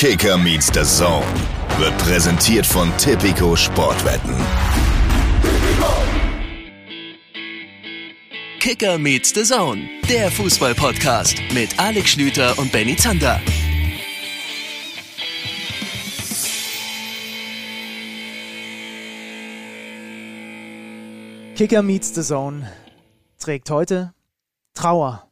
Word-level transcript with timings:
Kicker 0.00 0.38
meets 0.38 0.68
the 0.72 0.84
Zone 0.84 1.26
wird 1.76 1.98
präsentiert 1.98 2.64
von 2.64 2.96
Tipico 2.98 3.56
Sportwetten. 3.56 4.32
Kicker 8.60 8.96
meets 8.96 9.34
the 9.34 9.42
Zone, 9.42 9.88
der 10.08 10.30
Fußball-Podcast 10.30 11.42
mit 11.52 11.76
Alex 11.80 12.10
Schlüter 12.10 12.56
und 12.60 12.70
Benny 12.70 12.94
Zander. 12.94 13.40
Kicker 21.56 21.82
meets 21.82 22.14
the 22.14 22.22
Zone 22.22 22.70
trägt 23.40 23.68
heute 23.68 24.14
Trauer. 24.74 25.28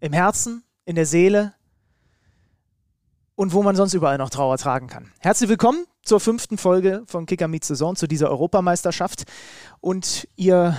Im 0.00 0.12
Herzen, 0.12 0.64
in 0.86 0.96
der 0.96 1.06
Seele 1.06 1.55
und 3.36 3.52
wo 3.52 3.62
man 3.62 3.76
sonst 3.76 3.94
überall 3.94 4.18
noch 4.18 4.30
Trauer 4.30 4.58
tragen 4.58 4.88
kann. 4.88 5.12
Herzlich 5.20 5.48
willkommen 5.48 5.84
zur 6.02 6.20
fünften 6.20 6.58
Folge 6.58 7.02
von 7.06 7.26
Kicker 7.26 7.48
meets 7.48 7.68
Zone, 7.68 7.96
zu 7.96 8.08
dieser 8.08 8.30
Europameisterschaft. 8.30 9.24
Und 9.80 10.26
ihr 10.36 10.76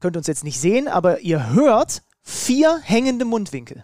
könnt 0.00 0.16
uns 0.16 0.28
jetzt 0.28 0.44
nicht 0.44 0.60
sehen, 0.60 0.88
aber 0.88 1.20
ihr 1.20 1.50
hört 1.52 2.02
vier 2.22 2.78
hängende 2.82 3.24
Mundwinkel. 3.24 3.82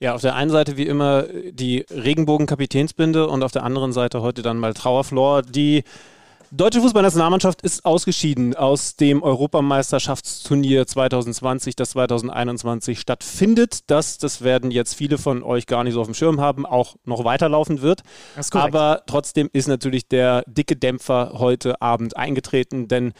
Ja, 0.00 0.14
auf 0.14 0.22
der 0.22 0.34
einen 0.34 0.50
Seite 0.50 0.78
wie 0.78 0.86
immer 0.86 1.24
die 1.24 1.84
Regenbogen-Kapitänsbinde 1.90 3.28
und 3.28 3.42
auf 3.42 3.52
der 3.52 3.64
anderen 3.64 3.92
Seite 3.92 4.22
heute 4.22 4.40
dann 4.40 4.56
mal 4.56 4.72
Trauerflor, 4.72 5.42
die 5.42 5.84
Deutsche 6.52 6.80
Fußballnationalmannschaft 6.80 7.62
ist 7.62 7.84
ausgeschieden 7.84 8.56
aus 8.56 8.96
dem 8.96 9.22
Europameisterschaftsturnier 9.22 10.84
2020, 10.84 11.76
das 11.76 11.90
2021 11.90 12.98
stattfindet. 12.98 13.88
Das, 13.88 14.18
das 14.18 14.42
werden 14.42 14.72
jetzt 14.72 14.94
viele 14.94 15.16
von 15.16 15.44
euch 15.44 15.66
gar 15.66 15.84
nicht 15.84 15.94
so 15.94 16.00
auf 16.00 16.08
dem 16.08 16.14
Schirm 16.14 16.40
haben, 16.40 16.66
auch 16.66 16.96
noch 17.04 17.24
weiterlaufen 17.24 17.82
wird. 17.82 18.02
Aber 18.50 19.04
trotzdem 19.06 19.48
ist 19.52 19.68
natürlich 19.68 20.08
der 20.08 20.42
dicke 20.48 20.74
Dämpfer 20.74 21.34
heute 21.34 21.80
Abend 21.80 22.16
eingetreten, 22.16 22.88
denn 22.88 23.12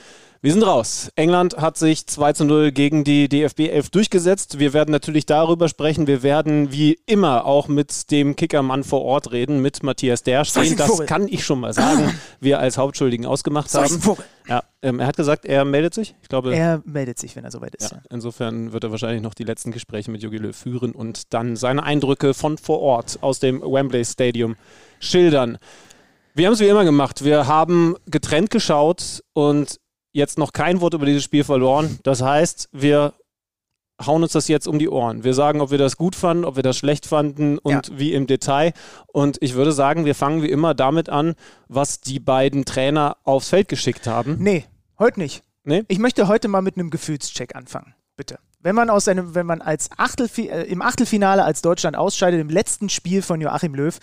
wir 0.42 0.55
sind 0.55 0.62
raus. 0.62 1.10
England 1.16 1.58
hat 1.58 1.77
sich 1.77 2.06
2 2.06 2.33
zu 2.33 2.44
0 2.46 2.72
gegen 2.72 3.05
die 3.05 3.28
DFB 3.28 3.69
11 3.69 3.91
durchgesetzt. 3.91 4.58
Wir 4.58 4.72
werden 4.72 4.91
natürlich 4.91 5.27
darüber 5.27 5.69
sprechen. 5.69 6.06
Wir 6.06 6.22
werden 6.22 6.72
wie 6.72 6.98
immer 7.05 7.44
auch 7.44 7.69
mit 7.69 8.10
dem 8.10 8.36
Kickermann 8.36 8.82
vor 8.82 9.02
Ort 9.02 9.32
reden, 9.32 9.60
mit 9.60 9.82
Matthias 9.82 10.22
Derstein. 10.22 10.78
Das 10.78 11.05
kann 11.05 11.28
ich 11.28 11.44
schon 11.44 11.60
mal 11.60 11.74
sagen, 11.74 12.19
wir 12.41 12.58
als 12.58 12.78
Hauptschuldigen 12.78 13.27
ausgemacht 13.27 13.74
haben. 13.74 14.00
Ja, 14.48 14.62
ähm, 14.80 14.98
er 14.98 15.08
hat 15.08 15.19
gesagt, 15.19 15.44
er 15.44 15.66
meldet 15.66 15.92
sich. 15.92 16.14
Ich 16.22 16.28
glaube, 16.30 16.54
er 16.54 16.80
meldet 16.86 17.19
sich, 17.19 17.36
wenn 17.36 17.44
er 17.44 17.50
soweit 17.50 17.75
ist. 17.75 17.92
Ja, 17.92 18.00
insofern 18.08 18.72
wird 18.72 18.82
er 18.84 18.91
wahrscheinlich 18.91 19.22
noch 19.22 19.34
die 19.34 19.44
letzten 19.44 19.72
Gespräche 19.72 20.10
mit 20.10 20.22
Jogi 20.22 20.38
Löw 20.38 20.56
führen 20.56 20.92
und 20.92 21.34
dann 21.34 21.56
seine 21.56 21.82
Eindrücke 21.82 22.32
von 22.32 22.56
vor 22.56 22.80
Ort 22.80 23.19
aus 23.20 23.41
dem 23.41 23.60
Wembley 23.60 24.06
Stadium 24.06 24.56
schildern. 25.00 25.58
Wir 26.32 26.47
haben 26.47 26.54
es 26.54 26.60
wie 26.60 26.69
immer 26.69 26.84
gemacht. 26.84 27.25
Wir 27.25 27.47
haben 27.47 27.97
getrennt 28.06 28.50
geschaut 28.50 29.22
und 29.34 29.78
jetzt 30.12 30.39
noch 30.39 30.53
kein 30.53 30.80
Wort 30.80 30.94
über 30.94 31.06
dieses 31.06 31.25
Spiel 31.25 31.44
verloren. 31.44 31.98
Das 32.03 32.22
heißt, 32.22 32.69
wir 32.72 33.14
hauen 34.05 34.22
uns 34.22 34.33
das 34.33 34.48
jetzt 34.48 34.66
um 34.66 34.78
die 34.78 34.89
Ohren. 34.89 35.25
Wir 35.25 35.34
sagen, 35.34 35.61
ob 35.61 35.70
wir 35.70 35.78
das 35.78 35.97
gut 35.97 36.16
fanden, 36.16 36.44
ob 36.44 36.56
wir 36.56 36.62
das 36.62 36.77
schlecht 36.77 37.06
fanden 37.06 37.58
und 37.58 37.89
ja. 37.89 37.98
wie 37.98 38.12
im 38.12 38.27
Detail. 38.27 38.72
Und 39.06 39.38
ich 39.41 39.55
würde 39.55 39.72
sagen, 39.72 40.05
wir 40.05 40.14
fangen 40.14 40.42
wie 40.42 40.50
immer 40.50 40.75
damit 40.75 41.08
an, 41.08 41.34
was 41.69 42.00
die 42.00 42.19
beiden 42.19 42.64
Trainer 42.64 43.16
aufs 43.25 43.50
Feld 43.50 43.69
geschickt 43.69 44.06
haben. 44.06 44.36
Nee, 44.41 44.64
heute 44.98 45.20
nicht. 45.20 45.42
Nee? 45.64 45.84
Ich 45.88 45.98
möchte 45.98 46.28
heute 46.28 46.48
mal 46.48 46.62
mit 46.62 46.77
einem 46.77 46.91
Gefühlscheck 46.91 47.55
anfangen. 47.55 47.94
Bitte. 48.16 48.38
Wenn 48.62 48.75
man 48.75 48.91
aus 48.91 49.08
einem, 49.08 49.34
wenn 49.34 49.47
man 49.47 49.62
als 49.62 49.88
Achtelfi 49.97 50.48
äh, 50.48 50.64
im 50.64 50.83
Achtelfinale 50.83 51.44
als 51.44 51.62
Deutschland 51.62 51.97
ausscheidet, 51.97 52.41
im 52.41 52.50
letzten 52.50 52.88
Spiel 52.88 53.22
von 53.22 53.41
Joachim 53.41 53.75
Löw, 53.75 53.98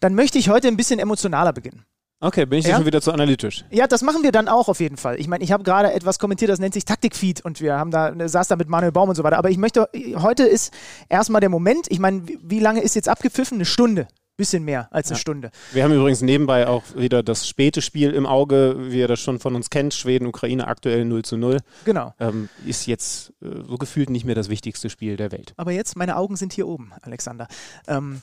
dann 0.00 0.14
möchte 0.14 0.38
ich 0.38 0.48
heute 0.48 0.68
ein 0.68 0.76
bisschen 0.76 0.98
emotionaler 0.98 1.52
beginnen. 1.52 1.84
Okay, 2.22 2.46
bin 2.46 2.60
ich 2.60 2.66
ja? 2.66 2.76
schon 2.76 2.86
wieder 2.86 3.02
zu 3.02 3.10
analytisch. 3.10 3.64
Ja, 3.70 3.88
das 3.88 4.02
machen 4.02 4.22
wir 4.22 4.30
dann 4.30 4.46
auch 4.46 4.68
auf 4.68 4.78
jeden 4.78 4.96
Fall. 4.96 5.18
Ich 5.18 5.26
meine, 5.26 5.42
ich 5.42 5.50
habe 5.50 5.64
gerade 5.64 5.92
etwas 5.92 6.20
kommentiert, 6.20 6.52
das 6.52 6.60
nennt 6.60 6.72
sich 6.72 6.84
Taktikfeed 6.84 7.44
und 7.44 7.60
wir 7.60 7.74
haben 7.74 7.90
da, 7.90 8.14
saß 8.28 8.46
da 8.46 8.54
mit 8.54 8.68
Manuel 8.68 8.92
Baum 8.92 9.08
und 9.08 9.16
so 9.16 9.24
weiter. 9.24 9.38
Aber 9.38 9.50
ich 9.50 9.58
möchte, 9.58 9.88
heute 10.14 10.44
ist 10.44 10.72
erstmal 11.08 11.40
der 11.40 11.50
Moment, 11.50 11.86
ich 11.88 11.98
meine, 11.98 12.22
wie 12.40 12.60
lange 12.60 12.80
ist 12.80 12.94
jetzt 12.94 13.08
abgepfiffen? 13.08 13.56
Eine 13.56 13.64
Stunde. 13.64 14.06
Bisschen 14.36 14.64
mehr 14.64 14.86
als 14.92 15.08
eine 15.08 15.16
ja. 15.16 15.20
Stunde. 15.20 15.50
Wir 15.72 15.82
haben 15.82 15.92
übrigens 15.92 16.22
nebenbei 16.22 16.68
auch 16.68 16.84
wieder 16.94 17.24
das 17.24 17.48
späte 17.48 17.82
Spiel 17.82 18.12
im 18.12 18.24
Auge, 18.24 18.76
wie 18.78 19.00
ihr 19.00 19.08
das 19.08 19.18
schon 19.18 19.40
von 19.40 19.56
uns 19.56 19.68
kennt. 19.68 19.92
Schweden, 19.92 20.26
Ukraine 20.26 20.68
aktuell 20.68 21.04
0 21.04 21.24
zu 21.24 21.36
0. 21.36 21.58
Genau. 21.84 22.14
Ähm, 22.20 22.48
ist 22.64 22.86
jetzt 22.86 23.32
äh, 23.42 23.48
so 23.68 23.78
gefühlt 23.78 24.10
nicht 24.10 24.24
mehr 24.24 24.36
das 24.36 24.48
wichtigste 24.48 24.90
Spiel 24.90 25.16
der 25.16 25.32
Welt. 25.32 25.54
Aber 25.56 25.72
jetzt, 25.72 25.96
meine 25.96 26.16
Augen 26.16 26.36
sind 26.36 26.52
hier 26.52 26.68
oben, 26.68 26.92
Alexander. 27.02 27.48
Ähm, 27.88 28.22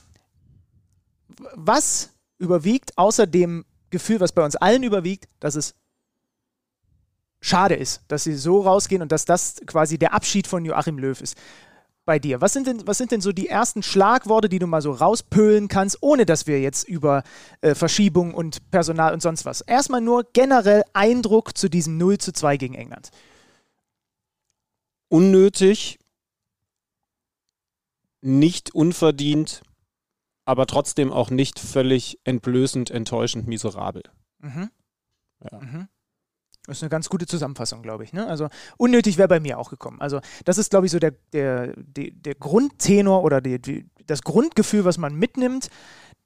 was 1.54 2.14
überwiegt 2.38 2.96
außer 2.96 3.26
dem 3.26 3.64
Gefühl, 3.90 4.20
was 4.20 4.32
bei 4.32 4.44
uns 4.44 4.56
allen 4.56 4.82
überwiegt, 4.82 5.28
dass 5.40 5.54
es 5.54 5.74
schade 7.40 7.74
ist, 7.74 8.02
dass 8.08 8.24
sie 8.24 8.34
so 8.34 8.60
rausgehen 8.60 9.02
und 9.02 9.12
dass 9.12 9.24
das 9.24 9.56
quasi 9.66 9.98
der 9.98 10.12
Abschied 10.12 10.46
von 10.46 10.64
Joachim 10.64 10.98
Löw 10.98 11.20
ist. 11.20 11.36
Bei 12.06 12.18
dir. 12.18 12.40
Was 12.40 12.54
sind, 12.54 12.66
denn, 12.66 12.86
was 12.86 12.98
sind 12.98 13.12
denn 13.12 13.20
so 13.20 13.30
die 13.30 13.48
ersten 13.48 13.82
Schlagworte, 13.82 14.48
die 14.48 14.58
du 14.58 14.66
mal 14.66 14.82
so 14.82 14.90
rauspölen 14.90 15.68
kannst, 15.68 15.98
ohne 16.00 16.26
dass 16.26 16.46
wir 16.46 16.60
jetzt 16.60 16.88
über 16.88 17.22
äh, 17.60 17.74
Verschiebung 17.74 18.34
und 18.34 18.70
Personal 18.70 19.12
und 19.12 19.20
sonst 19.20 19.44
was. 19.44 19.60
Erstmal 19.60 20.00
nur 20.00 20.24
generell 20.32 20.82
Eindruck 20.92 21.56
zu 21.56 21.68
diesem 21.68 21.98
0 21.98 22.18
zu 22.18 22.32
2 22.32 22.56
gegen 22.56 22.74
England. 22.74 23.10
Unnötig, 25.08 25.98
nicht 28.22 28.74
unverdient, 28.74 29.62
aber 30.50 30.66
trotzdem 30.66 31.12
auch 31.12 31.30
nicht 31.30 31.60
völlig 31.60 32.18
entblößend, 32.24 32.90
enttäuschend, 32.90 33.46
miserabel. 33.46 34.02
Mhm. 34.40 34.68
Ja. 35.48 35.60
Mhm. 35.60 35.88
Das 36.66 36.78
ist 36.78 36.82
eine 36.82 36.90
ganz 36.90 37.08
gute 37.08 37.24
Zusammenfassung, 37.24 37.82
glaube 37.82 38.02
ich. 38.02 38.12
Ne? 38.12 38.26
Also 38.26 38.48
unnötig 38.76 39.16
wäre 39.16 39.28
bei 39.28 39.38
mir 39.38 39.58
auch 39.60 39.70
gekommen. 39.70 40.00
Also 40.00 40.20
das 40.44 40.58
ist, 40.58 40.70
glaube 40.70 40.86
ich, 40.86 40.92
so 40.92 40.98
der, 40.98 41.12
der, 41.32 41.72
der, 41.76 42.10
der 42.10 42.34
Grundtenor 42.34 43.22
oder 43.22 43.40
die, 43.40 43.60
die, 43.60 43.88
das 44.06 44.22
Grundgefühl, 44.22 44.84
was 44.84 44.98
man 44.98 45.14
mitnimmt, 45.14 45.70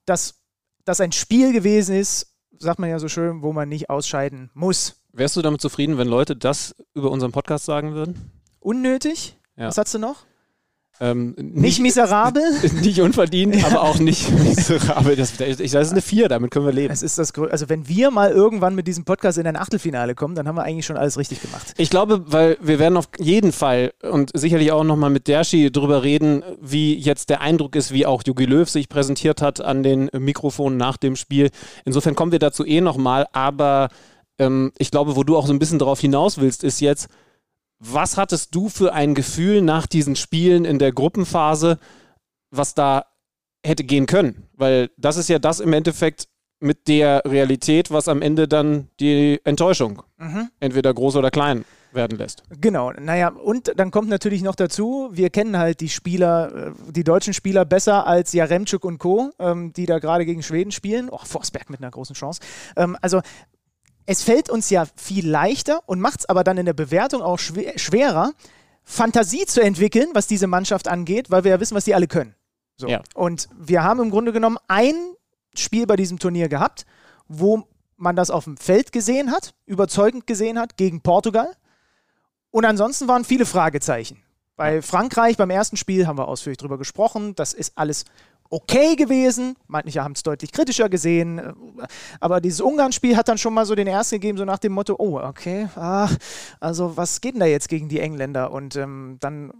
dass 0.07 0.41
das 0.87 1.03
ein 1.03 1.13
Spiel 1.13 1.53
gewesen 1.53 1.95
ist, 1.95 2.35
sagt 2.59 2.79
man 2.79 2.89
ja 2.89 2.99
so 2.99 3.09
schön, 3.09 3.43
wo 3.43 3.53
man 3.53 3.69
nicht 3.69 3.91
ausscheiden 3.91 4.51
muss. 4.55 5.03
Wärst 5.13 5.37
du 5.37 5.43
damit 5.43 5.61
zufrieden, 5.61 5.99
wenn 5.99 6.09
Leute 6.09 6.35
das 6.35 6.75
über 6.95 7.11
unseren 7.11 7.33
Podcast 7.33 7.67
sagen 7.67 7.93
würden? 7.93 8.33
Unnötig? 8.59 9.39
Ja. 9.57 9.67
Was 9.69 9.77
hast 9.77 9.93
du 9.93 9.99
noch? 9.99 10.25
Ähm, 11.01 11.35
nicht, 11.37 11.55
nicht, 11.55 11.81
miserabel? 11.81 12.43
Nicht 12.83 13.01
unverdient, 13.01 13.57
ja. 13.57 13.67
aber 13.67 13.83
auch 13.83 13.99
nicht 13.99 14.31
miserabel. 14.45 15.17
Das, 15.17 15.41
ich 15.41 15.61
es 15.61 15.75
ist 15.75 15.91
eine 15.91 16.01
4, 16.01 16.29
damit 16.29 16.53
können 16.53 16.67
wir 16.67 16.73
leben. 16.73 16.93
Es 16.93 17.03
ist 17.03 17.19
das, 17.19 17.33
also 17.35 17.69
wenn 17.69 17.89
wir 17.89 18.13
mal 18.13 18.31
irgendwann 18.31 18.77
mit 18.77 18.87
diesem 18.87 19.05
Podcast 19.05 19.39
in 19.39 19.47
ein 19.47 19.57
Achtelfinale 19.57 20.15
kommen, 20.15 20.37
dann 20.37 20.47
haben 20.47 20.57
wir 20.57 20.63
eigentlich 20.63 20.87
schon 20.87 20.97
alles 20.97 21.19
richtig 21.19 21.43
gemacht. 21.43 21.75
Ich 21.79 21.91
glaube, 21.91 22.23
weil 22.27 22.59
wir 22.61 22.79
werden 22.79 22.97
auf 22.97 23.09
jeden 23.19 23.51
Fall 23.51 23.93
und 24.03 24.31
sicherlich 24.35 24.71
auch 24.71 24.85
nochmal 24.85 25.11
mit 25.11 25.27
Derschi 25.27 25.73
drüber 25.73 26.05
reden, 26.05 26.45
wie 26.61 26.95
jetzt 26.95 27.29
der 27.29 27.41
Eindruck 27.41 27.75
ist, 27.75 27.93
wie 27.93 28.07
auch 28.07 28.23
Jogi 28.25 28.45
Löw 28.45 28.69
sich 28.69 28.89
präsentiert 28.89 29.43
hat 29.43 29.61
an 29.61 29.83
den 29.83 30.11
Mikrofonen 30.17 30.79
nach 30.79 30.97
dem 30.97 31.17
Spiel. 31.17 31.51
Insofern 31.85 32.15
kommen 32.15 32.31
wir 32.31 32.39
dazu 32.39 32.65
eh 32.65 32.81
nochmal, 32.81 33.27
aber 33.33 33.89
ähm, 34.39 34.73
ich 34.79 34.93
glaube, 34.93 35.17
wo 35.17 35.25
du 35.25 35.37
auch 35.37 35.47
so 35.47 35.53
ein 35.53 35.59
bisschen 35.59 35.81
darauf 35.81 36.01
hinaus 36.01 36.39
willst, 36.39 36.63
ist 36.63 36.81
jetzt, 36.81 37.09
was 37.85 38.17
hattest 38.17 38.55
du 38.55 38.69
für 38.69 38.93
ein 38.93 39.15
Gefühl 39.15 39.63
nach 39.63 39.87
diesen 39.87 40.17
Spielen 40.17 40.65
in 40.65 40.79
der 40.79 40.93
Gruppenphase, 40.93 41.79
was 42.51 42.75
da 42.75 43.07
hätte 43.65 43.85
gehen 43.85 44.07
können? 44.07 44.47
Weil 44.55 44.91
das 44.97 45.17
ist 45.17 45.29
ja 45.29 45.39
das 45.39 45.61
im 45.61 45.73
Endeffekt 45.73 46.29
mit 46.61 46.89
der 46.89 47.23
Realität, 47.27 47.91
was 47.91 48.09
am 48.09 48.23
Ende 48.23 48.49
dann 48.49 48.89
die 49.01 49.41
Enttäuschung 49.45 50.03
mhm. 50.17 50.49
entweder 50.61 50.95
groß 50.95 51.17
oder 51.17 51.31
klein 51.31 51.65
werden 51.93 52.19
lässt. 52.19 52.43
Genau, 52.61 52.91
naja, 52.93 53.29
und 53.29 53.73
dann 53.77 53.91
kommt 53.91 54.09
natürlich 54.09 54.43
noch 54.43 54.57
dazu, 54.57 55.11
wir 55.13 55.31
kennen 55.31 55.57
halt 55.57 55.81
die 55.81 55.89
Spieler, 55.89 56.69
äh, 56.69 56.93
die 56.93 57.05
deutschen 57.05 57.35
Spieler 57.35 57.65
besser 57.65 58.07
als 58.07 58.33
Jaremczuk 58.33 58.85
und 58.85 58.99
Co., 58.99 59.31
ähm, 59.39 59.73
die 59.73 59.87
da 59.87 59.99
gerade 59.99 60.25
gegen 60.27 60.43
Schweden 60.43 60.73
spielen. 60.73 61.09
Oh, 61.11 61.21
Forsberg 61.23 61.71
mit 61.71 61.81
einer 61.81 61.91
großen 61.91 62.15
Chance. 62.15 62.41
Ähm, 62.77 62.97
also 63.01 63.21
es 64.07 64.23
fällt 64.23 64.51
uns 64.51 64.71
ja 64.71 64.87
viel 64.97 65.29
leichter 65.29 65.81
und 65.87 66.01
macht 66.01 66.21
es 66.21 66.29
aber 66.29 66.45
dann 66.45 66.59
in 66.59 66.67
der 66.67 66.75
Bewertung 66.75 67.23
auch 67.23 67.39
schwer, 67.39 67.79
schwerer, 67.79 68.33
Fantasie 68.83 69.47
zu 69.47 69.63
entwickeln, 69.63 70.11
was 70.13 70.27
diese 70.27 70.47
Mannschaft 70.47 70.89
angeht, 70.89 71.31
weil 71.31 71.45
wir 71.45 71.53
ja 71.53 71.61
wissen, 71.61 71.75
was 71.75 71.85
die 71.85 71.95
alle 71.95 72.07
können. 72.07 72.35
So. 72.77 72.87
Ja. 72.87 73.03
Und 73.15 73.49
wir 73.57 73.83
haben 73.83 74.01
im 74.01 74.11
Grunde 74.11 74.33
genommen 74.33 74.59
ein 74.69 74.95
Spiel 75.57 75.87
bei 75.87 75.97
diesem 75.97 76.19
Turnier 76.19 76.49
gehabt, 76.49 76.85
wo 77.29 77.67
man 77.97 78.17
das 78.17 78.31
auf 78.31 78.45
dem 78.45 78.57
Feld 78.57 78.93
gesehen 78.93 79.31
hat, 79.31 79.55
überzeugend 79.67 80.27
gesehen 80.27 80.59
hat, 80.59 80.77
gegen 80.77 81.01
Portugal. 81.01 81.51
Und 82.51 82.65
ansonsten 82.65 83.09
waren 83.09 83.25
viele 83.25 83.47
Fragezeichen. 83.47 84.23
Bei 84.57 84.83
Frankreich 84.83 85.37
beim 85.37 85.51
ersten 85.51 85.77
Spiel 85.77 86.07
haben 86.07 86.19
wir 86.19 86.29
ausführlich 86.29 86.59
darüber 86.59 86.79
gesprochen. 86.79 87.35
Das 87.35 87.53
ist 87.53 87.73
alles 87.77 88.05
okay 88.51 88.97
gewesen. 88.97 89.57
Manche 89.67 90.03
haben 90.03 90.13
es 90.13 90.23
deutlich 90.23 90.53
kritischer 90.53 90.89
gesehen. 90.89 91.41
Aber 92.21 92.41
dieses 92.41 92.61
Ungarn-Spiel 92.61 93.17
hat 93.17 93.29
dann 93.29 93.39
schon 93.39 93.55
mal 93.55 93.67
so 93.67 93.75
den 93.75 93.87
ersten 93.87 94.17
gegeben, 94.17 94.39
so 94.39 94.45
nach 94.45 94.59
dem 94.59 94.73
Motto: 94.73 94.95
Oh, 94.99 95.19
okay, 95.19 95.69
ah, 95.77 96.09
also 96.61 96.97
was 96.97 97.21
geht 97.21 97.35
denn 97.35 97.41
da 97.41 97.47
jetzt 97.47 97.69
gegen 97.69 97.89
die 97.89 98.01
Engländer? 98.01 98.53
Und 98.53 98.77
ähm, 98.77 99.19
dann 99.21 99.53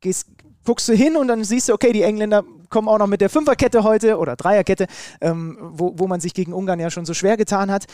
gehst, 0.00 0.28
guckst 0.64 0.88
du 0.88 0.92
hin 0.92 1.16
und 1.16 1.28
dann 1.28 1.44
siehst 1.44 1.68
du, 1.68 1.72
okay, 1.72 1.92
die 1.92 2.02
Engländer 2.02 2.44
kommen 2.68 2.88
auch 2.88 2.98
noch 2.98 3.06
mit 3.06 3.20
der 3.20 3.30
Fünferkette 3.30 3.84
heute 3.84 4.18
oder 4.18 4.36
Dreierkette, 4.36 4.86
ähm, 5.20 5.56
wo, 5.60 5.94
wo 5.96 6.06
man 6.06 6.20
sich 6.20 6.34
gegen 6.34 6.52
Ungarn 6.52 6.80
ja 6.80 6.90
schon 6.90 7.06
so 7.06 7.14
schwer 7.14 7.36
getan 7.36 7.70
hat. 7.70 7.86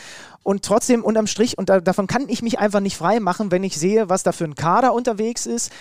Und 0.43 0.63
trotzdem 0.65 1.03
unterm 1.03 1.27
Strich, 1.27 1.57
und 1.57 1.69
da, 1.69 1.79
davon 1.79 2.07
kann 2.07 2.27
ich 2.27 2.41
mich 2.41 2.59
einfach 2.59 2.79
nicht 2.79 2.97
frei 2.97 3.19
machen, 3.19 3.51
wenn 3.51 3.63
ich 3.63 3.77
sehe, 3.77 4.09
was 4.09 4.23
da 4.23 4.31
für 4.31 4.45
ein 4.45 4.55
Kader 4.55 4.93
unterwegs 4.93 5.45
ist, 5.45 5.71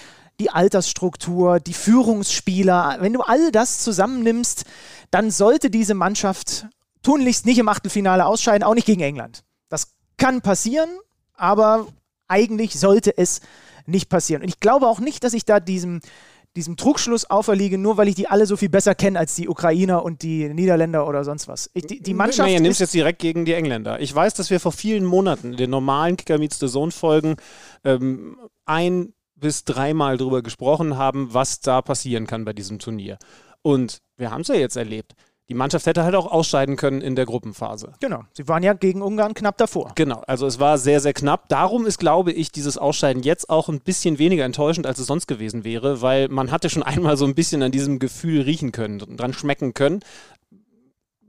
die 0.40 0.50
Altersstruktur, 0.50 1.60
die 1.60 1.74
Führungsspieler, 1.74 2.98
wenn 3.00 3.12
du 3.12 3.20
all 3.20 3.52
das 3.52 3.80
zusammennimmst, 3.80 4.64
dann 5.10 5.30
sollte 5.30 5.70
diese 5.70 5.94
Mannschaft 5.94 6.66
tunlichst 7.02 7.46
nicht 7.46 7.58
im 7.58 7.68
Achtelfinale 7.68 8.26
ausscheiden, 8.26 8.62
auch 8.62 8.74
nicht 8.74 8.86
gegen 8.86 9.02
England. 9.02 9.44
Das 9.68 9.94
kann 10.16 10.40
passieren, 10.40 10.88
aber 11.34 11.86
eigentlich 12.28 12.78
sollte 12.78 13.16
es 13.16 13.40
nicht 13.86 14.08
passieren. 14.08 14.42
Und 14.42 14.48
ich 14.48 14.60
glaube 14.60 14.86
auch 14.86 15.00
nicht, 15.00 15.24
dass 15.24 15.34
ich 15.34 15.44
da 15.44 15.60
diesem, 15.60 16.00
diesem 16.56 16.76
Trugschluss 16.76 17.28
auferliege, 17.28 17.78
nur 17.78 17.96
weil 17.96 18.08
ich 18.08 18.14
die 18.14 18.28
alle 18.28 18.46
so 18.46 18.56
viel 18.56 18.68
besser 18.68 18.94
kenne 18.94 19.18
als 19.18 19.34
die 19.34 19.48
Ukrainer 19.48 20.04
und 20.04 20.22
die 20.22 20.48
Niederländer 20.48 21.06
oder 21.06 21.24
sonst 21.24 21.48
was. 21.48 21.70
Ich, 21.74 21.86
die, 21.86 22.00
die 22.00 22.14
Mannschaft. 22.14 22.48
Nee, 22.48 22.60
nimmst 22.60 22.80
jetzt 22.80 22.94
direkt 22.94 23.18
gegen 23.18 23.44
die 23.44 23.54
Engländer. 23.54 24.00
Ich 24.00 24.14
weiß, 24.14 24.34
dass 24.34 24.50
wir 24.50 24.60
vor 24.60 24.72
vielen 24.72 25.04
Monaten 25.04 25.52
in 25.52 25.56
den 25.56 25.70
normalen 25.70 26.16
Kicker 26.16 26.38
Meets 26.38 26.58
the 26.58 26.68
Zone 26.68 26.92
Folgen 26.92 27.36
ähm, 27.84 28.38
ein 28.64 29.12
bis 29.42 29.64
dreimal 29.64 30.16
darüber 30.16 30.40
gesprochen 30.42 30.96
haben, 30.96 31.34
was 31.34 31.60
da 31.60 31.82
passieren 31.82 32.26
kann 32.26 32.46
bei 32.46 32.54
diesem 32.54 32.78
Turnier. 32.78 33.18
Und 33.60 33.98
wir 34.16 34.30
haben 34.30 34.40
es 34.40 34.48
ja 34.48 34.54
jetzt 34.54 34.76
erlebt. 34.76 35.12
Die 35.48 35.54
Mannschaft 35.54 35.84
hätte 35.84 36.04
halt 36.04 36.14
auch 36.14 36.30
ausscheiden 36.30 36.76
können 36.76 37.02
in 37.02 37.16
der 37.16 37.26
Gruppenphase. 37.26 37.92
Genau. 38.00 38.22
Sie 38.32 38.48
waren 38.48 38.62
ja 38.62 38.72
gegen 38.72 39.02
Ungarn 39.02 39.34
knapp 39.34 39.58
davor. 39.58 39.92
Genau. 39.96 40.22
Also 40.26 40.46
es 40.46 40.60
war 40.60 40.78
sehr, 40.78 41.00
sehr 41.00 41.12
knapp. 41.12 41.48
Darum 41.48 41.84
ist, 41.84 41.98
glaube 41.98 42.32
ich, 42.32 42.52
dieses 42.52 42.78
Ausscheiden 42.78 43.22
jetzt 43.22 43.50
auch 43.50 43.68
ein 43.68 43.80
bisschen 43.80 44.18
weniger 44.18 44.44
enttäuschend, 44.44 44.86
als 44.86 44.98
es 44.98 45.08
sonst 45.08 45.26
gewesen 45.26 45.64
wäre, 45.64 46.00
weil 46.00 46.28
man 46.28 46.52
hatte 46.52 46.70
schon 46.70 46.82
einmal 46.82 47.16
so 47.16 47.26
ein 47.26 47.34
bisschen 47.34 47.62
an 47.62 47.72
diesem 47.72 47.98
Gefühl 47.98 48.42
riechen 48.42 48.72
können 48.72 49.02
und 49.02 49.18
dran 49.18 49.34
schmecken 49.34 49.74
können. 49.74 50.00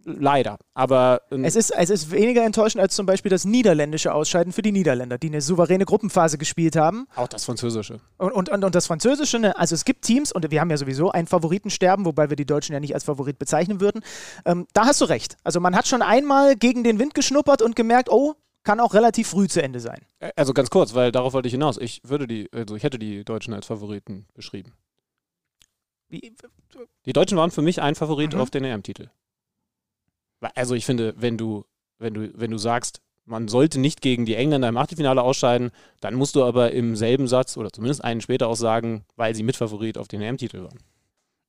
Leider. 0.05 0.57
Aber 0.73 1.21
ähm, 1.31 1.45
es, 1.45 1.55
ist, 1.55 1.71
es 1.71 1.89
ist 1.89 2.11
weniger 2.11 2.44
enttäuschend 2.44 2.81
als 2.81 2.95
zum 2.95 3.05
Beispiel 3.05 3.29
das 3.29 3.45
niederländische 3.45 4.13
Ausscheiden 4.13 4.51
für 4.51 4.61
die 4.61 4.71
Niederländer, 4.71 5.17
die 5.17 5.27
eine 5.27 5.41
souveräne 5.41 5.85
Gruppenphase 5.85 6.38
gespielt 6.38 6.75
haben. 6.75 7.07
Auch 7.15 7.27
das 7.27 7.45
Französische. 7.45 8.01
Und, 8.17 8.31
und, 8.31 8.50
und, 8.50 8.63
und 8.63 8.75
das 8.75 8.88
Französische, 8.88 9.39
ne? 9.39 9.57
also 9.57 9.75
es 9.75 9.85
gibt 9.85 10.03
Teams, 10.03 10.31
und 10.31 10.50
wir 10.50 10.59
haben 10.59 10.69
ja 10.69 10.77
sowieso 10.77 11.11
ein 11.11 11.27
Favoritensterben, 11.27 12.05
wobei 12.05 12.29
wir 12.29 12.35
die 12.35 12.45
Deutschen 12.45 12.73
ja 12.73 12.79
nicht 12.79 12.94
als 12.94 13.05
Favorit 13.05 13.39
bezeichnen 13.39 13.79
würden. 13.79 14.01
Ähm, 14.45 14.67
da 14.73 14.85
hast 14.85 15.00
du 15.00 15.05
recht. 15.05 15.38
Also 15.44 15.59
man 15.59 15.75
hat 15.75 15.88
schon 15.88 16.01
einmal 16.01 16.55
gegen 16.55 16.83
den 16.83 17.00
Wind 17.00 17.13
geschnuppert 17.13 17.61
und 17.61 17.75
gemerkt, 17.75 18.09
oh, 18.09 18.35
kann 18.63 18.79
auch 18.79 18.94
relativ 18.94 19.27
früh 19.27 19.47
zu 19.47 19.61
Ende 19.61 19.79
sein. 19.79 20.05
Also 20.35 20.53
ganz 20.53 20.69
kurz, 20.69 20.94
weil 20.94 21.11
darauf 21.11 21.33
wollte 21.33 21.47
ich 21.47 21.53
hinaus. 21.53 21.77
Ich 21.77 22.01
würde 22.03 22.27
die, 22.27 22.50
also 22.53 22.75
ich 22.75 22.83
hätte 22.83 22.97
die 22.97 23.23
Deutschen 23.23 23.53
als 23.53 23.67
Favoriten 23.67 24.25
beschrieben. 24.33 24.73
Wie? 26.09 26.33
Die 27.05 27.13
Deutschen 27.13 27.38
waren 27.38 27.51
für 27.51 27.61
mich 27.61 27.81
ein 27.81 27.95
Favorit 27.95 28.33
mhm. 28.33 28.39
auf 28.39 28.50
den 28.50 28.63
EM-Titel. 28.63 29.09
Also 30.55 30.75
ich 30.75 30.85
finde, 30.85 31.13
wenn 31.17 31.37
du, 31.37 31.65
wenn 31.99 32.13
du, 32.13 32.31
wenn 32.35 32.51
du 32.51 32.57
sagst, 32.57 33.01
man 33.25 33.47
sollte 33.47 33.79
nicht 33.79 34.01
gegen 34.01 34.25
die 34.25 34.35
Engländer 34.35 34.67
im 34.67 34.77
Achtelfinale 34.77 35.21
ausscheiden, 35.21 35.71
dann 36.01 36.15
musst 36.15 36.35
du 36.35 36.43
aber 36.43 36.71
im 36.71 36.95
selben 36.95 37.27
Satz 37.27 37.57
oder 37.57 37.71
zumindest 37.71 38.03
einen 38.03 38.21
später 38.21 38.47
auch 38.47 38.55
sagen, 38.55 39.05
weil 39.15 39.33
sie 39.33 39.43
Mitfavorit 39.43 39.97
auf 39.97 40.07
den 40.07 40.21
EM-Titel 40.21 40.63
waren. 40.63 40.79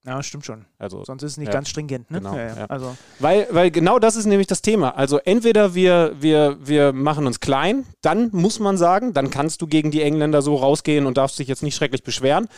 Ja, 0.07 0.23
stimmt 0.23 0.45
schon. 0.45 0.67
Also, 0.79 1.03
Sonst 1.03 1.23
ist 1.23 1.33
es 1.33 1.39
nicht 1.39 1.49
ja, 1.49 1.55
ganz 1.55 1.71
stringent, 1.71 2.11
ne? 2.11 2.19
Genau, 2.19 2.37
ja, 2.37 2.57
ja. 2.57 2.67
Also. 2.67 2.95
Weil, 3.21 3.49
weil 3.51 3.71
genau 3.71 3.99
das 3.99 4.17
ist 4.17 4.27
nämlich 4.27 4.47
das 4.47 4.61
Thema. 4.61 4.91
Also 4.91 5.19
entweder 5.19 5.75
wir, 5.75 6.15
wir, 6.21 6.59
wir 6.61 6.93
machen 6.93 7.27
uns 7.27 7.41
klein, 7.41 7.87
dann 8.03 8.29
muss 8.33 8.61
man 8.61 8.77
sagen, 8.77 9.15
dann 9.15 9.31
kannst 9.31 9.63
du 9.63 9.67
gegen 9.67 9.91
die 9.91 10.03
Engländer 10.03 10.43
so 10.43 10.57
rausgehen 10.57 11.07
und 11.07 11.17
darfst 11.17 11.39
dich 11.39 11.49
jetzt 11.49 11.63
nicht 11.63 11.75
schrecklich 11.75 12.03
beschweren. 12.03 12.49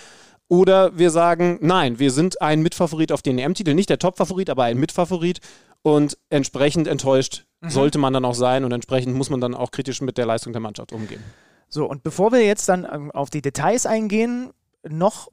Oder 0.48 0.96
wir 0.98 1.10
sagen, 1.10 1.58
nein, 1.60 1.98
wir 1.98 2.10
sind 2.10 2.40
ein 2.40 2.62
Mitfavorit 2.62 3.12
auf 3.12 3.22
den 3.22 3.38
EM-Titel, 3.38 3.74
nicht 3.74 3.90
der 3.90 3.98
Top-Favorit, 3.98 4.50
aber 4.50 4.64
ein 4.64 4.78
Mitfavorit 4.78 5.40
und 5.86 6.18
entsprechend 6.30 6.88
enttäuscht 6.88 7.46
mhm. 7.60 7.70
sollte 7.70 7.98
man 7.98 8.12
dann 8.12 8.24
auch 8.24 8.34
sein 8.34 8.64
und 8.64 8.72
entsprechend 8.72 9.14
muss 9.14 9.30
man 9.30 9.40
dann 9.40 9.54
auch 9.54 9.70
kritisch 9.70 10.00
mit 10.00 10.18
der 10.18 10.26
Leistung 10.26 10.52
der 10.52 10.58
Mannschaft 10.60 10.90
umgehen. 10.90 11.22
So, 11.68 11.88
und 11.88 12.02
bevor 12.02 12.32
wir 12.32 12.44
jetzt 12.44 12.68
dann 12.68 12.84
ähm, 12.92 13.12
auf 13.12 13.30
die 13.30 13.40
Details 13.40 13.86
eingehen, 13.86 14.50
noch 14.82 15.30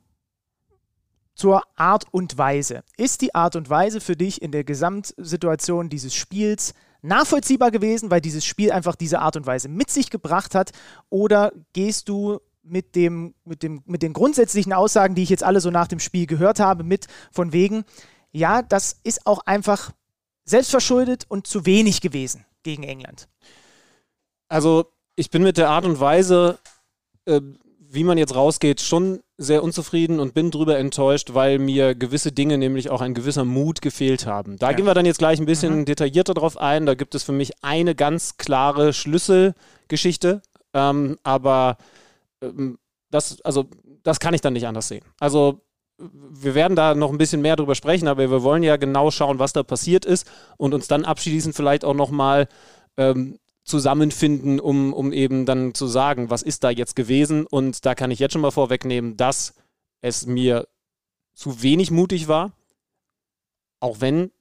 zur 1.33 1.63
Art 1.75 2.05
und 2.11 2.38
Weise. 2.38 2.83
Ist 2.97 3.21
die 3.21 3.33
Art 3.33 3.55
und 3.55 3.71
Weise 3.71 4.00
für 4.00 4.15
dich 4.15 4.44
in 4.44 4.51
der 4.51 4.63
Gesamtsituation 4.63 5.89
dieses 5.89 6.13
Spiels 6.13 6.75
nachvollziehbar 7.01 7.71
gewesen, 7.71 8.11
weil 8.11 8.21
dieses 8.21 8.45
Spiel 8.45 8.71
einfach 8.71 8.95
diese 8.95 9.21
Art 9.21 9.35
und 9.35 9.47
Weise 9.47 9.69
mit 9.69 9.89
sich 9.89 10.11
gebracht 10.11 10.53
hat? 10.53 10.69
Oder 11.09 11.51
gehst 11.73 12.09
du 12.09 12.38
mit, 12.61 12.95
dem, 12.95 13.33
mit, 13.44 13.63
dem, 13.63 13.81
mit 13.88 14.03
den 14.03 14.13
grundsätzlichen 14.13 14.71
Aussagen, 14.71 15.15
die 15.15 15.23
ich 15.23 15.31
jetzt 15.31 15.44
alle 15.44 15.61
so 15.61 15.71
nach 15.71 15.88
dem 15.88 16.00
Spiel 16.00 16.27
gehört 16.27 16.59
habe, 16.59 16.83
mit 16.83 17.07
von 17.31 17.53
wegen, 17.53 17.85
ja, 18.31 18.61
das 18.61 19.00
ist 19.03 19.25
auch 19.25 19.39
einfach 19.47 19.94
selbstverschuldet 20.45 21.25
und 21.28 21.48
zu 21.48 21.66
wenig 21.66 22.01
gewesen 22.01 22.45
gegen 22.63 22.84
England? 22.84 23.28
Also 24.48 24.86
ich 25.16 25.30
bin 25.30 25.44
mit 25.44 25.57
der 25.57 25.69
Art 25.69 25.86
und 25.86 26.00
Weise, 26.00 26.60
äh, 27.25 27.42
wie 27.80 28.04
man 28.04 28.18
jetzt 28.18 28.36
rausgeht, 28.36 28.81
schon 28.81 29.22
sehr 29.38 29.63
unzufrieden 29.63 30.19
und 30.19 30.34
bin 30.34 30.51
darüber 30.51 30.78
enttäuscht, 30.78 31.34
weil 31.34 31.60
mir 31.60 31.95
gewisse 31.95 32.31
Dinge, 32.31 32.57
nämlich 32.57 32.90
auch 32.90 33.01
ein 33.01 33.13
gewisser 33.13 33.45
Mut 33.45 33.81
gefehlt 33.81 34.25
haben. 34.25 34.57
Da 34.57 34.72
ja. 34.72 34.75
gehen 34.75 34.86
wir 34.86 34.94
dann 34.94 35.06
jetzt 35.06 35.19
gleich 35.19 35.40
ein 35.40 35.45
bisschen 35.45 35.80
mhm. 35.80 35.86
detaillierter 35.86 36.34
drauf 36.34 36.57
ein. 36.57 36.86
Da 36.86 36.96
gibt 36.96 37.13
es 37.13 37.24
für 37.24 37.31
mich 37.31 37.51
eine 37.63 37.94
ganz 37.94 38.38
klare 38.38 38.94
Schlüsselgeschichte, 38.94 40.42
ähm, 40.74 41.18
aber 41.24 41.78
ähm, 42.42 42.80
das, 43.12 43.42
also, 43.42 43.66
das 44.01 44.19
kann 44.19 44.34
ich 44.34 44.42
dann 44.42 44.54
nicht 44.54 44.66
anders 44.66 44.88
sehen. 44.88 45.06
Also 45.19 45.62
wir 45.98 46.56
werden 46.56 46.75
da 46.75 46.95
noch 46.95 47.12
ein 47.12 47.18
bisschen 47.18 47.42
mehr 47.42 47.56
drüber 47.56 47.75
sprechen, 47.75 48.07
aber 48.07 48.30
wir 48.30 48.44
wollen 48.44 48.63
ja 48.63 48.78
genau 48.78 49.12
schauen, 49.12 49.40
was 49.40 49.54
da 49.54 49.63
passiert 49.63 50.06
ist 50.06 50.30
und 50.57 50.74
uns 50.74 50.88
dann 50.88 51.06
abschließend 51.06 51.56
vielleicht 51.56 51.86
auch 51.86 51.94
nochmal 51.94 52.48
ähm, 52.98 53.40
zusammenfinden, 53.63 54.60
um, 54.60 54.94
um 54.94 55.13
eben 55.13 55.45
dann 55.45 55.74
zu 55.74 55.88
sagen, 55.88 56.30
was 56.30 56.42
ist 56.42 56.63
da 56.63 56.69
jetzt 56.69 56.95
gewesen. 56.95 57.45
Und 57.45 57.86
da 57.86 57.95
kann 57.95 58.12
ich 58.12 58.19
jetzt 58.19 58.34
schon 58.34 58.42
mal 58.42 58.51
vorwegnehmen, 58.51 59.18
dass 59.18 59.56
es 60.01 60.25
mir 60.25 60.68
zu 61.34 61.62
wenig 61.62 61.90
mutig 61.92 62.28
war, 62.28 62.51
auch 63.80 64.01
wenn 64.01 64.31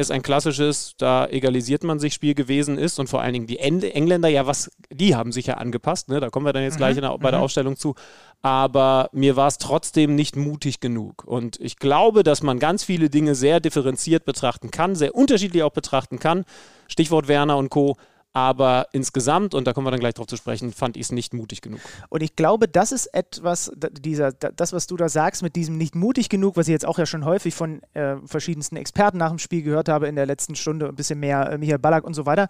es 0.00 0.10
ein 0.10 0.22
klassisches, 0.22 0.94
da 0.98 1.26
egalisiert 1.26 1.84
man 1.84 1.98
sich 1.98 2.14
Spiel 2.14 2.34
gewesen 2.34 2.78
ist 2.78 2.98
und 2.98 3.08
vor 3.08 3.20
allen 3.20 3.32
Dingen 3.32 3.46
die 3.46 3.58
Engländer, 3.58 4.28
ja, 4.28 4.46
was, 4.46 4.70
die 4.90 5.14
haben 5.14 5.32
sich 5.32 5.46
ja 5.46 5.54
angepasst, 5.54 6.08
ne? 6.08 6.20
da 6.20 6.30
kommen 6.30 6.46
wir 6.46 6.52
dann 6.52 6.62
jetzt 6.62 6.74
mhm. 6.74 6.78
gleich 6.78 6.96
der, 6.96 7.18
bei 7.18 7.30
der 7.30 7.38
mhm. 7.38 7.44
Aufstellung 7.44 7.76
zu, 7.76 7.94
aber 8.42 9.10
mir 9.12 9.36
war 9.36 9.48
es 9.48 9.58
trotzdem 9.58 10.14
nicht 10.14 10.36
mutig 10.36 10.80
genug 10.80 11.24
und 11.24 11.60
ich 11.60 11.76
glaube, 11.76 12.22
dass 12.22 12.42
man 12.42 12.58
ganz 12.58 12.84
viele 12.84 13.10
Dinge 13.10 13.34
sehr 13.34 13.60
differenziert 13.60 14.24
betrachten 14.24 14.70
kann, 14.70 14.94
sehr 14.94 15.14
unterschiedlich 15.14 15.62
auch 15.62 15.72
betrachten 15.72 16.18
kann, 16.18 16.44
Stichwort 16.88 17.28
Werner 17.28 17.56
und 17.56 17.70
Co., 17.70 17.96
aber 18.32 18.86
insgesamt, 18.92 19.54
und 19.54 19.66
da 19.66 19.72
kommen 19.72 19.86
wir 19.86 19.90
dann 19.90 20.00
gleich 20.00 20.14
drauf 20.14 20.26
zu 20.26 20.36
sprechen, 20.36 20.72
fand 20.72 20.96
ich 20.96 21.02
es 21.02 21.12
nicht 21.12 21.34
mutig 21.34 21.62
genug. 21.62 21.80
Und 22.08 22.22
ich 22.22 22.36
glaube, 22.36 22.68
das 22.68 22.92
ist 22.92 23.06
etwas, 23.06 23.72
dieser, 23.74 24.32
das, 24.32 24.72
was 24.72 24.86
du 24.86 24.96
da 24.96 25.08
sagst, 25.08 25.42
mit 25.42 25.56
diesem 25.56 25.76
nicht 25.76 25.94
mutig 25.96 26.28
genug, 26.28 26.56
was 26.56 26.68
ich 26.68 26.72
jetzt 26.72 26.86
auch 26.86 26.98
ja 26.98 27.06
schon 27.06 27.24
häufig 27.24 27.54
von 27.54 27.82
äh, 27.94 28.16
verschiedensten 28.24 28.76
Experten 28.76 29.18
nach 29.18 29.30
dem 29.30 29.38
Spiel 29.38 29.62
gehört 29.62 29.88
habe 29.88 30.06
in 30.06 30.14
der 30.14 30.26
letzten 30.26 30.54
Stunde, 30.54 30.88
ein 30.88 30.94
bisschen 30.94 31.18
mehr 31.18 31.50
äh, 31.50 31.58
Michael 31.58 31.80
Ballack 31.80 32.04
und 32.04 32.14
so 32.14 32.24
weiter. 32.24 32.48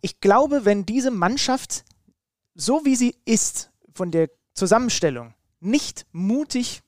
Ich 0.00 0.20
glaube, 0.20 0.64
wenn 0.64 0.86
diese 0.86 1.10
Mannschaft, 1.10 1.84
so 2.54 2.84
wie 2.84 2.96
sie 2.96 3.14
ist, 3.24 3.70
von 3.94 4.10
der 4.10 4.30
Zusammenstellung, 4.54 5.34
nicht 5.60 6.06
mutig 6.12 6.82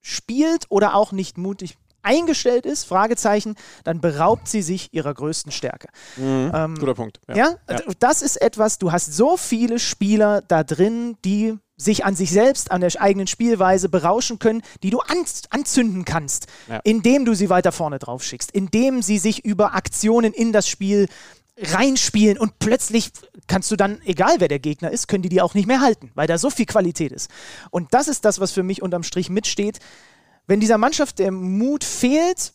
spielt 0.00 0.66
oder 0.68 0.94
auch 0.94 1.12
nicht 1.12 1.38
mutig 1.38 1.76
eingestellt 2.04 2.66
ist, 2.66 2.84
Fragezeichen, 2.84 3.56
dann 3.84 4.00
beraubt 4.00 4.48
sie 4.48 4.62
sich 4.62 4.92
ihrer 4.92 5.12
größten 5.12 5.52
Stärke. 5.52 5.88
Mhm, 6.16 6.52
ähm, 6.54 6.74
guter 6.76 6.94
Punkt. 6.94 7.20
Ja. 7.28 7.36
ja, 7.36 7.54
ja. 7.68 7.80
das 7.98 8.22
ist 8.22 8.40
etwas, 8.40 8.78
du 8.78 8.92
hast 8.92 9.12
so 9.14 9.36
viele 9.36 9.78
Spieler 9.78 10.42
da 10.42 10.62
drin, 10.64 11.16
die 11.24 11.58
sich 11.76 12.04
an 12.04 12.14
sich 12.14 12.30
selbst, 12.30 12.70
an 12.70 12.80
der 12.80 12.90
eigenen 13.00 13.26
Spielweise 13.26 13.88
berauschen 13.88 14.38
können, 14.38 14.62
die 14.82 14.90
du 14.90 15.00
an, 15.00 15.24
anzünden 15.50 16.04
kannst, 16.04 16.46
ja. 16.68 16.80
indem 16.84 17.24
du 17.24 17.34
sie 17.34 17.50
weiter 17.50 17.72
vorne 17.72 17.98
drauf 17.98 18.22
schickst, 18.22 18.50
indem 18.52 19.02
sie 19.02 19.18
sich 19.18 19.44
über 19.44 19.74
Aktionen 19.74 20.32
in 20.32 20.52
das 20.52 20.68
Spiel 20.68 21.08
reinspielen 21.56 22.36
und 22.36 22.58
plötzlich 22.58 23.12
kannst 23.46 23.70
du 23.70 23.76
dann, 23.76 24.00
egal 24.04 24.36
wer 24.38 24.48
der 24.48 24.58
Gegner 24.58 24.90
ist, 24.90 25.06
können 25.06 25.22
die 25.22 25.28
die 25.28 25.40
auch 25.40 25.54
nicht 25.54 25.66
mehr 25.66 25.80
halten, 25.80 26.10
weil 26.14 26.26
da 26.26 26.36
so 26.36 26.50
viel 26.50 26.66
Qualität 26.66 27.12
ist. 27.12 27.30
Und 27.70 27.94
das 27.94 28.08
ist 28.08 28.24
das, 28.24 28.40
was 28.40 28.52
für 28.52 28.62
mich 28.62 28.82
unterm 28.82 29.04
Strich 29.04 29.30
mitsteht 29.30 29.78
wenn 30.46 30.60
dieser 30.60 30.78
Mannschaft 30.78 31.18
der 31.18 31.30
Mut 31.30 31.84
fehlt, 31.84 32.52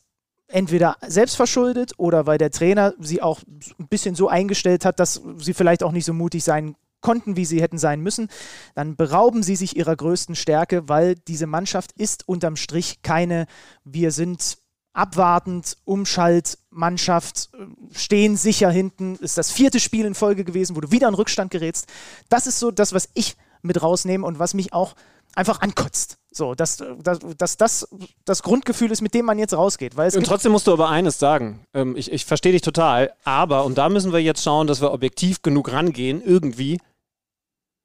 entweder 0.48 0.98
selbstverschuldet 1.06 1.94
oder 1.98 2.26
weil 2.26 2.38
der 2.38 2.52
Trainer 2.52 2.94
sie 3.00 3.22
auch 3.22 3.42
ein 3.80 3.88
bisschen 3.88 4.16
so 4.16 4.28
eingestellt 4.28 4.86
hat, 4.86 5.00
dass 5.00 5.22
sie 5.38 5.54
vielleicht 5.54 5.84
auch 5.84 5.92
nicht 5.92 6.06
so 6.06 6.14
mutig 6.14 6.44
sein 6.44 6.76
konnten, 7.02 7.36
wie 7.38 7.46
sie 7.46 7.62
hätten 7.62 7.78
sein 7.78 8.02
müssen, 8.02 8.30
dann 8.76 8.96
berauben 8.96 9.44
sie 9.44 9.56
sich 9.56 9.78
ihrer 9.78 9.96
größten 9.96 10.36
Stärke, 10.36 10.90
weil 10.90 11.16
diese 11.16 11.48
Mannschaft 11.48 11.94
ist 11.94 12.28
unterm 12.28 12.56
Strich 12.56 13.02
keine, 13.02 13.46
wir 13.86 14.12
sind 14.12 14.58
abwartend, 14.94 15.78
Umschaltmannschaft, 15.86 17.50
stehen 17.92 18.36
sicher 18.36 18.70
hinten, 18.70 19.16
ist 19.16 19.38
das 19.38 19.52
vierte 19.52 19.80
Spiel 19.80 20.06
in 20.06 20.16
Folge 20.16 20.44
gewesen, 20.44 20.76
wo 20.76 20.82
du 20.82 20.92
wieder 20.92 21.08
in 21.08 21.14
Rückstand 21.14 21.52
gerätst. 21.52 21.88
Das 22.28 22.48
ist 22.48 22.60
so 22.60 22.72
das, 22.72 22.92
was 22.92 23.08
ich 23.14 23.38
mit 23.62 23.82
rausnehmen 23.82 24.26
und 24.26 24.40
was 24.40 24.54
mich 24.54 24.74
auch 24.74 24.96
einfach 25.36 25.62
ankotzt. 25.62 26.19
So, 26.32 26.54
dass, 26.54 26.78
dass, 27.02 27.20
dass 27.38 27.58
das 27.58 27.88
das 28.24 28.44
Grundgefühl 28.44 28.92
ist, 28.92 29.02
mit 29.02 29.16
dem 29.16 29.26
man 29.26 29.40
jetzt 29.40 29.54
rausgeht. 29.56 29.98
Weil 29.98 30.10
es 30.10 30.16
Und 30.16 30.28
trotzdem 30.28 30.52
musst 30.52 30.68
du 30.68 30.74
aber 30.74 30.90
eines 30.90 31.18
sagen. 31.18 31.66
Ähm, 31.74 31.96
ich 31.96 32.12
ich 32.12 32.26
verstehe 32.26 32.52
dich 32.52 32.62
total, 32.62 33.14
aber, 33.24 33.66
und 33.66 33.78
da 33.78 33.90
müssen 33.90 34.14
wir 34.14 34.20
jetzt 34.20 34.44
schauen, 34.44 34.68
dass 34.68 34.80
wir 34.82 34.92
objektiv 34.92 35.42
genug 35.42 35.72
rangehen, 35.72 36.22
irgendwie, 36.22 36.80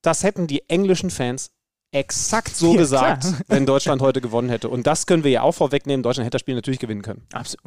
das 0.02 0.22
hätten 0.24 0.46
die 0.46 0.68
englischen 0.68 1.08
Fans 1.08 1.52
exakt 1.94 2.56
so 2.56 2.72
Ja, 2.72 2.78
gesagt, 2.78 3.22
klar. 3.22 3.34
wenn 3.48 3.66
Deutschland 3.66 4.02
heute 4.02 4.20
gewonnen 4.20 4.48
hätte. 4.50 4.68
Und 4.68 4.86
das 4.86 5.06
können 5.06 5.22
wir 5.24 5.30
ja 5.30 5.42
auch 5.42 5.52
vorwegnehmen. 5.52 6.02
Deutschland 6.02 6.24
hätte 6.26 6.34
das 6.34 6.40
Spiel 6.40 6.54
natürlich 6.56 6.80
gewinnen 6.80 7.02
können. 7.02 7.22
Absolut. 7.32 7.62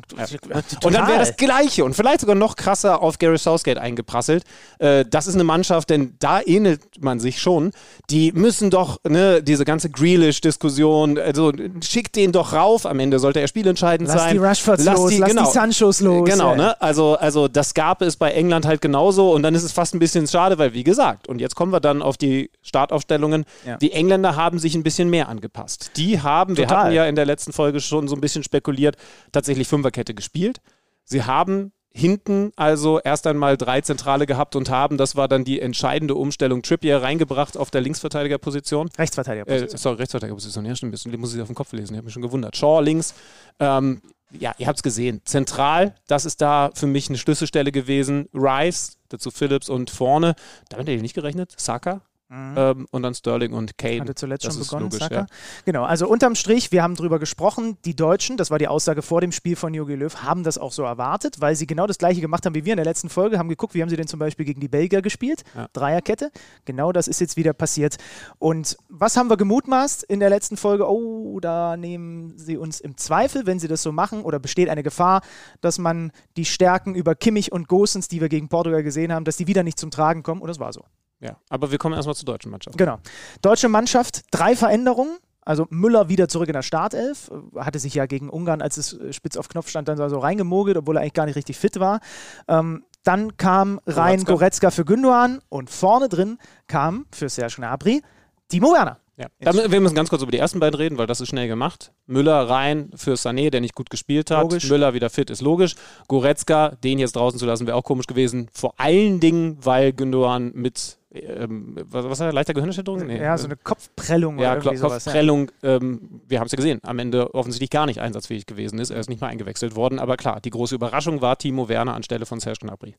Und 0.83 0.93
dann 0.93 1.07
wäre 1.07 1.19
das 1.19 1.37
Gleiche 1.37 1.85
und 1.85 1.93
vielleicht 1.95 2.21
sogar 2.21 2.35
noch 2.35 2.55
krasser 2.55 3.01
auf 3.01 3.17
Gary 3.19 3.37
Southgate 3.37 3.77
eingeprasselt. 3.79 4.43
Äh, 4.79 5.05
das 5.09 5.27
ist 5.27 5.35
eine 5.35 5.43
Mannschaft, 5.45 5.89
denn 5.89 6.15
da 6.19 6.41
ähnelt 6.41 6.81
man 7.01 7.19
sich 7.19 7.39
schon. 7.41 7.71
Die 8.09 8.31
müssen 8.33 8.69
doch, 8.69 8.99
ne, 9.07 9.41
diese 9.41 9.63
ganze 9.65 9.89
Grealish-Diskussion, 9.89 11.17
also 11.17 11.51
schickt 11.81 12.15
den 12.15 12.31
doch 12.31 12.53
rauf. 12.53 12.85
Am 12.85 12.99
Ende 12.99 13.19
sollte 13.19 13.39
er 13.39 13.47
spielentscheidend 13.47 14.09
Lass 14.09 14.21
sein. 14.23 14.33
die 14.33 14.39
Rushfords 14.39 14.83
Lass 14.83 14.97
los, 14.97 15.09
die- 15.11 15.17
lass 15.19 15.29
genau. 15.29 15.45
die 15.45 15.51
Sanchos 15.51 16.01
los. 16.01 16.29
Genau, 16.29 16.51
Ja. 16.51 16.55
ne? 16.55 16.81
Also, 16.81 17.15
also 17.15 17.47
das 17.47 17.73
gab 17.73 18.01
es 18.01 18.15
bei 18.17 18.31
England 18.31 18.65
halt 18.65 18.81
genauso 18.81 19.31
und 19.31 19.43
dann 19.43 19.55
ist 19.55 19.63
es 19.63 19.71
fast 19.71 19.95
ein 19.95 19.99
bisschen 19.99 20.27
schade, 20.27 20.57
weil 20.57 20.73
wie 20.73 20.83
gesagt, 20.83 21.27
und 21.27 21.39
jetzt 21.39 21.55
kommen 21.55 21.71
wir 21.71 21.79
dann 21.79 22.01
auf 22.01 22.17
die 22.17 22.49
Startaufstellungen. 22.61 23.45
Ja. 23.65 23.77
Die 23.77 23.91
Engländer 23.93 24.16
haben 24.25 24.59
sich 24.59 24.75
ein 24.75 24.83
bisschen 24.83 25.09
mehr 25.09 25.29
angepasst. 25.29 25.91
Die 25.95 26.21
haben, 26.21 26.57
wir 26.57 26.67
Total. 26.67 26.85
hatten 26.85 26.95
ja 26.95 27.05
in 27.05 27.15
der 27.15 27.25
letzten 27.25 27.53
Folge 27.53 27.79
schon 27.79 28.07
so 28.07 28.15
ein 28.15 28.21
bisschen 28.21 28.43
spekuliert, 28.43 28.95
tatsächlich 29.31 29.67
Fünferkette 29.67 30.13
gespielt. 30.13 30.59
Sie 31.03 31.23
haben 31.23 31.71
hinten 31.97 32.51
also 32.55 32.99
erst 32.99 33.25
einmal 33.25 33.57
drei 33.57 33.81
Zentrale 33.81 34.27
gehabt 34.27 34.55
und 34.55 34.69
haben, 34.69 34.97
das 34.97 35.15
war 35.15 35.27
dann 35.27 35.43
die 35.43 35.59
entscheidende 35.59 36.13
Umstellung, 36.13 36.61
Trippier 36.61 37.01
reingebracht 37.01 37.57
auf 37.57 37.71
der 37.71 37.81
Linksverteidigerposition. 37.81 38.89
Rechtsverteidiger. 38.97 39.47
Äh, 39.47 39.67
sorry, 39.75 39.97
Rechtsverteidigerposition. 39.97 40.65
Ja, 40.65 40.75
stimmt. 40.75 40.91
Bisschen 40.91 41.19
muss 41.19 41.33
ich 41.33 41.41
auf 41.41 41.47
den 41.47 41.55
Kopf 41.55 41.73
lesen. 41.73 41.93
Ich 41.93 41.97
habe 41.97 42.05
mich 42.05 42.13
schon 42.13 42.21
gewundert. 42.21 42.55
Shaw 42.55 42.81
links. 42.81 43.15
Ähm, 43.59 44.01
ja, 44.31 44.53
ihr 44.57 44.67
habt 44.67 44.77
es 44.77 44.83
gesehen. 44.83 45.21
Zentral, 45.25 45.95
das 46.07 46.25
ist 46.25 46.41
da 46.41 46.69
für 46.75 46.87
mich 46.87 47.09
eine 47.09 47.17
Schlüsselstelle 47.17 47.71
gewesen. 47.71 48.27
Rice, 48.33 48.97
dazu 49.09 49.31
Phillips 49.31 49.69
und 49.69 49.89
vorne, 49.89 50.35
damit 50.69 50.87
hätte 50.87 50.97
ich 50.97 51.01
nicht 51.01 51.15
gerechnet, 51.15 51.53
Saka. 51.57 52.01
Ähm, 52.29 52.87
und 52.91 53.03
dann 53.03 53.13
Sterling 53.13 53.53
und 53.53 53.77
Kane. 53.77 53.95
Mhm. 53.95 54.01
Hatte 54.01 54.15
zuletzt 54.15 54.45
das 54.45 54.55
schon 54.55 54.63
begonnen, 54.63 54.83
logisch, 54.83 54.99
Saka. 54.99 55.15
ja. 55.15 55.25
Genau, 55.65 55.83
also 55.85 56.07
unterm 56.09 56.35
Strich, 56.35 56.71
wir 56.73 56.83
haben 56.83 56.95
drüber 56.95 57.19
gesprochen, 57.19 57.77
die 57.85 57.95
Deutschen, 57.95 58.35
das 58.35 58.51
war 58.51 58.59
die 58.59 58.67
Aussage 58.67 59.01
vor 59.01 59.21
dem 59.21 59.31
Spiel 59.31 59.55
von 59.55 59.73
Jogi 59.73 59.95
Löw, 59.95 60.13
haben 60.23 60.43
das 60.43 60.57
auch 60.57 60.73
so 60.73 60.83
erwartet, 60.83 61.39
weil 61.39 61.55
sie 61.55 61.67
genau 61.67 61.87
das 61.87 61.97
gleiche 61.97 62.19
gemacht 62.19 62.45
haben 62.45 62.53
wie 62.53 62.65
wir 62.65 62.73
in 62.73 62.77
der 62.77 62.85
letzten 62.85 63.09
Folge, 63.09 63.39
haben 63.39 63.47
geguckt, 63.47 63.75
wie 63.75 63.81
haben 63.81 63.89
sie 63.89 63.95
denn 63.95 64.07
zum 64.07 64.19
Beispiel 64.19 64.45
gegen 64.45 64.59
die 64.59 64.67
Belgier 64.67 65.01
gespielt, 65.01 65.43
Ja. 65.55 65.67
Dreierkette, 65.71 66.31
genau 66.65 66.91
das 66.91 67.07
ist 67.07 67.21
jetzt 67.21 67.37
wieder 67.37 67.53
passiert. 67.53 67.95
Und 68.39 68.77
was 68.89 69.15
haben 69.15 69.29
wir 69.29 69.37
gemutmaßt 69.37 70.03
in 70.03 70.19
der 70.19 70.29
letzten 70.29 70.57
Folge? 70.57 70.89
Oh, 70.89 71.39
da 71.39 71.77
nehmen 71.77 72.37
sie 72.37 72.57
uns 72.57 72.81
im 72.81 72.97
Zweifel, 72.97 73.45
wenn 73.45 73.59
sie 73.59 73.69
das 73.69 73.81
so 73.81 73.91
machen, 73.93 74.23
oder 74.23 74.39
besteht 74.39 74.67
eine 74.67 74.83
Gefahr, 74.83 75.21
dass 75.61 75.77
man 75.77 76.11
die 76.35 76.45
Stärken 76.45 76.93
über 76.93 77.15
Kimmich 77.15 77.51
und 77.53 77.69
Gosens, 77.69 78.09
die 78.09 78.19
wir 78.19 78.27
gegen 78.27 78.49
Portugal 78.49 78.83
gesehen 78.83 79.13
haben, 79.13 79.23
dass 79.23 79.37
die 79.37 79.47
wieder 79.47 79.63
nicht 79.63 79.79
zum 79.79 79.91
Tragen 79.91 80.23
kommen, 80.23 80.41
und 80.41 80.47
das 80.49 80.59
war 80.59 80.73
so. 80.73 80.83
Ja, 81.19 81.37
aber 81.49 81.71
wir 81.71 81.77
kommen 81.77 81.95
erstmal 81.95 82.15
zur 82.15 82.25
deutschen 82.25 82.51
Mannschaft. 82.51 82.77
Genau. 82.77 82.99
Deutsche 83.41 83.69
Mannschaft, 83.69 84.21
drei 84.31 84.55
Veränderungen. 84.55 85.17
Also 85.41 85.65
Müller 85.69 86.09
wieder 86.09 86.27
zurück 86.27 86.49
in 86.49 86.53
der 86.53 86.61
Startelf. 86.61 87.31
Hatte 87.55 87.79
sich 87.79 87.93
ja 87.93 88.05
gegen 88.05 88.29
Ungarn, 88.29 88.61
als 88.61 88.75
es 88.75 88.93
äh, 88.93 89.13
spitz 89.13 89.37
auf 89.37 89.47
Knopf 89.47 89.69
stand, 89.69 89.87
dann 89.87 89.97
so 90.09 90.19
reingemogelt, 90.19 90.75
obwohl 90.75 90.97
er 90.97 91.01
eigentlich 91.01 91.13
gar 91.13 91.25
nicht 91.25 91.37
richtig 91.37 91.57
fit 91.57 91.79
war. 91.79 92.01
Ähm, 92.49 92.83
dann 93.03 93.37
kam 93.37 93.79
rein 93.87 94.25
Goretzka. 94.25 94.33
Goretzka 94.33 94.71
für 94.71 94.85
Gündogan 94.85 95.39
und 95.47 95.69
vorne 95.69 96.09
drin 96.09 96.37
kam 96.67 97.05
für 97.13 97.29
Serge 97.29 97.55
Gnabry 97.57 98.01
Timo 98.49 98.73
Werner. 98.73 98.99
Ja. 99.17 99.27
Damit, 99.39 99.71
wir 99.71 99.81
müssen 99.81 99.95
ganz 99.95 100.09
kurz 100.09 100.21
über 100.21 100.31
die 100.31 100.37
ersten 100.37 100.59
beiden 100.59 100.75
reden, 100.75 100.97
weil 100.99 101.07
das 101.07 101.21
ist 101.21 101.29
schnell 101.29 101.47
gemacht. 101.47 101.91
Müller 102.05 102.49
rein 102.49 102.91
für 102.95 103.13
Sané, 103.15 103.49
der 103.49 103.61
nicht 103.61 103.73
gut 103.73 103.89
gespielt 103.89 104.29
hat. 104.29 104.43
Logisch. 104.43 104.69
Müller 104.69 104.93
wieder 104.93 105.09
fit, 105.09 105.31
ist 105.31 105.41
logisch. 105.41 105.75
Goretzka, 106.07 106.69
den 106.83 106.99
jetzt 106.99 107.15
draußen 107.15 107.39
zu 107.39 107.47
lassen, 107.47 107.65
wäre 107.65 107.77
auch 107.77 107.83
komisch 107.83 108.05
gewesen. 108.05 108.47
Vor 108.53 108.75
allen 108.77 109.19
Dingen, 109.19 109.57
weil 109.59 109.91
Gündogan 109.91 110.51
mit, 110.53 110.99
ähm, 111.19 111.75
was, 111.89 112.05
was 112.05 112.19
hat 112.19 112.27
er, 112.27 112.33
leichter 112.33 112.53
Gehirnerschütterung? 112.53 113.05
Nee, 113.05 113.21
ja, 113.21 113.37
so 113.37 113.45
eine 113.47 113.55
Kopfprellung 113.57 114.39
ja, 114.39 114.51
oder 114.51 114.55
irgendwie 114.57 114.69
Klo- 114.77 114.89
sowas. 114.89 115.05
Ja. 115.05 115.11
Kopfprellung, 115.11 115.51
ähm, 115.63 116.21
wir 116.27 116.39
haben 116.39 116.45
es 116.45 116.51
ja 116.51 116.55
gesehen, 116.57 116.79
am 116.83 116.99
Ende 116.99 117.33
offensichtlich 117.33 117.69
gar 117.69 117.85
nicht 117.85 117.99
einsatzfähig 118.01 118.45
gewesen 118.45 118.79
ist. 118.79 118.89
Er 118.89 118.99
ist 118.99 119.09
nicht 119.09 119.21
mal 119.21 119.27
eingewechselt 119.27 119.75
worden, 119.75 119.99
aber 119.99 120.17
klar, 120.17 120.39
die 120.41 120.49
große 120.49 120.75
Überraschung 120.75 121.21
war 121.21 121.37
Timo 121.37 121.69
Werner 121.69 121.93
anstelle 121.95 122.25
von 122.25 122.39
Serge 122.39 122.59
Gnabry. 122.61 122.95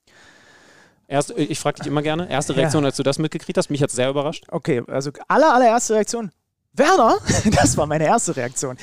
Erst, 1.07 1.37
äh, 1.37 1.43
ich 1.43 1.59
frage 1.59 1.79
dich 1.79 1.87
immer 1.87 2.03
gerne, 2.03 2.31
erste 2.31 2.53
Ja. 2.53 2.61
Reaktion, 2.61 2.85
als 2.85 2.97
du 2.97 3.03
das 3.03 3.19
mitgekriegt 3.19 3.57
hast, 3.59 3.71
mich 3.71 3.83
hat 3.83 3.91
es 3.91 3.97
sehr 3.97 4.11
überrascht. 4.11 4.45
Okay, 4.51 4.83
also 4.89 5.11
aller, 5.29 5.55
allererste 5.55 5.95
Reaktion. 5.95 6.31
Werner? 6.75 7.19
Das 7.57 7.77
war 7.77 7.87
meine 7.87 8.05
erste 8.05 8.37
Reaktion. 8.37 8.77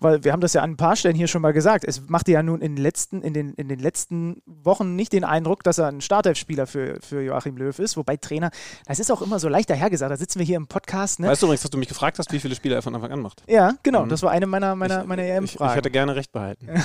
Weil 0.00 0.24
wir 0.24 0.32
haben 0.32 0.40
das 0.40 0.52
ja 0.52 0.62
an 0.62 0.72
ein 0.72 0.76
paar 0.76 0.96
Stellen 0.96 1.14
hier 1.14 1.28
schon 1.28 1.42
mal 1.42 1.52
gesagt. 1.52 1.84
Es 1.86 2.00
machte 2.08 2.32
ja 2.32 2.42
nun 2.42 2.60
in 2.60 2.74
den 2.76 2.82
letzten, 2.82 3.22
in 3.22 3.32
den, 3.34 3.54
in 3.54 3.68
den 3.68 3.78
letzten 3.78 4.42
Wochen 4.46 4.94
nicht 4.96 5.12
den 5.12 5.24
Eindruck, 5.24 5.62
dass 5.62 5.78
er 5.78 5.86
ein 5.88 6.00
Startelfspieler 6.00 6.66
für, 6.66 6.98
für 7.00 7.22
Joachim 7.22 7.56
Löw 7.56 7.78
ist. 7.78 7.96
Wobei 7.96 8.16
Trainer, 8.16 8.50
das 8.86 8.98
ist 8.98 9.10
auch 9.10 9.22
immer 9.22 9.38
so 9.38 9.48
leicht 9.48 9.70
dahergesagt. 9.70 10.10
Da 10.10 10.16
sitzen 10.16 10.38
wir 10.38 10.46
hier 10.46 10.56
im 10.56 10.66
Podcast. 10.66 11.20
Ne? 11.20 11.28
Weißt 11.28 11.40
du 11.42 11.46
übrigens, 11.46 11.62
dass 11.62 11.70
du 11.70 11.78
mich 11.78 11.88
gefragt 11.88 12.18
hast, 12.18 12.32
wie 12.32 12.40
viele 12.40 12.54
Spiele 12.54 12.74
er 12.74 12.82
von 12.82 12.94
Anfang 12.94 13.12
an 13.12 13.20
macht? 13.20 13.42
Ja, 13.46 13.74
genau. 13.82 14.04
Mhm. 14.04 14.08
Das 14.10 14.22
war 14.22 14.30
eine 14.32 14.46
meiner, 14.46 14.74
meiner, 14.74 15.04
meiner 15.04 15.22
ich, 15.22 15.28
ich 15.28 15.34
EM-Fragen. 15.36 15.74
hätte 15.74 15.90
gerne 15.90 16.16
recht 16.16 16.32
behalten. 16.32 16.68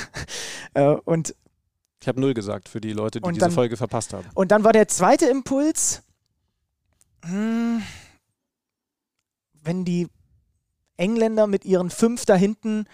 Äh, 0.74 0.84
und, 1.04 1.36
Ich 2.00 2.08
habe 2.08 2.22
null 2.22 2.34
gesagt 2.34 2.70
für 2.70 2.80
die 2.80 2.94
Leute, 2.94 3.20
die 3.20 3.26
Und 3.28 3.34
diese 3.34 3.42
dann- 3.48 3.52
Folge 3.52 3.76
verpasst 3.76 4.14
haben. 4.14 4.26
und 4.36 4.52
dann 4.52 4.64
war 4.64 4.72
der 4.72 4.88
zweite 4.88 5.26
Impuls, 5.26 6.02
hm, 7.26 7.82
wenn 9.64 9.84
die 9.84 10.08
Engländer 11.02 11.48
mit 11.48 11.66
ihren 11.66 11.90
fünf 11.90 12.26
da 12.26 12.36
hinten 12.36 12.86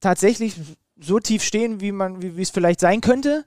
tatsächlich 0.00 0.54
so 1.00 1.18
tief 1.18 1.42
stehen, 1.42 1.80
wie 1.80 1.92
man, 1.92 2.22
wie 2.22 2.40
es 2.40 2.50
vielleicht 2.50 2.80
sein 2.80 3.00
könnte, 3.00 3.44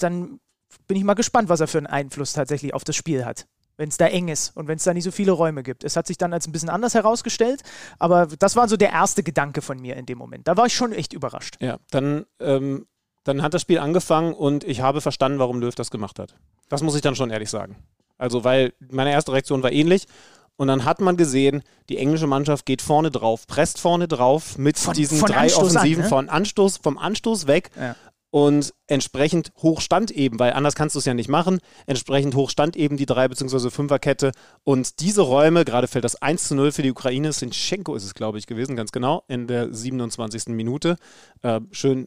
dann 0.00 0.40
bin 0.86 0.96
ich 0.96 1.04
mal 1.04 1.14
gespannt, 1.14 1.48
was 1.48 1.60
er 1.60 1.68
für 1.68 1.78
einen 1.78 1.86
Einfluss 1.86 2.32
tatsächlich 2.32 2.74
auf 2.74 2.84
das 2.84 2.96
Spiel 2.96 3.24
hat. 3.24 3.46
Wenn 3.76 3.88
es 3.88 3.96
da 3.96 4.06
eng 4.06 4.28
ist 4.28 4.56
und 4.56 4.68
wenn 4.68 4.76
es 4.76 4.84
da 4.84 4.92
nicht 4.92 5.04
so 5.04 5.10
viele 5.10 5.32
Räume 5.32 5.62
gibt. 5.62 5.84
Es 5.84 5.96
hat 5.96 6.06
sich 6.06 6.18
dann 6.18 6.34
als 6.34 6.46
ein 6.46 6.52
bisschen 6.52 6.68
anders 6.68 6.94
herausgestellt, 6.94 7.62
aber 7.98 8.26
das 8.26 8.54
war 8.54 8.68
so 8.68 8.76
der 8.76 8.90
erste 8.90 9.22
Gedanke 9.22 9.62
von 9.62 9.80
mir 9.80 9.96
in 9.96 10.04
dem 10.04 10.18
Moment. 10.18 10.46
Da 10.48 10.56
war 10.56 10.66
ich 10.66 10.74
schon 10.74 10.92
echt 10.92 11.14
überrascht. 11.14 11.56
Ja, 11.60 11.78
dann, 11.90 12.26
ähm, 12.40 12.86
dann 13.24 13.42
hat 13.42 13.54
das 13.54 13.62
Spiel 13.62 13.78
angefangen 13.78 14.34
und 14.34 14.64
ich 14.64 14.82
habe 14.82 15.00
verstanden, 15.00 15.38
warum 15.38 15.60
Löw 15.60 15.74
das 15.74 15.90
gemacht 15.90 16.18
hat. 16.18 16.36
Das 16.68 16.82
muss 16.82 16.94
ich 16.94 17.00
dann 17.00 17.16
schon 17.16 17.30
ehrlich 17.30 17.48
sagen. 17.48 17.76
Also, 18.18 18.44
weil 18.44 18.74
meine 18.90 19.12
erste 19.12 19.32
Reaktion 19.32 19.62
war 19.62 19.72
ähnlich. 19.72 20.06
Und 20.60 20.68
dann 20.68 20.84
hat 20.84 21.00
man 21.00 21.16
gesehen, 21.16 21.62
die 21.88 21.96
englische 21.96 22.26
Mannschaft 22.26 22.66
geht 22.66 22.82
vorne 22.82 23.10
drauf, 23.10 23.46
presst 23.46 23.80
vorne 23.80 24.08
drauf 24.08 24.58
mit 24.58 24.78
Von- 24.78 24.92
diesen 24.92 25.16
von 25.16 25.30
drei 25.30 25.44
Anstoß 25.44 25.58
an, 25.58 25.64
Offensiven 25.76 26.02
ne? 26.02 26.08
von 26.10 26.28
Anstoß, 26.28 26.76
vom 26.76 26.98
Anstoß 26.98 27.46
weg. 27.46 27.70
Ja. 27.80 27.96
Und 28.28 28.74
entsprechend 28.86 29.52
hoch 29.62 29.80
stand 29.80 30.10
eben, 30.10 30.38
weil 30.38 30.52
anders 30.52 30.74
kannst 30.74 30.96
du 30.96 30.98
es 30.98 31.06
ja 31.06 31.14
nicht 31.14 31.30
machen. 31.30 31.60
Entsprechend 31.86 32.34
hoch 32.34 32.50
stand 32.50 32.76
eben 32.76 32.98
die 32.98 33.06
drei 33.06 33.26
bzw. 33.26 33.70
Fünferkette. 33.70 34.32
Und 34.62 35.00
diese 35.00 35.22
Räume, 35.22 35.64
gerade 35.64 35.88
fällt 35.88 36.04
das 36.04 36.20
1 36.20 36.48
zu 36.48 36.54
0 36.54 36.72
für 36.72 36.82
die 36.82 36.90
Ukraine, 36.90 37.32
Sinchenko 37.32 37.94
ist 37.94 38.04
es, 38.04 38.12
glaube 38.12 38.36
ich, 38.36 38.46
gewesen, 38.46 38.76
ganz 38.76 38.92
genau, 38.92 39.24
in 39.28 39.46
der 39.46 39.72
27. 39.72 40.48
Minute. 40.48 40.96
Äh, 41.40 41.62
schön 41.70 42.06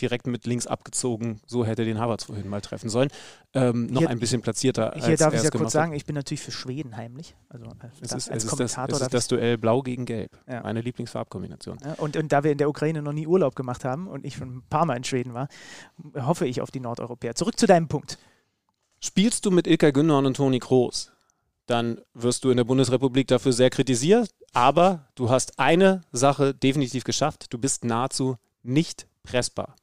direkt 0.00 0.26
mit 0.26 0.46
links 0.46 0.66
abgezogen. 0.66 1.40
So 1.46 1.64
hätte 1.64 1.84
den 1.84 1.98
Havertz 1.98 2.24
vorhin 2.24 2.48
mal 2.48 2.60
treffen 2.60 2.88
sollen. 2.88 3.08
Ähm, 3.54 3.86
noch 3.86 4.00
Hier- 4.00 4.10
ein 4.10 4.18
bisschen 4.18 4.42
platzierter. 4.42 4.92
Hier 4.94 5.04
als 5.04 5.20
darf 5.20 5.32
er 5.32 5.38
ich 5.38 5.44
ja 5.44 5.50
kurz 5.50 5.72
sagen, 5.72 5.92
ich 5.92 6.04
bin 6.04 6.14
natürlich 6.14 6.42
für 6.42 6.52
Schweden 6.52 6.96
heimlich. 6.96 7.34
Also 7.48 7.66
äh, 7.66 7.68
Es 8.02 8.12
ist, 8.12 8.30
als 8.30 8.44
es 8.44 8.52
ist, 8.52 8.60
das, 8.60 8.70
es 8.72 8.76
darf 8.76 8.88
ist 9.02 9.14
das 9.14 9.28
Duell 9.28 9.58
Blau 9.58 9.82
gegen 9.82 10.04
Gelb. 10.04 10.38
Ja. 10.48 10.62
Meine 10.62 10.80
Lieblingsfarbkombination. 10.80 11.78
Ja, 11.84 11.94
und, 11.94 12.16
und 12.16 12.32
da 12.32 12.44
wir 12.44 12.52
in 12.52 12.58
der 12.58 12.68
Ukraine 12.68 13.02
noch 13.02 13.12
nie 13.12 13.26
Urlaub 13.26 13.56
gemacht 13.56 13.84
haben 13.84 14.06
und 14.06 14.24
ich 14.24 14.36
schon 14.36 14.56
ein 14.58 14.62
paar 14.68 14.86
Mal 14.86 14.96
in 14.96 15.04
Schweden 15.04 15.34
war, 15.34 15.48
hoffe 16.16 16.46
ich 16.46 16.60
auf 16.60 16.70
die 16.70 16.80
Nordeuropäer. 16.80 17.34
Zurück 17.34 17.58
zu 17.58 17.66
deinem 17.66 17.88
Punkt. 17.88 18.18
Spielst 19.00 19.44
du 19.46 19.50
mit 19.50 19.66
Ilkay 19.66 19.92
Gündogan 19.92 20.26
und 20.26 20.36
Toni 20.36 20.58
Kroos, 20.58 21.12
dann 21.66 22.00
wirst 22.14 22.44
du 22.44 22.50
in 22.50 22.56
der 22.56 22.64
Bundesrepublik 22.64 23.26
dafür 23.26 23.52
sehr 23.52 23.70
kritisiert, 23.70 24.30
aber 24.52 25.08
du 25.16 25.30
hast 25.30 25.58
eine 25.58 26.02
Sache 26.12 26.54
definitiv 26.54 27.04
geschafft. 27.04 27.52
Du 27.52 27.58
bist 27.58 27.84
nahezu 27.84 28.36
nicht 28.62 29.06
pressbar. 29.22 29.74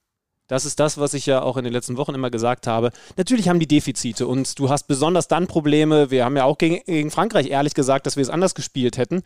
Das 0.48 0.66
ist 0.66 0.80
das, 0.80 0.98
was 0.98 1.14
ich 1.14 1.26
ja 1.26 1.42
auch 1.42 1.58
in 1.58 1.64
den 1.64 1.74
letzten 1.74 1.98
Wochen 1.98 2.14
immer 2.14 2.30
gesagt 2.30 2.68
habe. 2.68 2.92
Natürlich 3.18 3.50
haben 3.50 3.60
die 3.60 3.68
Defizite 3.68 4.28
und 4.28 4.60
du 4.60 4.70
hast 4.70 4.88
besonders 4.88 5.28
dann 5.28 5.48
Probleme. 5.48 6.12
Wir 6.12 6.26
haben 6.26 6.36
ja 6.36 6.44
auch 6.44 6.58
gegen, 6.58 6.80
gegen 6.86 7.12
Frankreich 7.12 7.50
ehrlich 7.50 7.74
gesagt, 7.74 8.06
dass 8.06 8.18
wir 8.18 8.22
es 8.22 8.30
anders 8.30 8.54
gespielt 8.54 8.98
hätten. 8.98 9.24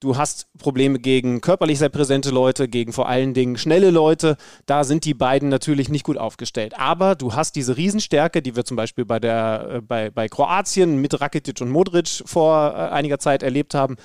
Du 0.00 0.18
hast 0.18 0.48
Probleme 0.58 0.98
gegen 0.98 1.40
körperlich 1.40 1.78
sehr 1.78 1.88
präsente 1.88 2.28
Leute, 2.28 2.68
gegen 2.68 2.92
vor 2.92 3.08
allen 3.08 3.32
Dingen 3.32 3.56
schnelle 3.56 3.90
Leute. 3.90 4.36
Da 4.66 4.84
sind 4.84 5.06
die 5.06 5.14
beiden 5.14 5.48
natürlich 5.48 5.88
nicht 5.88 6.04
gut 6.04 6.18
aufgestellt. 6.18 6.78
Aber 6.78 7.14
du 7.14 7.34
hast 7.34 7.56
diese 7.56 7.78
Riesenstärke, 7.78 8.42
die 8.42 8.54
wir 8.54 8.66
zum 8.66 8.76
Beispiel 8.76 9.06
bei, 9.06 9.18
der, 9.18 9.76
äh, 9.76 9.80
bei, 9.80 10.10
bei 10.10 10.28
Kroatien 10.28 11.00
mit 11.00 11.18
Rakitic 11.20 11.60
und 11.62 11.70
Modric 11.70 12.22
vor 12.26 12.74
äh, 12.74 12.90
einiger 12.90 13.18
Zeit 13.18 13.42
erlebt 13.42 13.72
haben. 13.72 13.96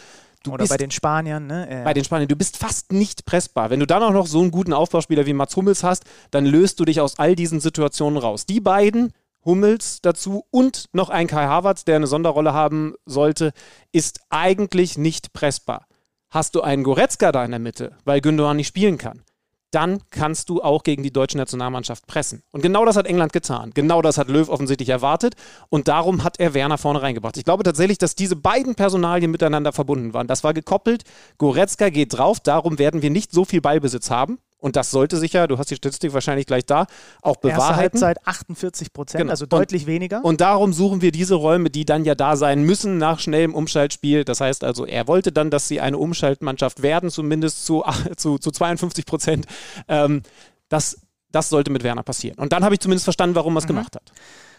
Du 0.43 0.51
Oder 0.53 0.63
bist 0.63 0.69
bei 0.69 0.77
den 0.77 0.91
Spaniern. 0.91 1.47
Ne? 1.47 1.81
Äh, 1.81 1.83
bei 1.83 1.93
den 1.93 2.03
Spaniern. 2.03 2.27
Du 2.27 2.35
bist 2.35 2.57
fast 2.57 2.91
nicht 2.91 3.25
pressbar. 3.25 3.69
Wenn 3.69 3.79
du 3.79 3.87
dann 3.87 4.03
auch 4.03 4.11
noch 4.11 4.27
so 4.27 4.39
einen 4.39 4.51
guten 4.51 4.73
Aufbauspieler 4.73 5.25
wie 5.25 5.33
Mats 5.33 5.55
Hummels 5.55 5.83
hast, 5.83 6.05
dann 6.31 6.45
löst 6.45 6.79
du 6.79 6.85
dich 6.85 7.01
aus 7.01 7.19
all 7.19 7.35
diesen 7.35 7.59
Situationen 7.59 8.17
raus. 8.17 8.45
Die 8.45 8.61
beiden 8.61 9.11
Hummels 9.43 10.01
dazu 10.01 10.45
und 10.51 10.85
noch 10.93 11.09
ein 11.09 11.27
Kai 11.27 11.45
Havertz, 11.45 11.85
der 11.85 11.97
eine 11.97 12.07
Sonderrolle 12.07 12.53
haben 12.53 12.95
sollte, 13.05 13.51
ist 13.91 14.21
eigentlich 14.29 14.97
nicht 14.97 15.33
pressbar. 15.33 15.87
Hast 16.29 16.55
du 16.55 16.61
einen 16.61 16.83
Goretzka 16.83 17.31
da 17.31 17.43
in 17.43 17.51
der 17.51 17.59
Mitte, 17.59 17.97
weil 18.05 18.21
Gündogan 18.21 18.57
nicht 18.57 18.67
spielen 18.67 18.97
kann, 18.97 19.23
dann 19.71 20.01
kannst 20.09 20.49
du 20.49 20.61
auch 20.61 20.83
gegen 20.83 21.03
die 21.03 21.11
deutsche 21.11 21.37
Nationalmannschaft 21.37 22.07
pressen. 22.07 22.43
Und 22.51 22.61
genau 22.61 22.85
das 22.85 22.95
hat 22.95 23.05
England 23.05 23.33
getan. 23.33 23.71
Genau 23.73 24.01
das 24.01 24.17
hat 24.17 24.29
Löw 24.29 24.49
offensichtlich 24.49 24.89
erwartet. 24.89 25.35
Und 25.69 25.87
darum 25.87 26.23
hat 26.23 26.39
er 26.39 26.53
Werner 26.53 26.77
vorne 26.77 27.01
reingebracht. 27.01 27.37
Ich 27.37 27.45
glaube 27.45 27.63
tatsächlich, 27.63 27.97
dass 27.97 28.15
diese 28.15 28.35
beiden 28.35 28.75
Personalien 28.75 29.31
miteinander 29.31 29.71
verbunden 29.71 30.13
waren. 30.13 30.27
Das 30.27 30.43
war 30.43 30.53
gekoppelt. 30.53 31.03
Goretzka 31.37 31.89
geht 31.89 32.17
drauf. 32.17 32.39
Darum 32.39 32.79
werden 32.79 33.01
wir 33.01 33.09
nicht 33.09 33.31
so 33.31 33.45
viel 33.45 33.61
Ballbesitz 33.61 34.09
haben. 34.09 34.39
Und 34.59 34.75
das 34.75 34.91
sollte 34.91 35.17
sich 35.17 35.33
ja, 35.33 35.47
du 35.47 35.57
hast 35.57 35.71
die 35.71 35.75
Statistik 35.75 36.13
wahrscheinlich 36.13 36.45
gleich 36.45 36.65
da, 36.65 36.85
auch 37.21 37.37
bewahrheiten. 37.37 37.61
Erste 37.61 38.05
Halbzeit 38.05 38.27
48 38.27 38.93
Prozent, 38.93 39.21
genau. 39.21 39.31
also 39.31 39.45
deutlich 39.45 39.83
und, 39.83 39.87
weniger. 39.87 40.23
Und 40.23 40.41
darum 40.41 40.73
suchen 40.73 41.01
wir 41.01 41.11
diese 41.11 41.35
Räume, 41.35 41.69
die 41.69 41.85
dann 41.85 42.03
ja 42.03 42.13
da 42.13 42.35
sein 42.35 42.63
müssen 42.63 42.97
nach 42.97 43.19
schnellem 43.19 43.55
Umschaltspiel. 43.55 44.25
Das 44.25 44.41
heißt 44.41 44.65
also, 44.65 44.85
er 44.85 45.07
wollte 45.07 45.31
dann, 45.31 45.49
dass 45.49 45.69
sie 45.69 45.79
eine 45.79 45.97
Umschaltmannschaft 45.97 46.81
werden, 46.81 47.09
zumindest 47.09 47.65
zu, 47.65 47.83
zu, 48.17 48.37
zu 48.37 48.51
52 48.51 49.05
Prozent. 49.05 49.45
Ähm, 49.87 50.23
das, 50.67 50.99
das 51.31 51.49
sollte 51.49 51.71
mit 51.71 51.83
Werner 51.83 52.03
passieren. 52.03 52.37
Und 52.37 52.51
dann 52.51 52.63
habe 52.65 52.75
ich 52.75 52.81
zumindest 52.81 53.05
verstanden, 53.05 53.35
warum 53.35 53.55
er 53.55 53.59
es 53.59 53.63
mhm. 53.63 53.69
gemacht 53.69 53.95
hat. 53.95 54.11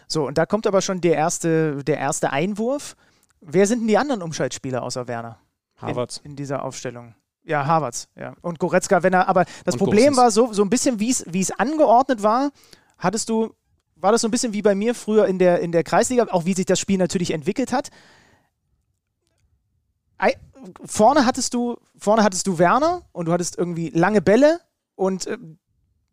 So, 0.07 0.27
und 0.27 0.37
da 0.37 0.45
kommt 0.45 0.65
aber 0.65 0.81
schon 0.81 0.99
der 0.99 1.15
erste, 1.15 1.83
der 1.83 1.97
erste 1.97 2.31
Einwurf. 2.31 2.95
Wer 3.39 3.67
sind 3.67 3.79
denn 3.79 3.87
die 3.87 3.97
anderen 3.97 4.21
Umschaltspieler 4.21 4.81
außer 4.83 5.07
Werner? 5.07 5.37
Harvards. 5.77 6.17
In, 6.17 6.31
in 6.31 6.35
dieser 6.35 6.65
Aufstellung. 6.65 7.15
Ja, 7.43 7.65
Harvards, 7.65 8.07
ja. 8.15 8.35
Und 8.41 8.59
Goretzka, 8.59 9.01
wenn 9.03 9.13
er, 9.13 9.27
aber 9.27 9.45
das 9.65 9.75
und 9.75 9.79
Problem 9.79 10.15
war 10.15 10.29
so, 10.31 10.53
so 10.53 10.61
ein 10.61 10.69
bisschen, 10.69 10.99
wie 10.99 11.09
es 11.09 11.51
angeordnet 11.51 12.21
war, 12.21 12.51
hattest 12.97 13.29
du, 13.29 13.53
war 13.95 14.11
das 14.11 14.21
so 14.21 14.27
ein 14.27 14.31
bisschen 14.31 14.53
wie 14.53 14.61
bei 14.61 14.75
mir 14.75 14.93
früher 14.93 15.25
in 15.25 15.39
der, 15.39 15.59
in 15.59 15.71
der 15.71 15.83
Kreisliga, 15.83 16.27
auch 16.29 16.45
wie 16.45 16.53
sich 16.53 16.65
das 16.65 16.79
Spiel 16.79 16.97
natürlich 16.97 17.31
entwickelt 17.31 17.73
hat. 17.73 17.89
I, 20.23 20.35
vorne 20.85 21.25
hattest 21.25 21.53
du, 21.55 21.77
vorne 21.97 22.23
hattest 22.23 22.45
du 22.45 22.59
Werner 22.59 23.01
und 23.11 23.25
du 23.25 23.31
hattest 23.31 23.57
irgendwie 23.57 23.89
lange 23.89 24.21
Bälle 24.21 24.59
und 24.95 25.25
äh, 25.25 25.37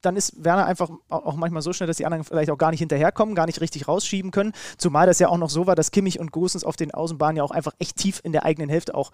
dann 0.01 0.17
ist 0.17 0.45
Werner 0.45 0.65
einfach 0.67 0.91
auch 1.09 1.37
manchmal 1.37 1.61
so 1.63 1.73
schnell, 1.73 1.89
dass 1.89 1.97
die 1.97 2.07
anderen 2.07 2.25
vielleicht 2.25 2.51
auch 2.51 2.59
gar 2.59 2.71
nicht 2.71 2.81
hinterherkommen, 2.81 3.35
gar 3.35 3.47
nicht 3.47 3.61
richtig 3.61 3.89
rausschieben 3.89 4.31
können. 4.31 4.53
Zumal 4.77 5.07
das 5.07 5.19
ja 5.19 5.29
auch 5.29 5.39
noch 5.39 5.51
so 5.51 5.67
war, 5.67 5.75
dass 5.75 5.91
Kimmich 5.91 6.21
und 6.21 6.31
Gosens 6.31 6.65
auf 6.65 6.77
den 6.77 6.93
Außenbahnen 6.93 7.37
ja 7.37 7.43
auch 7.43 7.51
einfach 7.51 7.73
echt 7.79 7.97
tief 7.97 8.21
in 8.23 8.33
der 8.33 8.45
eigenen 8.45 8.71
Hälfte 8.71 8.95
auch 8.95 9.11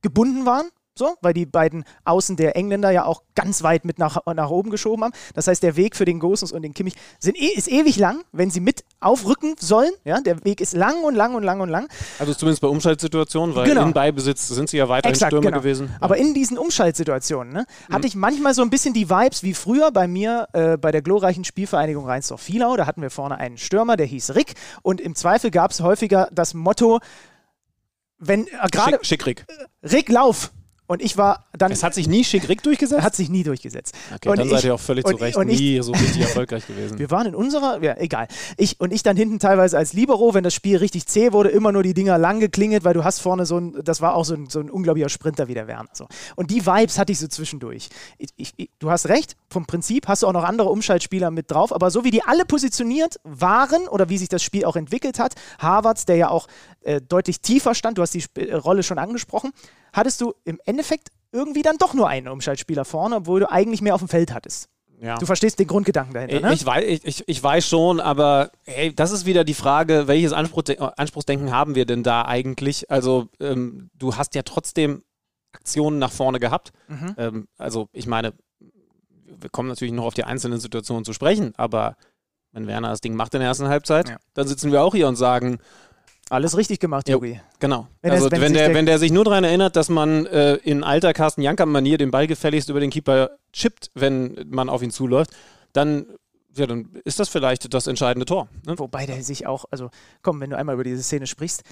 gebunden 0.00 0.46
waren. 0.46 0.68
So, 0.98 1.14
weil 1.22 1.32
die 1.32 1.46
beiden 1.46 1.84
Außen 2.04 2.36
der 2.36 2.56
Engländer 2.56 2.90
ja 2.90 3.04
auch 3.04 3.22
ganz 3.36 3.62
weit 3.62 3.84
mit 3.84 4.00
nach, 4.00 4.18
nach 4.26 4.50
oben 4.50 4.70
geschoben 4.70 5.04
haben. 5.04 5.12
Das 5.34 5.46
heißt, 5.46 5.62
der 5.62 5.76
Weg 5.76 5.94
für 5.94 6.04
den 6.04 6.18
Gosens 6.18 6.50
und 6.50 6.62
den 6.62 6.74
Kimmich 6.74 6.94
sind, 7.20 7.40
e, 7.40 7.46
ist 7.46 7.68
ewig 7.68 7.98
lang, 7.98 8.24
wenn 8.32 8.50
sie 8.50 8.58
mit 8.58 8.84
aufrücken 8.98 9.54
sollen. 9.60 9.92
Ja, 10.04 10.20
der 10.20 10.44
Weg 10.44 10.60
ist 10.60 10.74
lang 10.74 11.04
und 11.04 11.14
lang 11.14 11.36
und 11.36 11.44
lang 11.44 11.60
und 11.60 11.68
lang. 11.68 11.88
Also 12.18 12.34
zumindest 12.34 12.62
bei 12.62 12.68
Umschaltsituationen, 12.68 13.54
weil 13.54 13.68
genau. 13.68 13.86
in 13.86 13.92
Beibesitz 13.92 14.48
sind 14.48 14.68
sie 14.68 14.78
ja 14.78 14.88
weiterhin 14.88 15.14
Exakt, 15.14 15.30
Stürmer 15.30 15.50
genau. 15.50 15.58
gewesen. 15.58 15.94
Aber 16.00 16.16
in 16.16 16.34
diesen 16.34 16.58
Umschaltsituationen 16.58 17.52
ne, 17.52 17.64
mhm. 17.88 17.94
hatte 17.94 18.08
ich 18.08 18.16
manchmal 18.16 18.54
so 18.54 18.62
ein 18.62 18.70
bisschen 18.70 18.92
die 18.92 19.08
Vibes 19.08 19.44
wie 19.44 19.54
früher 19.54 19.92
bei 19.92 20.08
mir 20.08 20.48
äh, 20.52 20.76
bei 20.76 20.90
der 20.90 21.02
glorreichen 21.02 21.44
Spielvereinigung 21.44 22.06
Rheinsdorf-Vielau. 22.06 22.76
Da 22.76 22.86
hatten 22.86 23.02
wir 23.02 23.10
vorne 23.10 23.38
einen 23.38 23.56
Stürmer, 23.56 23.96
der 23.96 24.06
hieß 24.06 24.34
Rick. 24.34 24.54
Und 24.82 25.00
im 25.00 25.14
Zweifel 25.14 25.52
gab 25.52 25.70
es 25.70 25.80
häufiger 25.80 26.28
das 26.32 26.54
Motto, 26.54 26.98
wenn 28.18 28.46
äh, 28.48 28.50
gerade. 28.72 28.98
Schick, 29.02 29.06
Schick 29.06 29.26
Rick. 29.26 29.46
Rick, 29.82 30.08
lauf! 30.08 30.50
Und 30.88 31.02
ich 31.02 31.18
war 31.18 31.44
dann. 31.52 31.70
Es 31.70 31.82
hat 31.82 31.92
sich 31.92 32.08
nie 32.08 32.24
schick 32.24 32.62
durchgesetzt? 32.62 33.02
Hat 33.02 33.14
sich 33.14 33.28
nie 33.28 33.44
durchgesetzt. 33.44 33.94
Okay, 34.14 34.30
und 34.30 34.38
dann 34.38 34.46
ich, 34.46 34.52
seid 34.52 34.64
ihr 34.64 34.74
auch 34.74 34.80
völlig 34.80 35.06
zu 35.06 35.16
Recht 35.16 35.36
und 35.36 35.48
nie 35.48 35.76
ich, 35.76 35.84
so 35.84 35.92
richtig 35.92 36.22
erfolgreich 36.22 36.66
gewesen. 36.66 36.98
Wir 36.98 37.10
waren 37.10 37.26
in 37.26 37.34
unserer, 37.34 37.82
ja, 37.82 37.94
egal. 37.98 38.26
Ich, 38.56 38.80
und 38.80 38.90
ich 38.90 39.02
dann 39.02 39.14
hinten 39.14 39.38
teilweise 39.38 39.76
als 39.76 39.92
Libero, 39.92 40.32
wenn 40.32 40.44
das 40.44 40.54
Spiel 40.54 40.78
richtig 40.78 41.06
zäh 41.06 41.32
wurde, 41.32 41.50
immer 41.50 41.72
nur 41.72 41.82
die 41.82 41.92
Dinger 41.92 42.16
lang 42.16 42.40
geklingelt, 42.40 42.84
weil 42.84 42.94
du 42.94 43.04
hast 43.04 43.20
vorne 43.20 43.44
so 43.44 43.58
ein, 43.58 43.76
das 43.84 44.00
war 44.00 44.14
auch 44.14 44.24
so 44.24 44.32
ein, 44.32 44.48
so 44.48 44.60
ein 44.60 44.70
unglaublicher 44.70 45.10
Sprinter 45.10 45.46
wie 45.46 45.54
der 45.54 45.66
Werner. 45.66 45.90
So. 45.92 46.08
Und 46.36 46.50
die 46.50 46.64
Vibes 46.64 46.98
hatte 46.98 47.12
ich 47.12 47.18
so 47.18 47.28
zwischendurch. 47.28 47.90
Ich, 48.16 48.54
ich, 48.56 48.70
du 48.78 48.90
hast 48.90 49.10
recht, 49.10 49.36
vom 49.50 49.66
Prinzip 49.66 50.08
hast 50.08 50.22
du 50.22 50.26
auch 50.26 50.32
noch 50.32 50.44
andere 50.44 50.70
Umschaltspieler 50.70 51.30
mit 51.30 51.50
drauf, 51.50 51.70
aber 51.74 51.90
so 51.90 52.04
wie 52.04 52.10
die 52.10 52.22
alle 52.22 52.46
positioniert 52.46 53.20
waren 53.24 53.88
oder 53.88 54.08
wie 54.08 54.16
sich 54.16 54.30
das 54.30 54.42
Spiel 54.42 54.64
auch 54.64 54.76
entwickelt 54.76 55.18
hat, 55.18 55.34
Harvards, 55.58 56.06
der 56.06 56.16
ja 56.16 56.30
auch 56.30 56.48
äh, 56.80 57.00
deutlich 57.00 57.40
tiefer 57.42 57.74
stand, 57.74 57.98
du 57.98 58.02
hast 58.02 58.14
die 58.14 58.20
Sp 58.24 58.40
äh, 58.40 58.54
Rolle 58.54 58.82
schon 58.82 58.98
angesprochen, 58.98 59.52
hattest 59.92 60.20
du 60.20 60.34
im 60.44 60.60
Endeffekt 60.64 61.08
irgendwie 61.32 61.62
dann 61.62 61.76
doch 61.78 61.94
nur 61.94 62.08
einen 62.08 62.28
Umschaltspieler 62.28 62.84
vorne, 62.84 63.16
obwohl 63.16 63.40
du 63.40 63.50
eigentlich 63.50 63.82
mehr 63.82 63.94
auf 63.94 64.00
dem 64.00 64.08
Feld 64.08 64.32
hattest. 64.32 64.68
Ja. 65.00 65.16
Du 65.16 65.26
verstehst 65.26 65.58
den 65.58 65.68
Grundgedanken 65.68 66.14
dahinter, 66.14 66.40
ne? 66.40 66.54
Ich, 66.54 66.66
weiß, 66.66 66.84
ich, 67.04 67.22
ich 67.26 67.42
weiß 67.42 67.68
schon, 67.68 68.00
aber 68.00 68.50
hey, 68.64 68.92
das 68.92 69.12
ist 69.12 69.26
wieder 69.26 69.44
die 69.44 69.54
Frage, 69.54 70.08
welches 70.08 70.32
Anspruch, 70.32 70.64
Anspruchsdenken 70.96 71.52
haben 71.52 71.76
wir 71.76 71.86
denn 71.86 72.02
da 72.02 72.22
eigentlich? 72.22 72.90
Also, 72.90 73.28
ähm, 73.38 73.90
du 73.94 74.16
hast 74.16 74.34
ja 74.34 74.42
trotzdem 74.42 75.04
Aktionen 75.52 75.98
nach 75.98 76.10
vorne 76.10 76.40
gehabt. 76.40 76.72
Mhm. 76.88 77.14
Ähm, 77.16 77.48
also, 77.58 77.88
ich 77.92 78.06
meine, 78.06 78.32
wir 79.24 79.50
kommen 79.50 79.68
natürlich 79.68 79.92
noch 79.92 80.04
auf 80.04 80.14
die 80.14 80.24
einzelnen 80.24 80.58
Situationen 80.58 81.04
zu 81.04 81.12
sprechen, 81.12 81.52
aber 81.56 81.96
wenn 82.50 82.66
Werner 82.66 82.88
das 82.88 83.00
Ding 83.00 83.14
macht 83.14 83.34
in 83.34 83.40
der 83.40 83.48
ersten 83.48 83.68
Halbzeit, 83.68 84.08
ja. 84.08 84.16
dann 84.34 84.48
sitzen 84.48 84.72
wir 84.72 84.82
auch 84.82 84.94
hier 84.94 85.06
und 85.06 85.16
sagen, 85.16 85.58
alles 86.30 86.56
richtig 86.56 86.80
gemacht, 86.80 87.08
Jogi. 87.08 87.40
Genau. 87.58 87.88
Wenn, 88.02 88.12
also, 88.12 88.30
wenn, 88.30 88.52
der, 88.52 88.74
wenn 88.74 88.86
der 88.86 88.98
sich 88.98 89.12
nur 89.12 89.24
daran 89.24 89.44
erinnert, 89.44 89.76
dass 89.76 89.88
man 89.88 90.26
äh, 90.26 90.54
in 90.56 90.84
alter 90.84 91.12
Carsten 91.12 91.42
Janker-Manier 91.42 91.98
den 91.98 92.10
Ball 92.10 92.26
gefälligst 92.26 92.68
über 92.68 92.80
den 92.80 92.90
Keeper 92.90 93.30
chippt, 93.52 93.90
wenn 93.94 94.46
man 94.48 94.68
auf 94.68 94.82
ihn 94.82 94.90
zuläuft, 94.90 95.30
dann, 95.72 96.06
ja, 96.54 96.66
dann 96.66 96.90
ist 97.04 97.20
das 97.20 97.28
vielleicht 97.28 97.72
das 97.72 97.86
entscheidende 97.86 98.26
Tor. 98.26 98.48
Ne? 98.66 98.78
Wobei 98.78 99.06
der 99.06 99.22
sich 99.22 99.46
auch, 99.46 99.64
also 99.70 99.90
komm, 100.22 100.40
wenn 100.40 100.50
du 100.50 100.56
einmal 100.56 100.74
über 100.74 100.84
diese 100.84 101.02
Szene 101.02 101.26
sprichst, 101.26 101.62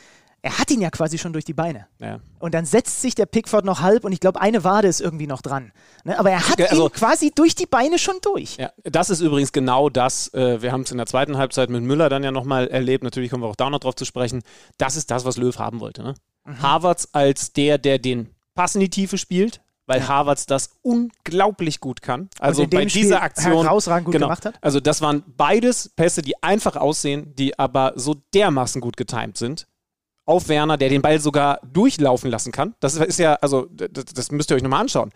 er 0.42 0.58
hat 0.58 0.70
ihn 0.70 0.80
ja 0.80 0.90
quasi 0.90 1.18
schon 1.18 1.32
durch 1.32 1.44
die 1.44 1.54
Beine. 1.54 1.88
Ja. 1.98 2.20
Und 2.38 2.54
dann 2.54 2.66
setzt 2.66 3.02
sich 3.02 3.14
der 3.14 3.26
Pickford 3.26 3.64
noch 3.64 3.80
halb 3.80 4.04
und 4.04 4.12
ich 4.12 4.20
glaube, 4.20 4.40
eine 4.40 4.62
Wade 4.62 4.86
ist 4.86 5.00
irgendwie 5.00 5.26
noch 5.26 5.42
dran. 5.42 5.72
Ne? 6.04 6.18
Aber 6.18 6.30
er 6.30 6.48
hat 6.48 6.60
also, 6.70 6.86
ihn 6.86 6.92
quasi 6.92 7.32
durch 7.34 7.54
die 7.54 7.66
Beine 7.66 7.98
schon 7.98 8.16
durch. 8.22 8.56
Ja, 8.56 8.70
das 8.84 9.10
ist 9.10 9.20
übrigens 9.20 9.52
genau 9.52 9.88
das. 9.88 10.32
Äh, 10.34 10.62
wir 10.62 10.70
haben 10.70 10.82
es 10.82 10.92
in 10.92 10.98
der 10.98 11.06
zweiten 11.06 11.36
Halbzeit 11.36 11.68
mit 11.68 11.82
Müller 11.82 12.08
dann 12.08 12.22
ja 12.22 12.30
nochmal 12.30 12.68
erlebt. 12.68 13.02
Natürlich 13.02 13.30
kommen 13.30 13.42
wir 13.42 13.48
auch 13.48 13.56
da 13.56 13.70
noch 13.70 13.80
drauf 13.80 13.96
zu 13.96 14.04
sprechen. 14.04 14.42
Das 14.78 14.94
ist 14.94 15.10
das, 15.10 15.24
was 15.24 15.36
Löw 15.36 15.58
haben 15.58 15.80
wollte. 15.80 16.02
Ne? 16.02 16.14
Mhm. 16.44 16.62
Harvards 16.62 17.12
als 17.12 17.52
der, 17.52 17.78
der 17.78 17.98
den 17.98 18.30
Pass 18.54 18.76
in 18.76 18.80
die 18.80 18.90
Tiefe 18.90 19.18
spielt, 19.18 19.62
weil 19.86 20.00
ja. 20.00 20.08
Harvards 20.08 20.46
das 20.46 20.70
unglaublich 20.82 21.80
gut 21.80 22.02
kann. 22.02 22.28
Also 22.38 22.66
bei 22.68 22.88
Spiel 22.88 23.02
dieser 23.02 23.22
Aktion 23.22 23.64
herausragend 23.64 24.06
gut 24.06 24.12
genau, 24.12 24.26
gemacht 24.26 24.46
hat. 24.46 24.54
Also 24.60 24.78
das 24.78 25.00
waren 25.00 25.24
beides 25.36 25.88
Pässe, 25.88 26.22
die 26.22 26.40
einfach 26.42 26.76
aussehen, 26.76 27.34
die 27.34 27.58
aber 27.58 27.94
so 27.96 28.14
dermaßen 28.32 28.80
gut 28.80 28.96
getimt 28.96 29.36
sind 29.36 29.66
auf 30.26 30.48
Werner, 30.48 30.76
der 30.76 30.88
den 30.88 31.02
Ball 31.02 31.20
sogar 31.20 31.60
durchlaufen 31.72 32.30
lassen 32.30 32.52
kann. 32.52 32.74
Das 32.80 32.96
ist 32.96 33.18
ja, 33.18 33.34
also, 33.34 33.66
das, 33.70 34.06
das 34.06 34.30
müsst 34.30 34.50
ihr 34.50 34.56
euch 34.56 34.62
nochmal 34.62 34.82
anschauen. 34.82 35.10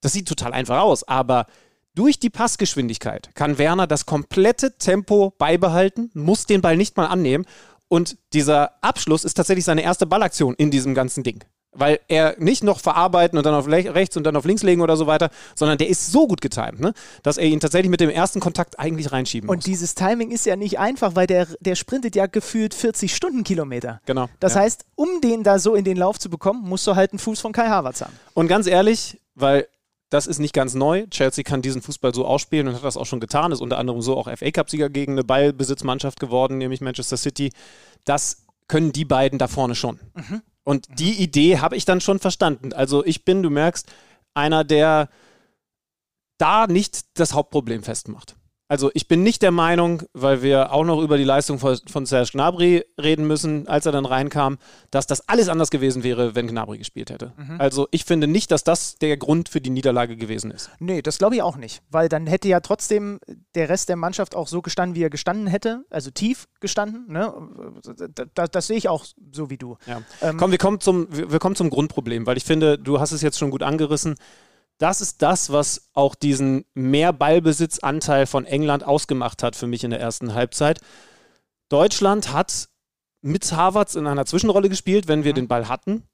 Das 0.00 0.12
sieht 0.12 0.28
total 0.28 0.52
einfach 0.52 0.80
aus, 0.80 1.02
aber 1.08 1.46
durch 1.94 2.18
die 2.18 2.30
Passgeschwindigkeit 2.30 3.30
kann 3.34 3.58
Werner 3.58 3.86
das 3.86 4.04
komplette 4.06 4.76
Tempo 4.76 5.32
beibehalten, 5.38 6.10
muss 6.14 6.46
den 6.46 6.60
Ball 6.60 6.76
nicht 6.76 6.96
mal 6.96 7.06
annehmen. 7.06 7.46
Und 7.88 8.16
dieser 8.32 8.82
Abschluss 8.82 9.24
ist 9.24 9.34
tatsächlich 9.34 9.64
seine 9.64 9.82
erste 9.82 10.06
Ballaktion 10.06 10.54
in 10.54 10.70
diesem 10.70 10.94
ganzen 10.94 11.22
Ding 11.22 11.44
weil 11.74 12.00
er 12.08 12.36
nicht 12.38 12.62
noch 12.64 12.80
verarbeiten 12.80 13.36
und 13.36 13.44
dann 13.44 13.54
auf 13.54 13.66
rechts 13.68 14.16
und 14.16 14.24
dann 14.24 14.36
auf 14.36 14.44
links 14.44 14.62
legen 14.62 14.80
oder 14.80 14.96
so 14.96 15.06
weiter, 15.06 15.30
sondern 15.54 15.78
der 15.78 15.88
ist 15.88 16.10
so 16.12 16.26
gut 16.26 16.40
getimt, 16.40 16.80
ne, 16.80 16.94
dass 17.22 17.36
er 17.36 17.46
ihn 17.46 17.60
tatsächlich 17.60 17.90
mit 17.90 18.00
dem 18.00 18.10
ersten 18.10 18.40
Kontakt 18.40 18.78
eigentlich 18.78 19.12
reinschieben 19.12 19.46
muss. 19.46 19.54
Und 19.54 19.66
dieses 19.66 19.94
Timing 19.94 20.30
ist 20.30 20.46
ja 20.46 20.56
nicht 20.56 20.78
einfach, 20.78 21.14
weil 21.14 21.26
der, 21.26 21.46
der 21.60 21.74
sprintet 21.74 22.16
ja 22.16 22.26
gefühlt 22.26 22.74
40 22.74 23.14
Stundenkilometer. 23.14 24.00
Genau. 24.06 24.28
Das 24.40 24.54
ja. 24.54 24.60
heißt, 24.60 24.84
um 24.94 25.20
den 25.22 25.42
da 25.42 25.58
so 25.58 25.74
in 25.74 25.84
den 25.84 25.96
Lauf 25.96 26.18
zu 26.18 26.30
bekommen, 26.30 26.68
musst 26.68 26.86
du 26.86 26.94
halt 26.94 27.12
einen 27.12 27.18
Fuß 27.18 27.40
von 27.40 27.52
Kai 27.52 27.68
Havertz 27.68 28.00
haben. 28.00 28.12
Und 28.34 28.48
ganz 28.48 28.66
ehrlich, 28.66 29.20
weil 29.34 29.66
das 30.10 30.26
ist 30.28 30.38
nicht 30.38 30.54
ganz 30.54 30.74
neu. 30.74 31.06
Chelsea 31.10 31.42
kann 31.42 31.60
diesen 31.60 31.82
Fußball 31.82 32.14
so 32.14 32.24
ausspielen 32.24 32.68
und 32.68 32.74
hat 32.74 32.84
das 32.84 32.96
auch 32.96 33.06
schon 33.06 33.20
getan. 33.20 33.50
Ist 33.50 33.60
unter 33.60 33.78
anderem 33.78 34.00
so 34.00 34.16
auch 34.16 34.28
FA 34.28 34.50
Cup-Sieger 34.50 34.88
gegen 34.88 35.12
eine 35.12 35.24
Ballbesitzmannschaft 35.24 36.20
geworden, 36.20 36.58
nämlich 36.58 36.80
Manchester 36.80 37.16
City. 37.16 37.50
Das 38.04 38.44
können 38.68 38.92
die 38.92 39.04
beiden 39.04 39.38
da 39.38 39.48
vorne 39.48 39.74
schon. 39.74 39.98
Mhm. 40.14 40.42
Und 40.64 40.86
die 40.98 41.22
Idee 41.22 41.58
habe 41.58 41.76
ich 41.76 41.84
dann 41.84 42.00
schon 42.00 42.18
verstanden. 42.18 42.72
Also 42.72 43.04
ich 43.04 43.24
bin, 43.24 43.42
du 43.42 43.50
merkst, 43.50 43.86
einer, 44.32 44.64
der 44.64 45.08
da 46.38 46.66
nicht 46.66 47.18
das 47.18 47.34
Hauptproblem 47.34 47.82
festmacht. 47.82 48.36
Also 48.66 48.90
ich 48.94 49.08
bin 49.08 49.22
nicht 49.22 49.42
der 49.42 49.50
Meinung, 49.50 50.02
weil 50.14 50.42
wir 50.42 50.72
auch 50.72 50.84
noch 50.84 51.02
über 51.02 51.18
die 51.18 51.24
Leistung 51.24 51.58
von, 51.58 51.78
von 51.86 52.06
Serge 52.06 52.30
Gnabry 52.32 52.84
reden 53.00 53.26
müssen, 53.26 53.68
als 53.68 53.84
er 53.84 53.92
dann 53.92 54.06
reinkam, 54.06 54.58
dass 54.90 55.06
das 55.06 55.28
alles 55.28 55.50
anders 55.50 55.70
gewesen 55.70 56.02
wäre, 56.02 56.34
wenn 56.34 56.46
Gnabry 56.46 56.78
gespielt 56.78 57.10
hätte. 57.10 57.34
Mhm. 57.36 57.60
Also 57.60 57.88
ich 57.90 58.04
finde 58.04 58.26
nicht, 58.26 58.50
dass 58.50 58.64
das 58.64 58.96
der 58.96 59.18
Grund 59.18 59.50
für 59.50 59.60
die 59.60 59.68
Niederlage 59.68 60.16
gewesen 60.16 60.50
ist. 60.50 60.70
Nee, 60.78 61.02
das 61.02 61.18
glaube 61.18 61.34
ich 61.34 61.42
auch 61.42 61.56
nicht, 61.56 61.82
weil 61.90 62.08
dann 62.08 62.26
hätte 62.26 62.48
ja 62.48 62.60
trotzdem 62.60 63.20
der 63.54 63.68
Rest 63.68 63.90
der 63.90 63.96
Mannschaft 63.96 64.34
auch 64.34 64.48
so 64.48 64.62
gestanden, 64.62 64.96
wie 64.96 65.02
er 65.02 65.10
gestanden 65.10 65.46
hätte, 65.46 65.84
also 65.90 66.10
tief 66.10 66.48
gestanden. 66.60 67.12
Ne? 67.12 67.34
Das, 68.34 68.50
das 68.50 68.66
sehe 68.66 68.78
ich 68.78 68.88
auch 68.88 69.04
so 69.30 69.50
wie 69.50 69.58
du. 69.58 69.76
Ja. 69.86 70.00
Ähm, 70.22 70.38
Komm, 70.38 70.52
wir 70.52 70.58
kommen, 70.58 70.80
zum, 70.80 71.06
wir 71.10 71.38
kommen 71.38 71.54
zum 71.54 71.68
Grundproblem, 71.68 72.26
weil 72.26 72.38
ich 72.38 72.44
finde, 72.44 72.78
du 72.78 72.98
hast 72.98 73.12
es 73.12 73.20
jetzt 73.20 73.38
schon 73.38 73.50
gut 73.50 73.62
angerissen 73.62 74.14
das 74.78 75.00
ist 75.00 75.22
das, 75.22 75.52
was 75.52 75.88
auch 75.92 76.14
diesen 76.14 76.64
mehr 76.74 77.12
Ballbesitzanteil 77.12 78.26
von 78.26 78.44
England 78.44 78.84
ausgemacht 78.84 79.42
hat 79.42 79.56
für 79.56 79.66
mich 79.66 79.84
in 79.84 79.90
der 79.90 80.00
ersten 80.00 80.34
Halbzeit. 80.34 80.80
Deutschland 81.68 82.32
hat 82.32 82.68
mit 83.22 83.52
Harvards 83.52 83.94
in 83.94 84.06
einer 84.06 84.26
Zwischenrolle 84.26 84.68
gespielt, 84.68 85.08
wenn 85.08 85.24
wir 85.24 85.32
mhm. 85.32 85.36
den 85.36 85.48
Ball 85.48 85.68
hatten. 85.68 86.04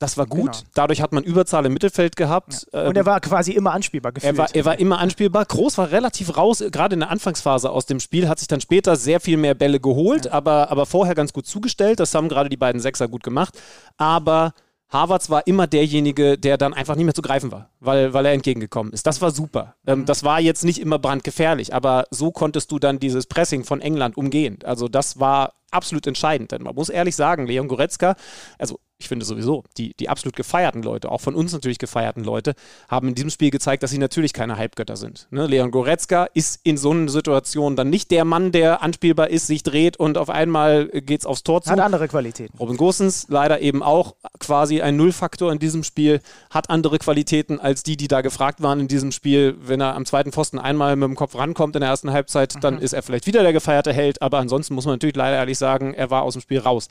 Das 0.00 0.18
war 0.18 0.26
gut. 0.26 0.52
Genau. 0.52 0.70
Dadurch 0.74 1.00
hat 1.00 1.12
man 1.12 1.22
Überzahl 1.22 1.64
im 1.66 1.72
Mittelfeld 1.72 2.16
gehabt. 2.16 2.66
Ja. 2.72 2.88
Und 2.88 2.96
er 2.96 3.06
war 3.06 3.20
quasi 3.20 3.52
immer 3.52 3.72
anspielbar 3.72 4.12
gefühlt. 4.12 4.34
Er 4.34 4.38
war, 4.38 4.54
er 4.54 4.64
war 4.64 4.78
immer 4.78 4.98
anspielbar. 4.98 5.44
Groß 5.44 5.78
war 5.78 5.92
relativ 5.92 6.36
raus, 6.36 6.64
gerade 6.72 6.94
in 6.94 7.00
der 7.00 7.10
Anfangsphase 7.10 7.70
aus 7.70 7.86
dem 7.86 8.00
Spiel, 8.00 8.28
hat 8.28 8.38
sich 8.40 8.48
dann 8.48 8.60
später 8.60 8.96
sehr 8.96 9.20
viel 9.20 9.36
mehr 9.36 9.54
Bälle 9.54 9.78
geholt, 9.78 10.26
ja. 10.26 10.32
aber, 10.32 10.70
aber 10.70 10.86
vorher 10.86 11.14
ganz 11.14 11.32
gut 11.32 11.46
zugestellt. 11.46 12.00
Das 12.00 12.14
haben 12.14 12.28
gerade 12.28 12.48
die 12.48 12.56
beiden 12.56 12.80
Sechser 12.80 13.06
gut 13.06 13.22
gemacht. 13.22 13.56
Aber 13.96 14.52
Harvards 14.94 15.28
war 15.28 15.46
immer 15.46 15.66
derjenige, 15.66 16.38
der 16.38 16.56
dann 16.56 16.72
einfach 16.72 16.94
nicht 16.94 17.04
mehr 17.04 17.14
zu 17.14 17.20
greifen 17.20 17.50
war, 17.50 17.68
weil, 17.80 18.14
weil 18.14 18.24
er 18.24 18.32
entgegengekommen 18.32 18.92
ist. 18.92 19.06
Das 19.06 19.20
war 19.20 19.32
super. 19.32 19.74
Ähm, 19.86 20.00
mhm. 20.00 20.04
das 20.06 20.22
war 20.22 20.40
jetzt 20.40 20.64
nicht 20.64 20.80
immer 20.80 21.00
brandgefährlich, 21.00 21.74
aber 21.74 22.06
so 22.10 22.30
konntest 22.30 22.70
du 22.70 22.78
dann 22.78 23.00
dieses 23.00 23.26
Pressing 23.26 23.64
von 23.64 23.80
England 23.80 24.16
umgehen. 24.16 24.60
Also 24.64 24.86
das 24.88 25.18
war 25.18 25.54
absolut 25.72 26.06
entscheidend. 26.06 26.52
Denn 26.52 26.62
man 26.62 26.76
muss 26.76 26.88
ehrlich 26.88 27.16
sagen, 27.16 27.46
Leon 27.46 27.66
Goretzka, 27.68 28.14
also 28.56 28.78
ich 28.98 29.08
finde 29.08 29.24
sowieso, 29.24 29.64
die, 29.76 29.94
die 29.98 30.08
absolut 30.08 30.36
gefeierten 30.36 30.82
Leute, 30.82 31.10
auch 31.10 31.20
von 31.20 31.34
uns 31.34 31.52
natürlich 31.52 31.78
gefeierten 31.78 32.22
Leute, 32.22 32.54
haben 32.88 33.08
in 33.08 33.14
diesem 33.14 33.30
Spiel 33.30 33.50
gezeigt, 33.50 33.82
dass 33.82 33.90
sie 33.90 33.98
natürlich 33.98 34.32
keine 34.32 34.56
Halbgötter 34.56 34.96
sind. 34.96 35.26
Ne? 35.30 35.46
Leon 35.46 35.72
Goretzka 35.72 36.26
ist 36.32 36.60
in 36.62 36.76
so 36.76 36.90
einer 36.92 37.08
Situation 37.08 37.74
dann 37.74 37.90
nicht 37.90 38.10
der 38.12 38.24
Mann, 38.24 38.52
der 38.52 38.82
anspielbar 38.82 39.30
ist, 39.30 39.48
sich 39.48 39.62
dreht 39.62 39.96
und 39.96 40.16
auf 40.16 40.30
einmal 40.30 40.86
geht 40.88 41.20
es 41.20 41.26
aufs 41.26 41.42
Tor 41.42 41.62
zu. 41.62 41.70
Hat 41.70 41.80
andere 41.80 42.06
Qualitäten. 42.06 42.56
Robin 42.58 42.76
Gosens 42.76 43.26
leider 43.28 43.60
eben 43.60 43.82
auch 43.82 44.14
quasi 44.38 44.80
ein 44.80 44.96
Nullfaktor 44.96 45.50
in 45.50 45.58
diesem 45.58 45.82
Spiel, 45.82 46.20
hat 46.50 46.70
andere 46.70 46.98
Qualitäten 46.98 47.58
als 47.58 47.82
die, 47.82 47.96
die 47.96 48.08
da 48.08 48.20
gefragt 48.20 48.62
waren 48.62 48.78
in 48.80 48.88
diesem 48.88 49.10
Spiel. 49.10 49.56
Wenn 49.60 49.80
er 49.80 49.96
am 49.96 50.06
zweiten 50.06 50.30
Pfosten 50.30 50.58
einmal 50.58 50.94
mit 50.94 51.08
dem 51.08 51.16
Kopf 51.16 51.34
rankommt 51.34 51.74
in 51.74 51.80
der 51.80 51.90
ersten 51.90 52.12
Halbzeit, 52.12 52.54
mhm. 52.54 52.60
dann 52.60 52.78
ist 52.78 52.92
er 52.92 53.02
vielleicht 53.02 53.26
wieder 53.26 53.42
der 53.42 53.52
gefeierte 53.52 53.92
Held, 53.92 54.22
aber 54.22 54.38
ansonsten 54.38 54.74
muss 54.74 54.86
man 54.86 54.94
natürlich 54.94 55.16
leider 55.16 55.36
ehrlich 55.36 55.58
sagen, 55.58 55.94
er 55.94 56.10
war 56.10 56.22
aus 56.22 56.34
dem 56.34 56.42
Spiel 56.42 56.60
raus. 56.60 56.88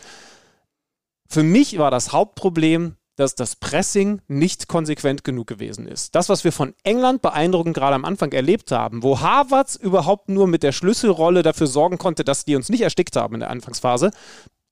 Für 1.33 1.41
mich 1.41 1.79
war 1.79 1.89
das 1.89 2.11
Hauptproblem, 2.11 2.95
dass 3.15 3.33
das 3.33 3.55
Pressing 3.55 4.21
nicht 4.27 4.67
konsequent 4.67 5.23
genug 5.23 5.47
gewesen 5.47 5.87
ist. 5.87 6.13
Das, 6.13 6.29
was 6.29 6.43
wir 6.43 6.51
von 6.51 6.75
England 6.83 7.23
beeindruckend 7.23 7.75
gerade 7.75 7.95
am 7.95 8.05
Anfang 8.05 8.31
erlebt 8.33 8.71
haben, 8.71 9.01
wo 9.01 9.19
Harvards 9.19 9.75
überhaupt 9.75 10.29
nur 10.29 10.45
mit 10.45 10.61
der 10.61 10.71
Schlüsselrolle 10.71 11.41
dafür 11.41 11.65
sorgen 11.65 11.97
konnte, 11.97 12.23
dass 12.23 12.45
die 12.45 12.55
uns 12.55 12.69
nicht 12.69 12.81
erstickt 12.81 13.15
haben 13.15 13.33
in 13.33 13.39
der 13.39 13.49
Anfangsphase, 13.49 14.11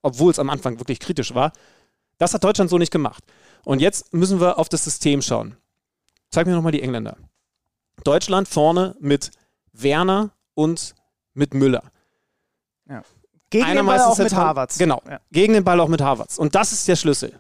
obwohl 0.04 0.30
es 0.30 0.38
am 0.38 0.52
Anfang 0.52 0.78
wirklich 0.78 1.00
kritisch 1.00 1.34
war, 1.34 1.52
das 2.20 2.36
hat 2.36 2.44
Deutschland 2.44 2.70
so 2.70 2.78
nicht 2.78 2.92
gemacht. 2.92 3.24
Und 3.66 3.82
jetzt 3.82 4.14
müssen 4.14 4.40
wir 4.40 4.60
auf 4.60 4.70
das 4.70 4.84
System 4.84 5.24
schauen. 5.24 5.58
Zeig 6.30 6.46
mir 6.46 6.54
nochmal 6.54 6.74
die 6.74 6.84
Engländer. 6.84 7.18
Deutschland 8.04 8.48
vorne 8.48 8.96
mit 9.00 9.32
Werner 9.74 10.30
und 10.54 10.94
mit 11.34 11.56
Müller. 11.56 11.92
Ja. 12.88 13.02
Gegen 13.52 13.76
den 13.76 13.86
Ball 13.86 14.00
auch 14.00 14.18
mit 14.18 14.34
Harvards. 14.34 14.78
Genau, 14.78 15.02
ja. 15.08 15.20
gegen 15.32 15.54
den 15.54 15.64
Ball 15.64 15.80
auch 15.80 15.88
mit 15.88 16.02
Harvards. 16.02 16.40
Und 16.40 16.56
das 16.56 16.72
ist 16.72 16.88
der 16.88 16.96
Schlüssel. 16.96 17.38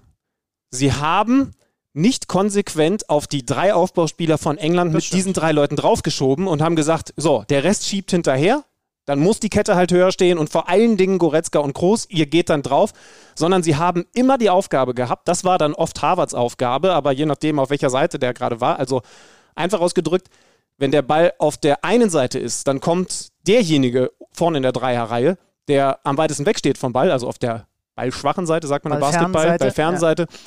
Sie 0.69 0.93
haben 0.93 1.53
nicht 1.93 2.27
konsequent 2.27 3.09
auf 3.09 3.27
die 3.27 3.45
drei 3.45 3.73
Aufbauspieler 3.73 4.37
von 4.37 4.57
England 4.57 4.89
das 4.89 4.95
mit 4.95 5.03
stimmt. 5.05 5.17
diesen 5.17 5.33
drei 5.33 5.51
Leuten 5.51 5.75
draufgeschoben 5.75 6.47
und 6.47 6.61
haben 6.61 6.75
gesagt, 6.75 7.13
so, 7.17 7.43
der 7.49 7.63
Rest 7.63 7.85
schiebt 7.85 8.11
hinterher, 8.11 8.63
dann 9.05 9.19
muss 9.19 9.39
die 9.39 9.49
Kette 9.49 9.75
halt 9.75 9.91
höher 9.91 10.11
stehen 10.11 10.37
und 10.37 10.49
vor 10.49 10.69
allen 10.69 10.95
Dingen 10.95 11.17
Goretzka 11.17 11.59
und 11.59 11.73
Groß, 11.73 12.07
ihr 12.09 12.27
geht 12.27 12.49
dann 12.49 12.61
drauf, 12.61 12.93
sondern 13.35 13.63
sie 13.63 13.75
haben 13.75 14.05
immer 14.13 14.37
die 14.37 14.49
Aufgabe 14.49 14.93
gehabt, 14.93 15.27
das 15.27 15.43
war 15.43 15.57
dann 15.57 15.73
oft 15.73 16.01
Harvards 16.01 16.33
Aufgabe, 16.33 16.93
aber 16.93 17.11
je 17.11 17.25
nachdem, 17.25 17.59
auf 17.59 17.71
welcher 17.71 17.89
Seite 17.89 18.19
der 18.19 18.33
gerade 18.33 18.61
war, 18.61 18.79
also 18.79 19.01
einfach 19.55 19.81
ausgedrückt, 19.81 20.29
wenn 20.77 20.91
der 20.91 21.01
Ball 21.01 21.33
auf 21.39 21.57
der 21.57 21.83
einen 21.83 22.09
Seite 22.09 22.39
ist, 22.39 22.67
dann 22.67 22.79
kommt 22.79 23.29
derjenige 23.47 24.11
vorne 24.31 24.57
in 24.57 24.63
der 24.63 24.71
Dreierreihe, 24.71 25.37
der 25.67 25.99
am 26.03 26.17
weitesten 26.17 26.45
weg 26.45 26.57
steht 26.57 26.77
vom 26.77 26.93
Ball, 26.93 27.11
also 27.11 27.27
auf 27.27 27.37
der 27.37 27.67
ballschwachen 27.95 28.45
Seite, 28.45 28.67
sagt 28.67 28.85
man 28.85 28.93
im 28.93 28.99
Basketball, 28.99 29.57
bei 29.57 29.71
Fernseite, 29.71 30.23
ja. 30.23 30.37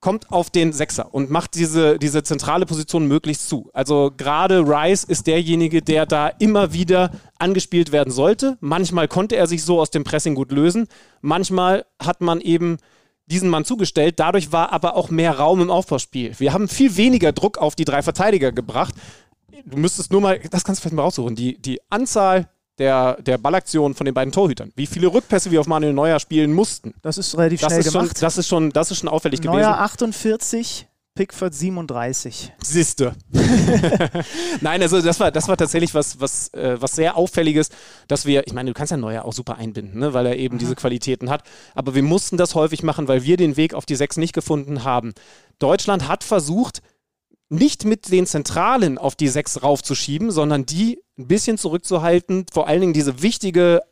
kommt 0.00 0.30
auf 0.30 0.50
den 0.50 0.72
Sechser 0.72 1.14
und 1.14 1.30
macht 1.30 1.54
diese, 1.54 1.98
diese 1.98 2.22
zentrale 2.22 2.66
Position 2.66 3.06
möglichst 3.06 3.48
zu. 3.48 3.70
Also 3.72 4.12
gerade 4.16 4.60
Rice 4.60 5.04
ist 5.04 5.26
derjenige, 5.26 5.82
der 5.82 6.06
da 6.06 6.28
immer 6.28 6.72
wieder 6.72 7.10
angespielt 7.38 7.92
werden 7.92 8.10
sollte. 8.10 8.58
Manchmal 8.60 9.08
konnte 9.08 9.36
er 9.36 9.46
sich 9.46 9.64
so 9.64 9.80
aus 9.80 9.90
dem 9.90 10.04
Pressing 10.04 10.34
gut 10.34 10.52
lösen. 10.52 10.86
Manchmal 11.20 11.86
hat 12.00 12.20
man 12.20 12.40
eben 12.40 12.78
diesen 13.26 13.50
Mann 13.50 13.64
zugestellt. 13.64 14.18
Dadurch 14.18 14.52
war 14.52 14.72
aber 14.72 14.96
auch 14.96 15.10
mehr 15.10 15.38
Raum 15.38 15.60
im 15.60 15.70
Aufbauspiel. 15.70 16.34
Wir 16.38 16.52
haben 16.52 16.68
viel 16.68 16.96
weniger 16.96 17.32
Druck 17.32 17.58
auf 17.58 17.74
die 17.74 17.84
drei 17.84 18.02
Verteidiger 18.02 18.52
gebracht. 18.52 18.94
Du 19.64 19.76
müsstest 19.76 20.12
nur 20.12 20.20
mal, 20.20 20.38
das 20.50 20.64
kannst 20.64 20.80
du 20.80 20.82
vielleicht 20.82 20.96
mal 20.96 21.02
raussuchen, 21.02 21.36
die, 21.36 21.60
die 21.60 21.80
Anzahl 21.90 22.48
der, 22.78 23.20
der 23.22 23.38
Ballaktion 23.38 23.94
von 23.94 24.04
den 24.04 24.14
beiden 24.14 24.32
Torhütern. 24.32 24.72
Wie 24.76 24.86
viele 24.86 25.08
Rückpässe 25.08 25.50
wir 25.50 25.60
auf 25.60 25.66
Manuel 25.66 25.92
Neuer 25.92 26.20
spielen 26.20 26.52
mussten. 26.52 26.94
Das 27.02 27.18
ist 27.18 27.36
relativ 27.36 27.60
das 27.60 27.72
schnell 27.72 27.80
ist 27.80 27.92
gemacht. 27.92 28.06
Schon, 28.06 28.20
das, 28.20 28.38
ist 28.38 28.48
schon, 28.48 28.70
das 28.70 28.90
ist 28.90 28.98
schon 28.98 29.08
auffällig 29.08 29.42
Neuer 29.42 29.54
gewesen. 29.54 29.70
Neuer 29.70 29.80
48, 29.80 30.86
Pickford 31.18 31.52
37. 31.52 32.52
Siehste. 32.62 33.12
Nein, 34.60 34.80
also 34.82 35.02
das 35.02 35.18
war, 35.18 35.32
das 35.32 35.48
war 35.48 35.56
tatsächlich 35.56 35.92
was, 35.92 36.20
was, 36.20 36.54
äh, 36.54 36.80
was 36.80 36.92
sehr 36.92 37.16
Auffälliges, 37.16 37.70
dass 38.06 38.24
wir, 38.24 38.46
ich 38.46 38.52
meine, 38.52 38.70
du 38.70 38.74
kannst 38.74 38.92
ja 38.92 38.96
Neuer 38.96 39.24
auch 39.24 39.32
super 39.32 39.56
einbinden, 39.56 39.98
ne, 39.98 40.14
weil 40.14 40.26
er 40.26 40.36
eben 40.36 40.54
mhm. 40.54 40.58
diese 40.60 40.76
Qualitäten 40.76 41.28
hat. 41.28 41.42
Aber 41.74 41.96
wir 41.96 42.04
mussten 42.04 42.36
das 42.36 42.54
häufig 42.54 42.84
machen, 42.84 43.08
weil 43.08 43.24
wir 43.24 43.36
den 43.36 43.56
Weg 43.56 43.74
auf 43.74 43.84
die 43.84 43.96
Sechs 43.96 44.16
nicht 44.16 44.32
gefunden 44.32 44.84
haben. 44.84 45.12
Deutschland 45.58 46.06
hat 46.06 46.22
versucht, 46.22 46.82
nicht 47.48 47.84
mit 47.84 48.10
den 48.10 48.26
Zentralen 48.26 48.98
auf 48.98 49.16
die 49.16 49.28
sechs 49.28 49.62
raufzuschieben, 49.62 50.30
sondern 50.30 50.66
die 50.66 51.02
ein 51.18 51.28
bisschen 51.28 51.58
zurückzuhalten, 51.58 52.46
vor 52.52 52.68
allen 52.68 52.80
Dingen 52.80 52.92
diese 52.92 53.22
wichtige 53.22 53.82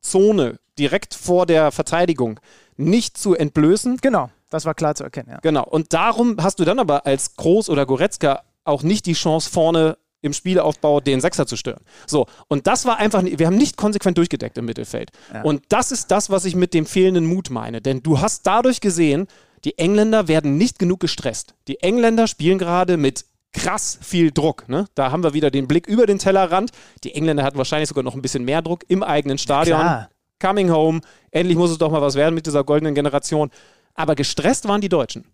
Zone 0.00 0.58
direkt 0.78 1.14
vor 1.14 1.46
der 1.46 1.70
Verteidigung 1.70 2.40
nicht 2.76 3.16
zu 3.18 3.34
entblößen. 3.34 3.98
Genau, 3.98 4.30
das 4.50 4.64
war 4.64 4.74
klar 4.74 4.94
zu 4.94 5.04
erkennen. 5.04 5.30
Ja. 5.30 5.40
Genau, 5.40 5.64
und 5.64 5.92
darum 5.92 6.36
hast 6.40 6.58
du 6.58 6.64
dann 6.64 6.78
aber 6.78 7.06
als 7.06 7.36
Groß 7.36 7.68
oder 7.68 7.86
Goretzka 7.86 8.42
auch 8.64 8.82
nicht 8.82 9.06
die 9.06 9.12
Chance 9.12 9.50
vorne 9.50 9.98
im 10.22 10.32
Spielaufbau 10.32 11.00
den 11.00 11.20
Sechser 11.20 11.46
zu 11.46 11.56
stören. 11.56 11.82
So, 12.06 12.26
und 12.48 12.66
das 12.68 12.86
war 12.86 12.98
einfach, 12.98 13.22
wir 13.24 13.46
haben 13.46 13.56
nicht 13.56 13.76
konsequent 13.76 14.16
durchgedeckt 14.18 14.56
im 14.56 14.64
Mittelfeld. 14.64 15.10
Ja. 15.34 15.42
Und 15.42 15.64
das 15.68 15.90
ist 15.90 16.10
das, 16.12 16.30
was 16.30 16.44
ich 16.44 16.54
mit 16.54 16.74
dem 16.74 16.86
fehlenden 16.86 17.26
Mut 17.26 17.50
meine. 17.50 17.80
Denn 17.82 18.02
du 18.02 18.20
hast 18.20 18.46
dadurch 18.46 18.80
gesehen, 18.80 19.26
die 19.64 19.78
Engländer 19.78 20.28
werden 20.28 20.56
nicht 20.56 20.78
genug 20.78 21.00
gestresst. 21.00 21.54
Die 21.68 21.80
Engländer 21.80 22.26
spielen 22.26 22.58
gerade 22.58 22.96
mit 22.96 23.24
krass 23.52 23.98
viel 24.00 24.30
Druck. 24.30 24.68
Ne? 24.68 24.86
Da 24.94 25.10
haben 25.12 25.22
wir 25.22 25.34
wieder 25.34 25.50
den 25.50 25.68
Blick 25.68 25.86
über 25.86 26.06
den 26.06 26.18
Tellerrand. 26.18 26.70
Die 27.04 27.14
Engländer 27.14 27.44
hatten 27.44 27.58
wahrscheinlich 27.58 27.88
sogar 27.88 28.02
noch 28.02 28.14
ein 28.14 28.22
bisschen 28.22 28.44
mehr 28.44 28.62
Druck 28.62 28.84
im 28.88 29.02
eigenen 29.02 29.38
Stadion. 29.38 29.80
Ja, 29.80 30.08
Coming 30.40 30.70
home, 30.70 31.00
endlich 31.30 31.56
muss 31.56 31.70
es 31.70 31.78
doch 31.78 31.92
mal 31.92 32.02
was 32.02 32.16
werden 32.16 32.34
mit 32.34 32.46
dieser 32.46 32.64
goldenen 32.64 32.94
Generation. 32.94 33.50
Aber 33.94 34.16
gestresst 34.16 34.66
waren 34.66 34.80
die 34.80 34.88
Deutschen. 34.88 35.24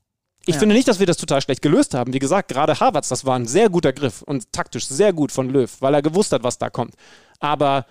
Ich 0.45 0.55
ja. 0.55 0.61
finde 0.61 0.75
nicht, 0.75 0.89
dass 0.89 0.99
wir 0.99 1.07
das 1.07 1.17
total 1.17 1.41
schlecht 1.41 1.63
gelöst 1.63 1.95
haben. 1.95 2.13
Wie 2.13 2.19
gesagt, 2.19 2.49
gerade 2.49 2.79
Harvards, 2.79 3.09
das 3.09 3.25
war 3.25 3.37
ein 3.37 3.47
sehr 3.47 3.71
guter 3.71 3.93
Griff 3.93 4.23
und 4.23 4.53
taktisch 4.53 4.87
sehr 4.87 5.13
gut 5.13 5.33
von 5.33 5.49
Löw, 5.49 5.71
weil 5.81 5.95
er 5.95 6.03
gewusst 6.03 6.33
hat, 6.33 6.43
was 6.43 6.59
da 6.59 6.71
kommt. 6.71 6.95
Aber 7.39 7.87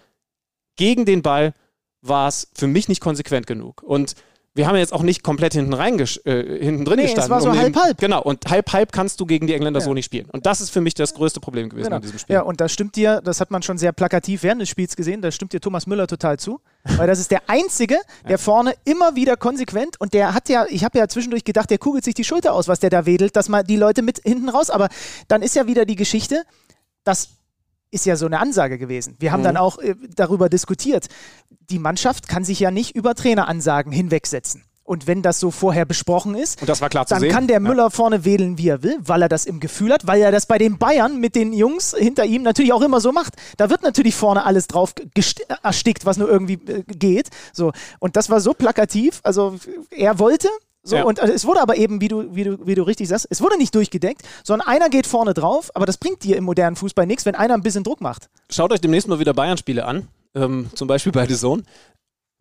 gegen 0.75 1.05
den 1.05 1.21
Ball 1.21 1.53
war 2.01 2.27
es 2.27 2.49
für 2.53 2.67
mich 2.67 2.87
nicht 2.87 3.01
konsequent 3.01 3.47
genug. 3.47 3.81
Und 3.83 4.15
wir 4.57 4.67
haben 4.67 4.75
jetzt 4.75 4.91
auch 4.91 5.03
nicht 5.03 5.23
komplett 5.23 5.53
hinten, 5.53 5.73
rein 5.73 5.99
äh, 5.99 6.03
hinten 6.03 6.83
drin 6.83 6.97
nee, 6.97 7.03
gestanden. 7.03 7.23
Es 7.23 7.29
war 7.29 7.41
so 7.41 7.49
um 7.49 7.57
halb-halb. 7.57 7.97
Genau, 7.99 8.21
und 8.21 8.49
halb-halb 8.49 8.91
kannst 8.91 9.19
du 9.19 9.25
gegen 9.25 9.47
die 9.47 9.53
Engländer 9.53 9.79
ja. 9.79 9.85
so 9.85 9.93
nicht 9.93 10.05
spielen. 10.05 10.27
Und 10.31 10.45
das 10.45 10.61
ist 10.61 10.71
für 10.71 10.81
mich 10.81 10.95
das 10.95 11.13
größte 11.13 11.39
Problem 11.39 11.69
gewesen 11.69 11.85
genau. 11.85 11.97
in 11.97 12.01
diesem 12.01 12.19
Spiel. 12.19 12.33
Ja, 12.33 12.41
und 12.41 12.59
da 12.59 12.67
stimmt 12.67 12.95
dir, 12.95 13.21
das 13.21 13.39
hat 13.39 13.51
man 13.51 13.61
schon 13.61 13.77
sehr 13.77 13.91
plakativ 13.91 14.43
während 14.43 14.61
des 14.61 14.69
Spiels 14.69 14.95
gesehen, 14.95 15.21
da 15.21 15.31
stimmt 15.31 15.53
dir 15.53 15.61
Thomas 15.61 15.87
Müller 15.87 16.07
total 16.07 16.37
zu. 16.37 16.59
weil 16.97 17.07
das 17.07 17.19
ist 17.19 17.31
der 17.31 17.43
Einzige, 17.47 17.97
der 18.27 18.39
vorne 18.39 18.73
immer 18.83 19.15
wieder 19.15 19.37
konsequent 19.37 19.99
und 20.01 20.13
der 20.13 20.33
hat 20.33 20.49
ja, 20.49 20.65
ich 20.69 20.83
habe 20.83 20.97
ja 20.97 21.07
zwischendurch 21.07 21.43
gedacht, 21.43 21.69
der 21.69 21.77
kugelt 21.77 22.03
sich 22.03 22.15
die 22.15 22.23
Schulter 22.23 22.53
aus, 22.53 22.67
was 22.67 22.79
der 22.79 22.89
da 22.89 23.05
wedelt, 23.05 23.35
dass 23.35 23.49
mal 23.49 23.63
die 23.63 23.77
Leute 23.77 24.01
mit 24.01 24.21
hinten 24.23 24.49
raus. 24.49 24.69
Aber 24.69 24.89
dann 25.27 25.41
ist 25.43 25.55
ja 25.55 25.67
wieder 25.67 25.85
die 25.85 25.95
Geschichte, 25.95 26.43
dass 27.03 27.36
ist 27.91 28.05
ja 28.05 28.15
so 28.15 28.25
eine 28.25 28.39
Ansage 28.39 28.77
gewesen. 28.77 29.15
Wir 29.19 29.31
haben 29.31 29.41
mhm. 29.41 29.45
dann 29.45 29.57
auch 29.57 29.79
äh, 29.79 29.95
darüber 30.15 30.49
diskutiert. 30.49 31.07
Die 31.69 31.79
Mannschaft 31.79 32.27
kann 32.27 32.43
sich 32.43 32.59
ja 32.59 32.71
nicht 32.71 32.95
über 32.95 33.15
Traineransagen 33.15 33.91
hinwegsetzen. 33.91 34.63
Und 34.87 35.05
wenn 35.05 35.21
das 35.21 35.41
so 35.41 35.51
vorher 35.51 35.83
besprochen 35.83 36.33
ist, 36.33 36.61
und 36.61 36.69
das 36.69 36.79
war 36.79 36.87
klar 36.87 37.03
dann 37.03 37.19
sehen. 37.19 37.29
kann 37.29 37.47
der 37.47 37.59
Müller 37.59 37.83
ja. 37.83 37.89
vorne 37.89 38.23
wählen, 38.23 38.57
wie 38.57 38.69
er 38.69 38.83
will, 38.83 38.97
weil 39.01 39.21
er 39.21 39.27
das 39.27 39.45
im 39.45 39.59
Gefühl 39.59 39.91
hat, 39.91 40.07
weil 40.07 40.21
er 40.21 40.31
das 40.31 40.45
bei 40.45 40.57
den 40.57 40.77
Bayern 40.77 41.19
mit 41.19 41.35
den 41.35 41.51
Jungs 41.51 41.93
hinter 41.93 42.23
ihm 42.23 42.41
natürlich 42.41 42.71
auch 42.71 42.81
immer 42.81 43.01
so 43.01 43.11
macht. 43.11 43.33
Da 43.57 43.69
wird 43.69 43.83
natürlich 43.83 44.15
vorne 44.15 44.45
alles 44.45 44.67
drauf 44.67 44.93
erstickt, 45.61 46.05
was 46.05 46.15
nur 46.15 46.29
irgendwie 46.29 46.53
äh, 46.71 46.83
geht. 46.83 47.31
So. 47.51 47.73
Und 47.99 48.15
das 48.15 48.29
war 48.29 48.39
so 48.39 48.53
plakativ. 48.53 49.19
Also 49.23 49.57
er 49.89 50.19
wollte, 50.19 50.47
so, 50.87 50.95
ja. 50.95 51.03
und 51.03 51.19
äh, 51.19 51.27
es 51.27 51.45
wurde 51.45 51.61
aber 51.61 51.75
eben, 51.75 51.99
wie 51.99 52.07
du, 52.07 52.33
wie, 52.33 52.45
du, 52.45 52.65
wie 52.65 52.75
du 52.75 52.83
richtig 52.83 53.09
sagst, 53.09 53.27
es 53.29 53.41
wurde 53.41 53.57
nicht 53.57 53.75
durchgedeckt, 53.75 54.21
sondern 54.43 54.67
einer 54.67 54.89
geht 54.89 55.05
vorne 55.05 55.33
drauf, 55.33 55.69
aber 55.73 55.85
das 55.85 55.97
bringt 55.97 56.23
dir 56.23 56.37
im 56.37 56.45
modernen 56.45 56.77
Fußball 56.77 57.05
nichts, 57.05 57.25
wenn 57.25 57.35
einer 57.35 57.55
ein 57.55 57.61
bisschen 57.61 57.83
Druck 57.83 57.99
macht. 57.99 58.29
Schaut 58.49 58.71
euch 58.71 58.79
demnächst 58.79 59.07
mal 59.07 59.19
wieder 59.19 59.33
Bayern-Spiele 59.33 59.83
an, 59.83 60.07
ähm, 60.33 60.69
zum 60.75 60.87
Beispiel 60.87 61.11
bei 61.11 61.27
The 61.27 61.35
Zone. 61.35 61.63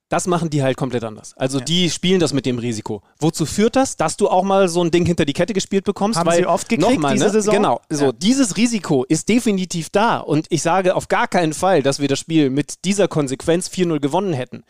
Das 0.09 0.28
machen 0.28 0.50
die 0.50 0.62
halt 0.62 0.76
komplett 0.76 1.02
anders. 1.02 1.35
Also 1.37 1.59
ja. 1.59 1.64
die 1.64 1.90
spielen 1.90 2.20
das 2.20 2.32
mit 2.32 2.46
dem 2.46 2.59
Risiko. 2.61 3.02
Wozu 3.18 3.44
führt 3.44 3.74
das? 3.74 3.96
Dass 3.96 4.16
du 4.16 4.28
auch 4.28 4.44
mal 4.44 4.68
so 4.68 4.80
ein 4.85 4.92
Ding 4.92 5.04
hinter 5.04 5.24
die 5.24 5.32
Kette 5.32 5.52
gespielt 5.52 5.85
bekommst? 5.85 6.16
Haben 6.16 6.28
weil, 6.28 6.38
sie 6.38 6.46
oft 6.46 6.68
gekriegt 6.68 7.00
mal, 7.00 7.14
diese 7.14 7.24
ne? 7.24 7.32
Saison? 7.32 7.54
Genau. 7.56 7.80
So, 7.90 8.06
ja. 8.06 8.12
dieses 8.12 8.56
Risiko 8.56 9.04
ist 9.09 9.28
definitiv 9.28 9.90
da. 9.90 10.18
Und 10.18 10.46
ich 10.50 10.62
sage 10.62 10.94
auf 10.94 11.09
gar 11.09 11.26
keinen 11.26 11.52
Fall, 11.52 11.82
dass 11.82 11.98
wir 11.98 12.06
das 12.06 12.20
Spiel 12.20 12.50
mit 12.50 12.85
dieser 12.85 13.09
Konsequenz 13.09 13.66
4-0 13.66 13.98
gewonnen 13.98 14.32
hätten. 14.32 14.62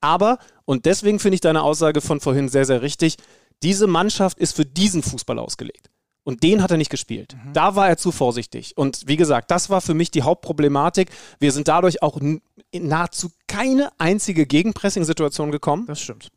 Aber, 0.00 0.38
und 0.64 0.86
deswegen 0.86 1.18
finde 1.18 1.34
ich 1.34 1.40
deine 1.40 1.62
Aussage 1.62 2.00
von 2.00 2.20
vorhin 2.20 2.48
sehr, 2.48 2.64
sehr 2.64 2.82
richtig, 2.82 3.16
diese 3.62 3.86
Mannschaft 3.86 4.38
ist 4.38 4.56
für 4.56 4.64
diesen 4.64 5.02
Fußball 5.02 5.38
ausgelegt. 5.38 5.90
Und 6.22 6.42
den 6.42 6.62
hat 6.62 6.70
er 6.70 6.76
nicht 6.76 6.90
gespielt. 6.90 7.34
Mhm. 7.34 7.52
Da 7.54 7.76
war 7.76 7.88
er 7.88 7.96
zu 7.96 8.12
vorsichtig. 8.12 8.76
Und 8.76 9.04
wie 9.06 9.16
gesagt, 9.16 9.50
das 9.50 9.70
war 9.70 9.80
für 9.80 9.94
mich 9.94 10.10
die 10.10 10.22
Hauptproblematik. 10.22 11.10
Wir 11.38 11.50
sind 11.50 11.66
dadurch 11.66 12.02
auch 12.02 12.18
in 12.18 12.40
nahezu 12.72 13.30
keine 13.48 13.90
einzige 13.98 14.46
Gegenpressing-Situation 14.46 15.50
gekommen. 15.50 15.86
Das 15.86 16.00
stimmt. 16.00 16.30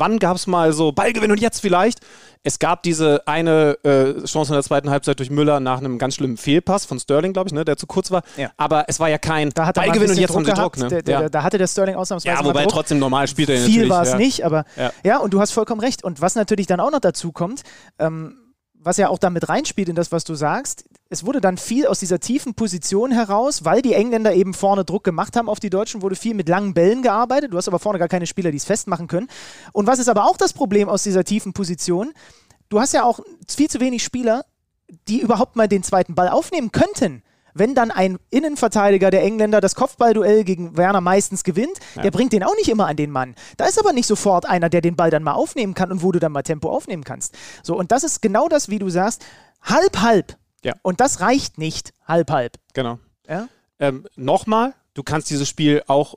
Wann 0.00 0.18
gab 0.18 0.36
es 0.36 0.46
mal 0.46 0.72
so 0.72 0.92
Ballgewinn 0.92 1.30
und 1.30 1.40
jetzt 1.40 1.60
vielleicht? 1.60 2.00
Es 2.42 2.58
gab 2.58 2.82
diese 2.82 3.28
eine 3.28 3.76
äh, 3.84 4.24
Chance 4.24 4.52
in 4.52 4.54
der 4.54 4.62
zweiten 4.62 4.88
Halbzeit 4.88 5.18
durch 5.18 5.28
Müller 5.28 5.60
nach 5.60 5.76
einem 5.78 5.98
ganz 5.98 6.14
schlimmen 6.14 6.38
Fehlpass 6.38 6.86
von 6.86 6.98
Sterling, 6.98 7.34
glaube 7.34 7.48
ich, 7.48 7.52
ne, 7.52 7.66
der 7.66 7.76
zu 7.76 7.86
kurz 7.86 8.10
war. 8.10 8.22
Ja. 8.38 8.50
Aber 8.56 8.86
es 8.88 8.98
war 8.98 9.10
ja 9.10 9.18
kein 9.18 9.50
da 9.50 9.70
Ballgewinn 9.72 10.10
und 10.10 10.18
jetzt 10.18 10.34
haben 10.34 10.46
sie 10.46 10.52
Druck. 10.52 10.78
Ne? 10.78 10.88
Der, 10.88 11.02
der, 11.02 11.20
ja. 11.20 11.28
Da 11.28 11.42
hatte 11.42 11.58
der 11.58 11.66
Sterling 11.66 11.96
ausnahmsweise 11.96 12.34
Ja, 12.34 12.44
wobei 12.44 12.64
trotzdem 12.64 12.98
normal 12.98 13.28
spielt 13.28 13.50
er 13.50 13.58
Viel 13.58 13.90
war 13.90 14.02
es 14.02 14.12
ja. 14.12 14.16
nicht, 14.16 14.44
aber 14.46 14.64
ja. 15.04 15.18
und 15.18 15.34
du 15.34 15.40
hast 15.40 15.52
vollkommen 15.52 15.82
recht. 15.82 16.02
Und 16.02 16.22
was 16.22 16.34
natürlich 16.34 16.66
dann 16.66 16.80
auch 16.80 16.90
noch 16.90 17.00
dazu 17.00 17.30
kommt, 17.30 17.62
ähm, 17.98 18.39
was 18.82 18.96
ja 18.96 19.08
auch 19.08 19.18
damit 19.18 19.48
reinspielt 19.48 19.88
in 19.88 19.94
das, 19.94 20.10
was 20.10 20.24
du 20.24 20.34
sagst, 20.34 20.84
es 21.10 21.26
wurde 21.26 21.40
dann 21.40 21.58
viel 21.58 21.86
aus 21.86 22.00
dieser 22.00 22.20
tiefen 22.20 22.54
Position 22.54 23.10
heraus, 23.10 23.64
weil 23.64 23.82
die 23.82 23.94
Engländer 23.94 24.32
eben 24.32 24.54
vorne 24.54 24.84
Druck 24.84 25.04
gemacht 25.04 25.36
haben 25.36 25.48
auf 25.48 25.60
die 25.60 25.70
Deutschen, 25.70 26.02
wurde 26.02 26.16
viel 26.16 26.34
mit 26.34 26.48
langen 26.48 26.72
Bällen 26.72 27.02
gearbeitet. 27.02 27.52
Du 27.52 27.56
hast 27.56 27.68
aber 27.68 27.78
vorne 27.78 27.98
gar 27.98 28.08
keine 28.08 28.26
Spieler, 28.26 28.50
die 28.50 28.56
es 28.56 28.64
festmachen 28.64 29.08
können. 29.08 29.28
Und 29.72 29.86
was 29.86 29.98
ist 29.98 30.08
aber 30.08 30.24
auch 30.24 30.36
das 30.36 30.52
Problem 30.52 30.88
aus 30.88 31.02
dieser 31.02 31.24
tiefen 31.24 31.52
Position? 31.52 32.12
Du 32.68 32.80
hast 32.80 32.94
ja 32.94 33.02
auch 33.02 33.20
viel 33.48 33.68
zu 33.68 33.80
wenig 33.80 34.04
Spieler, 34.04 34.44
die 35.08 35.20
überhaupt 35.20 35.56
mal 35.56 35.68
den 35.68 35.82
zweiten 35.82 36.14
Ball 36.14 36.28
aufnehmen 36.28 36.72
könnten 36.72 37.22
wenn 37.54 37.74
dann 37.74 37.90
ein 37.90 38.18
Innenverteidiger 38.30 39.10
der 39.10 39.22
Engländer 39.22 39.60
das 39.60 39.74
Kopfballduell 39.74 40.44
gegen 40.44 40.76
Werner 40.76 41.00
meistens 41.00 41.44
gewinnt, 41.44 41.78
ja. 41.96 42.02
der 42.02 42.10
bringt 42.10 42.32
den 42.32 42.42
auch 42.42 42.54
nicht 42.56 42.68
immer 42.68 42.86
an 42.86 42.96
den 42.96 43.10
Mann. 43.10 43.34
Da 43.56 43.66
ist 43.66 43.78
aber 43.78 43.92
nicht 43.92 44.06
sofort 44.06 44.46
einer, 44.46 44.68
der 44.68 44.80
den 44.80 44.96
Ball 44.96 45.10
dann 45.10 45.22
mal 45.22 45.32
aufnehmen 45.32 45.74
kann 45.74 45.90
und 45.90 46.02
wo 46.02 46.12
du 46.12 46.18
dann 46.18 46.32
mal 46.32 46.42
Tempo 46.42 46.70
aufnehmen 46.70 47.04
kannst. 47.04 47.36
So, 47.62 47.76
und 47.76 47.92
das 47.92 48.04
ist 48.04 48.22
genau 48.22 48.48
das, 48.48 48.68
wie 48.68 48.78
du 48.78 48.88
sagst, 48.88 49.24
halb, 49.62 50.00
halb. 50.00 50.36
Ja. 50.64 50.74
Und 50.82 51.00
das 51.00 51.20
reicht 51.20 51.58
nicht, 51.58 51.92
halb, 52.06 52.30
halb. 52.30 52.58
Genau. 52.74 52.98
Ja? 53.28 53.48
Ähm, 53.78 54.06
Nochmal, 54.16 54.74
du 54.94 55.02
kannst 55.02 55.30
dieses 55.30 55.48
Spiel 55.48 55.82
auch 55.86 56.14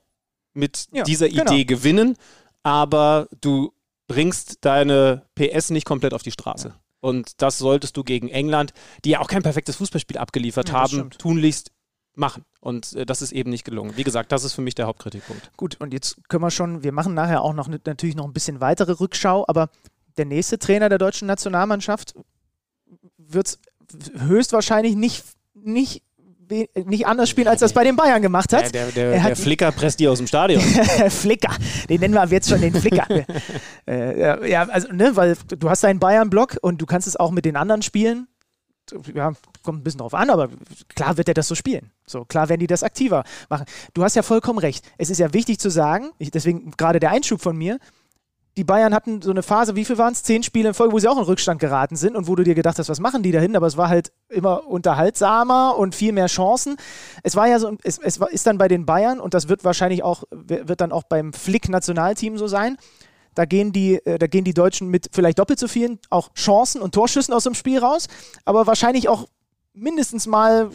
mit 0.53 0.87
ja, 0.91 1.03
dieser 1.03 1.29
genau. 1.29 1.43
Idee 1.43 1.65
genau. 1.65 1.79
gewinnen, 1.79 2.17
aber 2.61 3.27
du 3.41 3.73
bringst 4.07 4.65
deine 4.65 5.23
PS 5.35 5.69
nicht 5.69 5.85
komplett 5.85 6.13
auf 6.13 6.23
die 6.23 6.31
Straße. 6.31 6.69
Ja. 6.69 6.75
Und 7.03 7.41
das 7.41 7.57
solltest 7.57 7.97
du 7.97 8.05
gegen 8.05 8.29
England, 8.29 8.73
die 9.03 9.09
ja 9.09 9.19
auch 9.19 9.27
kein 9.27 9.43
perfektes 9.43 9.75
Fußballspiel 9.75 10.17
abgeliefert 10.17 10.69
ja, 10.69 10.75
haben, 10.75 11.09
tunlichst 11.09 11.73
machen. 12.15 12.45
Und 12.61 12.93
äh, 12.93 13.05
das 13.05 13.21
ist 13.21 13.33
eben 13.33 13.49
nicht 13.49 13.65
gelungen. 13.65 13.97
Wie 13.97 14.05
gesagt, 14.05 14.31
das 14.31 14.45
ist 14.45 14.53
für 14.53 14.61
mich 14.61 14.73
der 14.73 14.87
Hauptkritikpunkt. 14.87 15.51
Gut, 15.57 15.75
und 15.81 15.91
jetzt 15.91 16.17
können 16.29 16.43
wir 16.43 16.49
schon, 16.49 16.81
wir 16.81 16.93
machen 16.93 17.13
nachher 17.13 17.41
auch 17.41 17.51
noch 17.51 17.67
natürlich 17.67 18.15
noch 18.15 18.23
ein 18.23 18.31
bisschen 18.31 18.61
weitere 18.61 18.93
Rückschau, 18.93 19.43
aber 19.49 19.69
der 20.15 20.23
nächste 20.23 20.57
Trainer 20.57 20.87
der 20.87 20.97
deutschen 20.97 21.27
Nationalmannschaft 21.27 22.15
wird 23.17 23.47
es 23.47 23.59
höchstwahrscheinlich 24.15 24.95
nicht, 24.95 25.25
nicht 25.55 26.03
nicht 26.85 27.05
anders 27.05 27.29
spielen, 27.29 27.47
als 27.47 27.59
das 27.59 27.73
bei 27.73 27.83
den 27.83 27.95
Bayern 27.95 28.21
gemacht 28.21 28.53
hat. 28.53 28.73
Der, 28.73 28.87
der, 28.87 29.11
der, 29.11 29.23
der 29.23 29.35
Flicker 29.35 29.71
presst 29.71 29.99
die 29.99 30.07
aus 30.07 30.17
dem 30.17 30.27
Stadion. 30.27 30.61
Flicker, 31.09 31.55
den 31.89 31.99
nennen 31.99 32.13
wir 32.13 32.25
jetzt 32.25 32.49
schon 32.49 32.61
den 32.61 32.73
Flicker. 32.73 33.07
äh, 33.87 34.49
ja, 34.49 34.63
also, 34.67 34.91
ne, 34.91 35.15
weil 35.15 35.35
du 35.47 35.69
hast 35.69 35.83
deinen 35.83 35.99
Bayern-Block 35.99 36.57
und 36.61 36.81
du 36.81 36.85
kannst 36.85 37.07
es 37.07 37.15
auch 37.15 37.31
mit 37.31 37.45
den 37.45 37.55
anderen 37.55 37.81
spielen. 37.81 38.27
Ja, 39.13 39.31
kommt 39.63 39.79
ein 39.79 39.83
bisschen 39.83 39.99
drauf 39.99 40.13
an, 40.13 40.29
aber 40.29 40.49
klar 40.93 41.17
wird 41.17 41.29
er 41.29 41.33
das 41.33 41.47
so 41.47 41.55
spielen. 41.55 41.91
So, 42.05 42.25
klar 42.25 42.49
werden 42.49 42.59
die 42.59 42.67
das 42.67 42.83
aktiver 42.83 43.23
machen. 43.49 43.65
Du 43.93 44.03
hast 44.03 44.15
ja 44.15 44.23
vollkommen 44.23 44.59
recht. 44.59 44.85
Es 44.97 45.09
ist 45.09 45.19
ja 45.19 45.33
wichtig 45.33 45.59
zu 45.59 45.69
sagen, 45.69 46.11
ich, 46.17 46.31
deswegen 46.31 46.71
gerade 46.71 46.99
der 46.99 47.11
Einschub 47.11 47.41
von 47.41 47.55
mir, 47.57 47.79
die 48.55 48.63
Bayern 48.63 48.93
hatten 48.93 49.21
so 49.21 49.31
eine 49.31 49.41
Phase, 49.41 49.75
wie 49.75 49.85
viel 49.85 49.97
waren 49.97 50.13
es? 50.13 50.21
Zehn 50.21 50.43
Spiele 50.43 50.69
in 50.69 50.73
Folge, 50.75 50.93
wo 50.93 50.99
sie 50.99 51.07
auch 51.07 51.17
in 51.17 51.23
Rückstand 51.23 51.59
geraten 51.59 51.95
sind 51.95 52.15
und 52.15 52.27
wo 52.27 52.35
du 52.35 52.43
dir 52.43 52.53
gedacht 52.53 52.77
hast, 52.77 52.87
was 52.87 52.99
machen 52.99 53.23
die 53.23 53.31
da 53.31 53.39
hin? 53.39 53.55
Aber 53.55 53.65
es 53.65 53.77
war 53.77 53.89
halt 53.89 54.11
immer 54.29 54.67
unterhaltsamer 54.67 55.75
und 55.77 55.95
viel 55.95 56.11
mehr 56.11 56.27
Chancen. 56.27 56.77
Es 57.23 57.35
war 57.35 57.47
ja 57.47 57.57
so, 57.57 57.75
es, 57.83 57.97
es 57.97 58.17
ist 58.17 58.45
dann 58.45 58.59
bei 58.59 58.67
den 58.67 58.85
Bayern 58.85 59.19
und 59.19 59.33
das 59.33 59.49
wird 59.49 59.63
wahrscheinlich 59.63 60.03
auch, 60.03 60.23
wird 60.31 60.81
dann 60.81 60.91
auch 60.91 61.03
beim 61.03 61.33
Flick-Nationalteam 61.33 62.37
so 62.37 62.47
sein. 62.47 62.77
Da 63.33 63.45
gehen, 63.45 63.71
die, 63.71 63.95
äh, 64.05 64.19
da 64.19 64.27
gehen 64.27 64.43
die 64.43 64.53
Deutschen 64.53 64.89
mit 64.89 65.09
vielleicht 65.11 65.39
doppelt 65.39 65.57
so 65.57 65.67
vielen 65.67 65.99
auch 66.11 66.31
Chancen 66.35 66.81
und 66.81 66.93
Torschüssen 66.93 67.33
aus 67.33 67.45
dem 67.45 67.55
Spiel 67.55 67.79
raus, 67.79 68.07
aber 68.45 68.67
wahrscheinlich 68.67 69.09
auch 69.09 69.27
mindestens 69.73 70.27
mal 70.27 70.69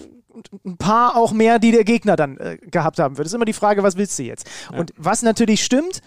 ein 0.65 0.77
paar 0.77 1.17
auch 1.17 1.33
mehr, 1.33 1.59
die 1.59 1.71
der 1.71 1.85
Gegner 1.85 2.17
dann 2.17 2.37
äh, 2.39 2.59
gehabt 2.61 2.99
haben 2.99 3.17
wird. 3.17 3.27
Das 3.27 3.33
ist 3.33 3.37
immer 3.37 3.45
die 3.45 3.53
Frage, 3.53 3.85
was 3.85 3.97
willst 3.97 4.19
du 4.19 4.25
jetzt? 4.25 4.49
Ja. 4.73 4.79
Und 4.79 4.93
was 4.97 5.23
natürlich 5.23 5.65
stimmt, 5.65 6.01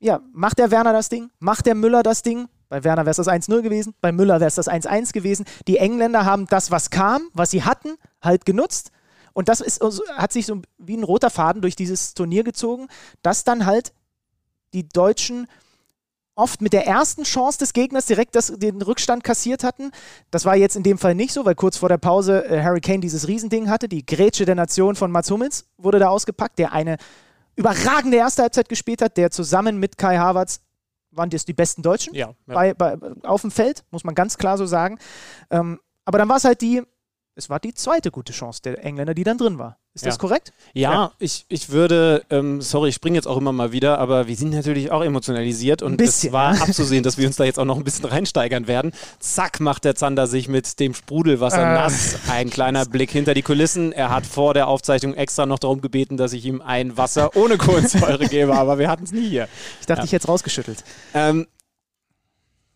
ja, 0.00 0.20
macht 0.32 0.58
der 0.58 0.70
Werner 0.70 0.92
das 0.92 1.08
Ding? 1.08 1.30
Macht 1.38 1.66
der 1.66 1.74
Müller 1.74 2.02
das 2.02 2.22
Ding? 2.22 2.48
Bei 2.68 2.82
Werner 2.82 3.02
wäre 3.02 3.10
es 3.12 3.18
das 3.18 3.28
1-0 3.28 3.62
gewesen, 3.62 3.94
bei 4.00 4.10
Müller 4.10 4.40
wäre 4.40 4.48
es 4.48 4.56
das 4.56 4.68
1-1 4.68 5.12
gewesen. 5.12 5.44
Die 5.68 5.78
Engländer 5.78 6.24
haben 6.24 6.46
das, 6.46 6.70
was 6.70 6.90
kam, 6.90 7.28
was 7.32 7.50
sie 7.50 7.62
hatten, 7.62 7.96
halt 8.20 8.44
genutzt. 8.44 8.90
Und 9.32 9.48
das 9.48 9.60
ist, 9.60 9.82
hat 10.16 10.32
sich 10.32 10.46
so 10.46 10.62
wie 10.78 10.96
ein 10.96 11.04
roter 11.04 11.30
Faden 11.30 11.62
durch 11.62 11.76
dieses 11.76 12.14
Turnier 12.14 12.44
gezogen, 12.44 12.88
dass 13.22 13.44
dann 13.44 13.66
halt 13.66 13.92
die 14.72 14.88
Deutschen 14.88 15.46
oft 16.36 16.60
mit 16.60 16.72
der 16.72 16.86
ersten 16.86 17.22
Chance 17.24 17.58
des 17.58 17.72
Gegners 17.72 18.06
direkt 18.06 18.34
das, 18.34 18.52
den 18.56 18.82
Rückstand 18.82 19.22
kassiert 19.22 19.62
hatten. 19.62 19.92
Das 20.30 20.44
war 20.44 20.56
jetzt 20.56 20.76
in 20.76 20.82
dem 20.82 20.98
Fall 20.98 21.14
nicht 21.14 21.32
so, 21.32 21.44
weil 21.44 21.54
kurz 21.54 21.76
vor 21.76 21.88
der 21.88 21.98
Pause 21.98 22.44
äh, 22.46 22.62
Harry 22.62 22.80
Kane 22.80 23.00
dieses 23.00 23.28
Riesending 23.28 23.68
hatte. 23.70 23.88
Die 23.88 24.04
Grätsche 24.04 24.44
der 24.44 24.56
Nation 24.56 24.96
von 24.96 25.12
Mats 25.12 25.30
Hummels 25.30 25.66
wurde 25.78 26.00
da 26.00 26.08
ausgepackt, 26.08 26.58
der 26.58 26.72
eine 26.72 26.96
überragende 27.56 28.16
erste 28.16 28.42
Halbzeit 28.42 28.68
gespielt 28.68 29.02
hat, 29.02 29.16
der 29.16 29.30
zusammen 29.30 29.78
mit 29.78 29.98
Kai 29.98 30.18
Havertz 30.18 30.60
waren 31.10 31.30
das 31.30 31.44
die 31.44 31.52
besten 31.52 31.82
Deutschen 31.82 32.14
ja, 32.14 32.34
ja. 32.46 32.54
Bei, 32.54 32.74
bei, 32.74 32.96
auf 33.22 33.42
dem 33.42 33.50
Feld, 33.50 33.84
muss 33.90 34.04
man 34.04 34.14
ganz 34.14 34.36
klar 34.36 34.58
so 34.58 34.66
sagen. 34.66 34.98
Ähm, 35.50 35.80
aber 36.04 36.18
dann 36.18 36.28
war 36.28 36.36
es 36.36 36.44
halt 36.44 36.60
die, 36.60 36.82
es 37.36 37.50
war 37.50 37.58
die 37.58 37.74
zweite 37.74 38.12
gute 38.12 38.32
Chance 38.32 38.62
der 38.62 38.84
Engländer, 38.84 39.12
die 39.12 39.24
dann 39.24 39.38
drin 39.38 39.58
war. 39.58 39.78
Ist 39.92 40.04
ja. 40.04 40.10
das 40.10 40.18
korrekt? 40.18 40.52
Ja, 40.72 40.92
ja, 40.92 41.12
Ich, 41.18 41.46
ich 41.48 41.70
würde, 41.70 42.24
ähm, 42.30 42.60
sorry, 42.60 42.90
ich 42.90 42.94
springe 42.94 43.16
jetzt 43.16 43.26
auch 43.26 43.36
immer 43.36 43.52
mal 43.52 43.72
wieder, 43.72 43.98
aber 43.98 44.28
wir 44.28 44.36
sind 44.36 44.50
natürlich 44.50 44.90
auch 44.92 45.02
emotionalisiert 45.02 45.82
und 45.82 46.00
es 46.00 46.32
war 46.32 46.60
abzusehen, 46.62 47.02
dass 47.02 47.18
wir 47.18 47.26
uns 47.26 47.36
da 47.36 47.44
jetzt 47.44 47.58
auch 47.58 47.64
noch 47.64 47.76
ein 47.76 47.84
bisschen 47.84 48.04
reinsteigern 48.04 48.68
werden. 48.68 48.92
Zack, 49.18 49.60
macht 49.60 49.84
der 49.84 49.96
Zander 49.96 50.26
sich 50.26 50.48
mit 50.48 50.78
dem 50.78 50.94
Sprudelwasser 50.94 51.62
äh. 51.62 51.74
nass. 51.74 52.18
Ein 52.28 52.50
kleiner 52.50 52.84
Blick 52.86 53.10
hinter 53.10 53.34
die 53.34 53.42
Kulissen. 53.42 53.92
Er 53.92 54.10
hat 54.10 54.26
vor 54.26 54.54
der 54.54 54.68
Aufzeichnung 54.68 55.14
extra 55.14 55.46
noch 55.46 55.58
darum 55.58 55.80
gebeten, 55.80 56.16
dass 56.16 56.32
ich 56.32 56.44
ihm 56.44 56.60
ein 56.60 56.96
Wasser 56.96 57.36
ohne 57.36 57.58
Kohlensäure 57.58 58.26
gebe, 58.28 58.54
aber 58.56 58.78
wir 58.78 58.88
hatten 58.88 59.04
es 59.04 59.12
nie 59.12 59.28
hier. 59.28 59.48
Ich 59.80 59.86
dachte, 59.86 60.00
ja. 60.00 60.04
ich 60.04 60.12
hätte 60.12 60.24
es 60.24 60.28
rausgeschüttelt. 60.28 60.84
Ähm, 61.14 61.46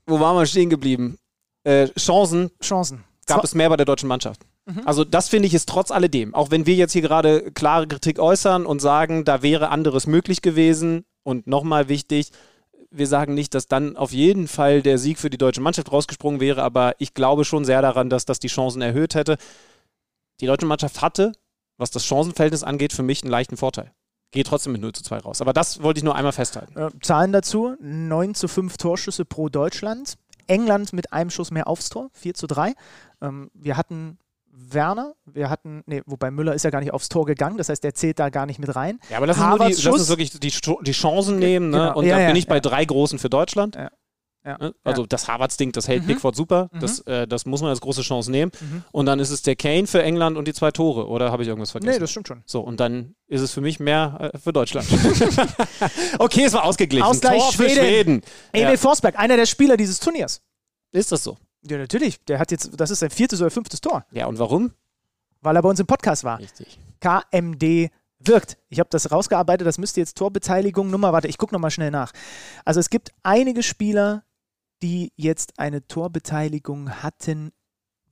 wo 0.07 0.19
waren 0.19 0.37
wir 0.37 0.47
stehen 0.47 0.71
geblieben? 0.71 1.19
Äh, 1.63 1.89
Chancen. 1.99 2.51
Chancen. 2.61 3.05
Gab 3.29 3.45
es 3.45 3.55
mehr 3.55 3.69
bei 3.69 3.77
der 3.77 3.87
deutschen 3.87 4.09
Mannschaft? 4.09 4.41
Mhm. 4.69 4.83
Also 4.85 5.05
das 5.05 5.29
finde 5.29 5.49
ich 5.49 5.55
ist 5.55 5.69
trotz 5.69 5.91
alledem, 5.91 6.35
auch 6.35 6.51
wenn 6.51 6.67
wir 6.67 6.75
jetzt 6.75 6.93
hier 6.93 7.03
gerade 7.03 7.51
klare 7.53 7.87
Kritik 7.87 8.19
äußern 8.19 8.67
und 8.67 8.81
sagen, 8.81 9.25
da 9.25 9.43
wäre 9.43 9.71
anderes 9.71 10.07
möglich 10.07 10.43
gewesen 10.43 11.05
und 11.23 11.47
nochmal 11.47 11.89
wichtig, 11.89 12.31
wir 12.91 13.07
sagen 13.07 13.35
nicht, 13.35 13.55
dass 13.55 13.67
dann 13.67 13.97
auf 13.97 14.13
jeden 14.13 14.49
Fall 14.49 14.83
der 14.83 14.99
Sieg 14.99 15.19
für 15.19 15.31
die 15.31 15.39
deutsche 15.39 15.61
Mannschaft 15.61 15.93
rausgesprungen 15.93 16.41
wäre, 16.41 16.63
aber 16.63 16.95
ich 16.99 17.15
glaube 17.15 17.45
schon 17.45 17.65
sehr 17.65 17.83
daran, 17.83 18.11
dass 18.11 18.25
das 18.25 18.39
die 18.39 18.49
Chancen 18.49 18.83
erhöht 18.83 19.15
hätte. 19.15 19.37
Die 20.41 20.47
deutsche 20.47 20.67
Mannschaft 20.67 21.03
hatte, 21.03 21.33
was 21.77 21.91
das 21.91 22.05
Chancenverhältnis 22.05 22.63
angeht, 22.63 22.93
für 22.93 23.03
mich 23.03 23.23
einen 23.23 23.31
leichten 23.31 23.57
Vorteil. 23.57 23.93
Geht 24.31 24.47
trotzdem 24.47 24.73
mit 24.73 24.83
0 24.83 24.93
zu 24.93 25.03
2 25.03 25.19
raus. 25.19 25.41
Aber 25.41 25.53
das 25.53 25.83
wollte 25.83 25.99
ich 25.99 26.05
nur 26.05 26.15
einmal 26.15 26.33
festhalten. 26.33 26.79
Äh, 26.79 26.91
Zahlen 27.01 27.33
dazu: 27.33 27.77
9 27.81 28.35
zu 28.35 28.47
5 28.47 28.77
Torschüsse 28.77 29.25
pro 29.25 29.49
Deutschland. 29.49 30.15
England 30.47 30.93
mit 30.93 31.13
einem 31.13 31.31
Schuss 31.31 31.51
mehr 31.51 31.67
aufs 31.67 31.89
Tor, 31.91 32.09
4 32.13 32.35
zu 32.35 32.47
3. 32.47 32.75
Ähm, 33.23 33.51
wir 33.55 33.77
hatten 33.77 34.19
Werner, 34.59 35.15
wir 35.25 35.51
hatten, 35.51 35.83
nee, 35.87 36.03
wobei 36.07 36.31
Müller 36.31 36.55
ist 36.55 36.65
ja 36.65 36.71
gar 36.71 36.81
nicht 36.81 36.93
aufs 36.93 37.09
Tor 37.09 37.27
gegangen, 37.27 37.57
das 37.57 37.69
heißt, 37.69 37.85
der 37.85 37.95
zählt 37.95 38.19
da 38.19 38.29
gar 38.29 38.47
nicht 38.47 38.59
mit 38.59 38.75
rein. 38.75 38.99
Ja, 39.11 39.19
aber 39.19 39.27
lass, 39.27 39.39
uns, 39.39 39.77
die, 39.77 39.83
lass 39.83 39.95
uns 39.95 40.09
wirklich 40.09 40.31
die, 40.31 40.53
die 40.83 40.93
Chancen 40.93 41.39
nehmen, 41.39 41.71
ne? 41.71 41.79
Genau. 41.79 41.99
Und 41.99 42.07
ja, 42.07 42.17
da 42.17 42.23
ja, 42.23 42.27
bin 42.29 42.37
ich 42.37 42.47
bei 42.47 42.61
drei 42.61 42.85
großen 42.85 43.19
für 43.19 43.31
Deutschland. 43.31 43.77
Ja. 43.77 43.91
Also 44.83 45.05
das 45.05 45.29
Harvards-Ding, 45.29 45.73
das 45.73 45.89
hält 45.89 46.05
mhm. 46.05 46.07
Pickford 46.07 46.35
super, 46.35 46.71
mhm. 46.73 46.81
das, 46.81 47.01
äh, 47.01 47.27
das 47.27 47.45
muss 47.45 47.61
man 47.61 47.71
als 47.71 47.81
große 47.81 48.01
Chance 48.03 48.31
nehmen. 48.31 48.51
Mhm. 48.59 48.85
Und 48.93 49.07
dann 49.07 49.19
ist 49.19 49.31
es 49.31 49.43
der 49.43 49.57
Kane 49.57 49.87
für 49.87 50.03
England 50.03 50.39
und 50.39 50.49
die 50.49 50.55
zwei 50.55 50.71
Tore, 50.71 51.07
oder 51.07 51.31
habe 51.31 51.43
ich 51.43 51.49
irgendwas 51.49 51.73
vergessen? 51.73 51.93
Nee, 51.93 51.99
das 51.99 52.11
stimmt 52.11 52.29
schon. 52.29 52.43
So, 52.47 52.61
und 52.61 52.81
dann 52.81 53.15
ist 53.27 53.43
es 53.43 53.53
für 53.53 53.61
mich 53.61 53.79
mehr 53.79 54.31
äh, 54.33 54.39
für 54.39 54.53
Deutschland. 54.53 54.89
okay, 56.19 56.45
es 56.45 56.53
war 56.55 56.65
ausgeglichen. 56.65 57.07
Ausgleich 57.07 57.43
Tor 57.43 57.53
Schweden. 57.53 57.75
für 57.75 57.81
Schweden. 57.81 58.23
Emil 58.53 58.79
Forsberg, 58.79 59.19
einer 59.19 59.37
der 59.37 59.47
Spieler 59.47 59.77
dieses 59.77 60.01
Turniers. 60.01 60.41
Ist 60.93 61.13
das 61.13 61.25
so? 61.25 61.37
Ja, 61.63 61.79
natürlich. 61.79 62.25
Der 62.25 62.39
hat 62.39 62.51
jetzt, 62.51 62.79
das 62.79 62.91
ist 62.91 63.01
sein 63.01 63.11
viertes 63.11 63.41
oder 63.41 63.51
fünftes 63.51 63.81
Tor. 63.81 64.07
Ja, 64.13 64.27
und 64.27 64.39
warum? 64.39 64.73
Weil 65.41 65.57
er 65.57 65.63
bei 65.63 65.69
uns 65.69 65.81
im 65.81 65.87
Podcast 65.87 66.25
war. 66.25 66.39
Richtig. 66.39 66.79
KMD 67.01 67.91
wirkt. 68.21 68.59
Ich 68.69 68.81
habe 68.81 68.91
das 68.91 69.11
rausgearbeitet, 69.11 69.67
das 69.67 69.79
müsste 69.79 70.01
jetzt 70.01 70.17
Torbeteiligung 70.17 70.91
Nummer, 70.91 71.13
warte, 71.13 71.29
ich 71.29 71.39
gucke 71.39 71.55
nochmal 71.55 71.71
schnell 71.71 71.91
nach. 71.91 72.13
Also 72.65 72.81
es 72.81 72.91
gibt 72.91 73.13
einige 73.23 73.63
Spieler, 73.63 74.25
die 74.83 75.13
jetzt 75.17 75.59
eine 75.59 75.87
Torbeteiligung 75.87 77.03
hatten 77.03 77.53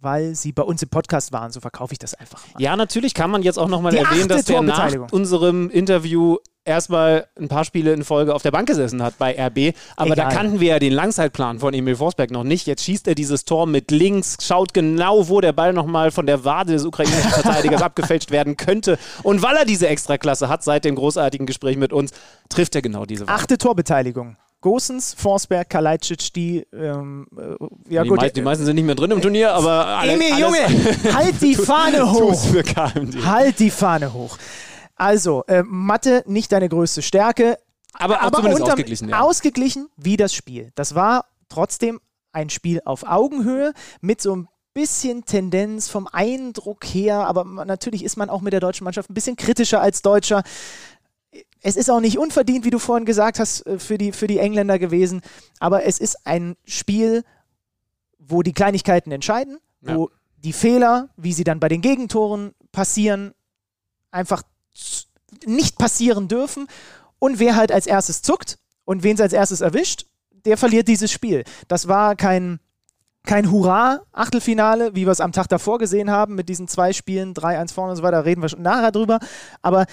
weil 0.01 0.35
sie 0.35 0.53
bei 0.53 0.63
uns 0.63 0.83
im 0.83 0.89
Podcast 0.89 1.33
waren. 1.33 1.53
So 1.53 1.61
verkaufe 1.61 1.93
ich 1.93 1.99
das 1.99 2.15
einfach 2.15 2.41
mal. 2.53 2.63
Ja, 2.63 2.77
natürlich 2.77 3.15
kann 3.15 3.31
man 3.31 3.43
jetzt 3.43 3.59
auch 3.59 3.69
nochmal 3.69 3.95
erwähnen, 3.95 4.29
dass 4.29 4.45
der 4.45 4.63
nach 4.63 5.13
unserem 5.13 5.71
Interview 5.71 6.39
erstmal 6.67 7.27
ein 7.39 7.49
paar 7.49 7.65
Spiele 7.65 7.93
in 7.93 8.05
Folge 8.05 8.35
auf 8.35 8.43
der 8.43 8.51
Bank 8.51 8.69
gesessen 8.69 9.03
hat 9.03 9.17
bei 9.19 9.33
RB. 9.33 9.75
Aber 9.97 10.17
da 10.17 10.25
Egal. 10.25 10.35
kannten 10.35 10.61
wir 10.61 10.69
ja 10.69 10.79
den 10.79 10.93
Langzeitplan 10.93 11.61
von 11.61 11.73
Emil 11.73 11.97
Forsberg 11.97 12.31
noch 12.31 12.45
nicht. 12.45 12.67
Jetzt 12.67 12.85
schießt 12.85 13.09
er 13.09 13.15
dieses 13.15 13.45
Tor 13.45 13.67
mit 13.67 13.91
links, 13.91 14.37
schaut 14.43 14.75
genau, 14.75 15.29
wo 15.29 15.41
der 15.41 15.53
Ball 15.53 15.73
nochmal 15.73 16.11
von 16.11 16.27
der 16.27 16.45
Wade 16.45 16.73
des 16.73 16.85
ukrainischen 16.85 17.31
Verteidigers 17.31 17.83
abgefälscht 17.83 18.31
werden 18.31 18.57
könnte. 18.57 18.99
Und 19.23 19.43
weil 19.43 19.57
er 19.57 19.65
diese 19.65 19.89
Extraklasse 19.89 20.49
hat 20.49 20.65
seit 20.65 20.85
dem 20.85 20.97
großartigen 20.97 21.47
Gespräch 21.47 21.77
mit 21.77 21.93
uns, 21.93 22.11
trifft 22.49 22.75
er 22.75 22.83
genau 22.83 23.07
diese 23.07 23.27
Wade. 23.27 23.33
Achte 23.33 23.59
Torbeteiligung. 23.59 24.37
Gosens, 24.67 25.15
Forsberg, 25.17 25.71
Kalajdzic, 25.71 26.33
die, 26.35 26.67
ähm, 26.73 27.29
äh, 27.39 27.95
ja 27.95 28.03
die, 28.03 28.09
gut. 28.09 28.19
mei 28.19 28.31
die 28.31 28.43
meisten 28.43 28.65
sind 28.65 28.75
nicht 28.75 28.85
mehr 28.85 28.97
drin 28.97 29.13
im 29.13 29.23
Turnier, 29.23 29.53
aber 29.53 29.87
alle, 29.87 30.15
Emil, 30.15 30.37
Junge, 30.41 31.15
halt 31.15 31.41
die 31.41 31.55
Fahne 31.71 32.11
hoch. 32.11 32.51
für 32.51 32.65
KMD. 32.65 33.25
Halt 33.25 33.61
die 33.61 33.71
Fahne 33.71 34.13
hoch. 34.13 34.37
Also, 34.97 35.45
äh, 35.47 35.63
Mathe 35.63 36.25
nicht 36.27 36.51
deine 36.51 36.69
größte 36.69 37.03
Stärke, 37.03 37.59
Aber 37.93 38.25
auch 38.25 38.33
zumindest 38.33 38.65
ausgeglichen, 38.65 39.09
ja. 39.09 39.21
ausgeglichen 39.21 39.89
wie 39.97 40.17
das 40.17 40.35
Spiel. 40.35 40.73
Das 40.75 40.97
war 40.97 41.27
trotzdem 41.49 42.01
ein 42.33 42.51
Spiel 42.51 42.81
auf 42.85 43.05
Augenhöhe 43.07 43.73
mit 44.01 44.21
so 44.21 44.35
ein 44.35 44.49
bisschen 44.75 45.25
Tendenz 45.27 45.89
vom 45.89 46.09
Eindruck 46.11 46.85
her, 46.85 47.25
aber 47.29 47.45
natürlich 47.45 48.03
ist 48.03 48.17
man 48.17 48.31
auch 48.31 48.41
mit 48.41 48.53
der 48.53 48.59
deutschen 48.59 48.83
Mannschaft 48.83 49.11
ein 49.11 49.15
bisschen 49.15 49.37
kritischer 49.37 49.81
als 49.81 50.03
Deutscher. 50.03 50.43
Es 51.67 51.75
ist 51.75 51.91
auch 51.91 51.99
nicht 51.99 52.17
unverdient, 52.17 52.65
wie 52.65 52.71
du 52.71 52.79
vorhin 52.79 53.07
gesagt 53.07 53.41
hast, 53.41 53.67
äh, 53.67 53.81
für 53.81 53.99
die, 53.99 54.13
für 54.13 54.29
die 54.29 54.39
Engländer 54.39 54.79
gewesen, 54.79 55.21
aber 55.59 55.83
es 55.83 55.99
ist 55.99 56.25
ein 56.25 56.55
Spiel, 56.65 57.25
wo 58.21 58.45
die 58.45 58.53
Kleinigkeiten 58.53 59.11
entscheiden, 59.11 59.59
wo 59.81 60.11
die 60.37 60.53
Fehler, 60.53 61.09
wie 61.17 61.33
sie 61.33 61.43
dann 61.43 61.59
bei 61.59 61.69
den 61.69 61.81
Gegentoren 61.81 62.53
passieren, 62.71 63.35
einfach 64.13 64.45
nicht 65.45 65.77
passieren 65.77 66.29
dürfen. 66.29 66.69
Und 67.19 67.41
wer 67.41 67.57
halt 67.57 67.73
als 67.73 67.89
erstes 67.89 68.23
zuckt 68.23 68.59
und 68.85 69.03
wen 69.03 69.17
es 69.17 69.21
als 69.21 69.33
erstes 69.33 69.61
erwischt, 69.61 70.07
der 70.31 70.57
verliert 70.57 70.87
dieses 70.87 71.11
Spiel. 71.11 71.43
Das 71.67 71.89
war 71.89 72.15
kein, 72.15 72.61
kein 73.25 73.51
Hurra-Achtelfinale, 73.51 74.95
wie 74.95 75.05
wir 75.05 75.11
es 75.11 75.21
am 75.21 75.33
Tag 75.33 75.49
davor 75.49 75.79
gesehen 75.79 76.13
haben, 76.13 76.37
mit 76.37 76.49
diesen 76.49 76.69
zwei 76.69 76.93
Spielen, 76.93 77.35
3-1 77.35 77.73
vorne 77.73 77.91
und 77.91 77.97
so 77.97 78.05
weiter, 78.05 78.25
reden 78.25 78.43
wir 78.43 78.49
schon 78.49 78.63
nachher 78.63 78.93
drüber. 78.93 79.19
Aber, 79.63 79.87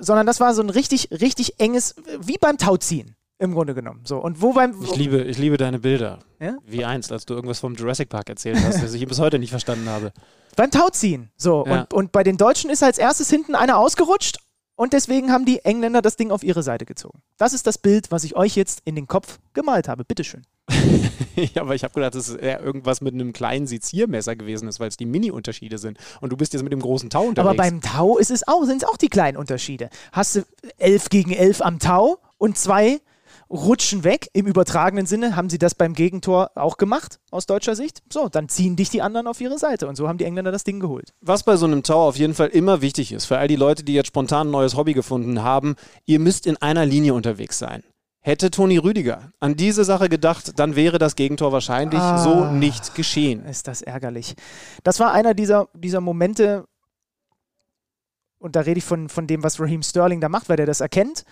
sondern 0.00 0.26
das 0.26 0.40
war 0.40 0.54
so 0.54 0.62
ein 0.62 0.70
richtig, 0.70 1.10
richtig 1.10 1.58
enges, 1.58 1.94
wie 2.20 2.38
beim 2.38 2.58
Tauziehen, 2.58 3.16
im 3.38 3.52
Grunde 3.52 3.74
genommen. 3.74 4.02
So. 4.04 4.18
Und 4.18 4.40
wo 4.40 4.52
beim. 4.52 4.80
Ich 4.82 4.94
liebe, 4.96 5.22
ich 5.22 5.38
liebe 5.38 5.56
deine 5.56 5.78
Bilder. 5.78 6.20
Ja? 6.40 6.56
Wie 6.64 6.84
einst, 6.84 7.10
als 7.12 7.26
du 7.26 7.34
irgendwas 7.34 7.60
vom 7.60 7.74
Jurassic 7.74 8.08
Park 8.08 8.28
erzählt 8.28 8.58
hast, 8.62 8.82
das 8.82 8.94
ich 8.94 9.06
bis 9.06 9.18
heute 9.18 9.38
nicht 9.38 9.50
verstanden 9.50 9.88
habe. 9.88 10.12
Beim 10.56 10.70
Tauziehen. 10.70 11.30
So. 11.36 11.64
Ja. 11.66 11.80
Und, 11.80 11.94
und 11.94 12.12
bei 12.12 12.22
den 12.22 12.36
Deutschen 12.36 12.70
ist 12.70 12.82
als 12.82 12.98
erstes 12.98 13.30
hinten 13.30 13.54
einer 13.54 13.78
ausgerutscht 13.78 14.38
und 14.82 14.92
deswegen 14.94 15.30
haben 15.30 15.44
die 15.44 15.60
Engländer 15.64 16.02
das 16.02 16.16
Ding 16.16 16.32
auf 16.32 16.42
ihre 16.42 16.64
Seite 16.64 16.84
gezogen. 16.84 17.22
Das 17.38 17.52
ist 17.52 17.68
das 17.68 17.78
Bild, 17.78 18.10
was 18.10 18.24
ich 18.24 18.34
euch 18.34 18.56
jetzt 18.56 18.80
in 18.84 18.96
den 18.96 19.06
Kopf 19.06 19.38
gemalt 19.54 19.86
habe. 19.86 20.04
Bitteschön. 20.04 20.42
ja, 21.36 21.62
aber 21.62 21.76
ich 21.76 21.84
habe 21.84 21.94
gedacht, 21.94 22.16
dass 22.16 22.26
es 22.26 22.34
eher 22.34 22.60
irgendwas 22.60 23.00
mit 23.00 23.14
einem 23.14 23.32
kleinen 23.32 23.68
Seziermesser 23.68 24.34
gewesen 24.34 24.66
ist, 24.66 24.80
weil 24.80 24.88
es 24.88 24.96
die 24.96 25.06
Mini-Unterschiede 25.06 25.78
sind. 25.78 25.98
Und 26.20 26.30
du 26.32 26.36
bist 26.36 26.52
jetzt 26.52 26.64
mit 26.64 26.72
dem 26.72 26.80
großen 26.80 27.10
Tau 27.10 27.22
unterwegs. 27.22 27.48
Aber 27.48 27.56
beim 27.56 27.80
Tau 27.80 28.18
ist 28.18 28.32
es 28.32 28.48
auch, 28.48 28.64
sind 28.64 28.82
es 28.82 28.88
auch 28.88 28.96
die 28.96 29.08
kleinen 29.08 29.36
Unterschiede. 29.36 29.88
Hast 30.10 30.34
du 30.34 30.40
11 30.78 31.10
gegen 31.10 31.30
11 31.30 31.62
am 31.62 31.78
Tau 31.78 32.18
und 32.36 32.58
zwei 32.58 33.00
rutschen 33.52 34.02
weg. 34.02 34.28
Im 34.32 34.46
übertragenen 34.46 35.04
Sinne 35.06 35.36
haben 35.36 35.50
sie 35.50 35.58
das 35.58 35.74
beim 35.74 35.92
Gegentor 35.92 36.50
auch 36.54 36.78
gemacht, 36.78 37.20
aus 37.30 37.46
deutscher 37.46 37.76
Sicht. 37.76 38.02
So, 38.10 38.28
dann 38.28 38.48
ziehen 38.48 38.76
dich 38.76 38.88
die 38.88 39.02
anderen 39.02 39.26
auf 39.26 39.40
ihre 39.40 39.58
Seite. 39.58 39.86
Und 39.88 39.96
so 39.96 40.08
haben 40.08 40.16
die 40.18 40.24
Engländer 40.24 40.50
das 40.50 40.64
Ding 40.64 40.80
geholt. 40.80 41.12
Was 41.20 41.42
bei 41.42 41.56
so 41.56 41.66
einem 41.66 41.82
Tau 41.82 42.08
auf 42.08 42.16
jeden 42.16 42.34
Fall 42.34 42.48
immer 42.48 42.80
wichtig 42.80 43.12
ist, 43.12 43.26
für 43.26 43.36
all 43.38 43.48
die 43.48 43.56
Leute, 43.56 43.84
die 43.84 43.92
jetzt 43.92 44.06
spontan 44.08 44.48
ein 44.48 44.50
neues 44.52 44.74
Hobby 44.76 44.94
gefunden 44.94 45.42
haben, 45.42 45.76
ihr 46.06 46.18
müsst 46.18 46.46
in 46.46 46.56
einer 46.56 46.86
Linie 46.86 47.12
unterwegs 47.14 47.58
sein. 47.58 47.84
Hätte 48.24 48.50
Toni 48.50 48.78
Rüdiger 48.78 49.32
an 49.40 49.56
diese 49.56 49.84
Sache 49.84 50.08
gedacht, 50.08 50.58
dann 50.58 50.76
wäre 50.76 50.98
das 50.98 51.16
Gegentor 51.16 51.50
wahrscheinlich 51.52 52.00
Ah. 52.00 52.18
so 52.18 52.44
nicht 52.46 52.94
geschehen. 52.94 53.44
Ist 53.44 53.66
das 53.68 53.82
ärgerlich. 53.82 54.34
Das 54.84 55.00
war 55.00 55.12
einer 55.12 55.34
dieser, 55.34 55.68
dieser 55.74 56.00
Momente, 56.00 56.64
und 58.38 58.56
da 58.56 58.60
rede 58.60 58.78
ich 58.78 58.84
von, 58.84 59.08
von 59.08 59.26
dem, 59.26 59.42
was 59.42 59.60
Raheem 59.60 59.82
Sterling 59.82 60.20
da 60.20 60.28
macht, 60.28 60.48
weil 60.48 60.56
der 60.56 60.66
das 60.66 60.80
erkennt. 60.80 61.24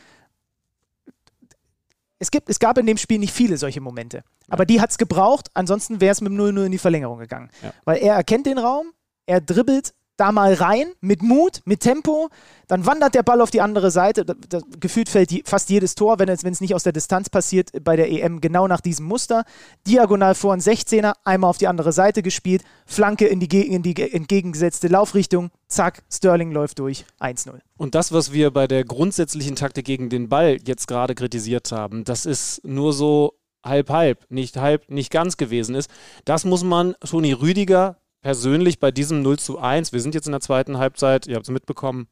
Es, 2.20 2.30
gibt, 2.30 2.48
es 2.48 2.58
gab 2.58 2.78
in 2.78 2.86
dem 2.86 2.98
Spiel 2.98 3.18
nicht 3.18 3.34
viele 3.34 3.56
solche 3.56 3.80
Momente. 3.80 4.22
Aber 4.48 4.66
die 4.66 4.80
hat 4.80 4.90
es 4.90 4.98
gebraucht, 4.98 5.48
ansonsten 5.54 6.00
wäre 6.00 6.12
es 6.12 6.20
mit 6.20 6.30
dem 6.30 6.38
0-0 6.38 6.66
in 6.66 6.72
die 6.72 6.78
Verlängerung 6.78 7.18
gegangen. 7.18 7.50
Ja. 7.62 7.72
Weil 7.84 7.98
er 7.98 8.14
erkennt 8.14 8.46
den 8.46 8.58
Raum, 8.58 8.92
er 9.26 9.40
dribbelt 9.40 9.94
da 10.20 10.32
mal 10.32 10.54
rein, 10.54 10.92
mit 11.00 11.22
Mut, 11.22 11.60
mit 11.64 11.80
Tempo, 11.80 12.28
dann 12.68 12.86
wandert 12.86 13.14
der 13.14 13.22
Ball 13.22 13.40
auf 13.40 13.50
die 13.50 13.60
andere 13.60 13.90
Seite. 13.90 14.24
Da, 14.24 14.34
da, 14.48 14.60
gefühlt 14.78 15.08
fällt 15.08 15.30
die, 15.30 15.42
fast 15.44 15.70
jedes 15.70 15.94
Tor, 15.94 16.18
wenn 16.18 16.28
es, 16.28 16.44
nicht 16.60 16.74
aus 16.74 16.82
der 16.82 16.92
Distanz 16.92 17.30
passiert, 17.30 17.70
bei 17.82 17.96
der 17.96 18.10
EM 18.10 18.40
genau 18.40 18.68
nach 18.68 18.80
diesem 18.80 19.06
Muster. 19.06 19.44
Diagonal 19.86 20.34
vor 20.34 20.52
ein 20.52 20.60
16er, 20.60 21.14
einmal 21.24 21.50
auf 21.50 21.58
die 21.58 21.66
andere 21.68 21.92
Seite 21.92 22.22
gespielt, 22.22 22.62
Flanke 22.86 23.26
in 23.26 23.40
die, 23.40 23.66
in 23.66 23.82
die 23.82 23.94
ge- 23.94 24.10
entgegengesetzte 24.12 24.88
Laufrichtung, 24.88 25.50
zack, 25.68 26.02
Sterling 26.12 26.52
läuft 26.52 26.78
durch, 26.78 27.04
1-0. 27.20 27.58
Und 27.78 27.94
das, 27.94 28.12
was 28.12 28.32
wir 28.32 28.50
bei 28.50 28.66
der 28.66 28.84
grundsätzlichen 28.84 29.56
Taktik 29.56 29.86
gegen 29.86 30.10
den 30.10 30.28
Ball 30.28 30.58
jetzt 30.64 30.86
gerade 30.86 31.14
kritisiert 31.14 31.72
haben, 31.72 32.04
das 32.04 32.26
ist 32.26 32.62
nur 32.64 32.92
so 32.92 33.34
halb-halb, 33.64 34.24
nicht 34.30 34.56
halb, 34.56 34.90
nicht 34.90 35.10
ganz 35.10 35.36
gewesen 35.36 35.74
ist. 35.74 35.90
Das 36.24 36.44
muss 36.44 36.62
man 36.64 36.94
Toni 37.06 37.32
Rüdiger 37.32 37.96
persönlich 38.22 38.78
bei 38.80 38.90
diesem 38.90 39.22
0 39.22 39.38
zu 39.38 39.58
1, 39.58 39.92
wir 39.92 40.00
sind 40.00 40.14
jetzt 40.14 40.26
in 40.26 40.32
der 40.32 40.40
zweiten 40.40 40.78
Halbzeit, 40.78 41.26
ihr 41.26 41.36
habt 41.36 41.46
es 41.46 41.50
mitbekommen, 41.52 42.08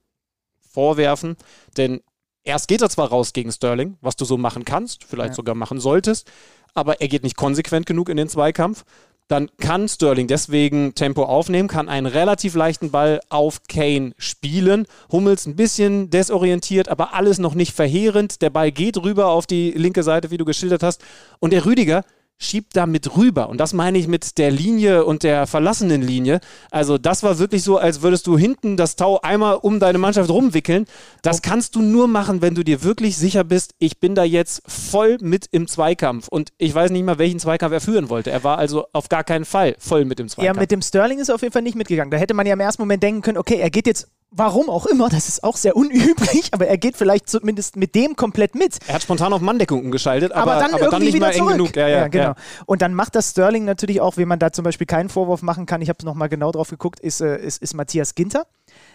vorwerfen. 0.71 1.37
Denn 1.77 2.01
erst 2.45 2.69
geht 2.69 2.83
er 2.83 2.91
zwar 2.91 3.09
raus 3.09 3.33
gegen 3.33 3.53
Sterling, 3.53 3.97
was 4.01 4.17
du 4.17 4.25
so 4.25 4.37
machen 4.37 4.65
kannst, 4.65 5.05
vielleicht 5.05 5.31
Ja. 5.31 5.35
sogar 5.35 5.55
machen 5.55 5.81
solltest, 5.81 6.31
aber 6.75 7.01
er 7.01 7.09
geht 7.09 7.23
nicht 7.23 7.37
konsequent 7.37 7.87
genug 7.87 8.09
in 8.09 8.17
den 8.17 8.29
Zweikampf. 8.29 8.85
Dann 9.29 9.51
kann 9.59 9.87
Sterling 9.89 10.27
deswegen 10.27 10.95
Tempo 10.95 11.25
aufnehmen, 11.25 11.69
kann 11.69 11.91
einen 11.91 12.07
relativ 12.07 12.55
leichten 12.55 12.91
Ball 12.91 13.21
auf 13.29 13.65
Kane 13.69 14.15
spielen. 14.17 14.87
Hummels 15.13 15.45
ein 15.45 15.55
bisschen 15.55 16.09
desorientiert, 16.09 16.89
aber 16.89 17.13
alles 17.13 17.39
noch 17.39 17.55
nicht 17.55 17.75
verheerend. 17.75 18.41
Der 18.41 18.49
Ball 18.49 18.73
geht 18.73 18.97
rüber 18.97 19.27
auf 19.27 19.47
die 19.47 19.73
linke 19.73 20.03
Seite, 20.03 20.31
wie 20.31 20.39
du 20.39 20.47
geschildert 20.47 20.83
hast. 20.83 21.03
Und 21.41 21.53
der 21.53 21.67
Rüdiger 21.67 22.05
schiebt 22.39 22.77
da 22.77 22.87
mit 22.87 23.17
rüber. 23.17 23.49
Und 23.49 23.59
das 23.59 23.73
meine 23.73 23.99
ich 23.99 24.07
mit 24.07 24.39
der 24.39 24.51
Linie 24.51 25.05
und 25.05 25.23
der 25.25 25.47
verlassenen 25.47 26.03
Linie. 26.03 26.41
Also 26.71 26.97
das 26.97 27.23
war 27.23 27.39
wirklich 27.39 27.63
so, 27.65 27.79
als 27.79 28.03
würdest 28.03 28.27
du 28.27 28.39
hinten 28.39 28.77
das 28.77 28.97
Tau 28.97 29.21
einmal 29.21 29.57
um 29.57 29.81
deine 29.81 29.99
Mannschaft 29.99 30.31
rumwickeln. 30.31 30.87
Das 31.23 31.43
kannst 31.43 31.75
du 31.75 31.83
nur 31.83 32.07
machen, 32.09 32.41
wenn 32.41 32.55
du 32.55 32.63
dir 32.63 32.83
wirklich 32.85 33.17
sicher 33.17 33.43
bist, 33.45 33.75
ich 33.79 33.99
bin 33.99 34.15
da 34.15 34.23
jetzt 34.25 34.63
voll 34.67 35.19
mit 35.21 35.47
im 35.51 35.67
Zweikampf. 35.67 36.29
Und 36.29 36.53
ich 36.59 36.75
weiß 36.75 36.91
nicht 36.93 37.05
mal, 37.05 37.19
welchen 37.19 37.41
Zweikampf 37.41 37.73
er 37.73 37.81
führen 37.81 38.09
wollte. 38.09 38.31
Er 38.31 38.45
war 38.45 38.59
also 38.59 38.87
auf 38.93 39.09
gar 39.09 39.25
keinen 39.25 39.45
Fall 39.45 39.75
voll 39.79 40.05
mit 40.05 40.21
im 40.21 40.27
Ja, 40.27 40.35
Zweikampf. 40.35 40.61
mit 40.61 40.71
dem 40.71 40.83
Sterling 40.83 41.19
ist 41.19 41.29
er 41.29 41.35
auf 41.35 41.43
jeden 41.43 41.53
Fall 41.53 41.63
nicht 41.63 41.77
mitgegangen. 41.77 42.11
Da 42.11 42.19
hätte 42.19 42.35
man 42.35 42.47
ja 42.47 42.53
im 42.53 42.61
ersten 42.61 42.83
Moment 42.83 43.03
denken 43.03 43.23
können, 43.23 43.39
okay, 43.39 43.57
er 43.57 43.71
geht 43.71 43.87
jetzt, 43.87 44.07
warum 44.31 44.69
auch 44.69 44.87
immer, 44.87 45.09
das 45.09 45.29
ist 45.29 45.43
auch 45.43 45.57
sehr 45.57 45.77
unüblich, 45.77 46.53
aber 46.53 46.67
er 46.67 46.79
geht 46.79 46.97
vielleicht 46.97 47.29
zumindest 47.29 47.77
mit 47.77 47.95
dem 47.95 48.17
komplett 48.17 48.55
mit. 48.55 48.79
er 48.87 48.95
hat 48.95 49.03
spontan 49.03 49.33
auf 49.33 49.41
Manndeckung 49.41 49.81
umgeschaltet, 49.81 50.33
aber, 50.33 50.53
aber 50.53 50.61
dann 50.63 50.75
aber 50.75 50.91
dann 50.91 51.03
nicht 51.03 51.19
mal 51.19 51.31
eng 51.31 51.47
genug. 51.47 51.77
Ja, 51.77 51.89
ja, 51.89 52.09
genau. 52.09 52.25
ja. 52.25 52.35
Und 52.67 52.83
dann 52.83 52.95
macht 52.95 53.15
das 53.15 53.31
Sterling 53.31 53.65
natürlich 53.65 54.01
auch, 54.01 54.17
wenn 54.17 54.29
man 54.29 54.39
da 54.39 54.53
zum 54.53 54.65
Beispiel 54.65 54.87
keinen 54.87 55.09
Vorwurf 55.09 55.43
machen 55.43 55.67
kann, 55.67 55.81
ich 55.81 55.89
habe 55.89 56.05
nochmal 56.05 56.29
genau 56.29 56.53
drauf 56.53 56.71
geguckt, 56.71 57.01
ist, 57.01 57.21
äh, 57.21 57.39
ist, 57.39 57.63
ist 57.63 57.75
Matthias 57.75 58.15
Ginter. 58.15 58.47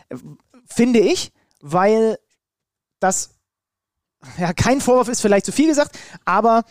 Äh, 0.09 0.17
Finde 0.65 0.99
ich, 0.99 1.31
weil 1.61 2.17
das, 2.99 3.31
ja, 4.37 4.53
kein 4.53 4.81
Vorwurf 4.81 5.09
ist 5.09 5.21
vielleicht 5.21 5.45
zu 5.45 5.51
viel 5.51 5.67
gesagt, 5.67 5.97
aber 6.25 6.63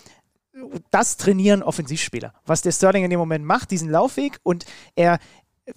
das 0.90 1.16
trainieren 1.16 1.62
Offensivspieler. 1.62 2.34
Was 2.44 2.62
der 2.62 2.72
Sterling 2.72 3.04
in 3.04 3.10
dem 3.10 3.18
Moment 3.18 3.44
macht, 3.44 3.70
diesen 3.70 3.90
Laufweg 3.90 4.38
und 4.42 4.66
er, 4.94 5.18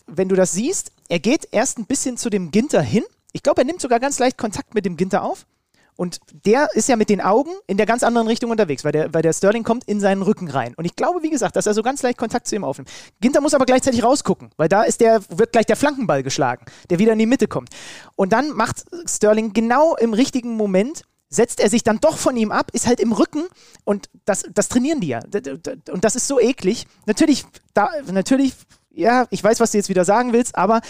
wenn 0.08 0.30
du 0.30 0.36
das 0.36 0.52
siehst, 0.52 0.92
er 1.10 1.20
geht 1.20 1.48
erst 1.52 1.78
ein 1.78 1.86
bisschen 1.86 2.18
zu 2.18 2.30
dem 2.30 2.52
Ginter 2.52 2.82
hin. 2.82 3.04
Ich 3.34 3.44
glaube, 3.44 3.62
er 3.62 3.66
nimmt 3.66 3.82
sogar 3.82 4.00
ganz 4.00 4.20
leicht 4.20 4.38
Kontakt 4.38 4.74
mit 4.74 4.86
dem 4.86 4.98
Ginter 4.98 5.24
auf. 5.24 5.46
Und 5.98 6.20
der 6.46 6.68
ist 6.74 6.90
ja 6.90 6.98
mit 6.98 7.10
den 7.10 7.22
Augen 7.22 7.52
in 7.68 7.78
der 7.78 7.86
ganz 7.86 8.04
anderen 8.04 8.28
Richtung 8.28 8.52
unterwegs, 8.52 8.84
weil 8.84 8.92
der, 8.92 9.14
weil 9.14 9.22
der 9.22 9.32
Sterling 9.32 9.64
kommt 9.64 9.86
in 9.86 10.00
seinen 10.00 10.22
Rücken 10.22 10.50
rein. 10.50 10.74
Und 10.76 10.86
ich 10.86 10.96
glaube, 10.96 11.24
wie 11.24 11.30
gesagt, 11.30 11.56
dass 11.56 11.68
er 11.68 11.74
so 11.74 11.84
ganz 11.84 12.04
leicht 12.04 12.18
Kontakt 12.18 12.48
zu 12.48 12.56
ihm 12.56 12.66
aufnimmt. 12.66 12.90
Ginter 13.22 13.40
muss 13.40 13.54
aber 13.54 13.66
gleichzeitig 13.66 14.04
rausgucken, 14.04 14.50
weil 14.58 14.68
da 14.68 14.84
ist 14.84 15.00
der, 15.00 15.22
wird 15.30 15.54
gleich 15.54 15.66
der 15.66 15.78
Flankenball 15.78 16.22
geschlagen, 16.22 16.66
der 16.90 17.00
wieder 17.00 17.14
in 17.14 17.20
die 17.20 17.26
Mitte 17.26 17.48
kommt. 17.48 17.70
Und 18.16 18.34
dann 18.34 18.52
macht 18.52 18.84
Sterling 19.06 19.54
genau 19.54 19.96
im 19.96 20.14
richtigen 20.14 20.58
Moment, 20.58 21.04
setzt 21.30 21.60
er 21.60 21.70
sich 21.70 21.84
dann 21.84 22.00
doch 22.00 22.18
von 22.18 22.36
ihm 22.36 22.52
ab, 22.52 22.72
ist 22.74 22.88
halt 22.88 23.00
im 23.00 23.14
Rücken 23.14 23.46
und 23.84 24.10
das, 24.26 24.46
das 24.54 24.68
trainieren 24.68 25.00
die 25.00 25.08
ja. 25.08 25.22
Und 25.92 26.04
das 26.04 26.16
ist 26.16 26.28
so 26.28 26.40
eklig. 26.40 26.88
Natürlich, 27.06 27.46
da, 27.74 27.90
natürlich, 28.12 28.54
ja, 28.96 29.28
ich 29.30 29.44
weiß, 29.44 29.60
was 29.60 29.72
du 29.72 29.78
jetzt 29.78 29.90
wieder 29.90 30.06
sagen 30.06 30.34
willst, 30.34 30.56
aber 30.56 30.82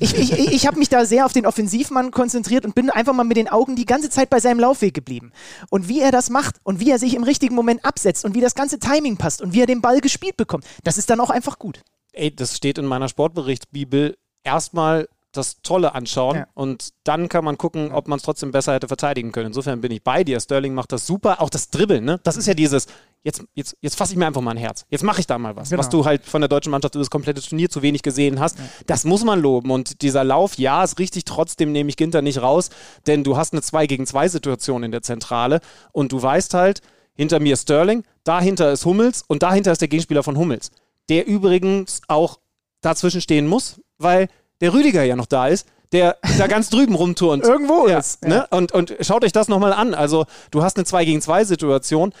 ich, 0.00 0.16
ich, 0.18 0.32
ich, 0.32 0.66
habe 0.66 0.78
mich 0.78 0.88
da 0.88 1.04
sehr 1.04 1.26
auf 1.26 1.32
den 1.32 1.46
Offensivmann 1.46 2.10
konzentriert 2.10 2.64
und 2.64 2.74
bin 2.74 2.90
einfach 2.90 3.12
mal 3.12 3.24
mit 3.24 3.36
den 3.36 3.48
Augen 3.48 3.76
die 3.76 3.84
ganze 3.84 4.10
Zeit 4.10 4.30
bei 4.30 4.40
seinem 4.40 4.58
Laufweg 4.58 4.94
geblieben. 4.94 5.32
Und 5.70 5.88
wie 5.88 6.00
er 6.00 6.10
das 6.10 6.30
macht 6.30 6.56
und 6.64 6.80
wie 6.80 6.90
er 6.90 6.98
sich 6.98 7.14
im 7.14 7.22
richtigen 7.22 7.54
Moment 7.54 7.84
absetzt 7.84 8.24
und 8.24 8.34
wie 8.34 8.40
das 8.40 8.54
ganze 8.54 8.78
Timing 8.78 9.16
passt 9.16 9.42
und 9.42 9.52
wie 9.52 9.60
er 9.60 9.66
den 9.66 9.82
Ball 9.82 10.00
gespielt 10.00 10.36
bekommt, 10.36 10.64
das 10.82 10.98
ist 10.98 11.10
dann 11.10 11.20
auch 11.20 11.30
einfach 11.30 11.58
gut. 11.58 11.82
ey, 12.12 12.34
das 12.34 12.56
steht 12.56 12.78
in 12.78 12.86
meiner 12.86 13.08
Sportberichtsbibel, 13.08 14.16
erstmal 14.42 15.08
das 15.36 15.62
Tolle 15.62 15.94
anschauen 15.94 16.36
Ja. 16.36 16.46
und 16.54 16.90
dann 17.04 17.28
kann 17.28 17.44
man 17.44 17.56
gucken, 17.58 17.92
ob 17.92 18.08
man 18.08 18.16
es 18.18 18.22
trotzdem 18.22 18.50
besser 18.52 18.74
hätte 18.74 18.88
verteidigen 18.88 19.32
können. 19.32 19.48
Insofern 19.48 19.80
bin 19.80 19.92
ich 19.92 20.02
bei 20.02 20.24
dir. 20.24 20.40
Sterling 20.40 20.74
macht 20.74 20.92
das 20.92 21.06
super. 21.06 21.40
Auch 21.40 21.50
das 21.50 21.70
Dribbeln, 21.70 22.04
ne? 22.04 22.20
Das 22.24 22.36
ist 22.36 22.46
ja 22.46 22.54
dieses, 22.54 22.86
jetzt, 23.22 23.44
jetzt, 23.54 23.76
jetzt 23.80 23.96
fasse 23.96 24.12
ich 24.12 24.18
mir 24.18 24.26
einfach 24.26 24.40
mal 24.40 24.52
ein 24.52 24.56
Herz. 24.56 24.84
Jetzt 24.90 25.04
mache 25.04 25.20
ich 25.20 25.26
da 25.26 25.38
mal 25.38 25.54
was. 25.56 25.70
Genau. 25.70 25.78
Was 25.80 25.88
du 25.88 26.04
halt 26.04 26.24
von 26.24 26.40
der 26.40 26.48
deutschen 26.48 26.70
Mannschaft 26.70 26.94
über 26.94 27.02
das 27.02 27.10
komplette 27.10 27.40
Turnier 27.42 27.68
zu 27.70 27.82
wenig 27.82 28.02
gesehen 28.02 28.40
hast. 28.40 28.58
Das 28.86 29.04
muss 29.04 29.24
man 29.24 29.40
loben. 29.40 29.70
Und 29.70 30.02
dieser 30.02 30.24
Lauf, 30.24 30.58
ja, 30.58 30.82
ist 30.84 30.98
richtig. 30.98 31.24
Trotzdem 31.24 31.72
nehme 31.72 31.88
ich 31.90 31.96
Ginter 31.96 32.22
nicht 32.22 32.40
raus, 32.42 32.70
denn 33.06 33.24
du 33.24 33.36
hast 33.36 33.52
eine 33.52 33.62
2 33.62 33.86
gegen 33.86 34.06
2 34.06 34.28
Situation 34.28 34.82
in 34.82 34.90
der 34.90 35.02
Zentrale 35.02 35.60
und 35.92 36.12
du 36.12 36.22
weißt 36.22 36.54
halt, 36.54 36.80
hinter 37.14 37.40
mir 37.40 37.54
ist 37.54 37.62
Sterling, 37.62 38.02
dahinter 38.24 38.72
ist 38.72 38.84
Hummels 38.84 39.24
und 39.26 39.42
dahinter 39.42 39.72
ist 39.72 39.80
der 39.80 39.88
Gegenspieler 39.88 40.22
von 40.22 40.36
Hummels. 40.36 40.70
Der 41.08 41.26
übrigens 41.26 42.02
auch 42.08 42.40
dazwischen 42.82 43.20
stehen 43.22 43.46
muss, 43.46 43.80
weil 43.98 44.28
der 44.60 44.72
Rüdiger 44.72 45.02
ja 45.02 45.16
noch 45.16 45.26
da 45.26 45.48
ist, 45.48 45.66
der 45.92 46.16
da 46.38 46.46
ganz 46.46 46.70
drüben 46.70 46.94
rumturnt. 46.94 47.44
Irgendwo 47.46 47.86
ja, 47.88 47.98
ist. 47.98 48.24
Ne? 48.24 48.46
Und, 48.50 48.72
und 48.72 48.96
schaut 49.00 49.24
euch 49.24 49.32
das 49.32 49.48
nochmal 49.48 49.72
an. 49.72 49.94
Also, 49.94 50.26
du 50.50 50.62
hast 50.62 50.76
eine 50.76 50.84
2 50.84 51.04
gegen 51.04 51.20
2 51.20 51.44
Situation. 51.44 52.12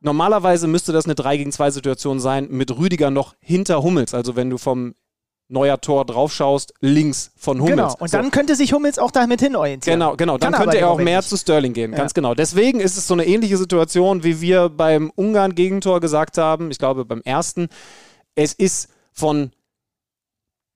Normalerweise 0.00 0.66
müsste 0.66 0.92
das 0.92 1.04
eine 1.04 1.14
3 1.14 1.36
gegen 1.36 1.52
2 1.52 1.70
Situation 1.70 2.20
sein 2.20 2.48
mit 2.50 2.76
Rüdiger 2.76 3.10
noch 3.10 3.34
hinter 3.40 3.82
Hummels. 3.82 4.14
Also, 4.14 4.36
wenn 4.36 4.50
du 4.50 4.58
vom 4.58 4.94
neuer 5.48 5.80
Tor 5.80 6.04
draufschaust, 6.06 6.72
links 6.80 7.30
von 7.36 7.60
Hummels. 7.60 7.76
Genau. 7.76 7.96
Und 7.98 8.10
So. 8.10 8.16
dann 8.16 8.30
könnte 8.30 8.56
sich 8.56 8.72
Hummels 8.72 8.98
auch 8.98 9.10
damit 9.10 9.40
hin 9.40 9.56
orientieren. 9.56 10.00
Genau, 10.00 10.16
genau. 10.16 10.38
Dann 10.38 10.52
Kann 10.52 10.62
könnte 10.62 10.78
er 10.78 10.90
auch 10.90 10.98
mehr 10.98 11.18
nicht. 11.18 11.28
zu 11.28 11.36
Sterling 11.36 11.74
gehen, 11.74 11.92
ganz 11.92 12.14
genau. 12.14 12.34
Deswegen 12.34 12.80
ist 12.80 12.96
es 12.96 13.06
so 13.06 13.14
eine 13.14 13.26
ähnliche 13.26 13.56
Situation, 13.56 14.24
wie 14.24 14.40
wir 14.40 14.70
beim 14.70 15.10
Ungarn-Gegentor 15.14 16.00
gesagt 16.00 16.38
haben. 16.38 16.70
Ich 16.70 16.78
glaube, 16.78 17.04
beim 17.04 17.20
ersten. 17.22 17.68
Es 18.34 18.52
ist 18.52 18.88
von 19.12 19.52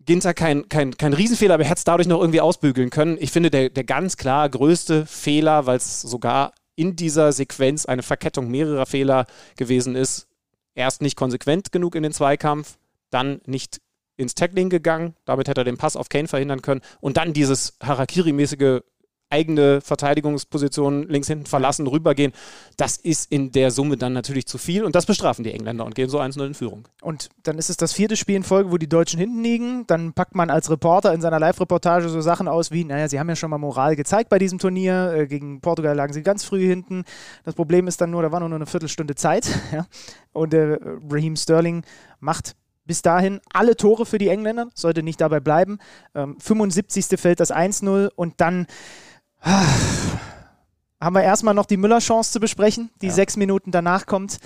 Ginter 0.09 0.33
kein, 0.33 0.67
kein, 0.71 0.97
kein 0.97 1.13
Riesenfehler, 1.13 1.53
aber 1.53 1.65
er 1.65 1.69
hat 1.69 1.77
es 1.77 1.85
dadurch 1.85 2.09
noch 2.09 2.21
irgendwie 2.21 2.41
ausbügeln 2.41 2.89
können. 2.89 3.19
Ich 3.21 3.31
finde, 3.31 3.51
der, 3.51 3.69
der 3.69 3.85
ganz 3.85 4.17
klar 4.17 4.49
größte 4.49 5.05
Fehler, 5.05 5.67
weil 5.67 5.77
es 5.77 6.01
sogar 6.01 6.55
in 6.77 6.97
dieser 6.97 7.31
Sequenz 7.31 7.85
eine 7.85 8.03
Verkettung 8.03 8.51
mehrerer 8.51 8.87
Fehler 8.87 9.27
gewesen 9.59 9.97
ist, 9.97 10.27
erst 10.75 11.03
nicht 11.03 11.15
konsequent 11.15 11.73
genug 11.73 11.95
in 11.95 12.03
den 12.03 12.15
Zweikampf, 12.15 12.79
dann 13.11 13.43
nicht 13.45 13.83
ins 14.17 14.35
Tackling 14.35 14.71
gegangen, 14.71 15.15
damit 15.27 15.47
hätte 15.47 15.61
er 15.61 15.65
den 15.65 15.77
Pass 15.77 15.95
auf 15.95 16.09
Kane 16.09 16.27
verhindern 16.27 16.63
können 16.63 16.81
und 17.03 17.19
dann 17.19 17.35
dieses 17.35 17.75
Harakiri-mäßige 17.83 18.81
eigene 19.31 19.81
Verteidigungsposition 19.81 21.09
links 21.09 21.29
hinten 21.29 21.47
verlassen, 21.47 21.87
rübergehen, 21.87 22.33
das 22.77 22.97
ist 22.97 23.31
in 23.31 23.53
der 23.53 23.71
Summe 23.71 23.97
dann 23.97 24.13
natürlich 24.13 24.47
zu 24.47 24.59
viel 24.59 24.85
und 24.85 24.95
das 24.95 25.07
bestrafen 25.07 25.45
die 25.45 25.53
Engländer 25.53 25.85
und 25.85 25.95
gehen 25.95 26.09
so 26.09 26.21
1-0 26.21 26.47
in 26.47 26.55
Führung. 26.55 26.89
Und 27.03 27.29
dann 27.43 27.59
ist 27.59 27.71
es 27.71 27.77
das 27.77 27.93
vierte 27.93 28.17
Spiel 28.17 28.37
in 28.37 28.43
Folge, 28.43 28.71
wo 28.71 28.79
die 28.79 28.89
Deutschen 28.89 29.19
hinten 29.19 29.43
liegen. 29.43 29.87
Dann 29.87 30.13
packt 30.13 30.35
man 30.35 30.51
als 30.51 30.71
Reporter 30.71 31.13
in 31.13 31.21
seiner 31.21 31.39
Live-Reportage 31.39 32.09
so 32.09 32.21
Sachen 32.21 32.49
aus 32.49 32.71
wie, 32.71 32.85
naja, 32.85 33.09
sie 33.09 33.19
haben 33.21 33.29
ja 33.29 33.37
schon 33.37 33.51
mal 33.51 33.59
Moral 33.59 33.97
gezeigt 33.97 34.31
bei 34.31 34.39
diesem 34.39 34.59
Turnier. 34.59 35.13
Äh, 35.15 35.27
gegen 35.27 35.61
Portugal 35.61 35.95
lagen 35.95 36.13
sie 36.13 36.23
ganz 36.23 36.45
früh 36.45 36.67
hinten. 36.67 37.05
Das 37.45 37.55
Problem 37.55 37.87
ist 37.87 38.01
dann 38.01 38.11
nur, 38.11 38.23
da 38.23 38.33
war 38.33 38.41
nur 38.41 38.53
eine 38.53 38.67
Viertelstunde 38.67 39.15
Zeit. 39.15 39.49
Ja? 39.71 39.87
Und 40.33 40.55
äh, 40.55 40.79
Raheem 41.11 41.37
Sterling 41.37 41.85
macht 42.21 42.57
bis 42.89 43.03
dahin 43.03 43.41
alle 43.53 43.77
Tore 43.77 44.07
für 44.07 44.19
die 44.19 44.29
Engländer, 44.29 44.69
sollte 44.75 45.03
nicht 45.03 45.21
dabei 45.21 45.41
bleiben. 45.41 45.79
Ähm, 46.15 46.37
75. 46.41 47.21
fällt 47.21 47.39
das 47.39 47.53
1-0 47.53 48.09
und 48.17 48.35
dann 48.39 48.67
haben 49.43 51.15
wir 51.15 51.23
erstmal 51.23 51.55
noch 51.55 51.67
die 51.67 51.77
Müller-Chance 51.77 52.33
zu 52.33 52.41
besprechen, 52.41 52.91
die 53.03 53.11
sechs 53.11 53.37
Minuten 53.37 53.71
danach 53.71 54.07
kommt, 54.07 54.39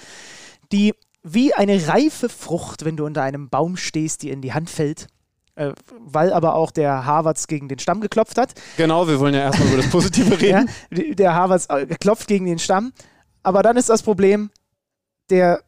die 0.71 0.95
wie 1.23 1.55
eine 1.55 1.87
reife 1.89 2.29
Frucht, 2.29 2.85
wenn 2.85 2.97
du 2.97 3.07
unter 3.07 3.23
einem 3.23 3.49
Baum 3.49 3.77
stehst, 3.77 4.23
dir 4.23 4.33
in 4.33 4.43
die 4.43 4.53
Hand 4.53 4.71
fällt. 4.71 5.07
Äh, 5.55 5.73
weil 5.99 6.33
aber 6.33 6.55
auch 6.55 6.71
der 6.71 7.05
Harvards 7.05 7.47
gegen 7.47 7.69
den 7.69 7.79
Stamm 7.79 8.01
geklopft 8.01 8.39
hat. 8.39 8.55
Genau, 8.79 9.07
wir 9.07 9.21
wollen 9.21 9.35
ja 9.35 9.41
erstmal 9.41 9.69
über 9.69 9.77
das 9.77 9.91
Positive 9.91 10.41
reden. 10.41 10.69
Ja, 10.91 11.15
der 11.15 11.35
Harvards 11.35 11.67
äh, 11.67 11.87
klopft 12.01 12.27
gegen 12.27 12.47
den 12.47 12.59
Stamm. 12.59 12.93
Aber 13.43 13.63
dann 13.63 13.77
ist 13.77 13.91
das 13.91 14.03
Problem, 14.03 14.51
der, 15.29 15.63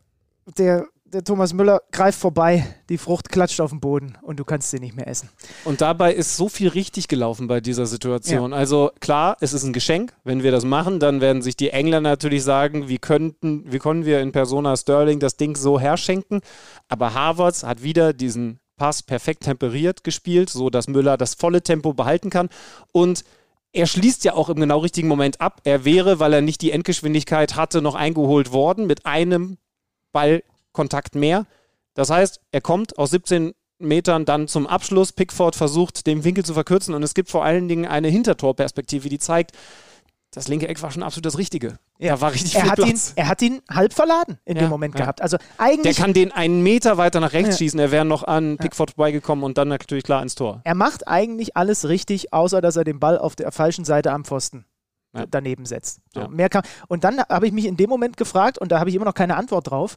der, 0.57 0.87
der 1.15 1.23
Thomas 1.25 1.55
Müller 1.55 1.81
greift 1.93 2.19
vorbei, 2.19 2.67
die 2.89 2.99
Frucht 2.99 3.29
klatscht 3.29 3.61
auf 3.61 3.71
den 3.71 3.81
Boden 3.81 4.19
und 4.23 4.41
du 4.41 4.45
kannst 4.45 4.71
sie 4.71 4.81
nicht 4.81 4.97
mehr 4.97 5.07
essen. 5.07 5.31
Und 5.65 5.81
dabei 5.81 6.12
ist 6.12 6.37
so 6.37 6.49
viel 6.49 6.69
richtig 6.69 7.07
gelaufen 7.09 7.47
bei 7.47 7.61
dieser 7.61 7.87
Situation. 7.87 8.53
Also 8.53 8.91
klar, 9.01 9.37
es 9.41 9.53
ist 9.53 9.62
ein 9.62 9.73
Geschenk. 9.73 10.12
Wenn 10.25 10.43
wir 10.43 10.51
das 10.51 10.65
machen, 10.65 10.99
dann 10.99 11.21
werden 11.21 11.41
sich 11.41 11.57
die 11.57 11.71
Engländer 11.71 12.11
natürlich 12.11 12.43
sagen, 12.43 12.89
wie 12.89 12.99
könnten, 12.99 13.65
wie 13.73 13.79
können 13.79 14.05
wir 14.05 14.21
in 14.21 14.33
Persona 14.33 14.77
Sterling 14.77 15.21
das 15.21 15.37
Ding 15.37 15.57
so 15.57 15.79
herschenken. 15.79 16.41
Aber 16.89 17.15
Harvards 17.15 17.62
hat 17.62 17.83
wieder 17.83 18.12
diesen 18.12 18.59
Pass 18.77 19.05
perfekt 19.05 19.45
temperiert 19.45 20.03
gespielt, 20.03 20.51
so 20.51 20.69
dass 20.69 20.89
Müller 20.89 21.17
das 21.17 21.35
volle 21.35 21.62
Tempo 21.62 21.95
behalten 21.95 22.29
kann. 22.29 22.49
Und 22.93 23.25
er 23.73 23.87
schließt 23.87 24.25
ja 24.25 24.35
auch 24.35 24.49
im 24.49 24.57
genau 24.57 24.81
richtigen 24.81 25.07
Moment 25.07 25.41
ab. 25.41 25.61
Er 25.62 25.85
wäre, 25.85 26.19
weil 26.19 26.33
er 26.33 26.41
nicht 26.41 26.61
die 26.61 26.73
Endgeschwindigkeit 26.73 27.55
hatte, 27.55 27.83
noch 27.83 27.95
eingeholt 27.95 28.53
worden 28.53 28.89
mit 28.89 29.07
einem 29.07 29.59
Ballkontakt 30.75 31.14
mehr. 31.14 31.47
Das 31.95 32.11
heißt, 32.11 32.41
er 32.51 32.61
kommt 32.61 32.99
aus 32.99 33.11
17 33.11 33.53
Metern 33.79 34.25
dann 34.25 34.49
zum 34.49 34.66
Abschluss. 34.66 35.12
Pickford 35.12 35.55
versucht, 35.57 36.07
den 36.07 36.25
Winkel 36.25 36.45
zu 36.45 36.55
verkürzen 36.55 36.95
und 36.95 37.03
es 37.03 37.14
gibt 37.14 37.31
vor 37.31 37.45
allen 37.45 37.68
Dingen 37.68 37.87
eine 37.87 38.09
Hintertorperspektive, 38.09 39.09
die 39.09 39.18
zeigt, 39.18 39.53
das 40.33 40.49
linke 40.49 40.66
Eck 40.66 40.83
war 40.83 40.91
schon 40.91 41.05
absolut 41.05 41.27
das 41.27 41.39
Richtige. 41.39 41.79
Da 42.01 42.20
war 42.20 42.33
richtig 42.33 42.57
er, 42.57 42.62
viel 42.62 42.70
hat 42.72 42.79
ihn, 42.81 42.85
Platz. 42.87 43.12
er 43.14 43.29
hat 43.29 43.41
ihn 43.43 43.62
halb 43.70 43.93
verladen 43.93 44.39
in 44.45 44.57
Ja, 44.57 44.62
dem 44.64 44.70
Moment 44.70 44.95
ja. 44.97 45.03
gehabt. 45.03 45.22
Also 45.22 45.37
Der 45.37 45.47
eigentlich, 45.59 45.97
kann 45.97 46.12
den 46.12 46.33
einen 46.33 46.61
Meter 46.64 46.97
weiter 46.99 47.20
nach 47.20 47.33
rechts 47.33 47.51
Ja. 47.51 47.59
schießen. 47.59 47.79
Er 47.79 47.93
wäre 47.93 48.05
noch 48.05 48.25
an 48.25 48.57
Pickford 48.57 48.91
vorbeigekommen 48.93 49.45
und 49.45 49.59
dann 49.59 49.68
natürlich 49.68 50.03
klar 50.03 50.22
ins 50.22 50.35
Tor. 50.35 50.61
er 50.64 50.75
macht 50.75 51.07
eigentlich 51.07 51.57
alles 51.57 51.89
richtig, 51.89 52.33
außer 52.33 52.61
dass 52.61 52.75
er 52.75 52.83
den 52.83 52.99
Ball 52.99 53.16
auf 53.16 53.37
der 53.37 53.53
falschen 53.53 53.85
Seite 53.85 54.11
am 54.11 54.25
Pfosten 54.25 54.64
Ja. 55.16 55.25
daneben 55.31 55.66
setzt. 55.66 56.01
So, 56.12 56.22
Ja. 56.22 56.29
mehr 56.29 56.49
kann, 56.49 56.64
und 56.89 57.05
dann 57.05 57.20
habe 57.20 57.47
ich 57.47 57.53
mich 57.53 57.66
in 57.66 57.77
dem 57.77 57.89
Moment 57.89 58.16
gefragt, 58.16 58.59
und 58.59 58.72
da 58.72 58.81
habe 58.81 58.91
ich 58.91 58.97
immer 58.97 59.05
noch 59.05 59.14
keine 59.14 59.37
Antwort 59.37 59.70
drauf, 59.70 59.97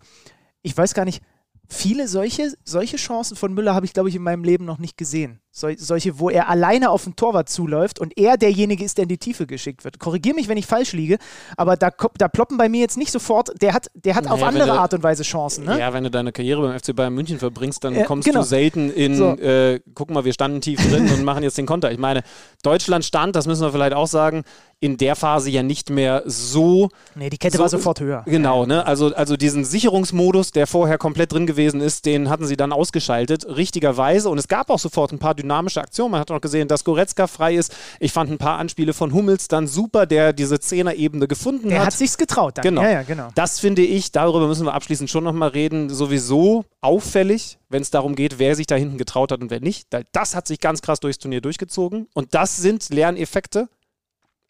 ich 0.68 0.78
weiß 0.78 0.94
gar 0.94 1.06
nicht, 1.06 1.24
viele 1.70 2.08
solche, 2.10 2.54
solche 2.66 2.98
Chancen 2.98 3.38
von 3.38 3.54
Müller 3.54 3.74
habe 3.74 3.86
ich, 3.86 3.94
glaube 3.94 4.10
ich, 4.10 4.16
in 4.16 4.22
meinem 4.22 4.44
Leben 4.44 4.66
noch 4.66 4.80
nicht 4.80 4.98
gesehen. 4.98 5.40
Sol 5.60 5.76
solche, 5.78 6.20
wo 6.20 6.30
er 6.30 6.50
alleine 6.50 6.92
auf 6.92 7.04
den 7.06 7.16
Torwart 7.16 7.50
zuläuft 7.50 8.00
und 8.00 8.16
er 8.18 8.38
derjenige 8.38 8.84
ist, 8.84 8.98
der 8.98 9.04
in 9.04 9.10
die 9.10 9.18
Tiefe 9.18 9.48
geschickt 9.48 9.84
wird. 9.84 9.98
Korrigier 10.00 10.36
mich, 10.36 10.48
wenn 10.48 10.58
ich 10.58 10.68
falsch 10.68 10.94
liege, 10.94 11.18
aber 11.58 11.76
da, 11.78 11.90
da 12.18 12.28
ploppen 12.28 12.58
bei 12.58 12.70
mir 12.70 12.82
jetzt 12.82 12.96
nicht 12.98 13.12
sofort, 13.12 13.50
der 13.62 13.74
hat, 13.74 13.88
der 13.96 14.16
hat 14.16 14.26
auf 14.28 14.40
Naja, 14.40 14.54
wenn 14.54 14.62
andere 14.62 14.76
du- 14.76 14.80
Art 14.82 14.94
und 14.94 15.02
Weise 15.04 15.24
Chancen. 15.24 15.66
Ne? 15.66 15.80
Ja, 15.80 15.92
wenn 15.94 16.04
du 16.04 16.12
deine 16.12 16.32
Karriere 16.32 16.62
beim 16.62 16.78
FC 16.80 16.96
Bayern 16.96 17.14
München 17.14 17.40
verbringst, 17.40 17.84
dann 17.84 17.96
Ja, 17.96 18.04
kommst 18.06 18.28
genau. 18.28 18.42
du 18.42 18.46
selten 18.46 18.92
in, 18.92 19.16
So. 19.16 19.36
äh, 19.38 19.80
guck 19.96 20.12
mal, 20.12 20.26
wir 20.26 20.34
standen 20.34 20.62
tief 20.62 20.80
drin 20.90 21.10
und 21.12 21.24
machen 21.24 21.42
jetzt 21.44 21.58
den 21.58 21.66
Konter. 21.66 21.92
Ich 21.92 21.98
meine, 21.98 22.22
Deutschland 22.64 23.04
stand, 23.04 23.36
das 23.36 23.48
müssen 23.48 23.64
wir 23.64 23.72
vielleicht 23.72 23.94
auch 23.94 24.08
sagen, 24.08 24.44
in 24.80 24.98
der 24.98 25.16
Phase 25.16 25.50
ja 25.50 25.64
nicht 25.64 25.90
mehr 25.90 26.22
so 26.28 26.90
Nee, 27.16 27.32
die 27.32 27.40
Kette 27.40 27.58
So- 27.58 27.64
war 27.64 27.70
sofort 27.70 28.00
höher. 28.00 28.22
Genau, 28.28 28.68
ne? 28.68 28.86
Also, 28.86 29.08
also 29.16 29.36
diesen 29.36 29.66
Sicherungsmodus, 29.66 30.52
der 30.52 30.68
vorher 30.68 31.00
komplett 31.00 31.32
drin 31.34 31.48
gewesen 31.48 31.82
ist, 31.82 32.06
den 32.06 32.30
hatten 32.30 32.46
sie 32.46 32.58
dann 32.58 32.72
ausgeschaltet, 32.72 33.48
richtigerweise. 33.48 34.30
Und 34.30 34.38
es 34.38 34.48
gab 34.48 34.70
auch 34.70 34.78
sofort 34.78 35.12
ein 35.12 35.18
paar 35.20 35.34
dynamische 35.48 35.82
Aktionen. 35.82 36.12
Man 36.12 36.20
hat 36.20 36.30
auch 36.32 36.42
gesehen, 36.42 36.68
dass 36.68 36.84
Goretzka 36.84 37.28
frei 37.28 37.56
ist. 37.56 37.76
Ich 38.00 38.12
fand 38.12 38.30
ein 38.30 38.38
paar 38.38 38.58
Anspiele 38.58 38.94
von 38.94 39.14
Hummels 39.14 39.48
dann 39.48 39.68
super, 39.68 40.06
der 40.06 40.34
diese 40.34 40.60
Zehner-Ebene 40.60 41.28
gefunden 41.28 41.70
Der 41.70 41.80
hat. 41.80 41.88
hat 41.88 41.94
sich's 41.94 42.18
getraut 42.18 42.58
dann. 42.58 42.64
Genau. 42.64 42.82
Ja, 42.84 42.90
ja, 42.90 43.04
genau. 43.04 43.30
Das 43.36 43.60
finde 43.60 43.82
ich, 43.82 44.12
darüber 44.12 44.48
müssen 44.48 44.66
wir 44.66 44.74
abschließend 44.74 45.10
schon 45.10 45.24
nochmal 45.24 45.50
reden, 45.50 45.90
sowieso 45.90 46.66
auffällig, 46.82 47.58
wenn 47.70 47.82
es 47.82 47.90
darum 47.90 48.16
geht, 48.16 48.40
wer 48.40 48.56
sich 48.56 48.68
da 48.68 48.76
hinten 48.76 48.98
getraut 48.98 49.32
hat 49.32 49.42
und 49.42 49.50
wer 49.50 49.62
nicht. 49.62 49.88
Das 50.12 50.36
hat 50.36 50.48
sich 50.48 50.60
ganz 50.60 50.82
krass 50.82 51.00
durchs 51.00 51.20
Turnier 51.20 51.42
durchgezogen. 51.42 52.08
Und 52.14 52.34
das 52.34 52.58
sind 52.58 52.90
Lerneffekte. 52.90 53.70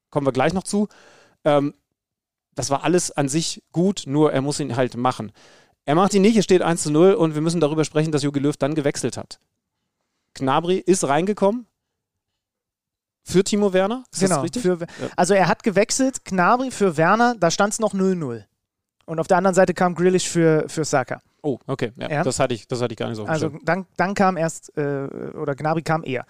Kommen 0.10 0.26
wir 0.26 0.34
gleich 0.34 0.54
noch 0.54 0.64
zu. 0.64 0.88
Ähm, 1.46 1.74
das 2.56 2.72
war 2.72 2.84
alles 2.84 3.12
an 3.12 3.30
sich 3.30 3.62
gut, 3.72 4.04
nur 4.08 4.34
er 4.34 4.42
muss 4.42 4.60
ihn 4.60 4.76
halt 4.76 4.98
machen. 4.98 5.32
Er 5.86 5.96
macht 5.96 6.14
ihn 6.14 6.22
nicht, 6.22 6.36
es 6.36 6.44
steht 6.44 6.62
1 6.62 6.84
zu 6.84 6.92
0 6.92 7.14
und 7.14 7.36
wir 7.36 7.42
müssen 7.42 7.62
darüber 7.62 7.86
sprechen, 7.86 8.12
dass 8.12 8.24
Jogi 8.24 8.40
Löw 8.40 8.58
dann 8.58 8.76
gewechselt 8.76 9.16
hat. 9.16 9.40
Gnabry 10.40 10.78
ist 10.78 11.08
reingekommen 11.08 11.68
für 13.24 13.44
Timo 13.44 13.74
Werner. 13.74 14.04
Ist 14.12 14.22
genau. 14.22 14.46
Für, 14.54 14.88
also 15.16 15.34
er 15.34 15.48
hat 15.48 15.64
gewechselt, 15.64 16.24
Gnabry 16.24 16.72
für 16.72 16.96
Werner, 16.96 17.36
da 17.38 17.52
stand 17.52 17.74
es 17.74 17.80
noch 17.80 17.94
0-0. 17.94 18.46
Und 19.06 19.20
auf 19.20 19.28
der 19.28 19.38
anderen 19.38 19.56
Seite 19.56 19.74
kam 19.74 19.96
Grealish 19.96 20.28
für, 20.28 20.66
für 20.68 20.84
Saka. 20.86 21.22
oh, 21.42 21.60
okay. 21.68 21.92
Ja, 21.98 22.10
Ja. 22.10 22.24
Das, 22.24 22.40
hatte 22.40 22.54
ich, 22.54 22.68
das 22.68 22.82
hatte 22.82 22.94
ich 22.94 22.98
gar 22.98 23.08
nicht 23.08 23.18
so 23.18 23.26
Also 23.26 23.50
dann, 23.64 23.86
dann 23.96 24.14
kam 24.14 24.38
erst, 24.38 24.78
äh, 24.78 25.08
oder 25.34 25.56
Gnabry 25.56 25.82
kam 25.82 26.04
eher. 26.04 26.26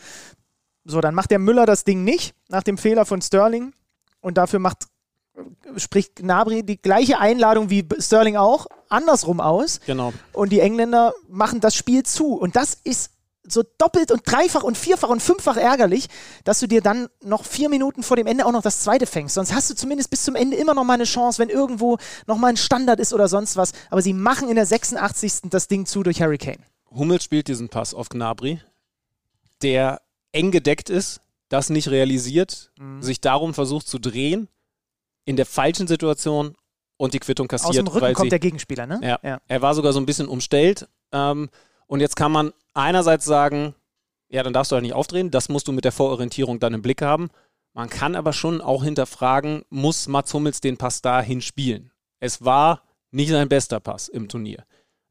So, 0.85 1.01
dann 1.01 1.15
macht 1.15 1.31
der 1.31 1.39
Müller 1.39 1.65
das 1.65 1.83
Ding 1.83 2.03
nicht, 2.03 2.33
nach 2.49 2.63
dem 2.63 2.77
Fehler 2.77 3.05
von 3.05 3.21
Sterling. 3.21 3.73
Und 4.19 4.37
dafür 4.37 4.59
macht, 4.59 4.85
äh, 5.35 5.79
spricht 5.79 6.15
Gnabry 6.15 6.63
die 6.63 6.81
gleiche 6.81 7.19
Einladung 7.19 7.69
wie 7.69 7.87
Sterling 7.99 8.37
auch, 8.37 8.67
andersrum 8.89 9.39
aus. 9.39 9.79
Genau. 9.85 10.13
Und 10.33 10.51
die 10.51 10.61
Engländer 10.61 11.13
machen 11.27 11.61
das 11.61 11.75
Spiel 11.75 12.03
zu. 12.03 12.33
Und 12.35 12.55
das 12.55 12.73
ist 12.73 13.11
so 13.49 13.63
doppelt 13.77 14.11
und 14.11 14.21
dreifach 14.25 14.63
und 14.63 14.77
vierfach 14.77 15.09
und 15.09 15.21
fünffach 15.21 15.57
ärgerlich, 15.57 16.07
dass 16.43 16.59
du 16.59 16.67
dir 16.67 16.81
dann 16.81 17.07
noch 17.23 17.45
vier 17.45 17.69
Minuten 17.69 18.03
vor 18.03 18.17
dem 18.17 18.27
Ende 18.27 18.45
auch 18.45 18.51
noch 18.51 18.61
das 18.61 18.81
zweite 18.81 19.05
fängst. 19.05 19.35
Sonst 19.35 19.53
hast 19.53 19.69
du 19.69 19.75
zumindest 19.75 20.09
bis 20.09 20.23
zum 20.23 20.35
Ende 20.35 20.57
immer 20.57 20.73
noch 20.73 20.83
mal 20.83 20.93
eine 20.95 21.05
Chance, 21.05 21.39
wenn 21.39 21.49
irgendwo 21.49 21.97
noch 22.27 22.37
mal 22.37 22.47
ein 22.49 22.57
Standard 22.57 22.99
ist 22.99 23.13
oder 23.13 23.27
sonst 23.27 23.55
was. 23.55 23.71
Aber 23.89 24.01
sie 24.01 24.13
machen 24.13 24.49
in 24.49 24.55
der 24.55 24.65
86. 24.65 25.49
das 25.49 25.67
Ding 25.67 25.85
zu 25.85 26.03
durch 26.03 26.21
Harry 26.21 26.37
Kane. 26.37 26.59
Hummels 26.91 27.23
spielt 27.23 27.47
diesen 27.47 27.69
Pass 27.69 27.93
auf 27.93 28.09
Gnabry, 28.09 28.59
der 29.61 30.01
eng 30.31 30.51
gedeckt 30.51 30.89
ist, 30.89 31.21
das 31.49 31.69
nicht 31.69 31.89
realisiert, 31.89 32.71
Mhm. 32.79 33.01
sich 33.01 33.21
darum 33.21 33.53
versucht 33.53 33.87
zu 33.87 33.99
drehen, 33.99 34.47
in 35.25 35.35
der 35.35 35.45
falschen 35.45 35.87
Situation 35.87 36.55
und 36.97 37.13
die 37.13 37.19
Quittung 37.19 37.47
kassiert. 37.47 37.69
Aus 37.69 37.75
dem 37.75 37.87
Rücken 37.87 38.13
kommt 38.13 38.25
sie, 38.25 38.29
der 38.29 38.39
Gegenspieler, 38.39 38.85
ne? 38.87 38.99
Ja. 39.23 39.39
Er 39.47 39.61
war 39.61 39.73
sogar 39.75 39.93
so 39.93 39.99
ein 39.99 40.05
bisschen 40.05 40.27
umstellt. 40.27 40.87
Ähm, 41.11 41.49
und 41.87 41.99
jetzt 42.01 42.15
kann 42.15 42.31
man 42.31 42.51
einerseits 42.77 43.25
sagen, 43.25 43.75
ja, 44.29 44.43
dann 44.43 44.53
darfst 44.53 44.71
du 44.71 44.75
halt 44.75 44.83
nicht 44.83 44.93
aufdrehen, 44.93 45.31
das 45.31 45.49
musst 45.49 45.67
du 45.67 45.71
mit 45.71 45.85
der 45.85 45.91
Vororientierung 45.91 46.59
dann 46.59 46.73
im 46.73 46.81
Blick 46.81 47.01
haben. 47.01 47.29
Man 47.73 47.89
kann 47.89 48.15
aber 48.15 48.33
schon 48.33 48.61
auch 48.61 48.83
hinterfragen, 48.83 49.63
muss 49.69 50.07
Mats 50.07 50.33
Hummels 50.33 50.61
den 50.61 50.77
Pass 50.77 51.01
dahin 51.01 51.41
spielen? 51.41 51.91
Es 52.19 52.43
war 52.43 52.83
nicht 53.11 53.29
sein 53.29 53.49
bester 53.49 53.79
Pass 53.79 54.07
im 54.07 54.27
Turnier. 54.27 54.65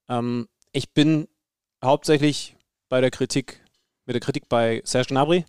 Ähm, 0.08 0.48
ich 0.72 0.92
bin 0.92 1.28
hauptsächlich 1.82 2.56
bei 2.88 3.00
der 3.00 3.10
Kritik, 3.10 3.64
mit 4.04 4.14
der 4.14 4.20
Kritik 4.20 4.48
bei 4.48 4.82
Serge 4.84 5.08
Gnabry, 5.08 5.44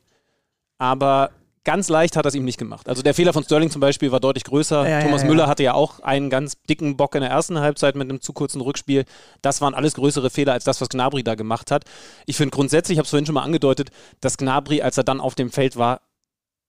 aber 0.78 1.32
ganz 1.68 1.89
leicht 1.89 2.15
hat 2.15 2.26
er 2.26 2.30
es 2.30 2.36
ihm 2.36 2.45
nicht 2.45 2.57
gemacht. 2.57 2.88
Also 2.88 3.01
der 3.01 3.13
Fehler 3.13 3.34
von 3.34 3.43
Sterling 3.43 3.70
zum 3.70 3.82
Beispiel 3.82 4.09
war 4.13 4.22
deutlich 4.22 4.45
größer. 4.45 4.84
Ja, 4.84 4.99
ja, 4.99 5.01
Thomas 5.01 5.24
ja. 5.24 5.28
Müller 5.28 5.47
hatte 5.47 5.63
ja 5.63 5.74
auch 5.74 5.99
einen 5.99 6.30
ganz 6.30 6.55
dicken 6.70 6.95
Bock 6.95 7.13
in 7.13 7.22
der 7.22 7.30
ersten 7.30 7.59
Halbzeit 7.59 7.95
mit 7.95 8.09
einem 8.09 8.22
zu 8.22 8.32
kurzen 8.32 8.61
Rückspiel. 8.61 9.03
Das 9.41 9.59
waren 9.59 9.74
alles 9.74 9.93
größere 9.95 10.30
Fehler 10.30 10.53
als 10.53 10.63
das, 10.63 10.80
was 10.80 10.88
Gnabry 10.88 11.24
da 11.24 11.36
gemacht 11.36 11.70
hat. 11.70 11.84
Ich 12.26 12.38
finde 12.38 12.55
grundsätzlich, 12.55 12.95
ich 12.95 12.99
habe 12.99 13.03
es 13.03 13.09
vorhin 13.09 13.26
schon 13.26 13.36
mal 13.36 13.43
angedeutet, 13.43 13.89
dass 14.22 14.38
Gnabry, 14.38 14.82
als 14.82 14.97
er 14.97 15.03
dann 15.03 15.20
auf 15.20 15.36
dem 15.36 15.51
Feld 15.51 15.76
war, 15.76 15.99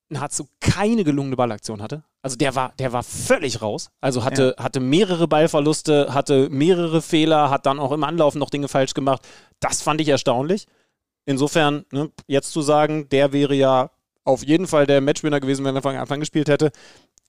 nahezu 0.09 0.49
keine 0.59 1.05
gelungene 1.05 1.36
Ballaktion 1.36 1.80
hatte. 1.80 2.03
Also 2.22 2.36
der 2.36 2.57
war, 2.57 2.72
der 2.80 2.92
war 2.92 3.05
völlig 3.05 3.62
raus. 3.62 3.90
Also 4.01 4.24
hatte, 4.24 4.57
hatte 4.59 4.80
mehrere 4.80 5.28
Ballverluste, 5.28 6.12
hatte 6.12 6.49
mehrere 6.51 7.03
Fehler, 7.03 7.51
hat 7.51 7.66
dann 7.66 7.78
auch 7.78 7.92
im 7.92 8.03
Anlaufen 8.03 8.40
noch 8.40 8.51
Dinge 8.51 8.66
falsch 8.66 8.94
gemacht. 8.94 9.22
Das 9.61 9.80
fand 9.80 10.01
ich 10.01 10.09
erstaunlich. 10.09 10.66
Insofern, 11.24 11.84
ne, 11.92 12.11
jetzt 12.26 12.51
zu 12.51 12.62
sagen, 12.62 13.09
der 13.11 13.32
wäre 13.32 13.55
ja 13.55 13.90
auf 14.29 14.45
jeden 14.45 14.66
Fall 14.66 14.87
der 14.87 15.01
Matchwinner 15.01 15.41
gewesen, 15.41 15.64
wenn 15.64 15.74
er 15.74 15.83
von 15.83 15.97
Anfang 15.97 16.20
gespielt 16.20 16.49
hätte, 16.49 16.70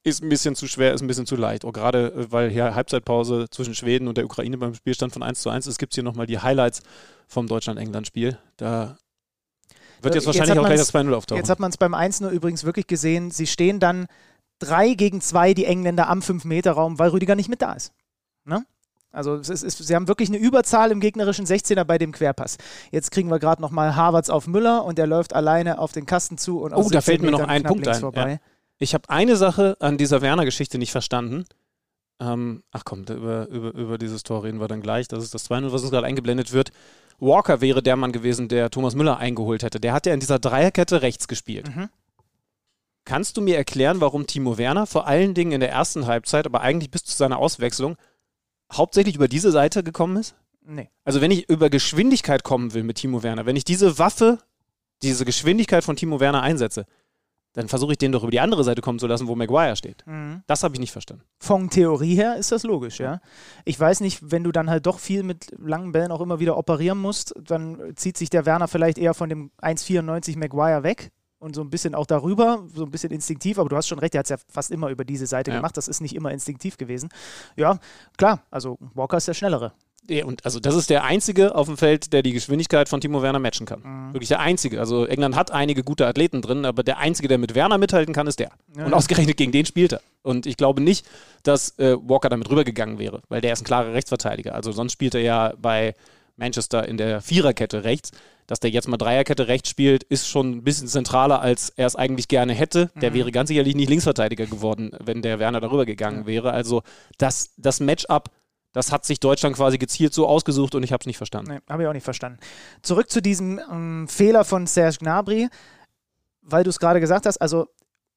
ist 0.03 0.21
ein 0.21 0.29
bisschen 0.29 0.55
zu 0.55 0.67
schwer, 0.67 0.93
ist 0.93 1.01
ein 1.01 1.07
bisschen 1.07 1.25
zu 1.25 1.35
leicht. 1.35 1.63
Auch 1.65 1.71
gerade, 1.71 2.11
äh, 2.11 2.31
weil 2.31 2.49
hier 2.49 2.75
Halbzeitpause 2.75 3.47
zwischen 3.49 3.73
Schweden 3.73 4.07
und 4.07 4.17
der 4.17 4.25
Ukraine 4.25 4.57
beim 4.57 4.73
Spielstand 4.73 5.13
von 5.13 5.23
1 5.23 5.41
zu 5.41 5.49
1 5.49 5.65
ist, 5.67 5.79
gibt 5.79 5.93
es 5.93 5.95
hier 5.95 6.03
nochmal 6.03 6.27
die 6.27 6.39
Highlights 6.39 6.81
vom 7.27 7.47
Deutschland-England-Spiel. 7.47 8.37
Da 8.57 8.97
wird 10.01 10.15
jetzt 10.15 10.25
Jetzt 10.25 10.25
wahrscheinlich 10.27 10.51
hat 10.51 10.57
auch 10.59 10.65
gleich 10.65 10.79
das 10.79 10.93
2-0 10.93 11.13
auftauchen. 11.13 11.39
Jetzt 11.39 11.49
hat 11.49 11.59
man 11.59 11.71
es 11.71 11.77
beim 11.77 11.93
1-0 11.93 12.29
übrigens 12.29 12.63
wirklich 12.63 12.87
gesehen. 12.87 13.31
Sie 13.31 13.47
stehen 13.47 13.79
dann 13.79 14.07
3 14.59 14.93
gegen 14.93 15.21
2, 15.21 15.53
die 15.53 15.65
Engländer 15.65 16.09
am 16.09 16.19
5-Meter-Raum, 16.19 16.99
weil 16.99 17.09
Rüdiger 17.09 17.35
nicht 17.35 17.49
mit 17.49 17.61
da 17.61 17.73
ist. 17.73 17.93
Ne? 18.45 18.65
Also 19.11 19.35
es 19.35 19.49
ist, 19.49 19.63
es, 19.63 19.77
sie 19.77 19.95
haben 19.95 20.07
wirklich 20.07 20.29
eine 20.29 20.37
Überzahl 20.37 20.91
im 20.91 20.99
gegnerischen 20.99 21.45
16er 21.45 21.83
bei 21.83 21.97
dem 21.97 22.11
Querpass. 22.11 22.57
Jetzt 22.91 23.11
kriegen 23.11 23.29
wir 23.29 23.39
gerade 23.39 23.61
nochmal 23.61 23.95
Harvards 23.95 24.29
auf 24.29 24.47
Müller 24.47 24.85
und 24.85 24.97
der 24.97 25.07
läuft 25.07 25.33
alleine 25.33 25.79
auf 25.79 25.91
den 25.91 26.05
Kasten 26.05 26.37
zu 26.37 26.61
und 26.61 26.73
Oh, 26.73 26.83
da 26.83 27.01
17 27.01 27.01
fällt 27.01 27.21
mir 27.23 27.31
noch 27.31 27.47
ein 27.47 27.63
Punkt 27.63 27.87
ein, 27.87 27.99
Vorbei. 27.99 28.39
Ich 28.77 28.93
habe 28.93 29.09
eine 29.09 29.35
Sache 29.35 29.77
an 29.79 29.97
dieser 29.97 30.21
Werner-Geschichte 30.21 30.77
nicht 30.77 30.91
verstanden. 30.91 31.45
Ähm, 32.21 32.63
ach 32.71 32.83
komm, 32.85 33.03
über, 33.03 33.47
über, 33.47 33.73
über 33.73 33.97
dieses 33.97 34.23
Tor 34.23 34.43
reden 34.43 34.59
wir 34.59 34.67
dann 34.67 34.81
gleich. 34.81 35.07
Das 35.07 35.23
ist 35.23 35.33
das 35.33 35.49
2-0, 35.49 35.71
was 35.71 35.81
uns 35.81 35.91
gerade 35.91 36.05
eingeblendet 36.05 36.53
wird. 36.53 36.71
Walker 37.19 37.61
wäre 37.61 37.81
der 37.81 37.95
Mann 37.95 38.11
gewesen, 38.11 38.47
der 38.47 38.69
Thomas 38.69 38.95
Müller 38.95 39.17
eingeholt 39.17 39.63
hätte. 39.63 39.79
Der 39.79 39.93
hat 39.93 40.05
ja 40.05 40.13
in 40.13 40.19
dieser 40.19 40.39
Dreierkette 40.39 41.01
rechts 41.01 41.27
gespielt. 41.27 41.75
Mhm. 41.75 41.89
Kannst 43.05 43.37
du 43.37 43.41
mir 43.41 43.57
erklären, 43.57 44.01
warum 44.01 44.27
Timo 44.27 44.57
Werner 44.57 44.85
vor 44.85 45.07
allen 45.07 45.33
Dingen 45.33 45.53
in 45.53 45.59
der 45.61 45.71
ersten 45.71 46.05
Halbzeit, 46.05 46.45
aber 46.45 46.61
eigentlich 46.61 46.91
bis 46.91 47.03
zu 47.05 47.17
seiner 47.17 47.37
Auswechslung, 47.37 47.97
hauptsächlich 48.71 49.15
über 49.15 49.27
diese 49.27 49.51
Seite 49.51 49.83
gekommen 49.83 50.17
ist? 50.17 50.35
Nee. 50.65 50.89
Also 51.03 51.21
wenn 51.21 51.31
ich 51.31 51.49
über 51.49 51.69
Geschwindigkeit 51.69 52.43
kommen 52.43 52.73
will 52.73 52.83
mit 52.83 52.97
Timo 52.97 53.23
Werner, 53.23 53.45
wenn 53.45 53.55
ich 53.55 53.63
diese 53.63 53.97
Waffe, 53.97 54.39
diese 55.01 55.25
Geschwindigkeit 55.25 55.83
von 55.83 55.95
Timo 55.95 56.19
Werner 56.19 56.41
einsetze, 56.41 56.85
dann 57.53 57.67
versuche 57.67 57.93
ich 57.93 57.97
den 57.97 58.11
doch 58.11 58.21
über 58.21 58.31
die 58.31 58.39
andere 58.39 58.63
Seite 58.63 58.81
kommen 58.81 58.99
zu 58.99 59.07
lassen, 59.07 59.27
wo 59.27 59.35
Maguire 59.35 59.75
steht. 59.75 60.05
Mhm. 60.05 60.43
Das 60.45 60.63
habe 60.63 60.75
ich 60.75 60.79
nicht 60.79 60.91
verstanden. 60.91 61.23
Von 61.39 61.69
Theorie 61.69 62.15
her 62.15 62.35
ist 62.35 62.51
das 62.51 62.63
logisch, 62.63 62.99
ja. 62.99 63.21
Ich 63.65 63.79
weiß 63.79 64.01
nicht, 64.01 64.19
wenn 64.31 64.43
du 64.43 64.51
dann 64.51 64.69
halt 64.69 64.85
doch 64.85 64.99
viel 64.99 65.23
mit 65.23 65.51
langen 65.57 65.91
Bällen 65.91 66.11
auch 66.11 66.21
immer 66.21 66.39
wieder 66.39 66.57
operieren 66.57 66.99
musst, 66.99 67.33
dann 67.41 67.93
zieht 67.95 68.17
sich 68.17 68.29
der 68.29 68.45
Werner 68.45 68.67
vielleicht 68.67 68.99
eher 68.99 69.15
von 69.15 69.29
dem 69.29 69.51
1,94 69.61 70.37
Maguire 70.37 70.83
weg 70.83 71.11
und 71.39 71.55
so 71.55 71.61
ein 71.61 71.69
bisschen 71.69 71.95
auch 71.95 72.05
darüber, 72.05 72.63
so 72.73 72.83
ein 72.83 72.91
bisschen 72.91 73.11
instinktiv, 73.11 73.57
aber 73.59 73.69
du 73.69 73.75
hast 73.75 73.87
schon 73.87 73.99
recht, 73.99 74.13
er 74.15 74.19
hat 74.19 74.25
es 74.25 74.29
ja 74.29 74.37
fast 74.49 74.71
immer 74.71 74.89
über 74.89 75.05
diese 75.05 75.25
Seite 75.25 75.51
Ja. 75.51 75.57
gemacht, 75.57 75.75
das 75.77 75.87
ist 75.87 76.01
nicht 76.01 76.15
immer 76.15 76.31
instinktiv 76.31 76.77
gewesen. 76.77 77.09
Ja, 77.55 77.79
klar, 78.17 78.43
also 78.51 78.77
Walker 78.93 79.17
ist 79.17 79.27
der 79.27 79.33
Schnellere. 79.33 79.71
Ja, 80.09 80.25
und 80.25 80.43
also 80.43 80.59
das 80.59 80.73
ist 80.75 80.89
der 80.89 81.03
einzige 81.03 81.53
auf 81.53 81.67
dem 81.67 81.77
Feld, 81.77 82.13
der 82.13 82.23
die 82.23 82.31
Geschwindigkeit 82.33 82.89
von 82.89 82.99
Timo 82.99 83.21
Werner 83.21 83.37
matchen 83.37 83.67
kann. 83.67 83.81
Mhm. 83.83 84.13
Wirklich 84.13 84.29
der 84.29 84.39
einzige. 84.39 84.79
Also 84.79 85.05
England 85.05 85.35
hat 85.35 85.51
einige 85.51 85.83
gute 85.83 86.07
Athleten 86.07 86.41
drin, 86.41 86.65
aber 86.65 86.81
der 86.81 86.97
einzige, 86.97 87.27
der 87.27 87.37
mit 87.37 87.53
Werner 87.53 87.77
mithalten 87.77 88.13
kann, 88.13 88.25
ist 88.25 88.39
der. 88.39 88.49
Ja, 88.75 88.85
und 88.85 88.93
ausgerechnet 88.95 89.37
gegen 89.37 89.51
den 89.51 89.65
spielt 89.67 89.93
er. 89.93 90.01
Und 90.23 90.47
ich 90.47 90.57
glaube 90.57 90.81
nicht, 90.81 91.05
dass 91.43 91.77
äh, 91.77 91.95
Walker 92.01 92.29
damit 92.29 92.49
rübergegangen 92.49 92.97
wäre, 92.97 93.21
weil 93.29 93.41
der 93.41 93.53
ist 93.53 93.61
ein 93.61 93.65
klarer 93.65 93.93
Rechtsverteidiger. 93.93 94.55
Also 94.55 94.71
sonst 94.71 94.93
spielt 94.93 95.13
er 95.13 95.21
ja 95.21 95.53
bei 95.61 95.93
Manchester 96.37 96.87
in 96.87 96.97
der 96.97 97.21
Viererkette 97.21 97.83
rechts. 97.83 98.11
Dass 98.49 98.59
der 98.59 98.71
jetzt 98.71 98.87
mal 98.87 98.97
Dreierkette 98.97 99.47
rechts 99.47 99.69
spielt, 99.69 100.01
ist 100.01 100.27
schon 100.27 100.49
ein 100.49 100.63
bisschen 100.63 100.87
zentraler, 100.87 101.39
als 101.39 101.69
er 101.69 101.85
es 101.85 101.95
eigentlich 101.95 102.27
gerne 102.27 102.53
hätte. 102.53 102.89
Mhm. 102.95 102.99
Der 102.99 103.13
wäre 103.13 103.31
ganz 103.31 103.49
sicherlich 103.49 103.75
nicht 103.75 103.89
Linksverteidiger 103.89 104.47
geworden, 104.47 104.89
wenn 104.99 105.21
der 105.21 105.37
Werner 105.37 105.61
darüber 105.61 105.85
gegangen 105.85 106.25
wäre. 106.25 106.51
Also 106.51 106.81
das, 107.19 107.51
das 107.57 107.79
Matchup, 107.79 108.31
das 108.71 108.91
hat 108.91 109.05
sich 109.05 109.19
Deutschland 109.19 109.55
quasi 109.55 109.77
gezielt 109.77 110.15
so 110.15 110.27
ausgesucht 110.27 110.73
und 110.73 110.81
ich 110.81 110.91
habe 110.91 111.01
es 111.03 111.05
nicht 111.05 111.17
verstanden. 111.17 111.51
Nee, 111.51 111.59
habe 111.69 111.83
ich 111.83 111.89
auch 111.89 111.93
nicht 111.93 112.03
verstanden. 112.03 112.39
Zurück 112.81 113.11
zu 113.11 113.21
diesem 113.21 113.61
ähm, 113.71 114.07
Fehler 114.07 114.43
von 114.43 114.65
Serge 114.65 114.97
Gnabry, 114.97 115.47
weil 116.41 116.63
du 116.63 116.71
es 116.71 116.79
gerade 116.79 116.99
gesagt 116.99 117.27
hast, 117.27 117.37
also 117.37 117.67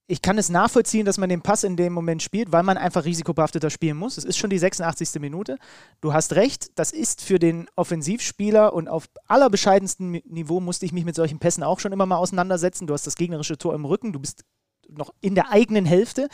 ich 0.09 0.21
kann 0.21 0.37
es 0.37 0.49
nachvollziehen, 0.51 1.07
dass 1.07 1.17
man 1.17 1.29
den 1.29 1.43
Pass 1.43 1.65
in 1.65 1.77
dem 1.77 1.93
Moment 1.93 2.23
spielt, 2.23 2.53
weil 2.53 2.63
man 2.65 2.77
einfach 2.77 3.05
risikobehafteter 3.05 3.71
spielen 3.71 3.97
muss. 3.97 4.19
Es 4.19 4.25
ist 4.25 4.37
schon 4.37 4.51
die 4.51 4.59
86. 4.59 5.21
Minute. 5.21 5.57
Du 6.01 6.13
hast 6.13 6.35
recht, 6.35 6.71
das 6.75 6.93
ist 6.93 7.23
für 7.23 7.39
den 7.39 7.69
Offensivspieler 7.77 8.75
und 8.75 8.89
auf 8.89 9.09
allerbescheidensten 9.29 10.11
Mi- 10.11 10.23
Niveau 10.27 10.61
musste 10.61 10.85
ich 10.87 10.93
mich 10.93 11.05
mit 11.05 11.15
solchen 11.15 11.39
Pässen 11.39 11.63
auch 11.63 11.81
schon 11.81 11.93
immer 11.93 12.07
mal 12.07 12.17
auseinandersetzen. 12.17 12.87
Du 12.87 12.95
hast 12.95 13.07
das 13.07 13.15
gegnerische 13.15 13.57
Tor 13.57 13.75
im 13.75 13.85
Rücken, 13.85 14.13
du 14.13 14.19
bist 14.19 14.45
noch 14.89 15.15
in 15.21 15.35
der 15.35 15.51
eigenen 15.51 15.87
Hälfte. 15.87 16.29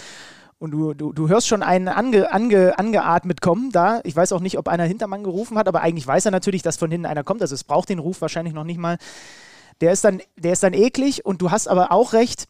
Und 0.59 0.73
du, 0.73 0.93
du, 0.93 1.13
du 1.13 1.29
hörst 1.29 1.47
schon 1.47 1.63
einen 1.63 1.87
ange, 1.87 2.33
ange, 2.33 2.77
angeatmet 2.79 3.41
kommen 3.41 3.71
da. 3.71 4.01
Ich 4.03 4.17
weiß 4.17 4.33
auch 4.33 4.41
nicht, 4.41 4.59
ob 4.59 4.67
einer 4.67 4.85
Hintermann 4.85 5.23
gerufen 5.23 5.57
hat, 5.57 5.69
aber 5.69 5.83
eigentlich 5.83 6.07
weiß 6.07 6.25
er 6.25 6.33
natürlich, 6.33 6.63
dass 6.63 6.77
von 6.77 6.91
hinten 6.91 7.07
einer 7.07 7.23
kommt. 7.23 7.43
Also 7.43 7.55
es 7.55 7.63
braucht 7.63 7.91
den 7.91 8.01
Ruf 8.01 8.21
wahrscheinlich 8.23 8.55
noch 8.55 8.65
nicht 8.65 8.79
mal. 8.79 8.99
Der 9.81 9.93
ist 9.93 10.03
dann, 10.05 10.21
der 10.37 10.55
ist 10.55 10.65
dann 10.65 10.73
eklig 10.73 11.25
und 11.25 11.41
du 11.43 11.53
hast 11.53 11.69
aber 11.69 11.93
auch 11.93 12.13
recht, 12.13 12.49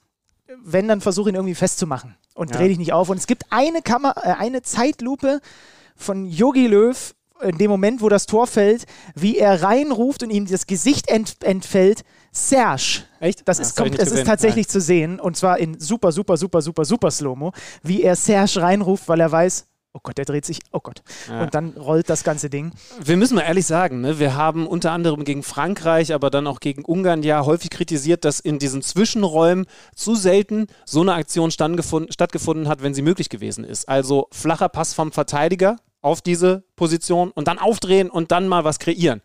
wenn, 0.62 0.88
dann 0.88 1.01
versuch 1.01 1.26
ihn 1.28 1.34
irgendwie 1.34 1.55
festzumachen 1.55 2.16
und 2.34 2.51
Ja. 2.51 2.57
dreh 2.59 2.68
dich 2.68 2.78
nicht 2.78 2.92
auf. 2.92 3.09
Und 3.11 3.18
es 3.18 3.26
gibt 3.26 3.44
eine 3.51 3.82
Kamera, 3.82 4.14
äh, 4.22 4.34
eine 4.38 4.62
Zeitlupe 4.62 5.40
von 5.96 6.26
Yogi 6.26 6.66
Löw 6.66 7.14
in 7.42 7.57
dem 7.59 7.70
Moment, 7.70 8.01
wo 8.03 8.09
das 8.09 8.26
Tor 8.26 8.46
fällt, 8.49 8.84
wie 9.14 9.38
er 9.38 9.62
reinruft 9.62 10.22
und 10.24 10.30
ihm 10.30 10.46
das 10.46 10.66
Gesicht 10.66 11.09
ent, 11.09 11.36
entfällt. 11.44 12.03
Serge. 12.32 13.05
Echt? 13.20 13.46
Das, 13.49 13.59
Ah, 13.59 13.62
ist, 13.62 13.78
das 13.78 13.86
ich 13.86 13.90
kommt, 13.92 13.99
es 14.03 14.11
ist 14.12 14.26
tatsächlich 14.26 14.68
zu 14.68 14.80
sehen 14.80 15.20
und 15.20 15.36
zwar 15.36 15.59
in 15.59 15.78
super, 15.80 16.12
super, 16.12 16.36
super, 16.36 16.61
super, 16.62 16.84
super 16.84 17.11
Slow-Mo, 17.11 17.53
wie 17.82 18.03
er 18.03 18.16
Serge 18.16 18.61
reinruft, 18.61 19.09
weil 19.09 19.20
er 19.20 19.30
weiß, 19.30 19.66
oh 19.93 20.01
Gott, 20.03 20.18
der 20.18 20.24
dreht 20.24 20.45
sich, 20.45 20.61
oh 20.72 20.80
Gott. 20.80 21.03
Ja. 21.28 21.43
Und 21.43 21.55
dann 21.55 21.70
rollt 21.76 22.09
das 22.09 22.24
ganze 22.24 22.51
Ding. 22.51 22.72
Wir 23.03 23.16
müssen 23.16 23.34
mal 23.34 23.43
ehrlich 23.43 23.66
sagen, 23.66 24.01
ne, 24.01 24.18
wir 24.18 24.34
haben 24.34 24.66
unter 24.66 24.93
anderem 24.93 25.24
gegen 25.24 25.43
Frankreich, 25.43 26.12
aber 26.12 26.30
dann 26.30 26.47
auch 26.47 26.61
gegen 26.61 26.84
Ungarn 26.84 27.22
ja 27.22 27.45
häufig 27.45 27.70
kritisiert, 27.70 28.24
dass 28.24 28.41
in 28.41 28.59
diesen 28.59 28.82
Zwischenräumen 28.82 29.66
zu 29.95 30.14
selten 30.14 30.66
so 30.84 31.01
eine 31.01 31.14
Aktion 31.14 31.51
stattgefunden 31.51 32.68
hat, 32.68 32.82
wenn 32.82 32.95
sie 32.95 33.03
möglich 33.03 33.28
gewesen 33.28 33.64
ist. 33.64 33.89
Also 33.89 34.28
flacher 34.30 34.68
Pass 34.68 34.95
vom 34.95 35.12
Verteidiger 35.12 35.76
auf 36.01 36.22
diese 36.22 36.62
Position 36.76 37.30
und 37.32 37.49
dann 37.49 37.59
aufdrehen 37.59 38.09
und 38.09 38.30
dann 38.30 38.47
mal 38.47 38.64
was 38.64 38.78
kreieren. 38.78 39.20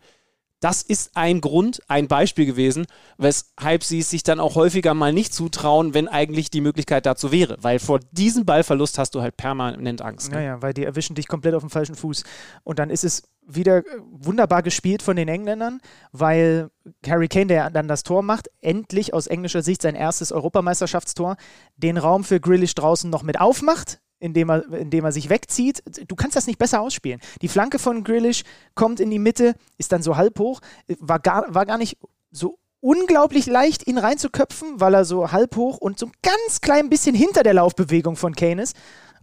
Das 0.64 0.80
ist 0.80 1.10
ein 1.14 1.42
Grund, 1.42 1.82
ein 1.88 2.08
Beispiel 2.08 2.46
gewesen, 2.46 2.86
weshalb 3.18 3.84
sie 3.84 3.98
es 3.98 4.08
sich 4.08 4.22
dann 4.22 4.40
auch 4.40 4.54
häufiger 4.54 4.94
mal 4.94 5.12
nicht 5.12 5.34
zutrauen, 5.34 5.92
wenn 5.92 6.08
eigentlich 6.08 6.48
die 6.48 6.62
Möglichkeit 6.62 7.04
dazu 7.04 7.30
wäre. 7.30 7.58
Weil 7.60 7.78
vor 7.78 8.00
diesem 8.12 8.46
Ballverlust 8.46 8.96
hast 8.96 9.14
du 9.14 9.20
halt 9.20 9.36
permanent 9.36 10.00
Angst. 10.00 10.30
Ne? 10.30 10.38
Naja, 10.38 10.62
weil 10.62 10.72
die 10.72 10.84
erwischen 10.84 11.16
dich 11.16 11.28
komplett 11.28 11.52
auf 11.52 11.62
dem 11.62 11.68
falschen 11.68 11.94
Fuß. 11.94 12.24
Und 12.62 12.78
dann 12.78 12.88
ist 12.88 13.04
es 13.04 13.24
wieder 13.46 13.80
äh, 13.80 13.82
wunderbar 14.10 14.62
gespielt 14.62 15.02
von 15.02 15.16
den 15.16 15.28
Engländern, 15.28 15.80
weil 16.12 16.70
Harry 17.06 17.28
Kane, 17.28 17.48
der 17.48 17.68
dann 17.68 17.86
das 17.86 18.02
Tor 18.02 18.22
macht, 18.22 18.48
endlich 18.62 19.12
aus 19.12 19.26
englischer 19.26 19.60
Sicht 19.60 19.82
sein 19.82 19.94
erstes 19.94 20.32
Europameisterschaftstor, 20.32 21.36
den 21.76 21.98
Raum 21.98 22.24
für 22.24 22.40
Grealish 22.40 22.74
draußen 22.74 23.10
noch 23.10 23.22
mit 23.22 23.38
aufmacht, 23.38 24.00
indem 24.24 24.48
er, 24.48 24.72
indem 24.72 25.04
er 25.04 25.12
sich 25.12 25.28
wegzieht. 25.28 25.82
Du 26.08 26.16
kannst 26.16 26.34
das 26.34 26.46
nicht 26.46 26.58
besser 26.58 26.80
ausspielen. 26.80 27.20
Die 27.42 27.48
Flanke 27.48 27.78
von 27.78 28.04
Grealish 28.04 28.42
kommt 28.74 28.98
in 28.98 29.10
die 29.10 29.18
Mitte, 29.18 29.54
ist 29.76 29.92
dann 29.92 30.02
so 30.02 30.16
halb 30.16 30.38
hoch, 30.38 30.60
war 30.98 31.20
gar, 31.20 31.54
war 31.54 31.66
gar 31.66 31.76
nicht 31.76 31.98
so 32.30 32.58
unglaublich 32.80 33.44
leicht, 33.46 33.86
ihn 33.86 33.98
reinzuköpfen, 33.98 34.80
weil 34.80 34.94
er 34.94 35.04
so 35.04 35.30
halb 35.30 35.56
hoch 35.56 35.76
und 35.76 35.98
so 35.98 36.06
ein 36.06 36.12
ganz 36.22 36.62
klein 36.62 36.88
bisschen 36.88 37.14
hinter 37.14 37.42
der 37.42 37.52
Laufbewegung 37.52 38.16
von 38.16 38.34
Kane 38.34 38.62
ist. 38.62 38.74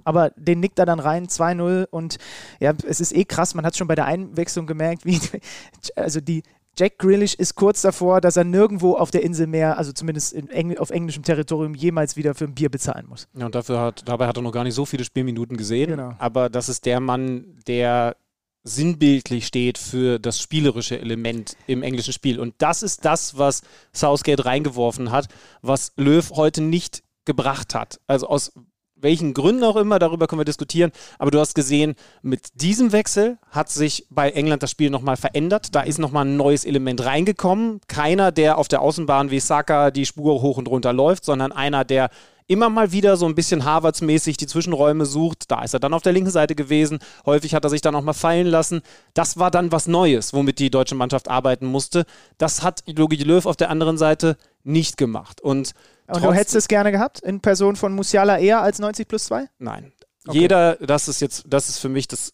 Aber 0.04 0.30
den 0.36 0.60
nickt 0.60 0.78
er 0.78 0.86
dann 0.86 1.00
rein, 1.00 1.28
2-0. 1.28 1.88
Und 1.90 2.18
ja, 2.60 2.74
es 2.88 3.02
ist 3.02 3.16
eh 3.16 3.26
krass, 3.26 3.56
man 3.56 3.66
hat 3.66 3.76
schon 3.76 3.88
bei 3.88 3.96
der 3.96 4.06
Einwechslung 4.06 4.68
gemerkt, 4.68 5.06
wie, 5.06 5.20
also 5.96 6.22
die, 6.22 6.44
Jack 6.78 6.98
Grealish 7.00 7.34
ist 7.34 7.56
kurz 7.56 7.82
davor, 7.82 8.22
dass 8.22 8.38
er 8.38 8.44
nirgendwo 8.44 8.94
auf 8.94 9.12
der 9.12 9.24
Insel 9.24 9.46
mehr, 9.46 9.78
also 9.78 9.92
zumindest 9.92 10.34
Engl 10.34 10.78
auf 10.78 10.90
englischem 10.90 11.24
Territorium, 11.24 11.76
jemals 11.76 12.16
wieder 12.16 12.34
für 12.34 12.46
ein 12.46 12.56
Bier 12.56 12.70
bezahlen 12.70 13.08
muss. 13.08 13.28
Ja, 13.38 13.46
und 13.46 13.56
dafür 13.56 13.80
hat, 13.80 14.08
dabei 14.08 14.28
hat 14.28 14.38
er 14.38 14.42
noch 14.42 14.54
gar 14.54 14.64
nicht 14.64 14.76
so 14.76 14.86
viele 14.86 15.04
Spielminuten 15.04 15.58
gesehen. 15.58 15.90
Genau. 15.90 16.16
Aber 16.18 16.50
das 16.50 16.70
ist 16.70 16.86
der 16.86 17.00
Mann, 17.00 17.60
der 17.68 18.16
sinnbildlich 18.64 19.48
steht 19.48 19.78
für 19.78 20.20
das 20.20 20.40
spielerische 20.40 21.00
Element 21.00 21.58
im 21.68 21.84
englischen 21.84 22.14
Spiel. 22.14 22.40
Und 22.40 22.56
das 22.60 22.84
ist 22.84 23.06
das, 23.06 23.38
was 23.38 23.62
Southgate 23.94 24.46
reingeworfen 24.46 25.12
hat, 25.12 25.28
was 25.62 25.94
Löw 25.98 26.30
heute 26.32 26.62
nicht 26.62 27.04
gebracht 27.26 27.76
hat. 27.76 28.00
Also 28.08 28.28
aus 28.28 28.54
welchen 29.02 29.34
Gründen 29.34 29.64
auch 29.64 29.76
immer, 29.76 30.00
darüber 30.00 30.28
können 30.28 30.40
wir 30.40 30.46
diskutieren. 30.46 30.92
Aber 31.20 31.32
du 31.32 31.40
hast 31.40 31.56
gesehen, 31.56 31.96
mit 32.22 32.62
diesem 32.62 32.92
Wechsel 32.92 33.38
hat 33.50 33.70
sich 33.70 34.06
bei 34.10 34.32
England 34.32 34.64
das 34.64 34.72
Spiel 34.72 34.90
nochmal 34.90 35.18
verändert. 35.18 35.76
Da 35.76 35.82
ist 35.82 36.00
nochmal 36.00 36.26
ein 36.26 36.38
neues 36.38 36.66
Element 36.66 37.04
reingekommen. 37.06 37.82
Keiner, 37.88 38.32
der 38.32 38.58
auf 38.58 38.68
der 38.68 38.82
Außenbahn 38.82 39.32
wie 39.32 39.40
Saka 39.40 39.92
die 39.92 40.06
Spur 40.06 40.42
hoch 40.42 40.58
und 40.58 40.68
runter 40.68 40.94
läuft, 40.94 41.26
sondern 41.26 41.52
einer, 41.52 41.84
der 41.86 42.10
immer 42.52 42.70
mal 42.70 42.92
wieder 42.92 43.16
so 43.16 43.26
ein 43.26 43.36
bisschen 43.36 43.64
Harvards-mäßig 43.64 44.36
die 44.36 44.46
Zwischenräume 44.46 45.06
sucht. 45.06 45.50
Da 45.50 45.64
ist 45.64 45.74
er 45.74 45.80
dann 45.80 45.94
auf 45.94 46.02
der 46.02 46.12
linken 46.12 46.32
Seite 46.32 46.54
gewesen. 46.54 47.00
Häufig 47.26 47.56
hat 47.56 47.64
er 47.64 47.70
sich 47.70 47.80
dann 47.80 47.96
auch 47.96 48.02
mal 48.02 48.12
fallen 48.12 48.46
lassen. 48.46 48.82
Das 49.14 49.38
war 49.38 49.52
dann 49.52 49.72
was 49.72 49.88
Neues, 49.88 50.34
womit 50.34 50.60
die 50.60 50.70
deutsche 50.70 50.96
Mannschaft 50.96 51.30
arbeiten 51.30 51.66
musste. 51.66 52.04
Das 52.38 52.62
hat 52.62 52.84
Jogi 52.86 53.24
Löw 53.24 53.46
auf 53.46 53.56
der 53.56 53.70
anderen 53.70 53.98
Seite 53.98 54.36
nicht 54.64 54.98
gemacht. 54.98 55.42
Und, 55.42 55.74
Und 56.08 56.24
du 56.24 56.34
hättest 56.34 56.56
es 56.56 56.68
gerne 56.68 56.92
gehabt 56.92 57.20
in 57.20 57.42
Person 57.42 57.76
von 57.76 57.94
Musiala 57.94 58.38
eher 58.38 58.62
als 58.62 58.80
90 58.80 59.08
plus 59.08 59.26
2? 59.26 59.48
Nein. 59.60 59.92
Okay. 60.28 60.40
Jeder, 60.40 60.76
das 60.76 61.08
ist 61.08 61.22
jetzt, 61.22 61.46
das 61.48 61.70
ist 61.70 61.80
für 61.80 61.90
mich 61.90 62.08
das, 62.08 62.34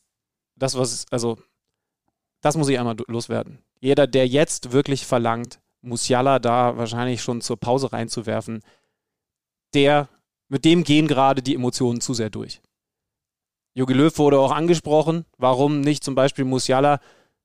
das 0.55 0.77
was, 0.77 1.05
also, 1.11 1.37
das 2.41 2.57
muss 2.57 2.69
ich 2.69 2.77
einmal 2.77 2.97
loswerden. 3.07 3.59
Jeder, 3.79 4.07
der 4.07 4.27
jetzt 4.27 4.71
wirklich 4.71 5.05
verlangt, 5.05 5.59
Musiala 5.81 6.39
da 6.39 6.77
wahrscheinlich 6.77 7.21
schon 7.21 7.41
zur 7.41 7.57
Pause 7.57 7.93
reinzuwerfen, 7.93 8.61
der, 9.73 10.09
mit 10.49 10.65
dem 10.65 10.83
gehen 10.83 11.07
gerade 11.07 11.41
die 11.41 11.55
Emotionen 11.55 12.01
zu 12.01 12.13
sehr 12.13 12.29
durch. 12.29 12.61
Jogi 13.73 13.93
Löw 13.93 14.17
wurde 14.17 14.39
auch 14.39 14.51
angesprochen. 14.51 15.25
Warum 15.37 15.81
nicht 15.81 16.03
zum 16.03 16.15
Beispiel 16.15 16.45
Musiala? 16.45 16.99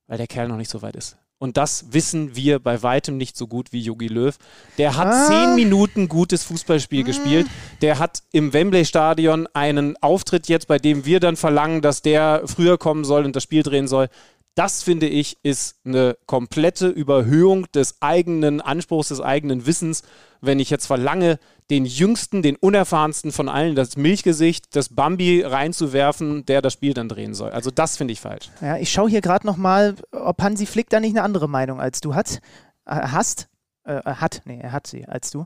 Weil 0.07 0.17
der 0.17 0.27
Kerl 0.27 0.47
noch 0.47 0.57
nicht 0.57 0.69
so 0.69 0.81
weit 0.81 0.95
ist. 0.95 1.17
Und 1.43 1.57
das 1.57 1.87
wissen 1.91 2.37
wir 2.37 2.59
bei 2.59 2.83
weitem 2.83 3.17
nicht 3.17 3.35
so 3.35 3.47
gut 3.47 3.73
wie 3.73 3.81
Jogi 3.81 4.07
Löw. 4.07 4.33
Der 4.77 4.95
hat 4.95 5.07
ah. 5.07 5.27
zehn 5.27 5.55
Minuten 5.55 6.07
gutes 6.07 6.45
Fußballspiel 6.45 7.01
ah. 7.01 7.05
gespielt. 7.05 7.47
Der 7.81 7.99
hat 7.99 8.23
im 8.31 8.53
Wembley-Stadion 8.53 9.49
einen 9.51 10.01
Auftritt 10.01 10.47
jetzt, 10.47 10.69
bei 10.69 10.79
dem 10.79 11.03
wir 11.03 11.19
dann 11.19 11.35
verlangen, 11.35 11.81
dass 11.81 12.01
der 12.01 12.43
früher 12.45 12.77
kommen 12.77 13.03
soll 13.03 13.25
und 13.25 13.35
das 13.35 13.43
Spiel 13.43 13.61
drehen 13.61 13.89
soll. 13.89 14.07
Das 14.55 14.83
finde 14.83 15.07
ich 15.07 15.37
ist 15.41 15.77
eine 15.83 16.15
komplette 16.27 16.87
Überhöhung 16.87 17.65
des 17.71 18.01
eigenen 18.01 18.61
Anspruchs, 18.61 19.07
des 19.07 19.19
eigenen 19.19 19.65
Wissens, 19.65 20.03
wenn 20.41 20.59
ich 20.59 20.69
jetzt 20.69 20.85
verlange, 20.85 21.39
den 21.69 21.85
jüngsten, 21.85 22.43
den 22.43 22.55
unerfahrensten 22.57 23.31
von 23.31 23.49
allen, 23.49 23.75
das 23.75 23.97
Milchgesicht, 23.97 24.75
das 24.75 24.89
Bambi 24.89 25.41
reinzuwerfen, 25.41 26.45
der 26.45 26.61
das 26.61 26.73
Spiel 26.73 26.93
dann 26.93 27.09
drehen 27.09 27.33
soll. 27.33 27.51
Also 27.51 27.71
das 27.71 27.97
finde 27.97 28.11
ich 28.11 28.21
falsch. 28.21 28.51
Ja, 28.61 28.77
ich 28.77 28.91
schaue 28.91 29.09
hier 29.09 29.21
gerade 29.21 29.47
nochmal, 29.47 29.95
ob 30.11 30.41
Hansi 30.41 30.65
Flick 30.65 30.89
da 30.89 30.99
nicht 30.99 31.15
eine 31.15 31.23
andere 31.23 31.47
Meinung 31.49 31.79
als 31.79 32.01
du 32.01 32.13
hat, 32.13 32.39
äh, 32.85 32.95
hast. 32.95 33.47
Äh, 33.85 34.01
hat, 34.03 34.41
nee, 34.45 34.59
er 34.61 34.71
hat 34.71 34.87
sie 34.87 35.05
als 35.05 35.31
du. 35.31 35.45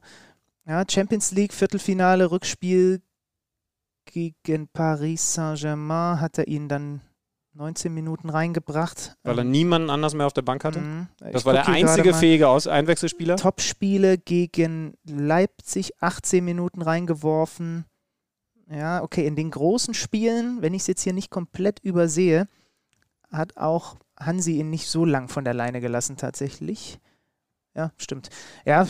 Ja, 0.68 0.84
Champions 0.90 1.32
League, 1.32 1.54
Viertelfinale, 1.54 2.30
Rückspiel 2.30 3.02
gegen 4.12 4.68
Paris 4.70 5.34
Saint-Germain 5.34 6.20
hat 6.20 6.38
er 6.38 6.48
ihn 6.48 6.68
dann 6.68 7.02
19 7.58 7.94
Minuten 7.94 8.30
reingebracht. 8.30 9.18
Weil 9.24 9.40
er 9.40 9.44
ähm, 9.44 9.52
niemanden 9.52 9.90
anders 9.90 10.14
mehr 10.14 10.28
auf 10.28 10.34
der 10.34 10.44
Bank 10.44 10.64
hatte? 10.64 10.80
Mhm. 10.80 11.08
Das 11.20 11.42
ich 11.42 11.46
war 11.46 11.54
der 11.54 11.68
einzige 11.68 12.14
fähige 12.14 12.48
Aus 12.48 12.68
Einwechselspieler? 12.68 13.36
Topspiele 13.36 14.18
gegen 14.18 14.94
Leipzig, 15.04 16.02
18 16.02 16.46
Minuten 16.46 16.82
reingeworfen. 16.82 17.86
Ja, 18.70 19.02
okay, 19.02 19.26
in 19.26 19.36
den 19.36 19.52
großen 19.52 19.94
Spielen, 19.94 20.62
wenn 20.62 20.74
ich 20.74 20.82
es 20.82 20.88
jetzt 20.88 21.02
hier 21.02 21.14
nicht 21.14 21.32
komplett 21.32 21.80
übersehe, 21.80 22.48
hat 23.32 23.58
auch 23.58 23.96
Hansi 24.20 24.60
ihn 24.60 24.70
nicht 24.70 24.88
so 24.88 25.06
lang 25.06 25.28
von 25.28 25.44
der 25.44 25.54
Leine 25.54 25.82
gelassen 25.82 26.18
tatsächlich. 26.18 27.00
Ja, 27.76 27.92
stimmt. 27.98 28.30
Ja, 28.66 28.88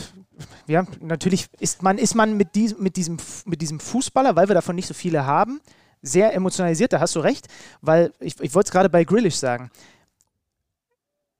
ja 0.66 0.84
natürlich 1.00 1.48
ist 1.60 1.82
man, 1.82 1.98
ist 1.98 2.14
man 2.14 2.36
mit, 2.36 2.54
diesem, 2.54 2.82
mit, 2.82 2.96
diesem, 2.96 3.18
mit 3.44 3.60
diesem 3.60 3.80
Fußballer, 3.80 4.34
weil 4.34 4.48
wir 4.48 4.54
davon 4.54 4.76
nicht 4.76 4.88
so 4.88 4.94
viele 4.94 5.26
haben, 5.26 5.60
sehr 6.02 6.32
emotionalisiert, 6.34 6.92
da 6.92 7.00
hast 7.00 7.14
du 7.16 7.20
recht, 7.20 7.48
weil 7.80 8.12
ich, 8.20 8.40
ich 8.40 8.54
wollte 8.54 8.68
es 8.68 8.72
gerade 8.72 8.88
bei 8.88 9.04
Grillish 9.04 9.36
sagen. 9.36 9.70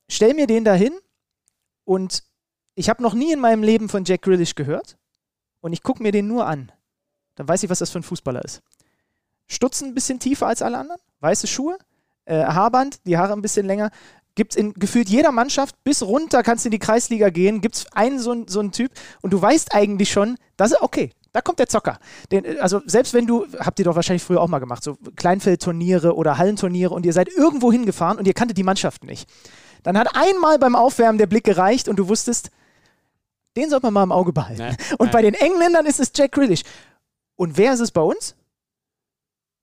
Stell 0.08 0.34
mir 0.34 0.46
den 0.46 0.64
da 0.64 0.74
hin 0.74 0.92
und 1.84 2.22
ich 2.74 2.88
habe 2.88 3.02
noch 3.02 3.14
nie 3.14 3.32
in 3.32 3.40
meinem 3.40 3.62
Leben 3.62 3.88
von 3.88 4.04
Jack 4.04 4.22
Grillish 4.22 4.54
gehört 4.54 4.96
und 5.60 5.72
ich 5.72 5.82
gucke 5.82 6.02
mir 6.02 6.12
den 6.12 6.28
nur 6.28 6.46
an. 6.46 6.72
Dann 7.34 7.48
weiß 7.48 7.62
ich, 7.62 7.70
was 7.70 7.78
das 7.78 7.90
für 7.90 8.00
ein 8.00 8.04
Fußballer 8.04 8.44
ist. 8.44 8.62
Stutzen 9.46 9.88
ein 9.88 9.94
bisschen 9.94 10.18
tiefer 10.18 10.46
als 10.46 10.62
alle 10.62 10.78
anderen, 10.78 11.00
weiße 11.20 11.46
Schuhe, 11.46 11.78
äh, 12.24 12.44
Haarband, 12.44 13.00
die 13.06 13.16
Haare 13.16 13.32
ein 13.32 13.42
bisschen 13.42 13.66
länger. 13.66 13.90
Gibt 14.34 14.52
es 14.52 14.56
in 14.56 14.74
gefühlt 14.74 15.08
jeder 15.08 15.32
Mannschaft, 15.32 15.82
bis 15.82 16.02
runter 16.02 16.42
kannst 16.42 16.64
du 16.64 16.68
in 16.68 16.72
die 16.72 16.78
Kreisliga 16.78 17.30
gehen, 17.30 17.60
gibt 17.60 17.76
es 17.76 17.92
einen 17.92 18.18
so, 18.18 18.44
so 18.46 18.60
einen 18.60 18.72
Typ 18.72 18.92
und 19.22 19.32
du 19.32 19.40
weißt 19.40 19.74
eigentlich 19.74 20.12
schon, 20.12 20.38
das 20.56 20.72
ist 20.72 20.82
okay, 20.82 21.10
da 21.32 21.40
kommt 21.40 21.58
der 21.58 21.68
Zocker. 21.68 21.98
Den, 22.32 22.60
also 22.60 22.80
selbst 22.86 23.14
wenn 23.14 23.26
du, 23.26 23.46
habt 23.58 23.78
ihr 23.78 23.84
doch 23.84 23.96
wahrscheinlich 23.96 24.22
früher 24.22 24.40
auch 24.40 24.48
mal 24.48 24.58
gemacht, 24.58 24.82
so 24.82 24.96
Kleinfeldturniere 25.16 26.14
oder 26.14 26.38
Hallenturniere 26.38 26.94
und 26.94 27.04
ihr 27.04 27.12
seid 27.12 27.28
irgendwo 27.28 27.70
hingefahren 27.70 28.18
und 28.18 28.26
ihr 28.26 28.34
kanntet 28.34 28.56
die 28.56 28.62
Mannschaft 28.62 29.04
nicht. 29.04 29.28
Dann 29.82 29.98
hat 29.98 30.08
einmal 30.14 30.58
beim 30.58 30.74
Aufwärmen 30.74 31.18
der 31.18 31.26
Blick 31.26 31.44
gereicht 31.44 31.88
und 31.88 31.96
du 31.96 32.08
wusstest, 32.08 32.50
den 33.56 33.70
sollte 33.70 33.86
man 33.86 33.94
mal 33.94 34.02
im 34.04 34.12
Auge 34.12 34.32
behalten. 34.32 34.62
Nee, 34.62 34.94
und 34.98 35.06
nee. 35.06 35.12
bei 35.12 35.22
den 35.22 35.34
Engländern 35.34 35.86
ist 35.86 36.00
es 36.00 36.12
Jack 36.14 36.32
Grealish. 36.32 36.62
Und 37.36 37.56
wer 37.56 37.72
ist 37.72 37.80
es 37.80 37.90
bei 37.90 38.00
uns? 38.00 38.34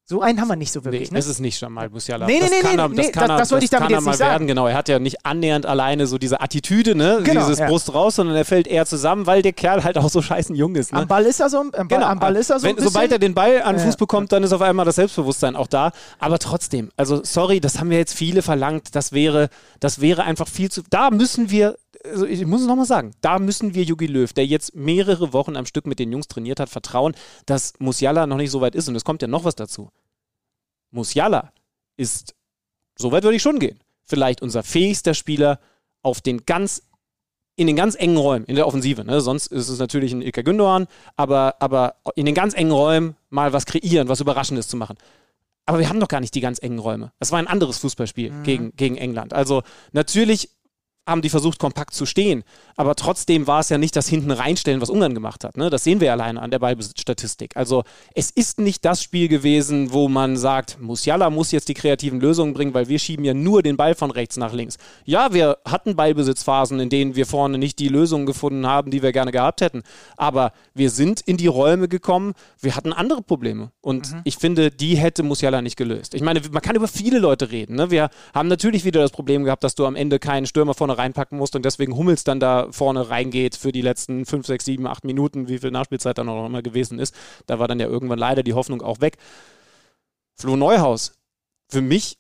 So 0.07 0.21
einen 0.21 0.39
haben 0.39 0.49
wir 0.49 0.55
nicht 0.55 0.71
so 0.71 0.85
wirklich. 0.85 1.09
Nee, 1.09 1.15
ne? 1.15 1.19
ist 1.19 1.25
es 1.25 1.39
nicht 1.39 1.59
Jamal 1.59 1.89
Musiala. 1.89 2.27
Nee, 2.27 2.39
nee, 2.39 2.45
nee, 2.45 2.49
nee, 2.61 2.77
er, 2.77 2.87
nee, 2.89 2.95
das, 2.95 3.11
das, 3.11 3.27
das 3.27 3.51
wollte 3.51 3.65
ich 3.65 3.71
damit 3.71 3.89
jetzt 3.89 4.05
nicht 4.05 4.17
sagen. 4.17 4.31
Werden. 4.31 4.47
Genau, 4.47 4.67
er 4.67 4.77
hat 4.77 4.87
ja 4.87 4.99
nicht 4.99 5.25
annähernd 5.25 5.65
alleine 5.65 6.05
so 6.05 6.19
diese 6.19 6.41
Attitüde, 6.41 6.93
ne? 6.93 7.21
Genau, 7.23 7.41
dieses 7.41 7.57
ja. 7.57 7.67
Brust 7.67 7.91
raus, 7.91 8.17
sondern 8.17 8.35
er 8.35 8.45
fällt 8.45 8.67
eher 8.67 8.85
zusammen, 8.85 9.25
weil 9.25 9.41
der 9.41 9.53
Kerl 9.53 9.83
halt 9.83 9.97
auch 9.97 10.09
so 10.11 10.21
scheißen 10.21 10.55
jung 10.55 10.75
ist. 10.75 10.93
Ne? 10.93 10.99
Am 10.99 11.07
Ball 11.07 11.25
ist 11.25 11.39
er 11.39 11.49
so, 11.49 11.57
am 11.57 11.71
Ball, 11.71 11.87
genau. 11.87 12.05
am 12.05 12.19
Ball 12.19 12.35
ist 12.35 12.51
er 12.51 12.59
so 12.59 12.67
Wenn, 12.67 12.77
Sobald 12.77 13.11
er 13.13 13.17
den 13.17 13.33
Ball 13.33 13.63
an 13.63 13.77
den 13.77 13.83
Fuß 13.83 13.97
bekommt, 13.97 14.31
dann 14.31 14.43
ist 14.43 14.53
auf 14.53 14.61
einmal 14.61 14.85
das 14.85 14.97
Selbstbewusstsein 14.97 15.55
auch 15.55 15.65
da. 15.65 15.91
Aber 16.19 16.37
trotzdem, 16.37 16.91
also 16.97 17.23
sorry, 17.23 17.59
das 17.59 17.79
haben 17.79 17.89
wir 17.89 17.97
jetzt 17.97 18.13
viele 18.13 18.43
verlangt. 18.43 18.95
Das 18.95 19.11
wäre, 19.11 19.49
das 19.79 20.01
wäre 20.01 20.23
einfach 20.23 20.47
viel 20.47 20.69
zu. 20.69 20.83
Da 20.87 21.09
müssen 21.09 21.49
wir 21.49 21.77
also 22.11 22.25
ich 22.25 22.45
muss 22.45 22.61
es 22.61 22.67
nochmal 22.67 22.85
sagen, 22.85 23.11
da 23.21 23.39
müssen 23.39 23.73
wir 23.73 23.83
Jogi 23.83 24.07
Löw, 24.07 24.31
der 24.31 24.45
jetzt 24.45 24.75
mehrere 24.75 25.33
Wochen 25.33 25.55
am 25.55 25.65
Stück 25.65 25.87
mit 25.87 25.99
den 25.99 26.11
Jungs 26.11 26.27
trainiert 26.27 26.59
hat, 26.59 26.69
vertrauen, 26.69 27.15
dass 27.45 27.73
Musiala 27.79 28.27
noch 28.27 28.37
nicht 28.37 28.51
so 28.51 28.61
weit 28.61 28.75
ist. 28.75 28.87
Und 28.87 28.95
es 28.95 29.05
kommt 29.05 29.21
ja 29.21 29.27
noch 29.27 29.43
was 29.43 29.55
dazu. 29.55 29.89
Musiala 30.91 31.51
ist, 31.97 32.35
so 32.97 33.11
weit 33.11 33.23
würde 33.23 33.37
ich 33.37 33.41
schon 33.41 33.59
gehen, 33.59 33.79
vielleicht 34.05 34.41
unser 34.41 34.63
fähigster 34.63 35.13
Spieler 35.13 35.59
auf 36.01 36.21
den 36.21 36.45
ganz 36.45 36.83
in 37.57 37.67
den 37.67 37.75
ganz 37.75 37.95
engen 37.95 38.17
Räumen, 38.17 38.45
in 38.45 38.55
der 38.55 38.67
Offensive. 38.67 39.05
Ne? 39.05 39.21
Sonst 39.21 39.47
ist 39.47 39.69
es 39.69 39.79
natürlich 39.79 40.11
ein 40.11 40.21
Ilka 40.21 40.41
Gündoğan, 40.41 40.87
aber, 41.15 41.55
aber 41.59 41.95
in 42.15 42.25
den 42.25 42.35
ganz 42.35 42.53
engen 42.53 42.71
Räumen 42.71 43.15
mal 43.29 43.53
was 43.53 43.65
kreieren, 43.65 44.09
was 44.09 44.19
Überraschendes 44.19 44.67
zu 44.67 44.75
machen. 44.75 44.97
Aber 45.65 45.79
wir 45.79 45.89
haben 45.89 45.99
doch 45.99 46.07
gar 46.07 46.19
nicht 46.19 46.35
die 46.35 46.41
ganz 46.41 46.59
engen 46.61 46.79
Räume. 46.79 47.11
Es 47.19 47.31
war 47.31 47.39
ein 47.39 47.47
anderes 47.47 47.77
Fußballspiel 47.79 48.31
mhm. 48.31 48.43
gegen, 48.43 48.75
gegen 48.75 48.97
England. 48.97 49.33
Also 49.33 49.63
natürlich 49.93 50.49
haben 51.07 51.21
die 51.21 51.29
versucht, 51.29 51.59
kompakt 51.59 51.93
zu 51.93 52.05
stehen. 52.05 52.43
Aber 52.75 52.95
trotzdem 52.95 53.47
war 53.47 53.59
es 53.59 53.69
ja 53.69 53.77
nicht 53.77 53.95
das 53.95 54.07
hinten 54.07 54.31
reinstellen, 54.31 54.81
was 54.81 54.89
Ungarn 54.89 55.13
gemacht 55.13 55.43
hat. 55.43 55.55
Ne? 55.55 55.69
Das 55.69 55.83
sehen 55.83 56.01
wir 56.01 56.11
alleine 56.11 56.41
an 56.41 56.51
der 56.51 56.59
Ballbesitzstatistik. 56.59 57.55
Also 57.55 57.83
es 58.13 58.31
ist 58.31 58.59
nicht 58.59 58.83
das 58.83 59.01
Spiel 59.03 59.27
gewesen, 59.27 59.93
wo 59.93 60.07
man 60.07 60.35
sagt, 60.35 60.81
Musiala 60.81 61.29
muss 61.29 61.51
jetzt 61.51 61.69
die 61.69 61.73
kreativen 61.73 62.19
Lösungen 62.19 62.53
bringen, 62.53 62.73
weil 62.73 62.89
wir 62.89 62.99
schieben 62.99 63.23
ja 63.23 63.33
nur 63.33 63.61
den 63.61 63.77
Ball 63.77 63.95
von 63.95 64.11
rechts 64.11 64.37
nach 64.37 64.51
links. 64.51 64.77
Ja, 65.05 65.33
wir 65.33 65.57
hatten 65.65 65.95
Ballbesitzphasen, 65.95 66.79
in 66.79 66.89
denen 66.89 67.15
wir 67.15 67.25
vorne 67.25 67.57
nicht 67.57 67.79
die 67.79 67.87
Lösungen 67.87 68.25
gefunden 68.25 68.65
haben, 68.65 68.89
die 68.89 69.03
wir 69.03 69.11
gerne 69.11 69.31
gehabt 69.31 69.61
hätten. 69.61 69.83
Aber 70.17 70.51
wir 70.73 70.89
sind 70.89 71.21
in 71.21 71.37
die 71.37 71.47
Räume 71.47 71.87
gekommen, 71.87 72.33
wir 72.59 72.75
hatten 72.75 72.93
andere 72.93 73.21
Probleme. 73.21 73.71
Und 73.81 74.11
mhm. 74.11 74.21
ich 74.23 74.37
finde, 74.37 74.71
die 74.71 74.97
hätte 74.97 75.23
Musiala 75.23 75.61
nicht 75.61 75.77
gelöst. 75.77 76.15
Ich 76.15 76.21
meine, 76.21 76.41
man 76.51 76.61
kann 76.61 76.75
über 76.75 76.87
viele 76.87 77.19
Leute 77.19 77.51
reden. 77.51 77.75
Ne? 77.75 77.91
Wir 77.91 78.09
haben 78.33 78.49
natürlich 78.49 78.85
wieder 78.85 79.01
das 79.01 79.11
Problem 79.11 79.43
gehabt, 79.43 79.63
dass 79.63 79.75
du 79.75 79.85
am 79.85 79.95
Ende 79.95 80.19
keinen 80.19 80.45
Stürmer 80.45 80.73
vorne 80.73 80.94
reinpacken 80.97 81.37
musst 81.37 81.55
und 81.55 81.65
deswegen 81.65 81.95
Hummels 81.95 82.23
dann 82.23 82.39
da 82.39 82.67
vorne 82.71 83.09
reingeht 83.09 83.55
für 83.55 83.71
die 83.71 83.81
letzten 83.81 84.25
5, 84.25 84.45
6, 84.45 84.65
7, 84.65 84.87
8 84.87 85.05
Minuten, 85.05 85.47
wie 85.47 85.59
viel 85.59 85.71
Nachspielzeit 85.71 86.17
dann 86.17 86.29
auch 86.29 86.45
immer 86.45 86.61
gewesen 86.61 86.99
ist. 86.99 87.15
Da 87.45 87.59
war 87.59 87.67
dann 87.67 87.79
ja 87.79 87.87
irgendwann 87.87 88.19
leider 88.19 88.43
die 88.43 88.53
Hoffnung 88.53 88.81
auch 88.81 89.01
weg. 89.01 89.17
Flo 90.35 90.55
Neuhaus, 90.55 91.13
für 91.69 91.81
mich 91.81 92.17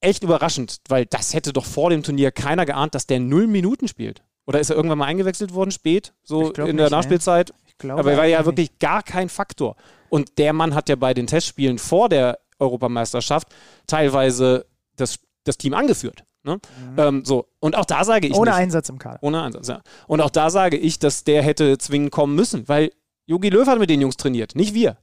echt 0.00 0.24
überraschend, 0.24 0.78
weil 0.88 1.06
das 1.06 1.34
hätte 1.34 1.52
doch 1.52 1.64
vor 1.64 1.90
dem 1.90 2.02
Turnier 2.02 2.32
keiner 2.32 2.66
geahnt, 2.66 2.94
dass 2.94 3.06
der 3.06 3.20
null 3.20 3.46
Minuten 3.46 3.88
spielt. 3.88 4.22
Oder 4.46 4.60
ist 4.60 4.70
er 4.70 4.76
irgendwann 4.76 4.98
mal 4.98 5.06
eingewechselt 5.06 5.54
worden, 5.54 5.70
spät, 5.70 6.14
so 6.24 6.50
in 6.52 6.76
der 6.76 6.86
nicht, 6.86 6.90
Nachspielzeit? 6.90 7.54
Ne? 7.82 7.94
Aber 7.94 8.12
er 8.12 8.18
war 8.18 8.26
ja 8.26 8.44
wirklich 8.44 8.78
gar 8.78 9.02
kein 9.02 9.28
Faktor. 9.28 9.76
Und 10.08 10.38
der 10.38 10.52
Mann 10.52 10.74
hat 10.74 10.88
ja 10.88 10.96
bei 10.96 11.14
den 11.14 11.26
Testspielen 11.26 11.78
vor 11.78 12.08
der 12.08 12.38
Europameisterschaft 12.58 13.48
teilweise 13.86 14.66
das, 14.96 15.18
das 15.44 15.58
Team 15.58 15.74
angeführt. 15.74 16.24
Ne? 16.44 16.56
Mhm. 16.56 16.98
Ähm, 16.98 17.24
so. 17.24 17.46
Und 17.60 17.76
auch 17.76 17.84
da 17.84 18.04
sage 18.04 18.26
ich. 18.26 18.34
Ohne 18.34 18.50
nicht, 18.50 18.58
Einsatz 18.58 18.88
im 18.88 18.98
Kader. 18.98 19.18
Ohne 19.22 19.42
Einsatz, 19.42 19.68
ja. 19.68 19.80
Und 20.06 20.20
auch 20.20 20.30
da 20.30 20.50
sage 20.50 20.76
ich, 20.76 20.98
dass 20.98 21.24
der 21.24 21.42
hätte 21.42 21.78
zwingend 21.78 22.10
kommen 22.10 22.34
müssen, 22.34 22.68
weil 22.68 22.90
Jogi 23.26 23.48
Löw 23.48 23.66
hat 23.66 23.78
mit 23.78 23.90
den 23.90 24.00
Jungs 24.00 24.16
trainiert, 24.16 24.54
nicht 24.56 24.74
wir. 24.74 24.96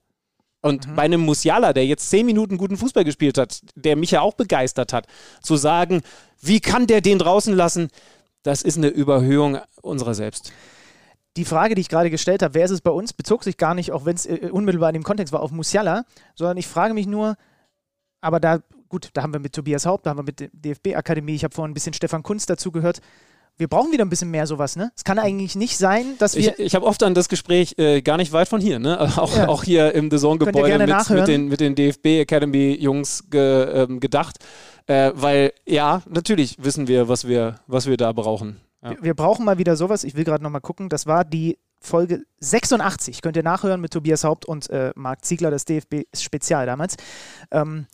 Und 0.62 0.88
mhm. 0.88 0.96
bei 0.96 1.04
einem 1.04 1.22
Musiala, 1.22 1.72
der 1.72 1.86
jetzt 1.86 2.10
zehn 2.10 2.26
Minuten 2.26 2.58
guten 2.58 2.76
Fußball 2.76 3.06
gespielt 3.06 3.38
hat, 3.38 3.62
der 3.76 3.96
mich 3.96 4.12
ja 4.12 4.22
auch 4.22 4.34
begeistert 4.34 4.92
hat, 4.92 5.08
zu 5.42 5.56
sagen, 5.56 6.02
wie 6.42 6.60
kann 6.60 6.86
der 6.86 7.00
den 7.02 7.20
draußen 7.20 7.54
lassen, 7.54 7.90
das 8.44 8.62
ist 8.62 8.78
eine 8.78 8.88
Überhöhung 8.88 9.60
unserer 9.82 10.14
selbst. 10.14 10.52
Die 11.38 11.46
Frage, 11.46 11.76
die 11.76 11.82
ich 11.82 11.90
gerade 11.90 12.10
gestellt 12.10 12.42
habe, 12.42 12.56
wer 12.56 12.66
ist 12.66 12.72
es 12.72 12.82
bei 12.82 12.92
uns, 12.92 13.14
bezog 13.14 13.44
sich 13.44 13.56
gar 13.56 13.74
nicht, 13.74 13.94
auch 13.94 14.06
wenn 14.06 14.16
es 14.16 14.26
äh, 14.26 14.50
unmittelbar 14.52 14.90
in 14.90 14.96
dem 14.96 15.04
Kontext 15.04 15.32
war, 15.32 15.42
auf 15.42 15.52
Musiala, 15.52 16.04
sondern 16.36 16.58
ich 16.58 16.68
frage 16.68 16.94
mich 16.94 17.08
nur, 17.08 17.38
aber 18.20 18.42
da, 18.42 18.60
gut, 18.90 19.10
da 19.14 19.22
haben 19.24 19.34
wir 19.34 19.40
mit 19.40 19.54
Tobias 19.54 19.86
Haupt, 19.86 20.06
da 20.06 20.12
haben 20.12 20.20
wir 20.20 20.24
mit 20.24 20.40
der 20.40 20.50
DFB-Akademie, 20.52 21.36
ich 21.36 21.44
habe 21.44 21.54
vorhin 21.54 21.72
ein 21.72 21.74
bisschen 21.74 21.94
Stefan 21.94 22.24
Kunz 22.24 22.46
dazu 22.46 22.72
gehört, 22.72 23.02
wir 23.60 23.68
brauchen 23.68 23.92
wieder 23.92 24.06
ein 24.06 24.10
bisschen 24.10 24.32
mehr 24.32 24.48
sowas, 24.48 24.78
ne? 24.78 24.90
Es 24.96 25.04
kann 25.04 25.20
eigentlich 25.20 25.56
nicht 25.56 25.78
sein, 25.78 26.16
dass 26.18 26.36
wir. 26.36 26.54
Ich, 26.54 26.60
ich 26.60 26.76
habe 26.76 26.86
oft 26.86 27.04
an 27.04 27.14
das 27.14 27.28
Gespräch 27.28 27.76
äh, 27.78 28.02
gar 28.02 28.16
nicht 28.16 28.32
weit 28.32 28.48
von 28.48 28.62
hier, 28.62 28.80
ne? 28.80 28.98
Auch, 29.18 29.36
ja. 29.36 29.50
auch 29.50 29.64
hier 29.64 29.94
im 29.94 30.10
The 30.10 30.18
Zone-Gebäude 30.18 30.78
mit, 30.80 31.10
mit, 31.10 31.28
den, 31.28 31.48
mit 31.50 31.60
den 31.60 31.76
DFB 31.76 32.22
Academy-Jungs 32.22 33.30
ge, 33.30 33.84
ähm, 33.84 34.00
gedacht. 34.00 34.38
Äh, 34.88 35.12
weil 35.14 35.52
ja, 35.68 36.02
natürlich 36.08 36.56
wissen 36.64 36.88
wir, 36.88 37.10
was 37.10 37.28
wir, 37.28 37.60
was 37.68 37.86
wir 37.86 37.98
da 37.98 38.14
brauchen. 38.14 38.62
Ja. 38.82 38.92
Wir, 38.92 39.04
wir, 39.04 39.14
brauchen 39.14 39.44
mal 39.44 39.58
wieder 39.58 39.76
sowas. 39.76 40.06
Ich 40.06 40.16
will 40.16 40.24
gerade 40.24 40.42
nochmal 40.42 40.62
gucken. 40.62 40.88
Das 40.88 41.06
war 41.06 41.26
die 41.26 41.60
Folge 41.82 42.24
86. 42.40 43.22
Könnt 43.22 43.36
ihr 43.36 43.44
nachhören 43.44 43.82
mit 43.82 43.92
Tobias 43.92 44.24
Haupt 44.24 44.46
und 44.46 44.70
äh, 44.70 44.94
Marc 44.96 45.26
Ziegler, 45.26 45.52
das 45.52 45.66
DFB-Spezial 45.66 46.66
damals. 46.66 46.96
Ähm, 47.52 47.88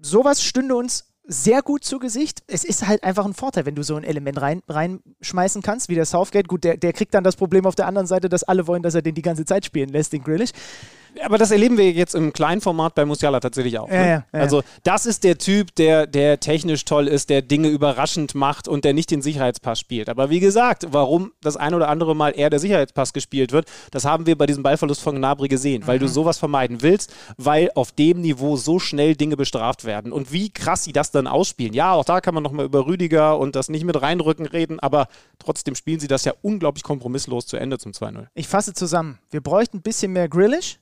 sowas 0.00 0.42
stünde 0.42 0.74
uns 0.74 1.06
sehr 1.26 1.62
gut 1.62 1.84
zu 1.84 1.98
Gesicht. 2.00 2.42
Es 2.48 2.64
ist 2.64 2.88
halt 2.88 3.04
einfach 3.04 3.24
ein 3.24 3.34
Vorteil, 3.34 3.64
wenn 3.64 3.76
du 3.76 3.84
so 3.84 3.94
ein 3.94 4.02
Element 4.02 4.40
rein, 4.40 4.62
reinschmeißen 4.68 5.62
kannst, 5.62 5.88
wie 5.88 5.94
der 5.94 6.04
Southgate. 6.04 6.48
Gut, 6.48 6.64
der, 6.64 6.76
der 6.76 6.92
kriegt 6.92 7.14
dann 7.14 7.22
das 7.22 7.36
Problem 7.36 7.66
auf 7.66 7.76
der 7.76 7.86
anderen 7.86 8.08
Seite, 8.08 8.28
dass 8.28 8.42
alle 8.42 8.66
wollen, 8.66 8.82
dass 8.82 8.96
er 8.96 9.02
den 9.02 9.14
die 9.14 9.22
ganze 9.22 9.44
Zeit 9.44 9.64
spielen 9.64 9.90
lässt, 9.90 10.12
den 10.12 10.24
Grillish. 10.24 10.50
Aber 11.24 11.38
das 11.38 11.50
erleben 11.50 11.76
wir 11.76 11.90
jetzt 11.90 12.14
im 12.14 12.32
kleinen 12.32 12.60
Format 12.60 12.94
bei 12.94 13.04
Musiala 13.04 13.40
tatsächlich 13.40 13.78
auch. 13.78 13.88
Ne? 13.88 13.94
Ja, 13.94 14.06
ja, 14.06 14.24
also 14.32 14.62
das 14.82 15.06
ist 15.06 15.24
der 15.24 15.38
Typ, 15.38 15.74
der, 15.74 16.06
der 16.06 16.40
technisch 16.40 16.84
toll 16.84 17.08
ist, 17.08 17.30
der 17.30 17.42
Dinge 17.42 17.68
überraschend 17.68 18.34
macht 18.34 18.68
und 18.68 18.84
der 18.84 18.94
nicht 18.94 19.10
den 19.10 19.22
Sicherheitspass 19.22 19.78
spielt. 19.80 20.08
Aber 20.08 20.30
wie 20.30 20.40
gesagt, 20.40 20.86
warum 20.90 21.32
das 21.42 21.56
ein 21.56 21.74
oder 21.74 21.88
andere 21.88 22.16
Mal 22.16 22.30
eher 22.30 22.50
der 22.50 22.58
Sicherheitspass 22.58 23.12
gespielt 23.12 23.52
wird, 23.52 23.66
das 23.90 24.04
haben 24.04 24.26
wir 24.26 24.36
bei 24.36 24.46
diesem 24.46 24.62
Ballverlust 24.62 25.00
von 25.00 25.16
Gnabry 25.16 25.48
gesehen, 25.48 25.86
weil 25.86 25.98
mhm. 25.98 26.02
du 26.02 26.08
sowas 26.08 26.38
vermeiden 26.38 26.82
willst, 26.82 27.14
weil 27.36 27.70
auf 27.74 27.92
dem 27.92 28.20
Niveau 28.20 28.56
so 28.56 28.78
schnell 28.78 29.14
Dinge 29.16 29.36
bestraft 29.36 29.84
werden. 29.84 30.12
Und 30.12 30.32
wie 30.32 30.50
krass 30.50 30.84
sie 30.84 30.92
das 30.92 31.10
dann 31.10 31.26
ausspielen. 31.26 31.72
Ja, 31.72 31.92
auch 31.92 32.04
da 32.04 32.20
kann 32.20 32.34
man 32.34 32.42
nochmal 32.42 32.66
über 32.66 32.86
Rüdiger 32.86 33.38
und 33.38 33.56
das 33.56 33.68
nicht 33.68 33.84
mit 33.84 34.00
reinrücken 34.00 34.46
reden, 34.46 34.80
aber 34.80 35.08
trotzdem 35.38 35.74
spielen 35.74 36.00
sie 36.00 36.08
das 36.08 36.24
ja 36.24 36.32
unglaublich 36.42 36.82
kompromisslos 36.82 37.46
zu 37.46 37.56
Ende 37.56 37.78
zum 37.78 37.92
2-0. 37.92 38.26
Ich 38.34 38.48
fasse 38.48 38.74
zusammen. 38.74 39.18
Wir 39.30 39.40
bräuchten 39.40 39.78
ein 39.78 39.82
bisschen 39.82 40.12
mehr 40.12 40.28
Grillish 40.28 40.79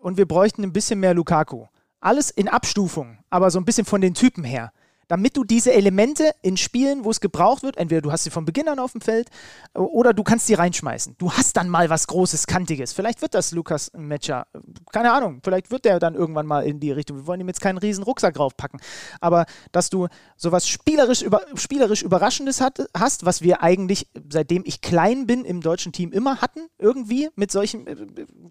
und 0.00 0.16
wir 0.16 0.26
bräuchten 0.26 0.62
ein 0.62 0.72
bisschen 0.72 1.00
mehr 1.00 1.14
Lukaku. 1.14 1.66
Alles 2.00 2.30
in 2.30 2.48
Abstufung, 2.48 3.18
aber 3.30 3.50
so 3.50 3.58
ein 3.58 3.64
bisschen 3.64 3.84
von 3.84 4.00
den 4.00 4.14
Typen 4.14 4.44
her 4.44 4.72
damit 5.08 5.36
du 5.36 5.44
diese 5.44 5.72
Elemente 5.72 6.32
in 6.42 6.56
Spielen, 6.56 7.04
wo 7.04 7.10
es 7.10 7.20
gebraucht 7.20 7.62
wird, 7.62 7.76
entweder 7.76 8.02
du 8.02 8.12
hast 8.12 8.24
sie 8.24 8.30
von 8.30 8.44
Beginn 8.44 8.68
an 8.68 8.78
auf 8.78 8.92
dem 8.92 9.00
Feld 9.00 9.28
oder 9.74 10.12
du 10.12 10.22
kannst 10.22 10.46
sie 10.46 10.54
reinschmeißen. 10.54 11.16
Du 11.18 11.32
hast 11.32 11.56
dann 11.56 11.68
mal 11.68 11.90
was 11.90 12.06
Großes, 12.06 12.46
Kantiges. 12.46 12.92
Vielleicht 12.92 13.22
wird 13.22 13.34
das 13.34 13.52
Lukas 13.52 13.90
Metscher, 13.96 14.46
keine 14.92 15.12
Ahnung, 15.12 15.40
vielleicht 15.42 15.70
wird 15.70 15.84
der 15.84 15.98
dann 15.98 16.14
irgendwann 16.14 16.46
mal 16.46 16.64
in 16.64 16.78
die 16.78 16.92
Richtung. 16.92 17.16
Wir 17.16 17.26
wollen 17.26 17.40
ihm 17.40 17.48
jetzt 17.48 17.60
keinen 17.60 17.78
riesen 17.78 18.04
Rucksack 18.04 18.34
draufpacken. 18.34 18.80
Aber 19.20 19.46
dass 19.72 19.90
du 19.90 20.08
sowas 20.36 20.68
spielerisch, 20.68 21.22
über, 21.22 21.42
spielerisch 21.54 22.02
Überraschendes 22.02 22.60
hat, 22.60 22.86
hast, 22.96 23.24
was 23.24 23.42
wir 23.42 23.62
eigentlich, 23.62 24.08
seitdem 24.30 24.62
ich 24.66 24.80
klein 24.80 25.26
bin, 25.26 25.44
im 25.44 25.60
deutschen 25.62 25.92
Team 25.92 26.12
immer 26.12 26.40
hatten, 26.40 26.60
irgendwie 26.78 27.30
mit 27.34 27.50
solchen, 27.50 27.86
äh, 27.86 27.96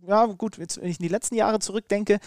ja 0.07 0.25
gut, 0.25 0.57
jetzt, 0.57 0.81
wenn 0.81 0.89
ich 0.89 0.99
in 0.99 1.03
die 1.03 1.09
letzten 1.09 1.35
Jahre 1.35 1.59
zurückdenke, 1.59 2.19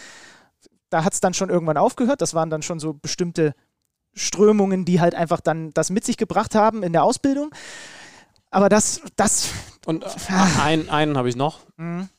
da 0.89 1.03
hat 1.03 1.13
es 1.13 1.19
dann 1.19 1.33
schon 1.33 1.49
irgendwann 1.49 1.77
aufgehört. 1.77 2.21
Das 2.21 2.33
waren 2.33 2.49
dann 2.49 2.61
schon 2.61 2.79
so 2.79 2.93
bestimmte 2.93 3.53
Strömungen, 4.13 4.85
die 4.85 4.99
halt 4.99 5.15
einfach 5.15 5.39
dann 5.39 5.73
das 5.73 5.89
mit 5.89 6.05
sich 6.05 6.17
gebracht 6.17 6.55
haben 6.55 6.83
in 6.83 6.93
der 6.93 7.03
Ausbildung. 7.03 7.51
Aber 8.49 8.67
das, 8.69 9.01
das. 9.15 9.49
Und 9.85 10.05
ah. 10.05 10.63
einen, 10.63 10.89
einen 10.89 11.17
habe 11.17 11.29
ich 11.29 11.35
noch. 11.35 11.59
Mhm 11.77 12.09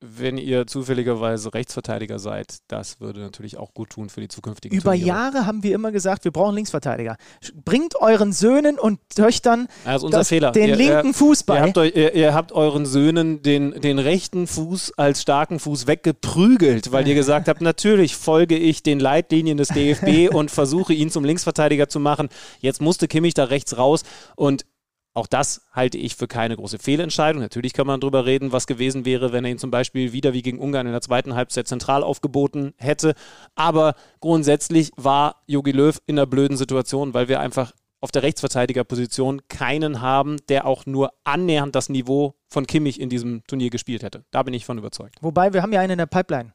wenn 0.00 0.38
ihr 0.38 0.66
zufälligerweise 0.66 1.52
Rechtsverteidiger 1.52 2.18
seid, 2.18 2.58
das 2.68 3.00
würde 3.00 3.20
natürlich 3.20 3.58
auch 3.58 3.74
gut 3.74 3.90
tun 3.90 4.08
für 4.08 4.20
die 4.20 4.28
zukünftigen 4.28 4.76
Über 4.76 4.92
Turniere. 4.92 5.06
Jahre 5.06 5.46
haben 5.46 5.62
wir 5.62 5.74
immer 5.74 5.92
gesagt, 5.92 6.24
wir 6.24 6.30
brauchen 6.30 6.54
Linksverteidiger. 6.54 7.16
Bringt 7.64 7.96
euren 7.96 8.32
Söhnen 8.32 8.78
und 8.78 8.98
Töchtern 9.14 9.68
das 9.84 10.02
das, 10.02 10.28
Fehler. 10.28 10.52
den 10.52 10.70
ihr, 10.70 10.76
linken 10.76 11.08
ihr, 11.08 11.14
Fuß 11.14 11.42
bei. 11.42 11.56
Ihr 11.56 11.62
habt, 11.62 11.78
euch, 11.78 11.94
ihr, 11.94 12.14
ihr 12.14 12.34
habt, 12.34 12.52
euren 12.52 12.86
Söhnen 12.86 13.42
den, 13.42 13.78
den 13.80 13.98
rechten 13.98 14.46
Fuß 14.46 14.94
als 14.96 15.20
starken 15.20 15.58
Fuß 15.58 15.86
weggeprügelt, 15.86 16.92
weil 16.92 17.06
ihr 17.06 17.14
gesagt 17.14 17.48
habt, 17.48 17.60
natürlich 17.60 18.16
folge 18.16 18.56
ich 18.56 18.82
den 18.82 19.00
Leitlinien 19.00 19.58
des 19.58 19.68
DFB 19.68 20.30
und 20.34 20.50
versuche 20.50 20.94
ihn 20.94 21.10
zum 21.10 21.24
Linksverteidiger 21.24 21.88
zu 21.88 22.00
machen. 22.00 22.30
Jetzt 22.60 22.80
musste 22.80 23.06
Kimmich 23.06 23.34
da 23.34 23.44
rechts 23.44 23.76
raus 23.76 24.02
und 24.34 24.64
auch 25.12 25.26
das 25.26 25.62
halte 25.72 25.98
ich 25.98 26.14
für 26.14 26.28
keine 26.28 26.56
große 26.56 26.78
Fehlentscheidung. 26.78 27.42
Natürlich 27.42 27.72
kann 27.72 27.86
man 27.86 28.00
darüber 28.00 28.26
reden, 28.26 28.52
was 28.52 28.66
gewesen 28.66 29.04
wäre, 29.04 29.32
wenn 29.32 29.44
er 29.44 29.50
ihn 29.50 29.58
zum 29.58 29.70
Beispiel 29.70 30.12
wieder 30.12 30.32
wie 30.32 30.42
gegen 30.42 30.58
Ungarn 30.58 30.86
in 30.86 30.92
der 30.92 31.00
zweiten 31.00 31.34
Halbzeit 31.34 31.66
zentral 31.66 32.02
aufgeboten 32.02 32.74
hätte. 32.76 33.14
Aber 33.56 33.94
grundsätzlich 34.20 34.92
war 34.96 35.42
Jogi 35.46 35.72
Löw 35.72 36.00
in 36.06 36.18
einer 36.18 36.26
blöden 36.26 36.56
Situation, 36.56 37.12
weil 37.12 37.28
wir 37.28 37.40
einfach 37.40 37.72
auf 38.00 38.12
der 38.12 38.22
Rechtsverteidigerposition 38.22 39.42
keinen 39.48 40.00
haben, 40.00 40.36
der 40.48 40.64
auch 40.64 40.86
nur 40.86 41.12
annähernd 41.24 41.74
das 41.74 41.88
Niveau 41.88 42.34
von 42.48 42.66
Kimmich 42.66 43.00
in 43.00 43.10
diesem 43.10 43.42
Turnier 43.46 43.70
gespielt 43.70 44.02
hätte. 44.02 44.24
Da 44.30 44.42
bin 44.42 44.54
ich 44.54 44.64
von 44.64 44.78
überzeugt. 44.78 45.16
Wobei, 45.20 45.52
wir 45.52 45.62
haben 45.62 45.72
ja 45.72 45.80
einen 45.80 45.92
in 45.92 45.98
der 45.98 46.06
Pipeline, 46.06 46.54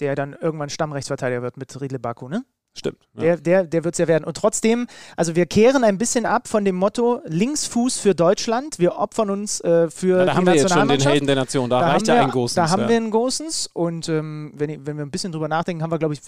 der 0.00 0.14
dann 0.14 0.36
irgendwann 0.40 0.70
Stammrechtsverteidiger 0.70 1.42
wird 1.42 1.56
mit 1.56 1.80
Riedle 1.80 1.98
Baku, 1.98 2.28
ne? 2.28 2.44
Stimmt. 2.76 2.98
Ja. 3.14 3.22
Der, 3.22 3.36
der, 3.36 3.64
der 3.64 3.84
wird 3.84 3.94
es 3.94 3.98
ja 3.98 4.08
werden. 4.08 4.24
Und 4.24 4.36
trotzdem, 4.36 4.88
also 5.16 5.36
wir 5.36 5.46
kehren 5.46 5.84
ein 5.84 5.96
bisschen 5.96 6.26
ab 6.26 6.48
von 6.48 6.64
dem 6.64 6.74
Motto 6.74 7.20
Linksfuß 7.24 7.98
für 7.98 8.16
Deutschland. 8.16 8.80
Wir 8.80 8.96
opfern 8.96 9.30
uns 9.30 9.60
äh, 9.60 9.88
für 9.90 10.18
ja, 10.18 10.24
da 10.24 10.24
die 10.24 10.36
haben 10.36 10.46
wir 10.46 10.54
jetzt 10.56 10.72
schon 10.72 10.88
den 10.88 11.00
Helden 11.00 11.26
der 11.26 11.36
Nation. 11.36 11.70
Da, 11.70 11.78
da 11.78 11.90
reicht 11.92 12.08
ja 12.08 12.24
ein 12.24 12.32
Gosens. 12.32 12.54
Da 12.56 12.70
haben 12.70 12.82
ja. 12.82 12.88
wir 12.88 12.96
einen 12.96 13.12
Gosens. 13.12 13.70
Und 13.72 14.08
ähm, 14.08 14.52
wenn, 14.56 14.84
wenn 14.84 14.96
wir 14.96 15.04
ein 15.04 15.12
bisschen 15.12 15.30
drüber 15.30 15.46
nachdenken, 15.46 15.84
haben 15.84 15.92
wir, 15.92 16.00
glaube 16.00 16.14
ich, 16.14 16.20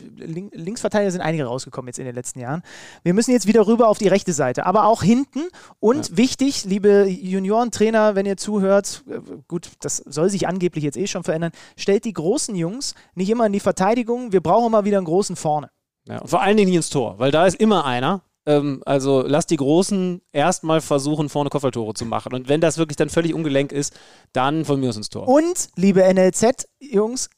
Linksverteidiger 0.52 1.10
sind 1.10 1.20
einige 1.20 1.46
rausgekommen 1.46 1.88
jetzt 1.88 1.98
in 1.98 2.04
den 2.04 2.14
letzten 2.14 2.38
Jahren. 2.38 2.62
Wir 3.02 3.12
müssen 3.12 3.32
jetzt 3.32 3.48
wieder 3.48 3.66
rüber 3.66 3.88
auf 3.88 3.98
die 3.98 4.08
rechte 4.08 4.32
Seite, 4.32 4.66
aber 4.66 4.84
auch 4.84 5.02
hinten. 5.02 5.48
Und 5.80 6.16
wichtig, 6.16 6.64
liebe 6.64 7.08
Juniorentrainer, 7.08 8.14
wenn 8.14 8.24
ihr 8.24 8.36
zuhört, 8.36 9.02
äh, 9.10 9.18
gut, 9.48 9.70
das 9.80 9.96
soll 9.96 10.30
sich 10.30 10.46
angeblich 10.46 10.84
jetzt 10.84 10.96
eh 10.96 11.08
schon 11.08 11.24
verändern, 11.24 11.50
stellt 11.76 12.04
die 12.04 12.12
großen 12.12 12.54
Jungs 12.54 12.94
nicht 13.16 13.30
immer 13.30 13.46
in 13.46 13.52
die 13.52 13.58
Verteidigung. 13.58 14.30
Wir 14.30 14.40
brauchen 14.40 14.70
mal 14.70 14.84
wieder 14.84 14.98
einen 14.98 15.06
großen 15.06 15.34
vorne. 15.34 15.70
Ja, 16.08 16.18
und 16.18 16.28
vor 16.28 16.42
allen 16.42 16.56
Dingen 16.56 16.68
nicht 16.68 16.76
ins 16.76 16.90
Tor, 16.90 17.18
weil 17.18 17.30
da 17.30 17.46
ist 17.46 17.56
immer 17.56 17.84
einer. 17.84 18.22
Ähm, 18.46 18.82
also 18.86 19.24
lass 19.26 19.46
die 19.46 19.56
Großen 19.56 20.22
erstmal 20.32 20.80
versuchen, 20.80 21.28
vorne 21.28 21.50
Koffertore 21.50 21.94
zu 21.94 22.06
machen. 22.06 22.32
Und 22.32 22.48
wenn 22.48 22.60
das 22.60 22.78
wirklich 22.78 22.96
dann 22.96 23.10
völlig 23.10 23.34
ungelenk 23.34 23.72
ist, 23.72 23.94
dann 24.32 24.64
von 24.64 24.78
mir 24.80 24.90
aus 24.90 24.96
ins 24.96 25.08
Tor. 25.08 25.26
Und, 25.26 25.68
liebe 25.74 26.02
NLZ-Jungs, 26.02 27.28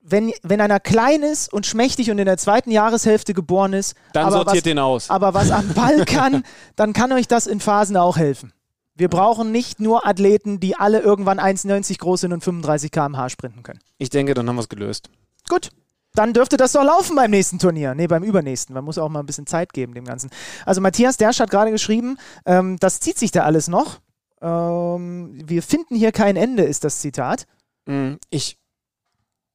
wenn, 0.00 0.32
wenn 0.42 0.60
einer 0.60 0.80
klein 0.80 1.22
ist 1.22 1.52
und 1.52 1.66
schmächtig 1.66 2.10
und 2.10 2.18
in 2.18 2.26
der 2.26 2.38
zweiten 2.38 2.70
Jahreshälfte 2.70 3.34
geboren 3.34 3.72
ist, 3.72 3.94
dann 4.12 4.30
sortiert 4.30 4.56
was, 4.56 4.62
den 4.62 4.78
aus. 4.78 5.10
Aber 5.10 5.34
was 5.34 5.50
am 5.50 5.74
Ball 5.74 6.04
kann, 6.06 6.44
dann 6.76 6.92
kann 6.92 7.12
euch 7.12 7.28
das 7.28 7.46
in 7.46 7.60
Phasen 7.60 7.96
auch 7.96 8.16
helfen. 8.16 8.52
Wir 8.94 9.08
brauchen 9.08 9.52
nicht 9.52 9.78
nur 9.78 10.06
Athleten, 10.06 10.58
die 10.58 10.76
alle 10.76 11.00
irgendwann 11.00 11.38
1,90 11.38 11.98
groß 11.98 12.22
sind 12.22 12.32
und 12.32 12.42
35 12.42 12.90
km/h 12.90 13.28
sprinten 13.28 13.62
können. 13.62 13.80
Ich 13.98 14.08
denke, 14.08 14.32
dann 14.32 14.48
haben 14.48 14.56
wir 14.56 14.62
es 14.62 14.70
gelöst. 14.70 15.10
Gut, 15.48 15.70
dann 16.18 16.32
dürfte 16.32 16.56
das 16.56 16.72
doch 16.72 16.84
laufen 16.84 17.16
beim 17.16 17.30
nächsten 17.30 17.58
Turnier. 17.58 17.94
Nee, 17.94 18.06
beim 18.06 18.22
übernächsten. 18.22 18.74
Man 18.74 18.84
muss 18.84 18.98
auch 18.98 19.08
mal 19.08 19.20
ein 19.20 19.26
bisschen 19.26 19.46
Zeit 19.46 19.72
geben 19.72 19.94
dem 19.94 20.04
Ganzen. 20.04 20.30
Also 20.64 20.80
Matthias 20.80 21.16
Dersch 21.16 21.40
hat 21.40 21.50
gerade 21.50 21.70
geschrieben, 21.70 22.18
ähm, 22.44 22.78
das 22.80 23.00
zieht 23.00 23.18
sich 23.18 23.30
da 23.30 23.44
alles 23.44 23.68
noch. 23.68 24.00
Ähm, 24.40 25.40
wir 25.44 25.62
finden 25.62 25.94
hier 25.96 26.12
kein 26.12 26.36
Ende, 26.36 26.64
ist 26.64 26.84
das 26.84 27.00
Zitat. 27.00 27.46
Mm, 27.86 28.14
ich 28.30 28.58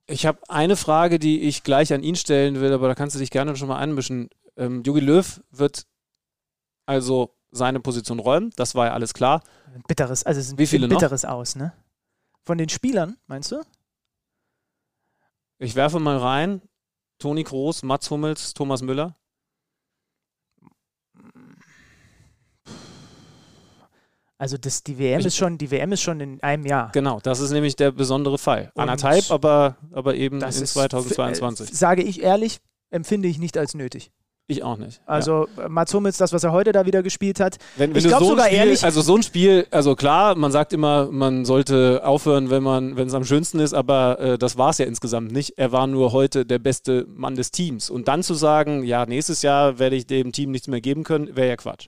ich 0.08 0.26
habe 0.26 0.40
eine 0.50 0.76
Frage, 0.76 1.20
die 1.20 1.42
ich 1.42 1.64
gleich 1.64 1.94
an 1.94 2.04
ihn 2.04 2.16
stellen 2.16 2.60
will, 2.60 2.74
aber 2.74 2.88
da 2.90 2.96
kannst 2.96 3.16
du 3.16 3.20
dich 3.20 3.32
gerne 3.32 3.56
schon 3.56 3.70
mal 3.70 3.78
einmischen. 3.78 4.30
Ähm, 4.58 4.84
Jogi 4.84 5.00
Löw 5.00 5.42
wird 5.52 5.86
also 6.86 7.34
seine 7.52 7.80
Position 7.80 8.20
räumen, 8.20 8.52
das 8.56 8.76
war 8.76 8.88
ja 8.88 8.94
alles 8.94 9.14
klar. 9.14 9.42
Bitteres, 9.88 10.24
also 10.24 10.40
es 10.40 10.48
ist 10.48 10.54
ein 10.54 10.58
Wie 10.58 10.68
viele 10.68 10.88
bitteres 10.88 11.24
noch? 11.24 11.32
aus, 11.32 11.56
ne? 11.56 11.74
Von 12.44 12.58
den 12.58 12.70
Spielern, 12.70 13.18
meinst 13.28 13.52
du? 13.52 13.62
Ich 15.62 15.76
werfe 15.76 16.00
mal 16.00 16.18
rein. 16.18 16.62
Toni 17.20 17.44
Kroos, 17.44 17.84
Mats 17.84 18.10
Hummels, 18.10 18.56
Thomas 18.56 18.82
Müller. 18.82 19.16
Also 24.40 24.58
das, 24.58 24.82
die 24.82 24.98
WM 24.98 25.22
ist 25.22 25.38
schon, 25.38 25.60
die 25.60 25.70
WM 25.70 25.92
ist 25.92 26.02
schon 26.02 26.20
in 26.20 26.42
einem 26.42 26.66
Jahr. 26.66 26.92
Genau, 26.94 27.20
das 27.20 27.40
ist 27.40 27.52
nämlich 27.52 27.76
der 27.76 27.92
besondere 27.92 28.40
Fall. 28.40 28.72
Und 28.74 28.82
Anderthalb, 28.82 29.30
aber, 29.30 29.78
aber 29.92 30.16
eben 30.16 30.42
in 30.42 30.52
2022. 30.52 31.68
Ist, 31.68 31.74
äh, 31.74 31.76
sage 31.76 32.02
ich 32.02 32.24
ehrlich, 32.24 32.60
empfinde 32.90 33.28
ich 33.28 33.38
nicht 33.38 33.56
als 33.56 33.76
nötig. 33.76 34.12
Ich 34.48 34.64
auch 34.64 34.78
nicht. 34.78 35.02
Also 35.06 35.48
ja. 35.56 35.70
Mats 35.70 35.94
Hummels, 35.94 36.18
das, 36.18 36.34
was 36.34 36.44
er 36.44 36.52
heute 36.52 36.72
da 36.74 36.86
wieder 36.86 37.04
gespielt 37.04 37.40
hat. 37.40 37.58
Wenn, 37.78 37.92
wenn 37.92 37.98
ich 37.98 38.08
glaube 38.08 38.26
so 38.26 38.32
sogar 38.32 38.48
Spiel, 38.48 38.58
ehrlich. 38.58 38.84
Also 38.84 39.02
so 39.02 39.16
ein 39.16 39.24
Spiel, 39.24 39.66
also 39.72 39.96
klar, 39.96 40.36
man 40.36 40.52
sagt 40.52 40.74
immer, 40.74 41.10
man 41.10 41.46
sollte 41.46 42.02
aufhören, 42.04 42.50
wenn 42.50 42.62
man, 42.62 42.98
wenn 42.98 43.08
es 43.08 43.14
am 43.14 43.24
schönsten 43.24 43.60
ist, 43.60 43.74
aber 43.74 44.20
äh, 44.20 44.38
das 44.38 44.58
war 44.58 44.72
es 44.72 44.78
ja 44.78 44.86
insgesamt 44.86 45.32
nicht. 45.32 45.58
Er 45.58 45.72
war 45.72 45.88
nur 45.88 46.12
heute 46.12 46.46
der 46.46 46.60
beste 46.60 47.06
Mann 47.08 47.36
des 47.36 47.52
Teams. 47.52 47.90
Und 47.90 48.08
dann 48.08 48.24
zu 48.24 48.34
sagen, 48.34 48.84
ja, 48.84 49.06
nächstes 49.06 49.42
Jahr 49.42 49.80
werde 49.80 49.96
ich 49.96 50.06
dem 50.06 50.34
Team 50.34 50.52
nichts 50.52 50.68
mehr 50.68 50.82
geben 50.82 51.04
können, 51.04 51.34
wäre 51.36 51.48
ja 51.48 51.56
Quatsch. 51.56 51.88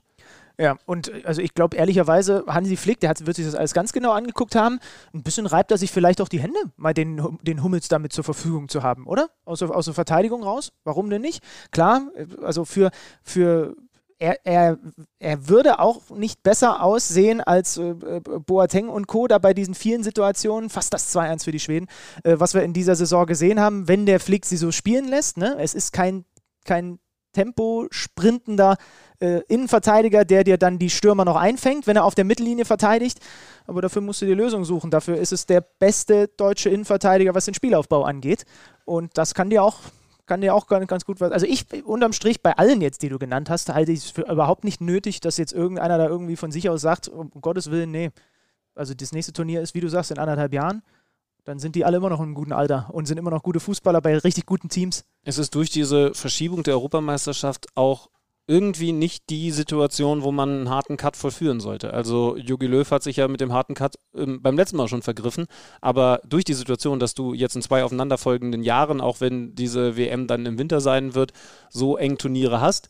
Ja, 0.58 0.76
und 0.86 1.12
also 1.24 1.42
ich 1.42 1.54
glaube 1.54 1.76
ehrlicherweise, 1.76 2.44
Hansi 2.46 2.76
Flick, 2.76 3.00
der 3.00 3.10
hat, 3.10 3.26
wird 3.26 3.36
sich 3.36 3.44
das 3.44 3.56
alles 3.56 3.74
ganz 3.74 3.92
genau 3.92 4.12
angeguckt 4.12 4.54
haben. 4.54 4.78
Ein 5.12 5.22
bisschen 5.24 5.46
reibt 5.46 5.72
er 5.72 5.78
sich 5.78 5.90
vielleicht 5.90 6.20
auch 6.20 6.28
die 6.28 6.40
Hände, 6.40 6.58
mal 6.76 6.94
den, 6.94 7.38
den 7.42 7.62
Hummels 7.62 7.88
damit 7.88 8.12
zur 8.12 8.22
Verfügung 8.22 8.68
zu 8.68 8.82
haben, 8.82 9.06
oder? 9.06 9.30
Aus, 9.44 9.62
aus 9.62 9.86
der 9.86 9.94
Verteidigung 9.94 10.44
raus? 10.44 10.72
Warum 10.84 11.10
denn 11.10 11.22
nicht? 11.22 11.42
Klar, 11.72 12.02
also 12.42 12.64
für, 12.64 12.90
für 13.22 13.74
er, 14.18 14.38
er, 14.44 14.78
er 15.18 15.48
würde 15.48 15.80
auch 15.80 16.10
nicht 16.10 16.42
besser 16.42 16.82
aussehen 16.82 17.40
als 17.40 17.76
äh, 17.76 17.94
Boateng 18.46 18.88
und 18.88 19.06
Co. 19.06 19.26
da 19.26 19.38
bei 19.38 19.54
diesen 19.54 19.74
vielen 19.74 20.02
Situationen, 20.04 20.70
fast 20.70 20.94
das 20.94 21.14
2-1 21.14 21.44
für 21.44 21.52
die 21.52 21.60
Schweden, 21.60 21.88
äh, 22.22 22.36
was 22.38 22.54
wir 22.54 22.62
in 22.62 22.72
dieser 22.72 22.94
Saison 22.94 23.26
gesehen 23.26 23.58
haben, 23.60 23.88
wenn 23.88 24.06
der 24.06 24.20
Flick 24.20 24.46
sie 24.46 24.56
so 24.56 24.70
spielen 24.70 25.08
lässt. 25.08 25.36
Ne? 25.36 25.56
Es 25.58 25.74
ist 25.74 25.92
kein, 25.92 26.24
kein 26.64 27.00
Tempo 27.32 27.86
sprintender 27.90 28.76
äh, 29.20 29.40
Innenverteidiger, 29.48 30.24
der 30.24 30.44
dir 30.44 30.58
dann 30.58 30.78
die 30.78 30.90
Stürmer 30.90 31.24
noch 31.24 31.36
einfängt, 31.36 31.86
wenn 31.86 31.96
er 31.96 32.04
auf 32.04 32.14
der 32.14 32.24
Mittellinie 32.24 32.64
verteidigt. 32.64 33.18
Aber 33.66 33.82
dafür 33.82 34.02
musst 34.02 34.22
du 34.22 34.26
die 34.26 34.34
Lösung 34.34 34.64
suchen. 34.64 34.90
Dafür 34.90 35.16
ist 35.16 35.32
es 35.32 35.46
der 35.46 35.60
beste 35.60 36.28
deutsche 36.28 36.70
Innenverteidiger, 36.70 37.34
was 37.34 37.44
den 37.44 37.54
Spielaufbau 37.54 38.04
angeht. 38.04 38.44
Und 38.84 39.16
das 39.16 39.34
kann 39.34 39.50
dir 39.50 39.62
auch 39.62 39.78
kann 40.26 40.40
dir 40.40 40.54
auch 40.54 40.66
ganz 40.68 41.04
gut 41.04 41.20
was. 41.20 41.32
Also 41.32 41.44
ich 41.44 41.66
unterm 41.84 42.14
Strich 42.14 42.40
bei 42.40 42.56
allen 42.56 42.80
jetzt, 42.80 43.02
die 43.02 43.10
du 43.10 43.18
genannt 43.18 43.50
hast, 43.50 43.68
halte 43.74 43.92
ich 43.92 44.06
es 44.06 44.10
für 44.10 44.22
überhaupt 44.22 44.64
nicht 44.64 44.80
nötig, 44.80 45.20
dass 45.20 45.36
jetzt 45.36 45.52
irgendeiner 45.52 45.98
da 45.98 46.06
irgendwie 46.06 46.36
von 46.36 46.50
sich 46.50 46.70
aus 46.70 46.80
sagt, 46.80 47.08
um 47.08 47.30
Gottes 47.42 47.70
Willen, 47.70 47.90
nee. 47.90 48.10
Also 48.74 48.94
das 48.94 49.12
nächste 49.12 49.34
Turnier 49.34 49.60
ist, 49.60 49.74
wie 49.74 49.80
du 49.80 49.88
sagst, 49.88 50.10
in 50.10 50.18
anderthalb 50.18 50.54
Jahren 50.54 50.82
dann 51.44 51.58
sind 51.58 51.76
die 51.76 51.84
alle 51.84 51.98
immer 51.98 52.08
noch 52.08 52.20
einem 52.20 52.34
guten 52.34 52.52
Alter 52.52 52.88
und 52.92 53.06
sind 53.06 53.18
immer 53.18 53.30
noch 53.30 53.42
gute 53.42 53.60
Fußballer 53.60 54.00
bei 54.00 54.16
richtig 54.16 54.46
guten 54.46 54.68
Teams. 54.68 55.04
Es 55.24 55.38
ist 55.38 55.54
durch 55.54 55.70
diese 55.70 56.14
Verschiebung 56.14 56.62
der 56.62 56.74
Europameisterschaft 56.74 57.66
auch 57.74 58.08
irgendwie 58.46 58.92
nicht 58.92 59.30
die 59.30 59.50
Situation, 59.50 60.22
wo 60.22 60.30
man 60.30 60.50
einen 60.50 60.70
harten 60.70 60.96
Cut 60.96 61.16
vollführen 61.16 61.60
sollte. 61.60 61.94
Also 61.94 62.36
Jogi 62.36 62.66
Löw 62.66 62.90
hat 62.90 63.02
sich 63.02 63.16
ja 63.16 63.28
mit 63.28 63.40
dem 63.40 63.52
harten 63.52 63.74
Cut 63.74 63.96
ähm, 64.14 64.42
beim 64.42 64.56
letzten 64.56 64.76
Mal 64.76 64.88
schon 64.88 65.02
vergriffen, 65.02 65.46
aber 65.80 66.20
durch 66.26 66.44
die 66.44 66.54
Situation, 66.54 66.98
dass 66.98 67.14
du 67.14 67.32
jetzt 67.32 67.56
in 67.56 67.62
zwei 67.62 67.84
aufeinanderfolgenden 67.84 68.62
Jahren, 68.62 69.00
auch 69.00 69.20
wenn 69.20 69.54
diese 69.54 69.96
WM 69.96 70.26
dann 70.26 70.44
im 70.46 70.58
Winter 70.58 70.80
sein 70.80 71.14
wird, 71.14 71.32
so 71.70 71.96
eng 71.96 72.18
Turniere 72.18 72.60
hast, 72.60 72.88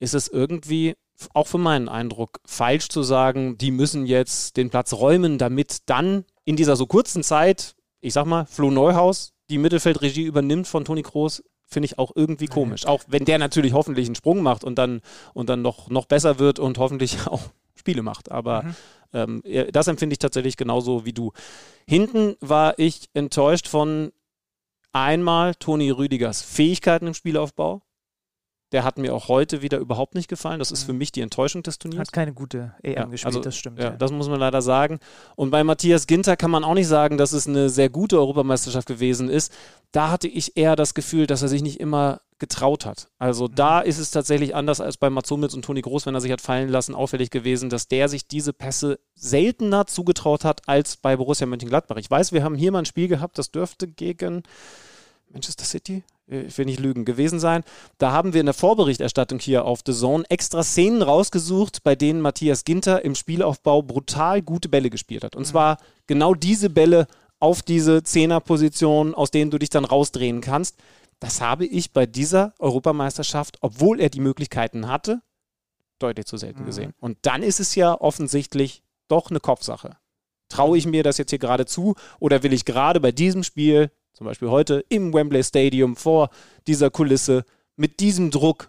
ist 0.00 0.14
es 0.14 0.28
irgendwie 0.28 0.94
auch 1.34 1.46
für 1.46 1.58
meinen 1.58 1.88
Eindruck 1.88 2.40
falsch 2.44 2.88
zu 2.88 3.02
sagen, 3.02 3.58
die 3.58 3.70
müssen 3.70 4.06
jetzt 4.06 4.56
den 4.56 4.70
Platz 4.70 4.94
räumen, 4.94 5.38
damit 5.38 5.78
dann 5.86 6.24
in 6.44 6.56
dieser 6.56 6.76
so 6.76 6.86
kurzen 6.86 7.22
Zeit, 7.22 7.76
ich 8.00 8.14
sag 8.14 8.24
mal, 8.24 8.46
Flo 8.46 8.70
Neuhaus 8.70 9.32
die 9.50 9.58
Mittelfeldregie 9.58 10.22
übernimmt 10.22 10.68
von 10.68 10.84
Toni 10.84 11.02
Kroos, 11.02 11.42
finde 11.70 11.86
ich 11.86 11.98
auch 11.98 12.12
irgendwie 12.14 12.46
komisch. 12.46 12.86
Auch 12.86 13.02
wenn 13.06 13.24
der 13.24 13.38
natürlich 13.38 13.72
hoffentlich 13.72 14.06
einen 14.06 14.14
Sprung 14.14 14.42
macht 14.42 14.64
und 14.64 14.76
dann, 14.76 15.00
und 15.34 15.48
dann 15.48 15.62
noch, 15.62 15.88
noch 15.88 16.06
besser 16.06 16.38
wird 16.38 16.58
und 16.58 16.78
hoffentlich 16.78 17.16
auch 17.26 17.42
Spiele 17.74 18.02
macht. 18.02 18.30
Aber 18.30 18.62
mhm. 18.62 18.74
ähm, 19.44 19.70
das 19.72 19.88
empfinde 19.88 20.14
ich 20.14 20.18
tatsächlich 20.18 20.56
genauso 20.56 21.04
wie 21.04 21.12
du. 21.12 21.32
Hinten 21.86 22.36
war 22.40 22.78
ich 22.78 23.08
enttäuscht 23.14 23.68
von 23.68 24.12
einmal 24.92 25.54
Toni 25.54 25.90
Rüdigers 25.90 26.42
Fähigkeiten 26.42 27.06
im 27.06 27.14
Spielaufbau. 27.14 27.82
Der 28.72 28.84
hat 28.84 28.98
mir 28.98 29.14
auch 29.14 29.28
heute 29.28 29.62
wieder 29.62 29.78
überhaupt 29.78 30.14
nicht 30.14 30.28
gefallen. 30.28 30.58
Das 30.58 30.70
ist 30.70 30.84
für 30.84 30.92
mich 30.92 31.10
die 31.10 31.20
Enttäuschung 31.22 31.62
des 31.62 31.78
Turniers. 31.78 32.00
Hat 32.00 32.12
keine 32.12 32.32
gute 32.32 32.74
EM 32.82 32.94
ja, 32.94 33.04
gespielt, 33.04 33.26
also, 33.26 33.40
das 33.40 33.56
stimmt. 33.56 33.78
Ja, 33.78 33.86
ja, 33.86 33.90
das 33.90 34.12
muss 34.12 34.28
man 34.28 34.38
leider 34.38 34.62
sagen. 34.62 35.00
Und 35.34 35.50
bei 35.50 35.64
Matthias 35.64 36.06
Ginter 36.06 36.36
kann 36.36 36.50
man 36.50 36.62
auch 36.62 36.74
nicht 36.74 36.86
sagen, 36.86 37.18
dass 37.18 37.32
es 37.32 37.48
eine 37.48 37.68
sehr 37.68 37.88
gute 37.88 38.18
Europameisterschaft 38.18 38.86
gewesen 38.86 39.28
ist. 39.28 39.52
Da 39.92 40.10
hatte 40.10 40.28
ich 40.28 40.56
eher 40.56 40.76
das 40.76 40.94
Gefühl, 40.94 41.26
dass 41.26 41.42
er 41.42 41.48
sich 41.48 41.62
nicht 41.62 41.80
immer 41.80 42.20
getraut 42.40 42.86
hat. 42.86 43.08
Also 43.18 43.46
mhm. 43.46 43.54
da 43.54 43.80
ist 43.80 43.98
es 43.98 44.10
tatsächlich 44.10 44.56
anders 44.56 44.80
als 44.80 44.96
bei 44.96 45.08
Hummels 45.08 45.54
und 45.54 45.64
Toni 45.64 45.82
Groß, 45.82 46.06
wenn 46.06 46.14
er 46.14 46.20
sich 46.20 46.32
hat 46.32 46.40
fallen 46.40 46.68
lassen, 46.68 46.96
auffällig 46.96 47.30
gewesen, 47.30 47.70
dass 47.70 47.86
der 47.86 48.08
sich 48.08 48.26
diese 48.26 48.52
Pässe 48.52 48.98
seltener 49.14 49.86
zugetraut 49.86 50.44
hat 50.44 50.68
als 50.68 50.96
bei 50.96 51.16
Borussia 51.16 51.46
Mönchengladbach. 51.46 51.96
Ich 51.98 52.10
weiß, 52.10 52.32
wir 52.32 52.42
haben 52.42 52.56
hier 52.56 52.72
mal 52.72 52.80
ein 52.80 52.86
Spiel 52.86 53.06
gehabt, 53.06 53.38
das 53.38 53.52
dürfte 53.52 53.86
gegen 53.86 54.42
Manchester 55.32 55.64
City, 55.64 56.02
ich 56.30 56.56
will 56.56 56.66
nicht 56.66 56.80
lügen, 56.80 57.04
gewesen 57.04 57.40
sein. 57.40 57.64
Da 57.98 58.12
haben 58.12 58.32
wir 58.32 58.40
in 58.40 58.46
der 58.46 58.54
Vorberichterstattung 58.54 59.38
hier 59.38 59.64
auf 59.64 59.80
The 59.84 59.92
Zone 59.92 60.24
extra 60.28 60.62
Szenen 60.62 61.02
rausgesucht, 61.02 61.82
bei 61.82 61.96
denen 61.96 62.20
Matthias 62.20 62.64
Ginter 62.64 63.04
im 63.04 63.14
Spielaufbau 63.14 63.82
brutal 63.82 64.40
gute 64.42 64.68
Bälle 64.68 64.90
gespielt 64.90 65.24
hat. 65.24 65.34
Und 65.34 65.42
mhm. 65.42 65.50
zwar 65.50 65.78
genau 66.06 66.34
diese 66.34 66.70
Bälle 66.70 67.06
auf 67.40 67.62
diese 67.62 68.02
Zehnerposition, 68.02 69.14
aus 69.14 69.30
denen 69.30 69.50
du 69.50 69.58
dich 69.58 69.70
dann 69.70 69.84
rausdrehen 69.84 70.40
kannst. 70.40 70.76
Das 71.18 71.40
habe 71.40 71.66
ich 71.66 71.92
bei 71.92 72.06
dieser 72.06 72.54
Europameisterschaft, 72.58 73.58
obwohl 73.60 74.00
er 74.00 74.10
die 74.10 74.20
Möglichkeiten 74.20 74.88
hatte, 74.88 75.20
deutlich 75.98 76.26
zu 76.26 76.36
selten 76.36 76.62
mhm. 76.62 76.66
gesehen. 76.66 76.94
Und 77.00 77.18
dann 77.22 77.42
ist 77.42 77.60
es 77.60 77.74
ja 77.74 77.98
offensichtlich 78.00 78.82
doch 79.08 79.30
eine 79.30 79.40
Kopfsache. 79.40 79.96
Traue 80.48 80.78
ich 80.78 80.86
mir 80.86 81.02
das 81.02 81.18
jetzt 81.18 81.30
hier 81.30 81.38
gerade 81.38 81.66
zu 81.66 81.94
oder 82.18 82.42
will 82.42 82.52
ich 82.52 82.64
gerade 82.64 83.00
bei 83.00 83.12
diesem 83.12 83.42
Spiel 83.42 83.90
zum 84.20 84.26
Beispiel 84.26 84.50
heute 84.50 84.84
im 84.90 85.14
Wembley 85.14 85.42
Stadium 85.42 85.96
vor 85.96 86.28
dieser 86.66 86.90
Kulisse 86.90 87.46
mit 87.76 88.00
diesem 88.00 88.30
Druck 88.30 88.68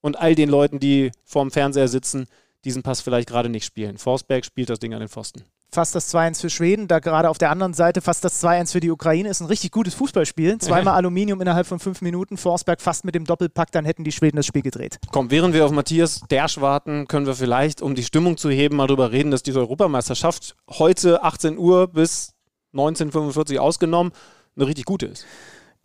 und 0.00 0.16
all 0.16 0.36
den 0.36 0.48
Leuten, 0.48 0.78
die 0.78 1.10
vorm 1.24 1.50
Fernseher 1.50 1.88
sitzen, 1.88 2.28
diesen 2.64 2.84
Pass 2.84 3.00
vielleicht 3.00 3.28
gerade 3.28 3.48
nicht 3.48 3.64
spielen. 3.64 3.98
Forsberg 3.98 4.44
spielt 4.44 4.70
das 4.70 4.78
Ding 4.78 4.94
an 4.94 5.00
den 5.00 5.08
Pfosten. 5.08 5.42
Fast 5.72 5.96
das 5.96 6.14
2-1 6.14 6.40
für 6.42 6.50
Schweden, 6.50 6.86
da 6.86 7.00
gerade 7.00 7.30
auf 7.30 7.38
der 7.38 7.50
anderen 7.50 7.74
Seite 7.74 8.00
fast 8.00 8.24
das 8.24 8.44
2-1 8.44 8.70
für 8.70 8.78
die 8.78 8.92
Ukraine 8.92 9.28
ist 9.28 9.40
ein 9.40 9.48
richtig 9.48 9.72
gutes 9.72 9.94
Fußballspiel. 9.94 10.58
Zweimal 10.58 10.94
Aluminium 10.98 11.40
innerhalb 11.40 11.66
von 11.66 11.80
fünf 11.80 12.00
Minuten, 12.00 12.36
Forsberg 12.36 12.80
fast 12.80 13.04
mit 13.04 13.16
dem 13.16 13.24
Doppelpack, 13.24 13.72
dann 13.72 13.84
hätten 13.84 14.04
die 14.04 14.12
Schweden 14.12 14.36
das 14.36 14.46
Spiel 14.46 14.62
gedreht. 14.62 14.98
Komm, 15.10 15.32
während 15.32 15.52
wir 15.52 15.64
auf 15.64 15.72
Matthias 15.72 16.20
Dersch 16.30 16.60
warten, 16.60 17.08
können 17.08 17.26
wir 17.26 17.34
vielleicht, 17.34 17.82
um 17.82 17.96
die 17.96 18.04
Stimmung 18.04 18.36
zu 18.36 18.50
heben, 18.50 18.76
mal 18.76 18.86
darüber 18.86 19.10
reden, 19.10 19.32
dass 19.32 19.42
diese 19.42 19.58
Europameisterschaft 19.58 20.54
heute 20.70 21.24
18 21.24 21.58
Uhr 21.58 21.88
bis 21.88 22.34
1945 22.72 23.58
ausgenommen 23.58 24.12
eine 24.56 24.66
richtig 24.66 24.84
gute 24.84 25.06
ist. 25.06 25.26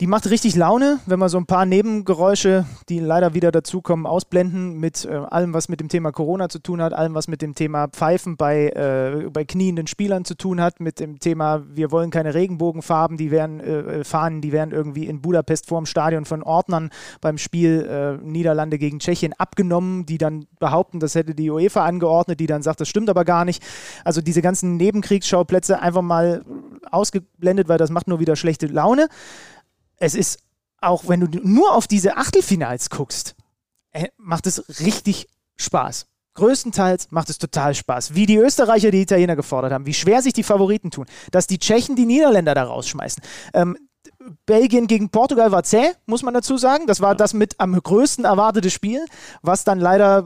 Die 0.00 0.06
macht 0.06 0.30
richtig 0.30 0.54
Laune, 0.54 1.00
wenn 1.06 1.18
wir 1.18 1.28
so 1.28 1.38
ein 1.38 1.46
paar 1.46 1.66
Nebengeräusche, 1.66 2.66
die 2.88 3.00
leider 3.00 3.34
wieder 3.34 3.50
dazukommen, 3.50 4.06
ausblenden 4.06 4.78
mit 4.78 5.04
äh, 5.04 5.08
allem, 5.08 5.54
was 5.54 5.68
mit 5.68 5.80
dem 5.80 5.88
Thema 5.88 6.12
Corona 6.12 6.48
zu 6.48 6.60
tun 6.60 6.80
hat, 6.80 6.92
allem, 6.92 7.14
was 7.14 7.26
mit 7.26 7.42
dem 7.42 7.56
Thema 7.56 7.88
Pfeifen 7.88 8.36
bei, 8.36 8.68
äh, 8.68 9.28
bei 9.28 9.44
knienden 9.44 9.88
Spielern 9.88 10.24
zu 10.24 10.36
tun 10.36 10.60
hat, 10.60 10.78
mit 10.78 11.00
dem 11.00 11.18
Thema, 11.18 11.64
wir 11.74 11.90
wollen 11.90 12.12
keine 12.12 12.32
Regenbogenfarben, 12.34 13.16
die 13.16 13.32
werden 13.32 13.58
äh, 13.58 14.04
Fahnen, 14.04 14.40
die 14.40 14.52
werden 14.52 14.70
irgendwie 14.70 15.06
in 15.06 15.20
Budapest 15.20 15.66
vorm 15.66 15.84
Stadion 15.84 16.26
von 16.26 16.44
Ordnern 16.44 16.90
beim 17.20 17.36
Spiel 17.36 17.84
äh, 17.90 18.24
Niederlande 18.24 18.78
gegen 18.78 19.00
Tschechien 19.00 19.32
abgenommen, 19.36 20.06
die 20.06 20.18
dann 20.18 20.46
behaupten, 20.60 21.00
das 21.00 21.16
hätte 21.16 21.34
die 21.34 21.50
UEFA 21.50 21.84
angeordnet, 21.84 22.38
die 22.38 22.46
dann 22.46 22.62
sagt, 22.62 22.80
das 22.80 22.88
stimmt 22.88 23.10
aber 23.10 23.24
gar 23.24 23.44
nicht. 23.44 23.64
Also 24.04 24.20
diese 24.20 24.42
ganzen 24.42 24.76
Nebenkriegsschauplätze 24.76 25.80
einfach 25.80 26.02
mal 26.02 26.44
ausgeblendet, 26.92 27.68
weil 27.68 27.78
das 27.78 27.90
macht 27.90 28.06
nur 28.06 28.20
wieder 28.20 28.36
schlechte 28.36 28.68
Laune 28.68 29.08
es 29.98 30.14
ist 30.14 30.38
auch, 30.80 31.08
wenn 31.08 31.20
du 31.20 31.26
nur 31.42 31.74
auf 31.74 31.86
diese 31.86 32.16
Achtelfinals 32.16 32.90
guckst, 32.90 33.34
äh, 33.92 34.08
macht 34.16 34.46
es 34.46 34.80
richtig 34.80 35.28
Spaß. 35.56 36.06
Größtenteils 36.34 37.10
macht 37.10 37.30
es 37.30 37.38
total 37.38 37.74
Spaß. 37.74 38.14
Wie 38.14 38.26
die 38.26 38.36
Österreicher 38.36 38.92
die 38.92 39.02
Italiener 39.02 39.34
gefordert 39.34 39.72
haben, 39.72 39.86
wie 39.86 39.94
schwer 39.94 40.22
sich 40.22 40.32
die 40.32 40.44
Favoriten 40.44 40.92
tun, 40.92 41.06
dass 41.32 41.48
die 41.48 41.58
Tschechen 41.58 41.96
die 41.96 42.06
Niederländer 42.06 42.54
da 42.54 42.62
rausschmeißen. 42.62 43.22
Ähm, 43.54 43.76
Belgien 44.46 44.86
gegen 44.86 45.10
Portugal 45.10 45.50
war 45.50 45.64
zäh, 45.64 45.92
muss 46.06 46.22
man 46.22 46.34
dazu 46.34 46.56
sagen. 46.56 46.86
Das 46.86 47.00
war 47.00 47.16
das 47.16 47.34
mit 47.34 47.56
am 47.58 47.80
größten 47.80 48.24
erwartete 48.24 48.70
Spiel, 48.70 49.04
was 49.42 49.64
dann 49.64 49.80
leider 49.80 50.24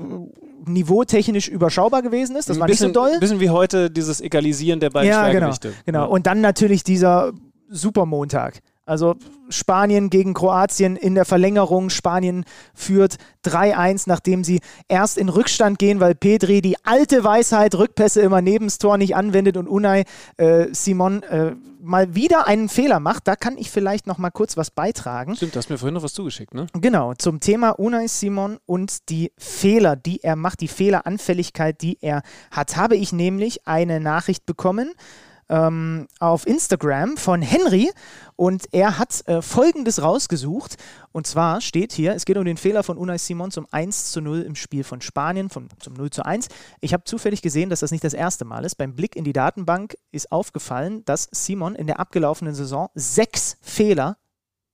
niveautechnisch 0.67 1.49
überschaubar 1.49 2.03
gewesen 2.03 2.37
ist. 2.37 2.49
Das 2.49 2.61
war 2.61 2.67
bisschen, 2.67 2.89
nicht 2.89 2.95
so 2.95 3.01
doll. 3.01 3.15
Ein 3.15 3.21
bisschen 3.21 3.41
wie 3.41 3.51
heute 3.51 3.91
dieses 3.91 4.21
Egalisieren 4.21 4.81
der 4.81 4.91
beiden 4.91 5.09
ja, 5.09 5.29
genau, 5.29 5.31
Schwergewichte. 5.31 5.69
Genau, 5.87 6.01
genau. 6.05 6.13
Und 6.13 6.27
dann 6.27 6.41
natürlich 6.41 6.85
dieser 6.85 7.33
Supermontag. 7.69 8.61
Also 8.85 9.15
Spanien 9.49 10.11
gegen 10.11 10.35
Kroatien 10.35 10.97
in 10.97 11.15
der 11.15 11.25
Verlängerung. 11.25 11.89
Spanien 11.89 12.45
führt 12.75 13.17
3-1, 13.45 14.05
nachdem 14.07 14.43
sie 14.43 14.61
erst 14.89 15.19
in 15.19 15.29
Rückstand 15.29 15.79
gehen, 15.79 16.01
weil 16.01 16.17
Pedri 16.17 16.61
die 16.63 16.77
alte 16.85 17.23
Weisheit, 17.23 17.77
Rückpässe 17.77 18.21
immer 18.21 18.43
neben 18.43 18.67
das 18.67 18.79
Tor 18.79 18.99
nicht 18.99 19.15
anwendet 19.15 19.57
und 19.57 19.69
Unai 19.69 20.05
äh, 20.37 20.67
Simon 20.73 21.23
äh, 21.23 21.55
mal 21.81 22.15
wieder 22.17 22.49
einen 22.49 22.69
Fehler 22.69 22.99
macht. 22.99 23.29
Da 23.29 23.37
kann 23.37 23.57
ich 23.57 23.71
vielleicht 23.71 24.09
noch 24.09 24.19
mal 24.19 24.31
kurz 24.31 24.57
was 24.57 24.71
beitragen. 24.71 25.37
Stimmt, 25.37 25.55
du 25.55 25.59
hast 25.59 25.71
mir 25.71 25.79
vorhin 25.79 25.95
noch 25.95 26.03
was 26.03 26.15
zugeschickt, 26.15 26.55
ne? 26.55 26.67
Genau, 26.73 27.15
zum 27.15 27.39
Thema 27.39 27.71
Unai 27.79 28.09
Simon 28.09 28.59
und 28.67 29.09
die 29.11 29.33
Fehler, 29.39 29.95
die 29.95 30.25
er 30.25 30.35
macht, 30.35 30.61
die 30.61 30.69
Fehleranfälligkeit, 30.69 31.81
die 31.83 31.99
er 32.01 32.23
hat, 32.51 32.77
habe 32.77 32.97
ich 32.97 33.13
nämlich 33.13 33.67
eine 33.67 34.01
Nachricht 34.01 34.45
bekommen 34.45 34.93
ähm, 35.53 36.09
auf 36.19 36.47
Instagram 36.47 37.19
von 37.19 37.43
Henry 37.43 37.91
und 38.37 38.65
er 38.73 38.99
hat 38.99 39.23
äh, 39.29 39.43
Folgendes 39.43 40.03
rausgesucht. 40.03 40.77
Und 41.13 41.27
zwar 41.27 41.61
steht 41.61 41.93
hier, 41.93 42.15
es 42.15 42.25
geht 42.25 42.39
um 42.39 42.45
den 42.45 42.57
Fehler 42.57 42.83
von 42.83 42.97
Unai 42.97 43.19
Simon 43.19 43.51
zum 43.51 43.67
1 43.71 44.13
zu 44.13 44.23
0 44.23 44.43
im 44.43 44.57
Spiel 44.57 44.83
von 44.83 45.03
Spanien, 45.03 45.51
vom, 45.51 45.69
zum 45.79 45.93
0 45.93 46.11
zu 46.11 46.25
1. 46.25 46.49
Ich 46.81 46.95
habe 46.95 47.05
zufällig 47.05 47.43
gesehen, 47.43 47.69
dass 47.69 47.81
das 47.81 47.91
nicht 47.91 48.03
das 48.03 48.15
erste 48.15 48.47
Mal 48.47 48.65
ist. 48.65 48.77
Beim 48.77 48.97
Blick 48.97 49.15
in 49.15 49.25
die 49.25 49.35
Datenbank 49.35 49.97
ist 50.11 50.33
aufgefallen, 50.33 51.05
dass 51.05 51.29
Simon 51.31 51.75
in 51.75 51.87
der 51.87 52.01
abgelaufenen 52.01 52.55
Saison 52.55 52.89
sechs 52.95 53.59
Fehler 53.61 54.17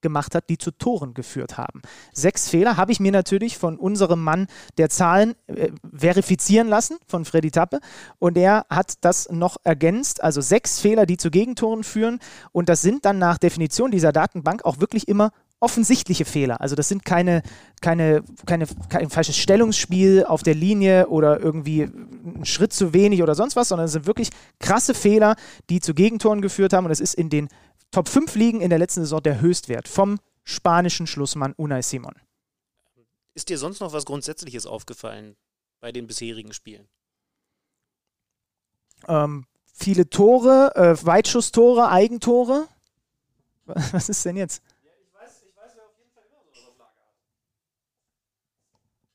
gemacht 0.01 0.35
hat, 0.35 0.49
die 0.49 0.59
zu 0.59 0.71
Toren 0.71 1.15
geführt 1.15 1.59
haben. 1.59 1.83
Sechs 2.13 2.49
Fehler 2.49 2.77
habe 2.77 2.93
ich 2.93 3.01
mir 3.01 3.13
natürlich 3.13 3.59
von 3.59 3.77
unserem 3.77 4.23
Mann 4.23 4.47
der 4.77 4.91
Zahlen 4.91 5.35
äh, 5.47 5.71
verifizieren 5.93 6.69
lassen, 6.69 6.99
von 7.07 7.25
Freddy 7.25 7.51
Tappe. 7.51 7.81
Und 8.19 8.37
er 8.37 8.67
hat 8.71 8.95
das 9.03 9.29
noch 9.31 9.57
ergänzt. 9.65 10.23
Also 10.23 10.41
sechs 10.41 10.81
Fehler, 10.81 11.07
die 11.07 11.17
zu 11.17 11.31
Gegentoren 11.31 11.85
führen. 11.85 12.19
Und 12.53 12.69
das 12.69 12.83
sind 12.83 13.05
dann 13.05 13.19
nach 13.19 13.39
Definition 13.39 13.91
dieser 13.91 14.13
Datenbank 14.13 14.65
auch 14.65 14.81
wirklich 14.81 15.09
immer 15.09 15.31
offensichtliche 15.61 16.25
Fehler. 16.25 16.61
Also 16.61 16.77
das 16.77 16.89
sind 16.89 17.05
keine, 17.05 17.43
keine, 17.81 18.23
keine, 18.47 18.67
kein 18.89 19.11
falsches 19.11 19.37
Stellungsspiel 19.37 20.25
auf 20.25 20.43
der 20.43 20.55
Linie 20.55 21.09
oder 21.09 21.41
irgendwie 21.41 21.83
ein 21.83 22.45
Schritt 22.45 22.73
zu 22.73 22.93
wenig 22.93 23.23
oder 23.23 23.35
sonst 23.35 23.57
was, 23.57 23.69
sondern 23.69 23.87
es 23.87 23.93
sind 23.93 24.07
wirklich 24.07 24.31
krasse 24.61 24.95
Fehler, 24.95 25.35
die 25.69 25.81
zu 25.81 25.95
Gegentoren 25.95 26.43
geführt 26.43 26.73
haben. 26.73 26.85
Und 26.85 26.93
es 26.93 27.01
ist 27.01 27.15
in 27.15 27.29
den 27.29 27.49
Top 27.91 28.09
5 28.09 28.35
Ligen 28.35 28.61
in 28.61 28.71
der 28.71 28.79
letzten 28.79 29.01
Saison 29.01 29.23
der 29.23 29.41
Höchstwert 29.41 29.89
vom 29.89 30.19
spanischen 30.45 31.07
Schlussmann 31.07 31.55
Unai 31.55 31.83
Simon. 31.83 32.15
Ist 33.35 33.49
dir 33.49 33.59
sonst 33.59 33.81
noch 33.81 33.93
was 33.93 34.05
Grundsätzliches 34.05 34.67
aufgefallen 34.67 35.37
bei 35.81 35.93
den 35.93 36.07
bisherigen 36.07 36.53
Spielen? 36.53 36.89
Ähm, 39.07 39.47
viele 39.73 40.11
Tore, 40.11 40.73
äh, 40.75 40.97
Weitschusstore, 41.07 41.89
Eigentore. 41.89 42.67
Was 43.93 44.09
ist 44.09 44.25
denn 44.25 44.37
jetzt? 44.37 44.63
Ja, 44.83 44.91
ich 45.01 45.15
weiß, 45.15 45.43
ich 45.47 45.55
weiß, 45.57 45.73
wer 45.77 45.85
auf 45.85 45.97
jeden 45.99 46.11
Fall 46.11 46.25
immer 46.27 46.39
auf 46.41 46.79
Lager 46.79 46.89
hat. 46.89 47.13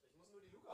Ich 0.04 0.16
muss 0.16 0.30
nur 0.32 0.40
die 0.40 0.52
Luke 0.56 0.72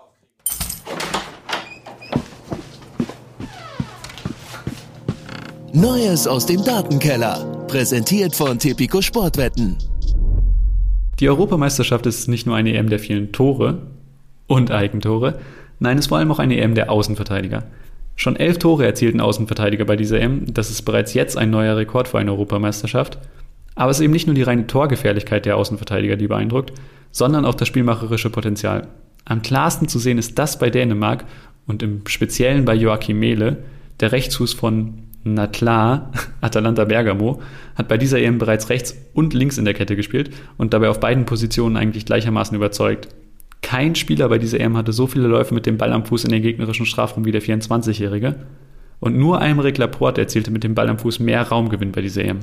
aufkriegen. 5.58 5.82
Neues 5.82 6.28
aus 6.28 6.45
dem 6.45 6.64
Datenkeller. 6.64 7.59
Präsentiert 7.70 8.36
von 8.36 8.57
Tipico 8.57 8.99
Sportwetten. 8.99 9.78
Die 11.20 11.30
Europameisterschaft 11.30 12.07
ist 12.07 12.28
nicht 12.28 12.47
nur 12.47 12.55
eine 12.55 12.74
EM 12.74 12.89
der 12.89 12.97
vielen 12.97 13.32
Tore 13.32 13.84
und 14.47 14.72
Eigentore, 14.72 15.38
nein, 15.78 15.99
es 15.99 16.05
ist 16.05 16.09
vor 16.09 16.17
allem 16.17 16.32
auch 16.32 16.39
eine 16.39 16.59
EM 16.59 16.74
der 16.74 16.89
Außenverteidiger. 16.89 17.65
Schon 18.15 18.38
elf 18.38 18.57
Tore 18.57 18.88
erzielten 18.88 19.22
Außenverteidiger 19.22 19.86
bei 19.86 19.95
dieser 19.95 20.20
EM, 20.20 20.51
das 20.51 20.72
ist 20.72 20.82
bereits 20.82 21.13
jetzt 21.13 21.38
ein 21.38 21.51
neuer 21.51 21.78
Rekord 21.78 22.07
für 22.07 22.17
eine 22.17 22.32
Europameisterschaft. 22.32 23.20
Aber 23.76 23.91
es 23.91 23.99
ist 23.99 24.03
eben 24.03 24.13
nicht 24.13 24.26
nur 24.26 24.34
die 24.34 24.41
reine 24.41 24.65
Torgefährlichkeit 24.65 25.45
der 25.45 25.55
Außenverteidiger, 25.55 26.15
die 26.15 26.28
beeindruckt, 26.28 26.74
sondern 27.11 27.45
auch 27.45 27.53
das 27.53 27.67
spielmacherische 27.67 28.32
Potenzial. 28.32 28.88
Am 29.26 29.43
klarsten 29.43 29.88
zu 29.88 29.99
sehen 29.99 30.17
ist 30.17 30.39
das 30.39 30.57
bei 30.57 30.72
Dänemark 30.72 31.24
und 31.67 31.84
im 31.84 32.01
Speziellen 32.07 32.65
bei 32.65 32.74
Joachim 32.74 33.20
Mehle, 33.20 33.57
der 33.99 34.11
Rechtsfuß 34.11 34.53
von 34.53 35.03
na 35.24 35.47
klar, 35.47 36.11
Atalanta 36.41 36.86
Bergamo 36.86 37.41
hat 37.76 37.88
bei 37.88 37.97
dieser 37.97 38.20
EM 38.20 38.38
bereits 38.38 38.70
rechts 38.70 38.95
und 39.13 39.34
links 39.34 39.57
in 39.57 39.65
der 39.65 39.74
Kette 39.74 39.95
gespielt 39.95 40.32
und 40.57 40.74
dabei 40.74 40.89
auf 40.89 40.99
beiden 40.99 41.26
Positionen 41.26 41.78
eigentlich 41.78 42.05
gleichermaßen 42.05 42.55
überzeugt. 42.55 43.09
Kein 43.61 43.95
Spieler 43.95 44.30
bei 44.30 44.38
dieser 44.38 44.59
EM 44.59 44.78
hatte 44.78 44.93
so 44.93 45.07
viele 45.07 45.28
Läufe 45.28 45.53
mit 45.53 45.65
dem 45.65 45.78
Ball 45.78 45.91
am 45.91 46.05
Fuß 46.05 46.24
in 46.24 46.32
den 46.32 46.41
gegnerischen 46.41 46.86
Strafraum 46.86 47.26
wie 47.26 47.32
der 47.32 47.41
24-Jährige. 47.41 48.36
Und 48.99 49.17
nur 49.17 49.41
Aymeric 49.41 49.78
Laporte 49.78 50.22
erzielte 50.22 50.51
mit 50.51 50.63
dem 50.63 50.76
Ball 50.76 50.89
am 50.89 50.99
Fuß 50.99 51.20
mehr 51.20 51.41
Raumgewinn 51.41 51.91
bei 51.91 52.01
dieser 52.01 52.24
EM. 52.24 52.39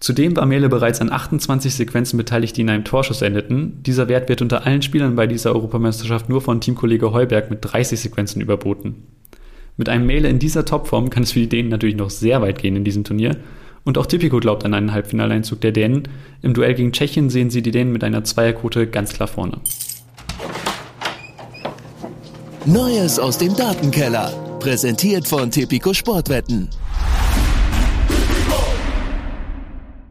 Zudem 0.00 0.34
war 0.34 0.46
Mele 0.46 0.70
bereits 0.70 1.00
an 1.02 1.12
28 1.12 1.74
Sequenzen 1.74 2.16
beteiligt, 2.16 2.56
die 2.56 2.62
in 2.62 2.70
einem 2.70 2.84
Torschuss 2.84 3.20
endeten. 3.20 3.82
Dieser 3.82 4.08
Wert 4.08 4.30
wird 4.30 4.40
unter 4.40 4.66
allen 4.66 4.80
Spielern 4.80 5.14
bei 5.14 5.26
dieser 5.26 5.54
Europameisterschaft 5.54 6.28
nur 6.28 6.40
von 6.40 6.60
Teamkollege 6.60 7.12
Heuberg 7.12 7.50
mit 7.50 7.58
30 7.60 8.00
Sequenzen 8.00 8.40
überboten. 8.40 9.02
Mit 9.80 9.88
einem 9.88 10.04
Mele 10.04 10.28
in 10.28 10.38
dieser 10.38 10.66
Topform 10.66 11.08
kann 11.08 11.22
es 11.22 11.32
für 11.32 11.38
die 11.38 11.48
Dänen 11.48 11.70
natürlich 11.70 11.96
noch 11.96 12.10
sehr 12.10 12.42
weit 12.42 12.58
gehen 12.58 12.76
in 12.76 12.84
diesem 12.84 13.02
Turnier. 13.02 13.38
Und 13.82 13.96
auch 13.96 14.04
Tipico 14.04 14.38
glaubt 14.38 14.62
an 14.66 14.74
einen 14.74 14.92
Halbfinaleinzug 14.92 15.58
der 15.62 15.72
Dänen. 15.72 16.06
Im 16.42 16.52
Duell 16.52 16.74
gegen 16.74 16.92
Tschechien 16.92 17.30
sehen 17.30 17.48
sie 17.48 17.62
die 17.62 17.70
Dänen 17.70 17.90
mit 17.90 18.04
einer 18.04 18.22
Zweierquote 18.22 18.86
ganz 18.88 19.14
klar 19.14 19.26
vorne. 19.26 19.58
Neues 22.66 23.18
aus 23.18 23.38
dem 23.38 23.56
Datenkeller. 23.56 24.58
Präsentiert 24.60 25.26
von 25.26 25.50
Tipico 25.50 25.94
Sportwetten. 25.94 26.68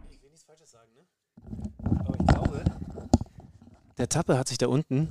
Ich 0.09 0.23
will 0.23 0.31
nichts 0.31 0.45
Falsches 0.45 0.71
sagen, 0.71 0.89
ne? 0.95 1.03
Aber 2.07 2.17
ich 2.19 2.25
glaube, 2.25 2.63
der 3.99 4.09
Tappe 4.09 4.39
hat 4.39 4.47
sich 4.47 4.57
da 4.57 4.65
unten 4.65 5.09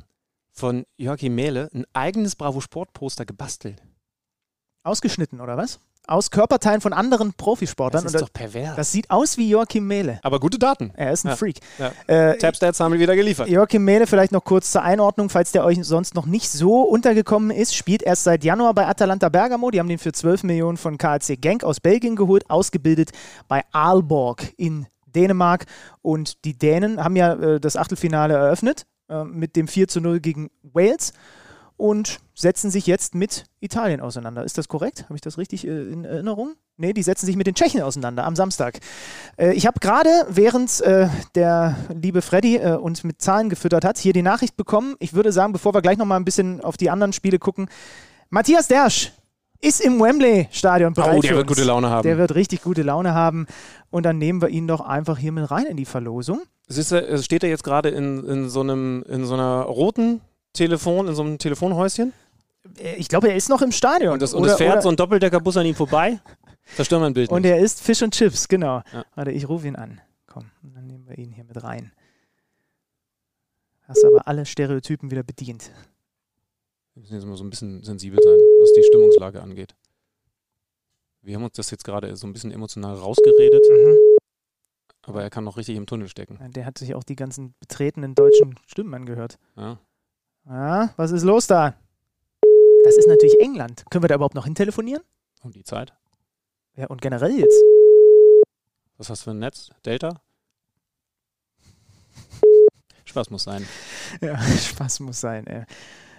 von 0.53 0.83
Joachim 0.97 1.37
Mähle 1.37 1.71
ein 1.73 1.85
eigenes 1.93 2.35
Bravo 2.35 2.61
Sport 2.61 2.93
Poster 2.93 3.25
gebastelt. 3.25 3.81
Ausgeschnitten, 4.89 5.41
oder 5.41 5.57
was? 5.57 5.81
Aus 6.07 6.31
Körperteilen 6.31 6.81
von 6.81 6.95
anderen 6.95 7.35
Profisportlern. 7.35 8.03
Das 8.03 8.15
ist 8.15 8.23
doch 8.23 8.33
pervers. 8.33 8.77
Das 8.77 8.91
sieht 8.91 9.11
aus 9.11 9.37
wie 9.37 9.51
Joachim 9.51 9.87
Mehle. 9.87 10.19
Aber 10.23 10.41
gute 10.41 10.59
Daten. 10.59 10.91
Er 10.97 11.13
ist 11.13 11.27
ein 11.27 11.29
ja. 11.29 11.37
Freak. 11.37 11.59
Ja. 11.79 11.93
Äh, 12.07 12.39
Tapstats 12.39 12.81
haben 12.81 12.93
wir 12.93 12.99
wieder 12.99 13.15
geliefert. 13.15 13.47
Joachim 13.49 13.85
Mehle, 13.85 14.07
vielleicht 14.07 14.33
noch 14.33 14.43
kurz 14.43 14.73
zur 14.73 14.83
Einordnung, 14.83 15.29
falls 15.29 15.53
der 15.53 15.65
euch 15.65 15.85
sonst 15.85 16.15
noch 16.15 16.25
nicht 16.25 16.51
so 16.51 16.81
untergekommen 16.81 17.51
ist, 17.51 17.75
spielt 17.75 18.03
erst 18.03 18.25
seit 18.25 18.43
Januar 18.43 18.73
bei 18.73 18.87
Atalanta 18.87 19.29
Bergamo. 19.29 19.71
Die 19.71 19.79
haben 19.79 19.89
den 19.89 19.99
für 19.99 20.13
12 20.13 20.45
Millionen 20.45 20.79
von 20.79 20.97
KLC 20.97 21.39
Genk 21.39 21.63
aus 21.63 21.79
Belgien 21.79 22.17
geholt, 22.17 22.49
ausgebildet 22.49 23.11
bei 23.47 23.63
Aalborg 23.73 24.55
in 24.57 24.87
Dänemark. 25.15 25.67
Und 26.01 26.43
die 26.47 26.57
Dänen 26.57 27.05
haben 27.05 27.17
ja 27.17 27.35
äh, 27.35 27.61
das 27.61 27.77
Achtelfinale 27.77 28.33
eröffnet 28.33 28.87
äh, 29.11 29.25
mit 29.25 29.57
dem 29.57 29.69
4 29.69 29.89
zu 29.89 30.01
0 30.01 30.21
gegen 30.21 30.51
Wales 30.63 31.13
und 31.77 32.19
setzen 32.39 32.71
sich 32.71 32.87
jetzt 32.87 33.15
mit 33.15 33.45
Italien 33.61 34.01
auseinander. 34.01 34.45
Ist 34.45 34.59
das 34.59 34.69
korrekt? 34.69 35.05
Habe 35.05 35.17
ich 35.17 35.21
das 35.21 35.39
richtig 35.39 35.67
äh, 35.67 35.71
in 35.71 36.05
Erinnerung? 36.05 36.55
Nee, 36.77 36.93
die 36.93 37.03
setzen 37.03 37.27
sich 37.27 37.37
mit 37.37 37.49
den 37.49 37.55
Tschechen 37.55 37.83
auseinander 37.83 38.25
am 38.25 38.37
Samstag. 38.37 38.79
Äh, 39.37 39.55
ich 39.55 39.67
habe 39.67 39.81
gerade, 39.81 40.09
während 40.29 40.81
äh, 40.83 41.09
der 41.35 41.77
liebe 41.93 42.23
Freddy 42.23 42.57
äh, 42.57 42.77
uns 42.77 43.03
mit 43.03 43.21
Zahlen 43.21 43.49
gefüttert 43.49 43.85
hat, 43.85 43.99
hier 43.99 44.13
die 44.13 44.23
Nachricht 44.23 44.57
bekommen. 44.57 44.95
Ich 45.01 45.15
würde 45.15 45.33
sagen, 45.33 45.53
bevor 45.53 45.75
wir 45.75 45.83
gleich 45.83 45.99
nochmal 45.99 46.21
ein 46.21 46.25
bisschen 46.25 46.61
auf 46.61 46.77
die 46.77 46.91
anderen 46.91 47.13
Spiele 47.13 47.41
gucken, 47.41 47.69
Matthias 48.31 48.69
Dersch 48.69 49.13
ist 49.61 49.81
im 49.81 49.99
Wembley-Stadion 50.01 50.95
bereit. 50.95 51.19
Oh, 51.19 51.21
der 51.21 51.35
wird 51.35 51.49
gute 51.49 51.65
Laune 51.65 51.91
haben. 51.91 52.07
Der 52.07 52.19
wird 52.19 52.37
richtig 52.37 52.63
gute 52.63 52.83
Laune 52.83 53.13
haben. 53.13 53.47
Und 53.91 54.05
dann 54.05 54.19
nehmen 54.19 54.41
wir 54.41 54.49
ihn 54.49 54.69
doch 54.69 54.81
einfach 54.81 55.19
hier 55.19 55.33
mit 55.33 55.51
rein 55.51 55.67
in 55.67 55.77
die 55.77 55.85
Verlosung. 55.85 56.43
Du, 56.69 56.83
steht 57.23 57.43
er 57.43 57.49
jetzt 57.49 57.65
gerade 57.65 57.89
in, 57.89 58.25
in, 58.25 58.49
so 58.49 58.61
einem, 58.61 59.03
in 59.09 59.25
so 59.25 59.35
einer 59.35 59.63
roten 59.63 60.21
Telefon, 60.53 61.09
in 61.09 61.15
so 61.15 61.23
einem 61.23 61.39
Telefonhäuschen? 61.39 62.13
Äh, 62.79 62.97
ich 62.97 63.09
glaube, 63.09 63.29
er 63.29 63.37
ist 63.37 63.49
noch 63.49 63.63
im 63.63 63.73
Stadion. 63.73 64.13
Und, 64.13 64.23
das, 64.23 64.35
und 64.35 64.43
oder, 64.43 64.53
es 64.53 64.59
fährt 64.59 64.73
oder 64.73 64.83
so 64.83 64.89
ein 64.89 64.97
Doppeldeckerbus 64.97 65.57
an 65.57 65.67
ihm 65.67 65.75
vorbei. 65.75 66.21
Zerstören 66.77 67.03
wir 67.03 67.07
ein 67.07 67.15
Bild. 67.15 67.31
Und 67.31 67.43
nicht. 67.43 67.51
er 67.51 67.59
isst 67.59 67.81
Fisch 67.81 68.03
und 68.03 68.13
Chips, 68.15 68.49
genau. 68.49 68.83
Ja. 68.93 69.05
Warte, 69.15 69.31
ich 69.31 69.49
rufe 69.49 69.67
ihn 69.67 69.77
an. 69.77 70.01
Komm, 70.27 70.51
dann 70.63 70.87
nehmen 70.87 71.09
wir 71.09 71.17
ihn 71.17 71.33
hier 71.33 71.45
mit 71.45 71.63
rein. 71.63 71.93
Hast 73.83 74.05
aber 74.05 74.29
alle 74.29 74.45
Stereotypen 74.45 75.11
wieder 75.11 75.23
bedient. 75.23 75.73
Wir 76.95 77.01
müssen 77.01 77.15
jetzt 77.15 77.27
mal 77.27 77.37
so 77.37 77.45
ein 77.45 77.51
bisschen 77.51 77.83
sensibel 77.83 78.19
sein, 78.23 78.37
was 78.61 78.73
die 78.75 78.83
Stimmungslage 78.83 79.41
angeht. 79.41 79.75
Wir 81.23 81.37
haben 81.37 81.45
uns 81.45 81.55
das 81.55 81.71
jetzt 81.71 81.85
gerade 81.85 82.15
so 82.17 82.27
ein 82.27 82.33
bisschen 82.33 82.53
emotional 82.53 82.97
rausgeredet. 82.97 83.65
Mhm. 83.71 83.97
Aber 85.03 85.23
er 85.23 85.31
kann 85.31 85.45
noch 85.45 85.57
richtig 85.57 85.77
im 85.77 85.87
Tunnel 85.87 86.09
stecken. 86.09 86.39
Der 86.53 86.67
hat 86.67 86.77
sich 86.77 86.95
auch 86.95 87.03
die 87.03 87.17
ganzen 87.17 87.55
betretenen 87.61 88.15
deutschen 88.15 88.59
Stimmen 88.67 88.93
angehört. 88.93 89.39
Ja. 89.57 89.79
Ja, 90.47 90.93
was 90.97 91.11
ist 91.13 91.25
los 91.25 91.47
da? 91.47 91.75
Das 92.89 92.97
ist 92.97 93.07
natürlich 93.07 93.39
England. 93.39 93.85
Können 93.91 94.03
wir 94.03 94.09
da 94.09 94.15
überhaupt 94.15 94.35
noch 94.35 94.47
hintelefonieren? 94.47 95.03
Um 95.43 95.53
die 95.53 95.63
Zeit. 95.63 95.93
Ja, 96.75 96.87
und 96.87 97.03
generell 97.03 97.39
jetzt. 97.39 97.63
Was 98.97 99.11
hast 99.11 99.21
du 99.21 99.25
für 99.25 99.31
ein 99.33 99.41
Netz? 99.41 99.69
Delta? 99.85 100.23
Spaß 103.05 103.29
muss 103.29 103.43
sein. 103.43 103.67
Ja, 104.23 104.41
Spaß 104.59 105.01
muss 105.01 105.21
sein, 105.21 105.47
ey. 105.49 105.65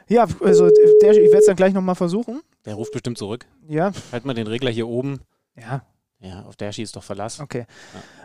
Ja, 0.09 0.27
also 0.41 0.69
der, 1.01 1.11
ich 1.13 1.31
werde 1.31 1.37
es 1.39 1.47
dann 1.47 1.55
gleich 1.55 1.73
nochmal 1.73 1.95
versuchen. 1.95 2.43
Der 2.65 2.75
ruft 2.75 2.91
bestimmt 2.91 3.17
zurück. 3.17 3.47
Ja. 3.67 3.91
Halt 4.11 4.25
mal 4.25 4.35
den 4.35 4.45
Regler 4.45 4.69
hier 4.69 4.87
oben. 4.87 5.21
Ja. 5.55 5.83
Ja, 6.19 6.43
auf 6.43 6.55
der 6.55 6.71
schießt 6.71 6.95
doch 6.95 7.03
Verlass. 7.03 7.39
Okay. 7.39 7.65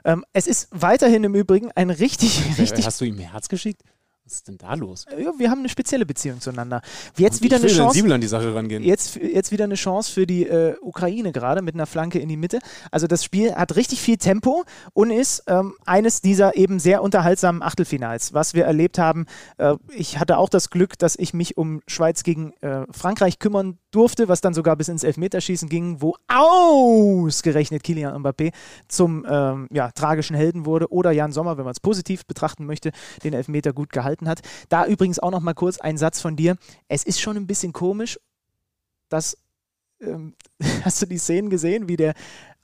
Ja. 0.04 0.12
Ähm, 0.12 0.24
es 0.34 0.46
ist 0.46 0.68
weiterhin 0.70 1.24
im 1.24 1.34
Übrigen 1.34 1.72
ein 1.72 1.88
richtig, 1.88 2.58
richtig. 2.58 2.84
Hast 2.84 3.00
du 3.00 3.06
ihm 3.06 3.18
Herz 3.20 3.48
geschickt? 3.48 3.80
Was 4.26 4.36
ist 4.36 4.48
denn 4.48 4.56
da 4.56 4.72
los? 4.72 5.04
Ja, 5.10 5.32
wir 5.36 5.50
haben 5.50 5.58
eine 5.58 5.68
spezielle 5.68 6.06
Beziehung 6.06 6.40
zueinander. 6.40 6.80
Jetzt 7.18 7.42
wieder 7.42 7.56
eine 7.56 7.66
Chance. 7.66 7.92
sensibel 7.92 8.10
an 8.10 8.22
die 8.22 8.26
Sache 8.26 8.54
rangehen. 8.54 8.82
Jetzt, 8.82 9.16
jetzt 9.16 9.52
wieder 9.52 9.64
eine 9.64 9.74
Chance 9.74 10.10
für 10.10 10.26
die 10.26 10.46
äh, 10.46 10.76
Ukraine 10.80 11.30
gerade 11.30 11.60
mit 11.60 11.74
einer 11.74 11.84
Flanke 11.84 12.18
in 12.20 12.30
die 12.30 12.38
Mitte. 12.38 12.60
Also 12.90 13.06
das 13.06 13.22
Spiel 13.22 13.54
hat 13.54 13.76
richtig 13.76 14.00
viel 14.00 14.16
Tempo 14.16 14.64
und 14.94 15.10
ist 15.10 15.42
ähm, 15.46 15.74
eines 15.84 16.22
dieser 16.22 16.56
eben 16.56 16.78
sehr 16.78 17.02
unterhaltsamen 17.02 17.60
Achtelfinals, 17.60 18.32
was 18.32 18.54
wir 18.54 18.64
erlebt 18.64 18.98
haben. 18.98 19.26
Äh, 19.58 19.74
ich 19.94 20.18
hatte 20.18 20.38
auch 20.38 20.48
das 20.48 20.70
Glück, 20.70 20.98
dass 20.98 21.16
ich 21.16 21.34
mich 21.34 21.58
um 21.58 21.82
Schweiz 21.86 22.22
gegen 22.22 22.54
äh, 22.62 22.86
Frankreich 22.92 23.38
kümmern 23.38 23.76
durfte, 23.90 24.26
was 24.28 24.40
dann 24.40 24.54
sogar 24.54 24.76
bis 24.76 24.88
ins 24.88 25.04
Elfmeterschießen 25.04 25.68
ging, 25.68 26.00
wo 26.00 26.16
ausgerechnet 26.28 27.84
Kilian 27.84 28.22
Mbappé 28.22 28.52
zum 28.88 29.26
ähm, 29.28 29.68
ja, 29.70 29.90
tragischen 29.90 30.34
Helden 30.34 30.64
wurde 30.64 30.90
oder 30.90 31.12
Jan 31.12 31.32
Sommer, 31.32 31.58
wenn 31.58 31.64
man 31.64 31.72
es 31.72 31.80
positiv 31.80 32.24
betrachten 32.24 32.64
möchte, 32.64 32.90
den 33.22 33.34
Elfmeter 33.34 33.74
gut 33.74 33.90
gehalten 33.90 34.13
hat. 34.22 34.40
Da 34.68 34.86
übrigens 34.86 35.18
auch 35.18 35.30
noch 35.30 35.40
mal 35.40 35.54
kurz 35.54 35.78
ein 35.78 35.98
Satz 35.98 36.20
von 36.20 36.36
dir. 36.36 36.56
Es 36.88 37.04
ist 37.04 37.20
schon 37.20 37.36
ein 37.36 37.46
bisschen 37.46 37.72
komisch, 37.72 38.18
dass 39.08 39.36
ähm, 40.00 40.34
hast 40.84 41.02
du 41.02 41.06
die 41.06 41.18
Szenen 41.18 41.50
gesehen, 41.50 41.88
wie 41.88 41.96
der 41.96 42.14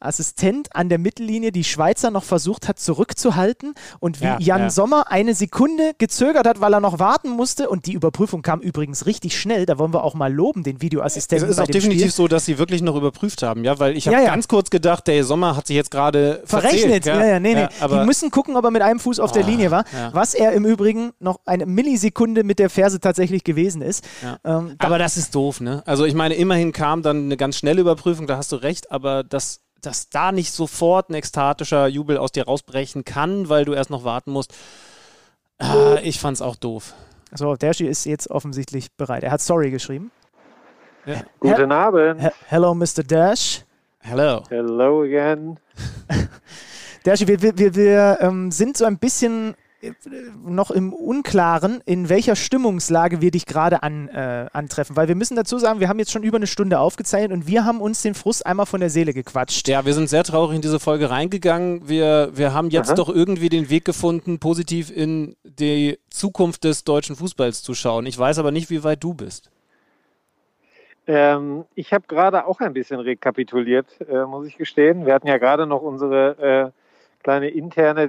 Assistent 0.01 0.75
an 0.75 0.89
der 0.89 0.99
Mittellinie 0.99 1.53
die 1.53 1.65
Schweizer 1.65 2.11
noch 2.11 2.25
versucht 2.25 2.69
hat 2.69 2.79
zurückzuhalten 2.79 3.75
und 4.01 4.21
wie 4.21 4.25
Ja, 4.25 4.39
Jan 4.41 4.61
ja. 4.63 4.71
Sommer 4.71 5.11
eine 5.11 5.35
Sekunde 5.35 5.93
gezögert 5.99 6.47
hat, 6.47 6.61
weil 6.61 6.73
er 6.75 6.81
noch 6.81 6.99
warten 6.99 7.31
musste 7.31 7.69
und 7.69 7.87
die 7.87 7.93
Überprüfung 7.93 8.43
kam 8.43 8.61
übrigens 8.61 9.07
richtig 9.07 9.39
schnell. 9.39 9.67
Da 9.67 9.79
wollen 9.79 9.93
wir 9.93 10.03
auch 10.05 10.15
mal 10.15 10.33
loben, 10.33 10.63
den 10.63 10.77
Es 10.77 10.83
Videoassistenten 10.83 11.49
ist 11.51 11.57
bei 11.57 11.63
auch 11.63 11.67
definitiv 11.67 12.01
Spiel. 12.03 12.11
so, 12.13 12.29
dass 12.29 12.45
sie 12.47 12.59
wirklich 12.59 12.83
noch 12.83 12.97
überprüft 12.97 13.43
haben, 13.43 13.65
ja, 13.65 13.79
weil 13.79 13.97
ich 13.97 14.07
habe 14.09 14.17
Ja, 14.17 14.25
ganz 14.27 14.49
kurz 14.49 14.71
gedacht, 14.71 15.07
der 15.07 15.23
Sommer 15.25 15.57
hat 15.57 15.67
sich 15.67 15.77
jetzt 15.77 15.91
gerade 15.91 16.43
Verrechnet, 16.45 17.05
verzählt, 17.05 17.07
ja, 17.07 17.25
ja, 17.27 17.41
nee, 17.41 17.55
nee. 17.55 17.67
aber 17.81 18.01
die 18.01 18.07
müssen 18.07 18.31
gucken, 18.31 18.57
ob 18.57 18.65
er 18.65 18.71
mit 18.71 18.83
einem 18.83 19.01
Fuß 19.01 19.21
auf 19.21 19.33
der 19.33 19.45
Ah, 19.45 19.47
Linie 19.47 19.71
war, 19.71 19.85
was 20.13 20.35
er 20.35 20.53
im 20.53 20.65
Übrigen 20.65 21.13
noch 21.19 21.41
eine 21.47 21.67
Millisekunde 21.67 22.45
mit 22.45 22.59
der 22.59 22.71
Ferse 22.71 23.01
tatsächlich 23.01 23.45
gewesen 23.45 23.83
ist. 23.83 24.05
Ähm, 24.45 24.75
Aber 24.79 24.99
das 24.99 25.17
ist 25.17 25.35
doof, 25.35 25.61
ne? 25.61 25.83
Also 25.87 26.05
ich 26.05 26.15
meine, 26.15 26.35
immerhin 26.35 26.73
kam 26.73 27.03
dann 27.03 27.25
eine 27.25 27.37
ganz 27.37 27.57
schnelle 27.57 27.81
Überprüfung, 27.81 28.27
da 28.27 28.37
hast 28.37 28.53
du 28.53 28.57
recht, 28.57 28.91
aber 28.91 29.25
dass, 29.25 29.61
dass 29.81 30.09
da 30.09 30.33
nicht 30.33 30.53
sofort 30.53 31.11
ein 31.11 31.15
ekstatischer 31.15 31.87
Jubel 31.87 32.19
aus 32.19 32.33
dir 32.33 32.45
rausbrechen 32.45 33.05
kann, 33.05 33.49
weil 33.49 33.65
du 33.65 33.73
erst 33.73 33.91
noch 33.91 34.05
warten 34.05 34.33
musst, 34.33 34.55
ah, 35.59 35.97
ich 36.03 36.21
fand's 36.21 36.43
auch 36.43 36.57
doof. 36.57 36.95
so, 37.35 37.55
Dershi 37.57 37.87
ist 37.87 38.05
jetzt 38.05 38.31
offensichtlich 38.31 38.93
bereit. 38.93 39.23
Er 39.23 39.33
hat 39.33 39.41
Sorry 39.41 39.71
geschrieben. 39.71 40.11
Guten 41.41 41.73
Abend. 41.73 42.21
He 42.21 42.29
Hello, 42.49 42.75
Mr. 42.75 43.03
Dash. 43.07 43.65
Hello. 44.01 44.43
Hello 44.49 45.03
again. 45.03 45.59
Dershi, 47.05 47.27
wir, 47.27 47.41
wir, 47.41 47.57
wir, 47.57 47.75
wir 47.75 48.19
ähm, 48.21 48.51
sind 48.51 48.77
so 48.77 48.85
ein 48.85 48.99
bisschen 48.99 49.55
noch 50.45 50.71
im 50.71 50.93
Unklaren, 50.93 51.83
in 51.87 52.09
welcher 52.09 52.37
Stimmungslage 52.37 53.21
wir 53.21 53.31
dich 53.31 53.47
gerade 53.47 53.83
an, 53.83 54.09
äh, 54.09 54.47
antreffen. 54.53 54.97
Weil 54.97 55.09
wir 55.09 55.15
müssen 55.15 55.37
dazu 55.37 55.59
sagen, 55.59 55.81
wir 55.81 55.89
haben 55.89 55.99
jetzt 55.99 56.13
schon 56.13 56.23
über 56.23 56.37
eine 56.37 56.47
Stunde 56.47 56.79
aufgezeichnet 56.79 57.33
und 57.33 57.47
wir 57.47 57.65
haben 57.65 57.81
uns 57.81 58.03
den 58.03 58.15
Frust 58.15 58.45
einmal 58.47 58.67
von 58.67 58.81
der 58.81 58.91
Seele 58.91 59.15
gequatscht. 59.15 59.69
Ja, 59.69 59.85
wir 59.85 59.95
sind 59.95 60.09
sehr 60.09 60.25
traurig 60.25 60.57
in 60.57 60.63
diese 60.63 60.81
Folge 60.81 61.11
reingegangen. 61.11 61.89
Wir, 61.89 62.31
wir 62.35 62.53
haben 62.53 62.71
jetzt 62.71 62.91
Aha. 62.91 62.97
doch 62.97 63.09
irgendwie 63.09 63.49
den 63.49 63.71
Weg 63.71 63.85
gefunden, 63.85 64.39
positiv 64.39 64.95
in 64.95 65.37
die 65.45 65.99
Zukunft 66.11 66.65
des 66.65 66.85
deutschen 66.85 67.17
Fußballs 67.17 67.63
zu 67.63 67.75
schauen. 67.75 68.07
Ich 68.07 68.19
weiß 68.19 68.39
aber 68.39 68.51
nicht, 68.51 68.71
wie 68.71 68.85
weit 68.85 69.03
du 69.03 69.15
bist. 69.15 69.51
Ähm, 71.07 71.65
ich 71.75 71.93
habe 71.93 72.05
gerade 72.07 72.47
auch 72.47 72.61
ein 72.61 72.73
bisschen 72.73 73.01
rekapituliert, 73.01 73.87
äh, 74.09 74.25
muss 74.27 74.47
ich 74.47 74.57
gestehen. 74.57 75.07
Wir 75.07 75.15
hatten 75.15 75.27
ja 75.27 75.39
gerade 75.39 75.67
noch 75.67 75.83
unsere 75.83 76.73
äh, 76.73 77.23
kleine 77.23 77.49
interne 77.49 78.09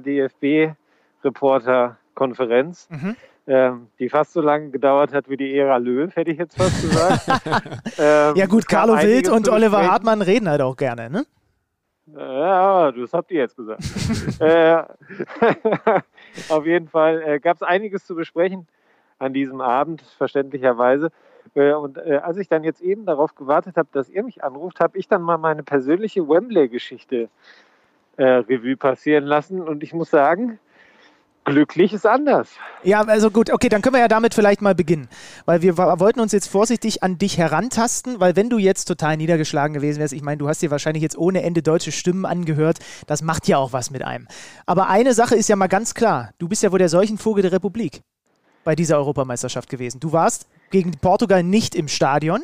DFB-Reporter-Konferenz, 1.22 2.88
Mhm. 2.90 3.16
ähm, 3.46 3.88
die 3.98 4.08
fast 4.08 4.32
so 4.32 4.40
lange 4.40 4.70
gedauert 4.70 5.12
hat 5.12 5.28
wie 5.28 5.36
die 5.36 5.56
Ära 5.56 5.76
Löw, 5.78 6.14
hätte 6.14 6.30
ich 6.30 6.38
jetzt 6.38 6.56
fast 6.56 6.82
gesagt. 6.82 7.26
ähm, 7.98 8.36
Ja 8.36 8.46
gut, 8.46 8.68
Carlo 8.68 8.94
Wild 8.94 9.28
und 9.28 9.48
Oliver. 9.48 9.90
Hartmann 9.90 10.22
reden 10.22 10.48
halt 10.48 10.60
auch 10.60 10.76
gerne, 10.76 11.10
ne? 11.10 11.24
Ja, 12.14 12.92
das 12.92 13.12
habt 13.12 13.30
ihr 13.30 13.40
jetzt 13.40 13.56
gesagt. 13.56 13.82
äh, 14.40 14.82
auf 16.48 16.66
jeden 16.66 16.88
Fall 16.88 17.22
äh, 17.22 17.40
gab 17.40 17.56
es 17.56 17.62
einiges 17.62 18.04
zu 18.06 18.14
besprechen 18.14 18.66
an 19.18 19.32
diesem 19.32 19.60
Abend, 19.60 20.02
verständlicherweise. 20.18 21.10
Äh, 21.54 21.72
und 21.72 21.98
äh, 21.98 22.20
als 22.22 22.36
ich 22.38 22.48
dann 22.48 22.64
jetzt 22.64 22.80
eben 22.80 23.06
darauf 23.06 23.34
gewartet 23.34 23.76
habe, 23.76 23.88
dass 23.92 24.08
ihr 24.08 24.22
mich 24.24 24.42
anruft, 24.44 24.80
habe 24.80 24.98
ich 24.98 25.08
dann 25.08 25.22
mal 25.22 25.38
meine 25.38 25.62
persönliche 25.62 26.28
Wembley-Geschichte 26.28 27.28
äh, 28.16 28.24
Revue 28.24 28.76
passieren 28.76 29.24
lassen. 29.24 29.62
Und 29.62 29.82
ich 29.82 29.94
muss 29.94 30.10
sagen, 30.10 30.58
glücklich 31.44 31.92
ist 31.92 32.06
anders. 32.06 32.48
Ja, 32.82 33.02
also 33.02 33.30
gut, 33.30 33.50
okay, 33.50 33.68
dann 33.68 33.82
können 33.82 33.94
wir 33.94 34.00
ja 34.00 34.08
damit 34.08 34.34
vielleicht 34.34 34.62
mal 34.62 34.74
beginnen. 34.74 35.08
Weil 35.44 35.62
wir 35.62 35.76
wollten 35.76 36.20
uns 36.20 36.32
jetzt 36.32 36.48
vorsichtig 36.48 37.02
an 37.02 37.18
dich 37.18 37.38
herantasten, 37.38 38.20
weil 38.20 38.36
wenn 38.36 38.50
du 38.50 38.58
jetzt 38.58 38.84
total 38.84 39.16
niedergeschlagen 39.16 39.74
gewesen 39.74 40.00
wärst, 40.00 40.12
ich 40.12 40.22
meine, 40.22 40.38
du 40.38 40.48
hast 40.48 40.62
dir 40.62 40.70
wahrscheinlich 40.70 41.02
jetzt 41.02 41.18
ohne 41.18 41.42
Ende 41.42 41.62
deutsche 41.62 41.92
Stimmen 41.92 42.24
angehört, 42.24 42.78
das 43.06 43.22
macht 43.22 43.48
ja 43.48 43.58
auch 43.58 43.72
was 43.72 43.90
mit 43.90 44.02
einem. 44.02 44.28
Aber 44.66 44.88
eine 44.88 45.14
Sache 45.14 45.34
ist 45.34 45.48
ja 45.48 45.56
mal 45.56 45.68
ganz 45.68 45.94
klar, 45.94 46.32
du 46.38 46.48
bist 46.48 46.62
ja 46.62 46.72
wohl 46.72 46.78
der 46.78 46.88
Seuchenvogel 46.88 47.42
der 47.42 47.52
Republik 47.52 48.02
bei 48.64 48.76
dieser 48.76 48.96
Europameisterschaft 48.96 49.68
gewesen. 49.68 50.00
Du 50.00 50.12
warst 50.12 50.46
gegen 50.70 50.92
Portugal 50.92 51.42
nicht 51.42 51.74
im 51.74 51.88
Stadion. 51.88 52.42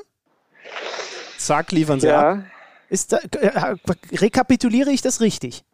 Zack, 1.39 1.71
liefern 1.73 2.01
sie 2.01 2.11
ab. 2.11 2.39
Ja, 2.39 2.45
Ist 2.89 3.13
da, 3.13 3.19
äh, 3.19 3.77
rekapituliere 4.13 4.91
ich 4.91 5.03
das 5.03 5.21
richtig? 5.21 5.65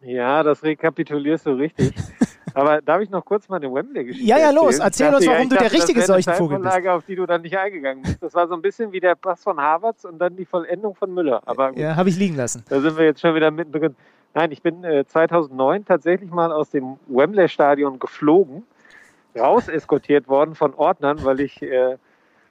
ja, 0.00 0.42
das 0.42 0.62
rekapitulierst 0.62 1.46
du 1.46 1.50
richtig. 1.50 1.94
Aber 2.54 2.80
darf 2.82 3.00
ich 3.00 3.10
noch 3.10 3.24
kurz 3.24 3.48
meine 3.48 3.72
Wembley-Geschichte 3.72 4.26
Ja, 4.28 4.38
ja, 4.38 4.50
los. 4.50 4.78
Erzähl 4.78 5.14
uns, 5.14 5.26
warum 5.26 5.48
du 5.48 5.56
der 5.56 5.72
richtige 5.72 6.00
eine 6.00 6.06
Seuchenvogel 6.06 6.58
bist. 6.58 6.86
Auf 6.88 7.04
die 7.04 7.16
du 7.16 7.26
dann 7.26 7.42
nicht 7.42 7.56
eingegangen 7.56 8.02
bist. 8.02 8.22
Das 8.22 8.34
war 8.34 8.46
so 8.48 8.54
ein 8.54 8.62
bisschen 8.62 8.92
wie 8.92 9.00
der 9.00 9.14
Pass 9.14 9.42
von 9.42 9.60
Havertz 9.60 10.04
und 10.04 10.18
dann 10.18 10.36
die 10.36 10.44
Vollendung 10.44 10.94
von 10.94 11.12
Müller. 11.12 11.42
Aber 11.46 11.70
gut, 11.70 11.78
Ja, 11.78 11.96
habe 11.96 12.08
ich 12.08 12.16
liegen 12.18 12.36
lassen. 12.36 12.64
da 12.68 12.80
sind 12.80 12.96
wir 12.96 13.04
jetzt 13.04 13.20
schon 13.20 13.34
wieder 13.34 13.50
mittendrin. 13.50 13.94
Nein, 14.34 14.52
ich 14.52 14.62
bin 14.62 14.84
äh, 14.84 15.04
2009 15.06 15.84
tatsächlich 15.84 16.30
mal 16.30 16.52
aus 16.52 16.70
dem 16.70 16.96
Wembley-Stadion 17.08 17.98
geflogen, 17.98 18.62
raus 19.38 19.68
eskortiert 19.68 20.28
worden 20.28 20.54
von 20.54 20.74
Ordnern, 20.74 21.24
weil 21.24 21.40
ich, 21.40 21.62
äh, 21.62 21.96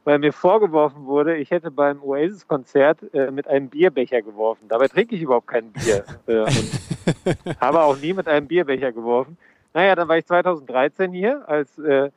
weil 0.04 0.20
mir 0.20 0.34
vorgeworfen 0.34 1.06
wurde, 1.06 1.38
ich 1.38 1.52
hätte 1.52 1.70
beim 1.70 2.02
Oasis-Konzert 2.02 3.14
äh, 3.14 3.30
mit 3.32 3.48
einem 3.48 3.70
Bierbecher 3.70 4.22
geworfen. 4.22 4.66
Dabei 4.70 4.88
trinke 4.88 5.16
ich 5.16 5.22
überhaupt 5.22 5.48
kein 5.48 5.72
Bier 5.72 6.04
äh, 6.28 6.40
und 6.40 7.60
habe 7.62 7.82
auch 7.82 7.98
nie 7.98 8.14
mit 8.14 8.28
einem 8.28 8.48
Bierbecher 8.48 8.92
geworfen. 8.92 9.38
Naja, 9.78 9.94
dann 9.94 10.08
war 10.08 10.18
ich 10.18 10.26
2013 10.26 11.12
hier, 11.12 11.48
als 11.48 11.78
äh, 11.78 12.10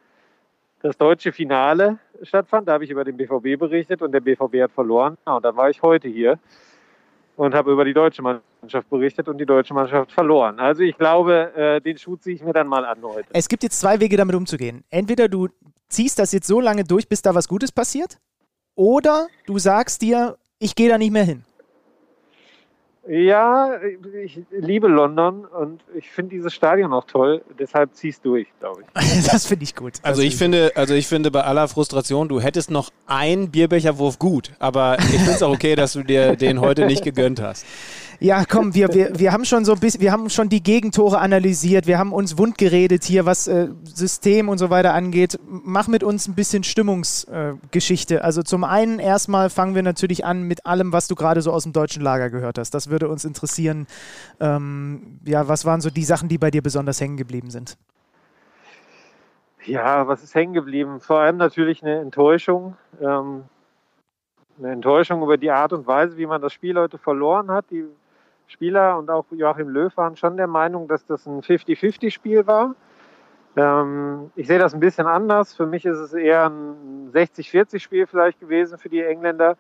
das 0.81 0.97
deutsche 0.97 1.31
Finale 1.31 1.99
stattfand. 2.23 2.67
Da 2.67 2.73
habe 2.73 2.85
ich 2.85 2.91
über 2.91 3.05
den 3.05 3.19
BVB 3.19 3.61
berichtet 3.61 4.01
und 4.01 4.13
der 4.13 4.21
BVB 4.21 4.63
hat 4.63 4.73
verloren. 4.73 5.19
Ja, 5.27 5.37
und 5.37 5.45
dann 5.45 5.55
war 5.59 5.69
ich 5.69 5.83
heute 5.83 6.09
hier 6.09 6.39
und 7.37 7.55
habe 7.55 7.71
über 7.71 7.85
die 7.85 7.93
deutsche 7.93 8.23
Mannschaft 8.23 8.89
berichtet 8.89 9.29
und 9.29 9.37
die 9.37 9.45
deutsche 9.45 9.75
Mannschaft 9.75 10.11
verloren. 10.11 10.59
Also 10.59 10.85
ich 10.85 10.97
glaube, 10.97 11.53
äh, 11.55 11.83
den 11.83 11.99
Schuh 11.99 12.17
ziehe 12.17 12.37
ich 12.37 12.43
mir 12.43 12.55
dann 12.55 12.67
mal 12.67 12.83
an 12.87 13.03
heute. 13.03 13.29
Es 13.35 13.47
gibt 13.47 13.63
jetzt 13.63 13.79
zwei 13.79 14.01
Wege, 14.01 14.17
damit 14.17 14.37
umzugehen. 14.37 14.83
Entweder 14.89 15.29
du 15.29 15.49
ziehst 15.91 16.19
das 16.19 16.33
jetzt 16.33 16.47
so 16.47 16.63
lange 16.63 16.85
durch, 16.85 17.07
bis 17.11 17.21
da 17.21 17.35
was 17.35 17.47
Gutes 17.47 17.71
passiert, 17.71 18.17
oder 18.75 19.27
du 19.45 19.59
sagst 19.59 20.01
dir, 20.01 20.39
ich 20.59 20.75
gehe 20.75 20.89
da 20.89 20.97
nicht 20.97 21.13
mehr 21.13 21.25
hin. 21.25 21.45
Ja, 23.09 23.81
ich 24.23 24.41
liebe 24.51 24.87
London 24.87 25.47
und 25.47 25.81
ich 25.97 26.11
finde 26.11 26.37
dieses 26.37 26.53
Stadion 26.53 26.93
auch 26.93 27.07
toll. 27.07 27.43
Deshalb 27.59 27.95
zieh's 27.95 28.21
durch, 28.21 28.47
glaube 28.61 28.83
ich. 28.83 29.27
das 29.31 29.47
finde 29.47 29.65
ich 29.65 29.75
gut. 29.75 29.95
Also 30.03 30.21
ich 30.21 30.37
finde, 30.37 30.73
also 30.75 30.95
ich 30.95 31.07
finde 31.07 31.31
bei 31.31 31.43
aller 31.43 31.67
Frustration, 31.69 32.29
du 32.29 32.41
hättest 32.41 32.71
noch 32.71 32.91
einen 33.07 33.51
Bierbecherwurf 33.51 34.19
gut, 34.19 34.53
aber 34.59 34.99
ich 34.99 35.07
finde 35.07 35.31
es 35.31 35.43
auch 35.43 35.53
okay, 35.53 35.77
dass 35.77 35.95
du 35.95 36.03
dir 36.03 36.37
den 36.37 36.61
heute 36.61 36.87
nicht 36.87 37.03
gegönnt 37.03 37.41
hast. 37.41 37.65
Ja, 38.23 38.45
komm, 38.45 38.75
wir, 38.75 38.93
wir, 38.93 39.19
wir 39.19 39.33
haben 39.33 39.47
schon 39.47 39.65
so 39.65 39.73
ein 39.73 39.81
wir 39.81 40.13
haben 40.13 40.29
schon 40.29 40.51
die 40.51 40.63
Gegentore 40.63 41.21
analysiert, 41.21 41.87
wir 41.87 41.99
haben 41.99 42.13
uns 42.13 42.37
wund 42.37 42.59
geredet 42.59 43.03
hier, 43.03 43.25
was 43.25 43.49
äh, 43.49 43.69
System 43.83 44.51
und 44.51 44.59
so 44.59 44.69
weiter 44.69 44.93
angeht. 44.93 45.41
Mach 45.49 45.89
mit 45.89 46.05
uns 46.05 46.29
ein 46.29 46.35
bisschen 46.35 46.63
Stimmungsgeschichte. 46.63 48.17
Äh, 48.17 48.21
also 48.21 48.43
zum 48.43 48.65
einen 48.65 48.99
erstmal 48.99 49.49
fangen 49.49 49.75
wir 49.75 49.83
natürlich 49.83 50.27
an 50.27 50.43
mit 50.43 50.67
allem, 50.67 50.93
was 50.93 51.09
du 51.09 51.15
gerade 51.15 51.41
so 51.41 51.51
aus 51.51 51.63
dem 51.63 51.73
deutschen 51.73 52.03
Lager 52.03 52.29
gehört 52.29 52.59
hast. 52.59 52.75
Das 52.75 52.91
würde 52.91 53.09
uns 53.09 53.25
interessieren. 53.25 53.87
Ähm, 54.39 55.19
ja, 55.25 55.49
was 55.49 55.65
waren 55.65 55.81
so 55.81 55.89
die 55.89 56.05
Sachen, 56.05 56.29
die 56.29 56.37
bei 56.37 56.51
dir 56.51 56.61
besonders 56.61 57.01
hängen 57.01 57.17
geblieben 57.17 57.49
sind? 57.49 57.79
Ja, 59.65 60.07
was 60.09 60.23
ist 60.23 60.35
hängen 60.35 60.53
geblieben? 60.53 61.01
Vor 61.01 61.21
allem 61.21 61.39
natürlich 61.39 61.83
eine 61.83 62.01
Enttäuschung. 62.01 62.77
Ähm, 63.01 63.45
eine 64.59 64.73
Enttäuschung 64.73 65.23
über 65.23 65.39
die 65.39 65.51
Art 65.51 65.73
und 65.73 65.87
Weise, 65.87 66.19
wie 66.19 66.27
man 66.27 66.43
das 66.43 66.53
Spiel 66.53 66.77
heute 66.77 66.99
verloren 66.99 67.51
hat. 67.51 67.65
Die 67.71 67.87
Spieler 68.51 68.99
und 68.99 69.11
auch 69.11 69.25
Joachim 69.31 69.69
Löw 69.69 69.97
waren 69.97 70.17
schon 70.17 70.37
der 70.37 70.47
Meinung, 70.47 70.89
dass 70.89 71.07
das 71.07 71.27
ein 71.27 71.41
50-50-Spiel 71.41 72.47
war. 72.47 72.75
Ähm, 73.57 74.31
ich 74.37 74.47
sehe 74.47 74.59
das 74.59 74.75
ein 74.75 74.81
bisschen 74.81 75.07
anders. 75.07 75.55
Für 75.55 75.67
mich 75.67 75.85
ist 75.85 75.99
es 75.99 76.13
eher 76.13 76.49
ein 76.49 77.11
60-40-Spiel 77.13 78.07
vielleicht 78.07 78.41
gewesen 78.41 78.79
für 78.79 78.89
die 78.89 79.03
Engländer. 79.03 79.57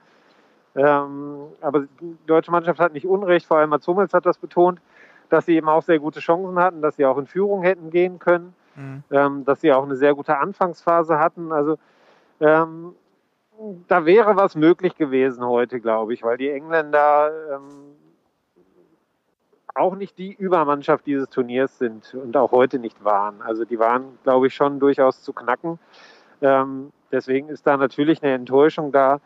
Ähm, 0.74 1.46
aber 1.60 1.86
die 2.00 2.16
deutsche 2.26 2.50
Mannschaft 2.50 2.78
hat 2.78 2.92
nicht 2.92 3.06
Unrecht, 3.06 3.46
vor 3.46 3.58
allem 3.58 3.70
Mats 3.70 3.86
Hummels 3.88 4.14
hat 4.14 4.26
das 4.26 4.38
betont, 4.38 4.80
dass 5.28 5.46
sie 5.46 5.56
eben 5.56 5.68
auch 5.68 5.82
sehr 5.82 5.98
gute 5.98 6.20
Chancen 6.20 6.58
hatten, 6.60 6.80
dass 6.80 6.96
sie 6.96 7.06
auch 7.06 7.18
in 7.18 7.26
Führung 7.26 7.62
hätten 7.62 7.90
gehen 7.90 8.18
können. 8.18 8.54
mhm. 8.76 9.02
ähm, 9.10 9.44
dass 9.44 9.60
sie 9.60 9.72
auch 9.72 9.84
eine 9.84 9.96
sehr 9.96 10.14
gute 10.14 10.36
Anfangsphase 10.38 11.18
hatten. 11.18 11.52
Also 11.52 11.78
ähm, 12.40 12.94
da 13.88 14.06
wäre 14.06 14.36
was 14.36 14.54
möglich 14.56 14.96
gewesen 14.96 15.44
heute, 15.44 15.80
glaube 15.80 16.14
ich, 16.14 16.22
weil 16.22 16.38
die 16.38 16.50
Engländer 16.50 17.30
ähm, 17.54 17.96
auch 19.74 19.94
nicht 19.94 20.18
die 20.18 20.32
Übermannschaft 20.34 21.06
dieses 21.06 21.28
Turniers 21.28 21.78
sind 21.78 22.14
und 22.14 22.36
auch 22.36 22.52
heute 22.52 22.78
nicht 22.78 23.04
waren. 23.04 23.42
Also 23.42 23.64
die 23.64 23.78
waren, 23.78 24.18
glaube 24.22 24.48
ich, 24.48 24.54
schon 24.54 24.80
durchaus 24.80 25.22
zu 25.22 25.32
knacken. 25.32 25.78
Ähm, 26.42 26.92
deswegen 27.12 27.48
ist 27.48 27.66
da 27.66 27.76
natürlich 27.76 28.22
eine 28.22 28.32
Enttäuschung 28.32 28.92
da. 28.92 29.20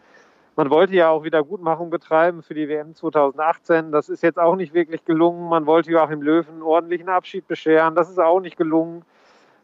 Man 0.56 0.70
wollte 0.70 0.94
ja 0.94 1.08
auch 1.08 1.24
Wiedergutmachung 1.24 1.90
betreiben 1.90 2.42
für 2.42 2.54
die 2.54 2.68
WM 2.68 2.94
2018. 2.94 3.90
Das 3.90 4.08
ist 4.08 4.22
jetzt 4.22 4.38
auch 4.38 4.54
nicht 4.54 4.72
wirklich 4.72 5.04
gelungen. 5.04 5.48
Man 5.48 5.66
wollte 5.66 5.90
Joachim 5.90 6.22
Löwen 6.22 6.54
einen 6.54 6.62
ordentlichen 6.62 7.08
Abschied 7.08 7.48
bescheren. 7.48 7.96
Das 7.96 8.08
ist 8.08 8.20
auch 8.20 8.40
nicht 8.40 8.56
gelungen. 8.56 9.04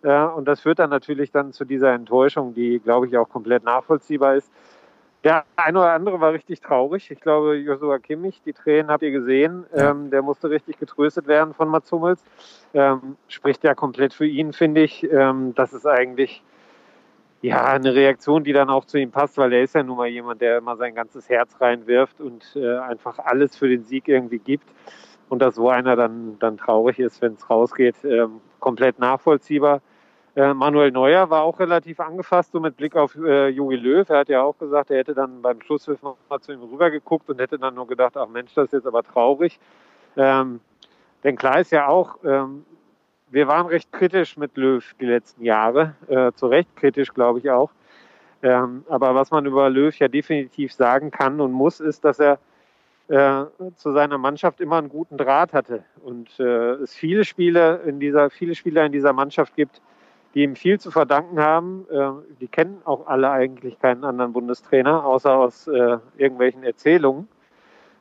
Ja, 0.02 0.26
und 0.26 0.46
das 0.46 0.60
führt 0.60 0.78
dann 0.78 0.90
natürlich 0.90 1.30
dann 1.30 1.52
zu 1.52 1.64
dieser 1.64 1.92
Enttäuschung, 1.92 2.54
die, 2.54 2.80
glaube 2.80 3.06
ich, 3.06 3.16
auch 3.18 3.28
komplett 3.28 3.64
nachvollziehbar 3.64 4.34
ist. 4.34 4.50
Der 5.22 5.44
eine 5.56 5.78
oder 5.78 5.92
andere 5.92 6.20
war 6.20 6.32
richtig 6.32 6.60
traurig. 6.60 7.10
Ich 7.10 7.20
glaube, 7.20 7.56
Joshua 7.56 7.98
Kimmich, 7.98 8.40
die 8.44 8.54
Tränen 8.54 8.90
habt 8.90 9.02
ihr 9.02 9.10
gesehen. 9.10 9.66
Ja. 9.76 9.90
Ähm, 9.90 10.10
der 10.10 10.22
musste 10.22 10.48
richtig 10.48 10.78
getröstet 10.78 11.26
werden 11.26 11.52
von 11.52 11.68
Mats 11.68 11.92
Hummels. 11.92 12.24
Ähm, 12.72 13.16
spricht 13.28 13.62
ja 13.62 13.74
komplett 13.74 14.14
für 14.14 14.26
ihn, 14.26 14.54
finde 14.54 14.82
ich. 14.82 15.04
Ähm, 15.10 15.54
das 15.54 15.74
ist 15.74 15.86
eigentlich 15.86 16.42
ja, 17.42 17.64
eine 17.64 17.94
Reaktion, 17.94 18.44
die 18.44 18.52
dann 18.52 18.70
auch 18.70 18.84
zu 18.84 18.98
ihm 18.98 19.10
passt, 19.10 19.38
weil 19.38 19.52
er 19.52 19.62
ist 19.62 19.74
ja 19.74 19.82
nun 19.82 19.96
mal 19.96 20.08
jemand, 20.08 20.40
der 20.40 20.58
immer 20.58 20.76
sein 20.76 20.94
ganzes 20.94 21.28
Herz 21.28 21.54
reinwirft 21.60 22.20
und 22.20 22.44
äh, 22.54 22.78
einfach 22.78 23.18
alles 23.18 23.56
für 23.56 23.68
den 23.68 23.84
Sieg 23.84 24.08
irgendwie 24.08 24.38
gibt. 24.38 24.68
Und 25.28 25.40
dass 25.40 25.54
so 25.54 25.68
einer 25.68 25.96
dann, 25.96 26.38
dann 26.38 26.56
traurig 26.56 26.98
ist, 26.98 27.22
wenn 27.22 27.34
es 27.34 27.48
rausgeht, 27.48 27.96
ähm, 28.04 28.40
komplett 28.58 28.98
nachvollziehbar. 28.98 29.80
Äh, 30.36 30.54
Manuel 30.54 30.92
Neuer 30.92 31.28
war 31.28 31.42
auch 31.42 31.58
relativ 31.58 31.98
angefasst, 31.98 32.52
so 32.52 32.60
mit 32.60 32.76
Blick 32.76 32.96
auf 32.96 33.16
äh, 33.16 33.48
Jogi 33.48 33.76
Löw. 33.76 34.08
Er 34.08 34.18
hat 34.18 34.28
ja 34.28 34.42
auch 34.42 34.56
gesagt, 34.58 34.90
er 34.90 34.98
hätte 34.98 35.14
dann 35.14 35.42
beim 35.42 35.60
Schlusspfiff 35.60 36.00
mal 36.02 36.40
zu 36.40 36.52
ihm 36.52 36.62
rübergeguckt 36.62 37.28
und 37.28 37.40
hätte 37.40 37.58
dann 37.58 37.74
nur 37.74 37.86
gedacht, 37.86 38.16
ach 38.16 38.28
Mensch, 38.28 38.54
das 38.54 38.66
ist 38.66 38.72
jetzt 38.72 38.86
aber 38.86 39.02
traurig. 39.02 39.58
Ähm, 40.16 40.60
denn 41.24 41.36
klar 41.36 41.60
ist 41.60 41.72
ja 41.72 41.88
auch, 41.88 42.18
ähm, 42.24 42.64
wir 43.30 43.48
waren 43.48 43.66
recht 43.66 43.92
kritisch 43.92 44.36
mit 44.36 44.56
Löw 44.56 44.84
die 45.00 45.06
letzten 45.06 45.44
Jahre, 45.44 45.94
äh, 46.08 46.32
zu 46.32 46.46
Recht 46.46 46.74
kritisch, 46.76 47.12
glaube 47.12 47.40
ich 47.40 47.50
auch. 47.50 47.70
Ähm, 48.42 48.84
aber 48.88 49.14
was 49.14 49.30
man 49.30 49.46
über 49.46 49.68
Löw 49.68 49.96
ja 49.98 50.08
definitiv 50.08 50.72
sagen 50.72 51.10
kann 51.10 51.40
und 51.40 51.52
muss, 51.52 51.80
ist, 51.80 52.04
dass 52.04 52.20
er 52.20 52.38
äh, 53.08 53.44
zu 53.76 53.92
seiner 53.92 54.18
Mannschaft 54.18 54.60
immer 54.60 54.78
einen 54.78 54.88
guten 54.88 55.18
Draht 55.18 55.52
hatte 55.52 55.84
und 56.02 56.38
äh, 56.38 56.74
es 56.74 56.94
viele 56.94 57.24
Spiele 57.24 57.82
in 57.84 58.00
dieser, 58.00 58.30
viele 58.30 58.54
Spieler 58.54 58.86
in 58.86 58.92
dieser 58.92 59.12
Mannschaft 59.12 59.56
gibt, 59.56 59.82
die 60.34 60.42
ihm 60.42 60.56
viel 60.56 60.78
zu 60.78 60.90
verdanken 60.90 61.40
haben. 61.40 61.86
Äh, 61.90 62.10
die 62.40 62.48
kennen 62.48 62.80
auch 62.84 63.06
alle 63.06 63.30
eigentlich 63.30 63.78
keinen 63.80 64.04
anderen 64.04 64.32
Bundestrainer, 64.32 65.04
außer 65.04 65.34
aus 65.34 65.66
äh, 65.66 65.98
irgendwelchen 66.16 66.62
Erzählungen. 66.62 67.28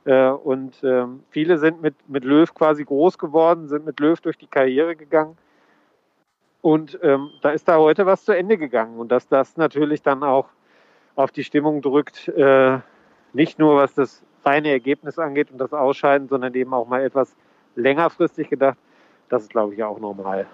Äh, 0.04 0.28
und 0.28 0.82
ähm, 0.82 1.24
viele 1.30 1.58
sind 1.58 1.82
mit, 1.82 1.94
mit 2.08 2.24
Löw 2.24 2.52
quasi 2.54 2.84
groß 2.84 3.18
geworden, 3.18 3.68
sind 3.68 3.84
mit 3.84 4.00
Löw 4.00 4.20
durch 4.20 4.38
die 4.38 4.46
Karriere 4.46 4.96
gegangen. 4.96 5.36
Und 6.62 6.98
ähm, 7.02 7.30
da 7.42 7.50
ist 7.50 7.68
da 7.68 7.78
heute 7.78 8.06
was 8.06 8.24
zu 8.24 8.32
Ende 8.32 8.58
gegangen. 8.58 8.98
Und 8.98 9.10
dass 9.10 9.28
das 9.28 9.56
natürlich 9.56 10.02
dann 10.02 10.22
auch 10.22 10.48
auf 11.16 11.32
die 11.32 11.44
Stimmung 11.44 11.82
drückt, 11.82 12.28
äh, 12.28 12.78
nicht 13.32 13.58
nur 13.58 13.76
was 13.76 13.94
das 13.94 14.22
reine 14.44 14.70
Ergebnis 14.70 15.18
angeht 15.18 15.50
und 15.50 15.58
das 15.58 15.72
Ausscheiden, 15.72 16.28
sondern 16.28 16.54
eben 16.54 16.72
auch 16.72 16.86
mal 16.86 17.02
etwas 17.02 17.36
längerfristig 17.76 18.48
gedacht, 18.48 18.78
das 19.28 19.42
ist, 19.42 19.50
glaube 19.50 19.74
ich, 19.74 19.82
auch 19.82 20.00
normal. 20.00 20.46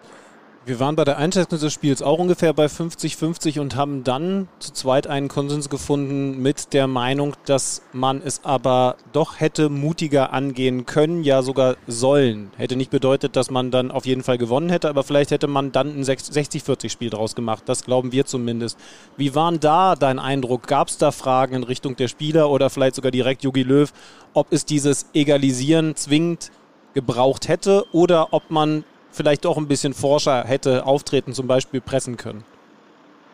Wir 0.66 0.80
waren 0.80 0.96
bei 0.96 1.04
der 1.04 1.16
Einschätzung 1.16 1.60
des 1.60 1.72
Spiels 1.72 2.02
auch 2.02 2.18
ungefähr 2.18 2.52
bei 2.52 2.66
50-50 2.66 3.60
und 3.60 3.76
haben 3.76 4.02
dann 4.02 4.48
zu 4.58 4.72
zweit 4.72 5.06
einen 5.06 5.28
Konsens 5.28 5.68
gefunden 5.68 6.42
mit 6.42 6.72
der 6.72 6.88
Meinung, 6.88 7.36
dass 7.44 7.82
man 7.92 8.20
es 8.20 8.44
aber 8.44 8.96
doch 9.12 9.38
hätte 9.38 9.68
mutiger 9.68 10.32
angehen 10.32 10.84
können, 10.84 11.22
ja 11.22 11.42
sogar 11.42 11.76
sollen. 11.86 12.50
Hätte 12.56 12.74
nicht 12.74 12.90
bedeutet, 12.90 13.36
dass 13.36 13.48
man 13.48 13.70
dann 13.70 13.92
auf 13.92 14.06
jeden 14.06 14.24
Fall 14.24 14.38
gewonnen 14.38 14.68
hätte, 14.68 14.88
aber 14.88 15.04
vielleicht 15.04 15.30
hätte 15.30 15.46
man 15.46 15.70
dann 15.70 16.00
ein 16.00 16.02
60-40-Spiel 16.02 17.10
draus 17.10 17.36
gemacht. 17.36 17.62
Das 17.66 17.84
glauben 17.84 18.10
wir 18.10 18.26
zumindest. 18.26 18.76
Wie 19.16 19.36
waren 19.36 19.60
da 19.60 19.94
dein 19.94 20.18
Eindruck? 20.18 20.66
Gab 20.66 20.88
es 20.88 20.98
da 20.98 21.12
Fragen 21.12 21.54
in 21.54 21.62
Richtung 21.62 21.94
der 21.94 22.08
Spieler 22.08 22.50
oder 22.50 22.70
vielleicht 22.70 22.96
sogar 22.96 23.12
direkt 23.12 23.44
Jogi 23.44 23.62
Löw, 23.62 23.92
ob 24.34 24.48
es 24.50 24.64
dieses 24.64 25.06
Egalisieren 25.14 25.94
zwingend 25.94 26.50
gebraucht 26.92 27.46
hätte 27.46 27.84
oder 27.92 28.32
ob 28.32 28.50
man 28.50 28.82
vielleicht 29.16 29.46
auch 29.46 29.56
ein 29.56 29.68
bisschen 29.68 29.94
forscher 29.94 30.44
hätte 30.44 30.86
auftreten, 30.86 31.32
zum 31.32 31.46
Beispiel 31.46 31.80
pressen 31.80 32.16
können? 32.16 32.44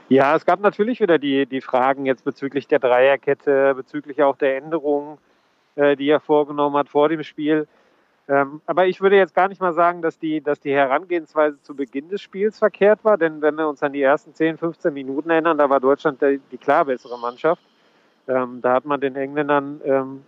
Ja, 0.08 0.36
es 0.36 0.44
gab 0.44 0.60
natürlich 0.60 1.00
wieder 1.00 1.18
die, 1.18 1.46
die 1.46 1.60
Fragen 1.60 2.06
jetzt 2.06 2.24
bezüglich 2.24 2.68
der 2.68 2.78
Dreierkette, 2.78 3.74
bezüglich 3.74 4.22
auch 4.22 4.36
der 4.36 4.58
Änderungen, 4.58 5.18
äh, 5.74 5.96
die 5.96 6.08
er 6.08 6.20
vorgenommen 6.20 6.76
hat 6.76 6.88
vor 6.88 7.08
dem 7.08 7.22
Spiel. 7.22 7.66
Ähm, 8.28 8.60
aber 8.66 8.86
ich 8.86 9.00
würde 9.00 9.16
jetzt 9.16 9.34
gar 9.34 9.48
nicht 9.48 9.60
mal 9.60 9.72
sagen, 9.72 10.00
dass 10.00 10.18
die, 10.18 10.40
dass 10.40 10.60
die 10.60 10.72
Herangehensweise 10.72 11.60
zu 11.62 11.74
Beginn 11.74 12.08
des 12.08 12.20
Spiels 12.20 12.58
verkehrt 12.58 13.04
war, 13.04 13.18
denn 13.18 13.42
wenn 13.42 13.56
wir 13.56 13.68
uns 13.68 13.82
an 13.82 13.92
die 13.92 14.02
ersten 14.02 14.32
10, 14.34 14.58
15 14.58 14.94
Minuten 14.94 15.30
erinnern, 15.30 15.58
da 15.58 15.68
war 15.68 15.80
Deutschland 15.80 16.22
die, 16.22 16.40
die 16.50 16.58
klar 16.58 16.84
bessere 16.84 17.18
Mannschaft. 17.18 17.62
Ähm, 18.28 18.60
da 18.62 18.74
hat 18.74 18.84
man 18.84 19.00
den 19.00 19.16
Engländern, 19.16 19.80
ähm, 19.84 20.22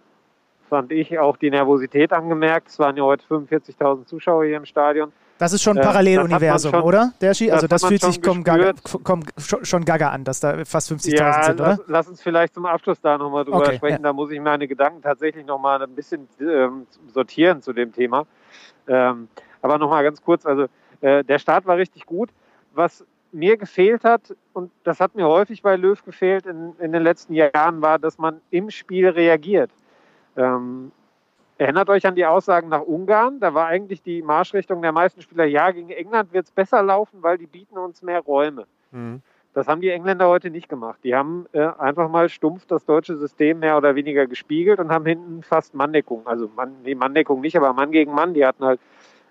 fand 0.68 0.92
ich, 0.92 1.18
auch 1.18 1.36
die 1.36 1.50
Nervosität 1.50 2.12
angemerkt. 2.12 2.68
Es 2.68 2.78
waren 2.78 2.96
ja 2.96 3.02
heute 3.02 3.24
45.000 3.26 4.06
Zuschauer 4.06 4.44
hier 4.44 4.56
im 4.56 4.64
Stadion. 4.64 5.12
Das 5.38 5.52
ist 5.52 5.62
schon 5.62 5.76
ein 5.76 5.84
Paralleluniversum, 5.84 6.72
schon, 6.72 6.82
oder? 6.82 7.12
Der 7.20 7.34
Ski? 7.34 7.50
Also 7.50 7.66
das, 7.66 7.82
das 7.82 7.88
fühlt 7.88 8.02
sich 8.02 8.22
komm, 8.22 8.44
gaga, 8.44 8.72
komm, 9.02 9.24
schon 9.36 9.84
gaga 9.84 10.10
an, 10.10 10.22
dass 10.22 10.38
da 10.38 10.64
fast 10.64 10.92
50.000 10.92 11.16
ja, 11.16 11.42
sind, 11.42 11.60
oder? 11.60 11.70
Lass, 11.70 11.80
lass, 11.88 12.08
uns 12.08 12.22
vielleicht 12.22 12.54
zum 12.54 12.66
Abschluss 12.66 13.00
da 13.00 13.18
nochmal 13.18 13.44
drüber 13.44 13.58
okay, 13.58 13.76
sprechen. 13.76 13.96
Ja. 13.96 14.10
Da 14.10 14.12
muss 14.12 14.30
ich 14.30 14.40
meine 14.40 14.68
Gedanken 14.68 15.02
tatsächlich 15.02 15.44
nochmal 15.44 15.82
ein 15.82 15.94
bisschen 15.94 16.28
ähm, 16.40 16.86
sortieren 17.12 17.62
zu 17.62 17.72
dem 17.72 17.92
Thema. 17.92 18.26
Ähm, 18.86 19.28
aber 19.60 19.78
nochmal 19.78 20.04
ganz 20.04 20.22
kurz, 20.22 20.46
also 20.46 20.66
äh, 21.00 21.24
der 21.24 21.38
Start 21.38 21.66
war 21.66 21.76
richtig 21.78 22.06
gut. 22.06 22.30
Was 22.72 23.04
mir 23.32 23.56
gefehlt 23.56 24.04
hat, 24.04 24.34
und 24.52 24.70
das 24.84 25.00
hat 25.00 25.16
mir 25.16 25.26
häufig 25.26 25.62
bei 25.62 25.74
Löw 25.74 26.02
gefehlt 26.04 26.46
in, 26.46 26.74
in 26.78 26.92
den 26.92 27.02
letzten 27.02 27.34
Jahren, 27.34 27.82
war, 27.82 27.98
dass 27.98 28.18
man 28.18 28.40
im 28.50 28.70
Spiel 28.70 29.08
reagiert. 29.08 29.70
Ähm, 30.36 30.92
Erinnert 31.56 31.88
euch 31.88 32.04
an 32.04 32.16
die 32.16 32.26
Aussagen 32.26 32.68
nach 32.68 32.82
Ungarn. 32.82 33.38
Da 33.38 33.54
war 33.54 33.66
eigentlich 33.66 34.02
die 34.02 34.22
Marschrichtung 34.22 34.82
der 34.82 34.90
meisten 34.90 35.22
Spieler, 35.22 35.44
ja, 35.44 35.70
gegen 35.70 35.90
England 35.90 36.32
wird 36.32 36.46
es 36.46 36.50
besser 36.50 36.82
laufen, 36.82 37.22
weil 37.22 37.38
die 37.38 37.46
bieten 37.46 37.78
uns 37.78 38.02
mehr 38.02 38.20
Räume. 38.20 38.66
Mhm. 38.90 39.22
Das 39.52 39.68
haben 39.68 39.80
die 39.80 39.90
Engländer 39.90 40.26
heute 40.26 40.50
nicht 40.50 40.68
gemacht. 40.68 40.98
Die 41.04 41.14
haben 41.14 41.46
äh, 41.52 41.68
einfach 41.78 42.08
mal 42.08 42.28
stumpf 42.28 42.66
das 42.66 42.84
deutsche 42.84 43.16
System 43.16 43.60
mehr 43.60 43.76
oder 43.76 43.94
weniger 43.94 44.26
gespiegelt 44.26 44.80
und 44.80 44.90
haben 44.90 45.06
hinten 45.06 45.44
fast 45.44 45.74
Manndeckung. 45.74 46.26
Also 46.26 46.50
Mann, 46.56 46.74
nee, 46.82 46.96
Manndeckung 46.96 47.40
nicht, 47.40 47.56
aber 47.56 47.72
Mann 47.72 47.92
gegen 47.92 48.12
Mann. 48.12 48.34
Die 48.34 48.44
hatten 48.44 48.64
halt 48.64 48.80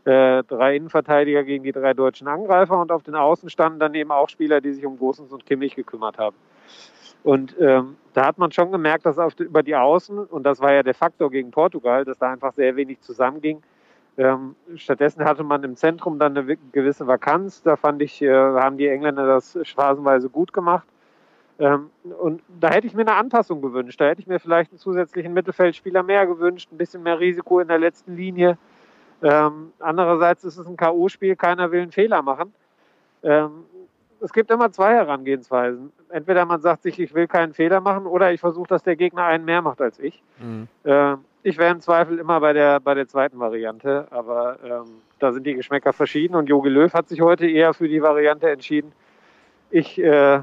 äh, 0.06 0.44
drei 0.44 0.78
Innenverteidiger 0.78 1.44
gegen 1.44 1.66
die 1.66 1.74
drei 1.74 1.94
deutschen 1.94 2.30
Angreifer 2.30 2.80
und 2.80 2.90
auf 2.94 3.04
den 3.04 3.16
Außen 3.16 3.50
standen 3.50 3.80
dann 3.80 3.94
eben 3.96 4.12
auch 4.12 4.30
Spieler, 4.30 4.62
die 4.62 4.72
sich 4.72 4.86
um 4.86 4.98
Gosens 4.98 5.34
und 5.34 5.46
Kimmich 5.46 5.76
gekümmert 5.76 6.18
haben. 6.18 6.38
Und 7.24 7.56
ähm, 7.60 7.96
da 8.14 8.26
hat 8.28 8.38
man 8.38 8.52
schon 8.52 8.72
gemerkt, 8.72 9.06
dass 9.06 9.18
auf, 9.18 9.40
über 9.40 9.64
die 9.64 9.76
Außen, 9.76 10.18
und 10.20 10.44
das 10.44 10.60
war 10.60 10.74
ja 10.74 10.84
der 10.84 10.94
Faktor 10.94 11.32
gegen 11.32 11.52
Portugal, 11.52 12.06
dass 12.06 12.18
da 12.18 12.32
einfach 12.32 12.54
sehr 12.54 12.76
wenig 12.76 13.02
zusammenging. 13.02 13.62
Ähm, 14.18 14.56
stattdessen 14.76 15.26
hatte 15.26 15.44
man 15.44 15.64
im 15.64 15.76
Zentrum 15.76 16.20
dann 16.20 16.38
eine 16.38 16.58
gewisse 16.72 17.08
Vakanz. 17.08 17.64
Da 17.64 17.76
fand 17.76 18.02
ich, 18.02 18.22
äh, 18.22 18.32
haben 18.32 18.78
die 18.78 18.88
Engländer 18.88 19.26
das 19.26 19.58
phasenweise 19.64 20.30
gut 20.30 20.54
gemacht. 20.54 20.88
Ähm, 21.60 21.90
und 22.20 22.42
da 22.60 22.70
hätte 22.70 22.88
ich 22.88 22.94
mir 22.94 23.02
eine 23.02 23.16
Anpassung 23.16 23.62
gewünscht. 23.62 24.00
Da 24.00 24.06
hätte 24.06 24.22
ich 24.22 24.28
mir 24.28 24.40
vielleicht 24.40 24.72
einen 24.72 24.80
zusätzlichen 24.80 25.34
Mittelfeldspieler 25.34 26.04
mehr 26.04 26.28
gewünscht, 26.28 26.72
ein 26.72 26.78
bisschen 26.78 27.04
mehr 27.04 27.20
Risiko 27.20 27.60
in 27.60 27.68
der 27.68 27.80
letzten 27.80 28.16
Linie. 28.16 28.58
Ähm, 29.22 29.72
andererseits 29.80 30.44
ist 30.44 30.58
es 30.58 30.68
ein 30.68 30.76
K.O.-Spiel, 30.76 31.36
keiner 31.36 31.72
will 31.72 31.82
einen 31.82 31.92
Fehler 31.92 32.22
machen. 32.22 32.54
Ähm, 33.24 33.66
es 34.24 34.32
gibt 34.32 34.50
immer 34.50 34.72
zwei 34.72 34.94
Herangehensweisen. 34.94 35.92
Entweder 36.10 36.46
man 36.46 36.62
sagt 36.62 36.84
sich, 36.84 36.98
ich 37.00 37.14
will 37.14 37.28
keinen 37.28 37.54
Fehler 37.54 37.82
machen, 37.82 38.06
oder 38.06 38.32
ich 38.32 38.40
versuche, 38.40 38.68
dass 38.68 38.84
der 38.84 38.96
Gegner 38.96 39.26
einen 39.26 39.46
mehr 39.46 39.62
macht 39.62 39.82
als 39.82 40.00
ich. 40.00 40.22
Mhm. 40.40 40.68
Äh, 40.84 41.16
ich 41.44 41.58
wäre 41.58 41.74
im 41.74 41.82
Zweifel 41.82 42.20
immer 42.20 42.40
bei 42.40 42.54
der, 42.54 42.80
bei 42.80 42.94
der 42.94 43.08
zweiten 43.08 43.38
Variante, 43.38 44.08
aber 44.12 44.58
ähm, 44.64 44.86
da 45.20 45.34
sind 45.34 45.46
die 45.46 45.56
Geschmäcker 45.56 45.92
verschieden 45.92 46.36
und 46.36 46.48
Jogi 46.48 46.70
Löw 46.70 46.94
hat 46.94 47.10
sich 47.10 47.20
heute 47.20 47.48
eher 47.48 47.74
für 47.74 47.90
die 47.90 48.02
Variante 48.02 48.50
entschieden. 48.50 48.94
Ich 49.70 50.02
äh, 50.02 50.42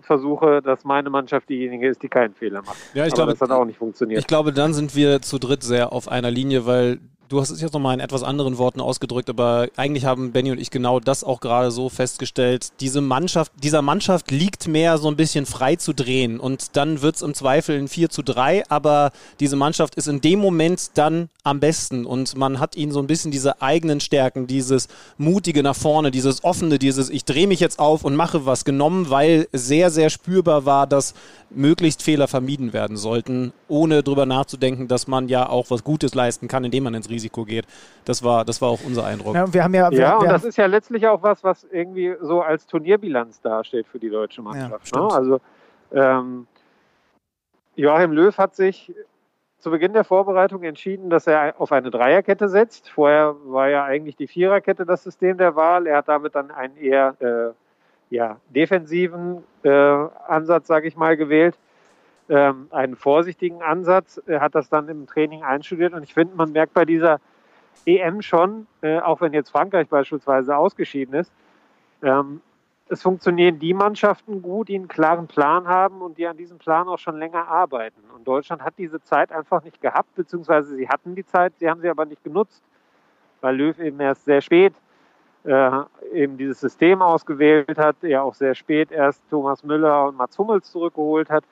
versuche, 0.00 0.60
dass 0.60 0.84
meine 0.84 1.08
Mannschaft 1.08 1.48
diejenige 1.48 1.86
ist, 1.86 2.02
die 2.02 2.08
keinen 2.08 2.34
Fehler 2.34 2.62
macht. 2.62 2.78
Ja, 2.94 3.04
ich 3.06 3.12
aber 3.12 3.26
glaube, 3.26 3.32
das 3.32 3.40
hat 3.42 3.50
auch 3.52 3.64
nicht 3.64 3.78
funktioniert. 3.78 4.20
Ich 4.20 4.26
glaube, 4.26 4.52
dann 4.52 4.74
sind 4.74 4.96
wir 4.96 5.22
zu 5.22 5.38
dritt 5.38 5.62
sehr 5.62 5.92
auf 5.92 6.08
einer 6.08 6.32
Linie, 6.32 6.66
weil 6.66 6.98
Du 7.28 7.42
hast 7.42 7.50
es 7.50 7.60
jetzt 7.60 7.74
nochmal 7.74 7.92
in 7.92 8.00
etwas 8.00 8.22
anderen 8.22 8.56
Worten 8.56 8.80
ausgedrückt, 8.80 9.28
aber 9.28 9.68
eigentlich 9.76 10.06
haben 10.06 10.32
Benny 10.32 10.50
und 10.50 10.58
ich 10.58 10.70
genau 10.70 10.98
das 10.98 11.24
auch 11.24 11.40
gerade 11.40 11.70
so 11.70 11.90
festgestellt. 11.90 12.68
Diese 12.80 13.02
Mannschaft, 13.02 13.52
dieser 13.62 13.82
Mannschaft 13.82 14.30
liegt 14.30 14.66
mehr 14.66 14.96
so 14.96 15.08
ein 15.08 15.16
bisschen 15.16 15.44
frei 15.44 15.76
zu 15.76 15.92
drehen 15.92 16.40
und 16.40 16.76
dann 16.76 17.02
wird 17.02 17.16
es 17.16 17.22
im 17.22 17.34
Zweifel 17.34 17.78
ein 17.78 17.88
4 17.88 18.08
zu 18.08 18.22
3, 18.22 18.70
aber 18.70 19.12
diese 19.40 19.56
Mannschaft 19.56 19.94
ist 19.96 20.08
in 20.08 20.22
dem 20.22 20.38
Moment 20.38 20.92
dann 20.94 21.28
am 21.44 21.60
besten 21.60 22.06
und 22.06 22.34
man 22.34 22.60
hat 22.60 22.76
ihnen 22.76 22.92
so 22.92 22.98
ein 22.98 23.06
bisschen 23.06 23.30
diese 23.30 23.60
eigenen 23.60 24.00
Stärken, 24.00 24.46
dieses 24.46 24.88
mutige 25.18 25.62
nach 25.62 25.76
vorne, 25.76 26.10
dieses 26.10 26.44
offene, 26.44 26.78
dieses 26.78 27.10
ich 27.10 27.26
drehe 27.26 27.46
mich 27.46 27.60
jetzt 27.60 27.78
auf 27.78 28.04
und 28.04 28.16
mache 28.16 28.46
was 28.46 28.64
genommen, 28.64 29.10
weil 29.10 29.48
sehr, 29.52 29.90
sehr 29.90 30.08
spürbar 30.08 30.64
war, 30.64 30.86
dass 30.86 31.12
möglichst 31.50 32.02
Fehler 32.02 32.28
vermieden 32.28 32.72
werden 32.72 32.96
sollten, 32.96 33.52
ohne 33.68 34.02
drüber 34.02 34.24
nachzudenken, 34.24 34.88
dass 34.88 35.06
man 35.06 35.28
ja 35.28 35.48
auch 35.48 35.66
was 35.70 35.84
Gutes 35.84 36.14
leisten 36.14 36.48
kann, 36.48 36.64
indem 36.64 36.84
man 36.84 36.94
ins 36.94 37.08
Risiko 37.08 37.17
geht. 37.46 37.66
Das 38.04 38.22
war, 38.22 38.44
das 38.44 38.60
war 38.62 38.68
auch 38.68 38.80
unser 38.84 39.04
Eindruck. 39.04 39.34
Ja, 39.34 39.52
wir 39.52 39.64
haben 39.64 39.74
ja, 39.74 39.90
wir, 39.90 39.98
Ja, 39.98 40.16
und 40.16 40.22
wir 40.22 40.28
das 40.30 40.44
ist 40.44 40.56
ja 40.56 40.66
letztlich 40.66 41.06
auch 41.06 41.22
was, 41.22 41.44
was 41.44 41.64
irgendwie 41.64 42.14
so 42.20 42.42
als 42.42 42.66
Turnierbilanz 42.66 43.40
dasteht 43.40 43.86
für 43.86 43.98
die 43.98 44.10
deutsche 44.10 44.42
Mannschaft. 44.42 44.88
stimmt. 44.88 45.10
ne? 45.10 45.16
Also 45.16 45.40
ähm, 45.92 46.46
Joachim 47.76 48.12
Löw 48.12 48.36
hat 48.36 48.54
sich 48.54 48.92
zu 49.58 49.70
Beginn 49.70 49.92
der 49.92 50.04
Vorbereitung 50.04 50.62
entschieden, 50.62 51.10
dass 51.10 51.26
er 51.26 51.54
auf 51.58 51.72
eine 51.72 51.90
Dreierkette 51.90 52.48
setzt. 52.48 52.90
Vorher 52.90 53.34
war 53.44 53.68
ja 53.68 53.84
eigentlich 53.84 54.16
die 54.16 54.28
Viererkette 54.28 54.86
das 54.86 55.02
System 55.02 55.36
der 55.36 55.56
Wahl. 55.56 55.86
Er 55.86 55.98
hat 55.98 56.08
damit 56.08 56.34
dann 56.34 56.50
einen 56.50 56.76
eher 56.76 57.14
äh, 57.20 58.14
ja, 58.14 58.38
defensiven 58.48 59.42
äh, 59.62 59.70
Ansatz, 59.70 60.68
sage 60.68 60.88
ich 60.88 60.96
mal, 60.96 61.16
gewählt. 61.16 61.56
Ähm, 62.28 62.68
einen 62.70 62.96
vorsichtigen 62.96 63.62
Ansatz. 63.62 64.20
Hat 64.28 64.54
das 64.54 64.68
dann 64.68 64.88
im 64.88 65.06
Training 65.06 65.42
einstudiert 65.42 65.94
und 65.94 66.02
ich 66.02 66.12
finde, 66.12 66.36
man 66.36 66.52
merkt 66.52 66.74
bei 66.74 66.84
dieser 66.84 67.20
EM 67.86 68.22
schon, 68.22 68.66
äh, 68.82 68.98
auch 69.00 69.20
wenn 69.20 69.32
jetzt 69.32 69.50
Frankreich 69.50 69.88
beispielsweise 69.88 70.56
ausgeschieden 70.56 71.14
ist, 71.14 71.32
ähm, 72.02 72.40
es 72.90 73.02
funktionieren 73.02 73.58
die 73.58 73.74
Mannschaften 73.74 74.40
gut, 74.42 74.68
die 74.68 74.74
einen 74.74 74.88
klaren 74.88 75.26
Plan 75.26 75.68
haben 75.68 76.00
und 76.00 76.16
die 76.18 76.26
an 76.26 76.36
diesem 76.36 76.58
Plan 76.58 76.88
auch 76.88 76.98
schon 76.98 77.18
länger 77.18 77.46
arbeiten. 77.48 78.02
Und 78.14 78.26
Deutschland 78.26 78.62
hat 78.62 78.74
diese 78.78 79.02
Zeit 79.02 79.30
einfach 79.30 79.62
nicht 79.62 79.80
gehabt, 79.80 80.14
beziehungsweise 80.14 80.74
sie 80.74 80.88
hatten 80.88 81.14
die 81.14 81.24
Zeit, 81.24 81.52
sie 81.58 81.68
haben 81.68 81.80
sie 81.80 81.88
aber 81.88 82.06
nicht 82.06 82.24
genutzt, 82.24 82.62
weil 83.40 83.56
Löw 83.56 83.78
eben 83.78 84.00
erst 84.00 84.24
sehr 84.24 84.40
spät 84.40 84.74
äh, 85.44 85.70
eben 86.12 86.36
dieses 86.36 86.60
System 86.60 87.02
ausgewählt 87.02 87.78
hat, 87.78 87.96
ja 88.02 88.22
auch 88.22 88.34
sehr 88.34 88.54
spät 88.54 88.90
erst 88.90 89.22
Thomas 89.30 89.62
Müller 89.62 90.08
und 90.08 90.16
Mats 90.16 90.38
Hummels 90.38 90.70
zurückgeholt 90.70 91.30
hat. 91.30 91.44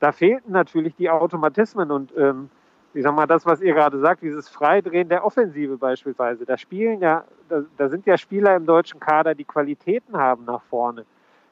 Da 0.00 0.12
fehlten 0.12 0.52
natürlich 0.52 0.94
die 0.96 1.10
Automatismen 1.10 1.90
und 1.90 2.12
ähm, 2.16 2.50
ich 2.94 3.02
sag 3.02 3.14
mal, 3.14 3.26
das, 3.26 3.44
was 3.44 3.60
ihr 3.60 3.74
gerade 3.74 3.98
sagt, 3.98 4.22
dieses 4.22 4.48
Freidrehen 4.48 5.08
der 5.08 5.24
Offensive 5.24 5.76
beispielsweise, 5.76 6.46
da 6.46 6.56
spielen 6.56 7.00
ja, 7.00 7.24
da, 7.48 7.62
da 7.76 7.88
sind 7.88 8.06
ja 8.06 8.16
Spieler 8.16 8.56
im 8.56 8.66
deutschen 8.66 8.98
Kader, 8.98 9.34
die 9.34 9.44
Qualitäten 9.44 10.16
haben 10.16 10.44
nach 10.44 10.62
vorne. 10.62 11.04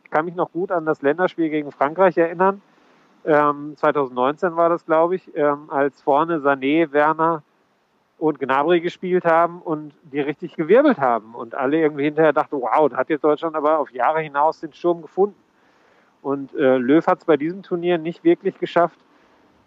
Ich 0.04 0.10
kann 0.10 0.24
mich 0.24 0.34
noch 0.34 0.52
gut 0.52 0.70
an 0.72 0.86
das 0.86 1.02
Länderspiel 1.02 1.50
gegen 1.50 1.72
Frankreich 1.72 2.16
erinnern. 2.16 2.62
Ähm, 3.24 3.74
2019 3.76 4.56
war 4.56 4.68
das, 4.68 4.86
glaube 4.86 5.16
ich, 5.16 5.36
ähm, 5.36 5.68
als 5.68 6.00
vorne 6.00 6.38
Sané, 6.38 6.92
Werner 6.92 7.42
und 8.18 8.38
Gnabry 8.38 8.80
gespielt 8.80 9.24
haben 9.24 9.60
und 9.60 9.94
die 10.04 10.20
richtig 10.20 10.54
gewirbelt 10.54 10.98
haben. 10.98 11.34
Und 11.34 11.54
alle 11.54 11.78
irgendwie 11.78 12.04
hinterher 12.04 12.32
dachten, 12.32 12.60
wow, 12.60 12.88
da 12.88 12.96
hat 12.96 13.10
jetzt 13.10 13.24
Deutschland 13.24 13.56
aber 13.56 13.78
auf 13.78 13.90
Jahre 13.90 14.20
hinaus 14.20 14.60
den 14.60 14.72
Sturm 14.72 15.02
gefunden. 15.02 15.36
Und 16.26 16.52
äh, 16.56 16.76
Löw 16.78 17.06
hat 17.06 17.20
es 17.20 17.24
bei 17.24 17.36
diesem 17.36 17.62
Turnier 17.62 17.98
nicht 17.98 18.24
wirklich 18.24 18.58
geschafft, 18.58 18.98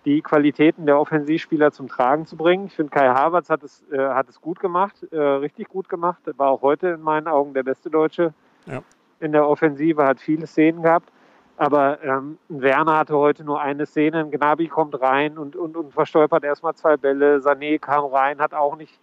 die 0.04 0.22
Qualitäten 0.22 0.86
der 0.86 1.00
Offensivspieler 1.00 1.72
zum 1.72 1.88
Tragen 1.88 2.26
zu 2.26 2.36
bringen. 2.36 2.66
Ich 2.66 2.76
finde, 2.76 2.90
Kai 2.92 3.08
Havertz 3.08 3.50
hat 3.50 3.64
es, 3.64 3.82
äh, 3.94 3.98
hat 3.98 4.28
es 4.28 4.42
gut 4.42 4.60
gemacht, 4.60 5.08
äh, 5.10 5.18
richtig 5.18 5.70
gut 5.70 5.88
gemacht. 5.88 6.20
Er 6.28 6.38
war 6.38 6.50
auch 6.50 6.62
heute 6.62 6.90
in 6.90 7.02
meinen 7.02 7.30
Augen 7.30 7.54
der 7.54 7.64
beste 7.64 7.90
Deutsche 7.90 8.34
Ja. 8.66 8.84
in 9.22 9.32
der 9.32 9.48
Offensive, 9.48 10.04
hat 10.06 10.20
viele 10.20 10.48
Szenen 10.48 10.84
gehabt. 10.84 11.10
Aber 11.56 12.04
ähm, 12.04 12.38
Werner 12.50 12.98
hatte 12.98 13.16
heute 13.16 13.46
nur 13.46 13.62
eine 13.62 13.86
Szene. 13.86 14.30
Gnabry 14.30 14.68
kommt 14.68 15.00
rein 15.00 15.38
und, 15.38 15.56
und, 15.56 15.78
und 15.78 15.94
verstolpert 15.94 16.44
erstmal 16.44 16.76
zwei 16.76 16.98
Bälle. 16.98 17.38
Sané 17.38 17.80
kam 17.80 18.04
rein, 18.04 18.40
hat 18.40 18.54
auch 18.54 18.76
nicht 18.76 19.00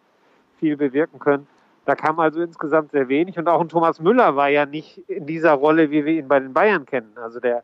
viel 0.59 0.77
bewirken 0.77 1.19
können. 1.19 1.47
Da 1.87 1.95
kam 1.95 2.19
also 2.19 2.43
insgesamt 2.43 2.91
sehr 2.91 3.09
wenig. 3.09 3.39
Und 3.39 3.49
auch 3.49 3.61
ein 3.61 3.69
Thomas 3.69 4.01
Müller 4.01 4.37
war 4.37 4.49
ja 4.49 4.67
nicht 4.67 4.99
in 5.09 5.25
dieser 5.25 5.53
Rolle, 5.53 5.91
wie 5.91 6.05
wir 6.05 6.15
ihn 6.15 6.29
bei 6.29 6.41
den 6.41 6.53
Bayern 6.53 6.85
kennen. 6.85 7.13
Also 7.17 7.41
der 7.41 7.63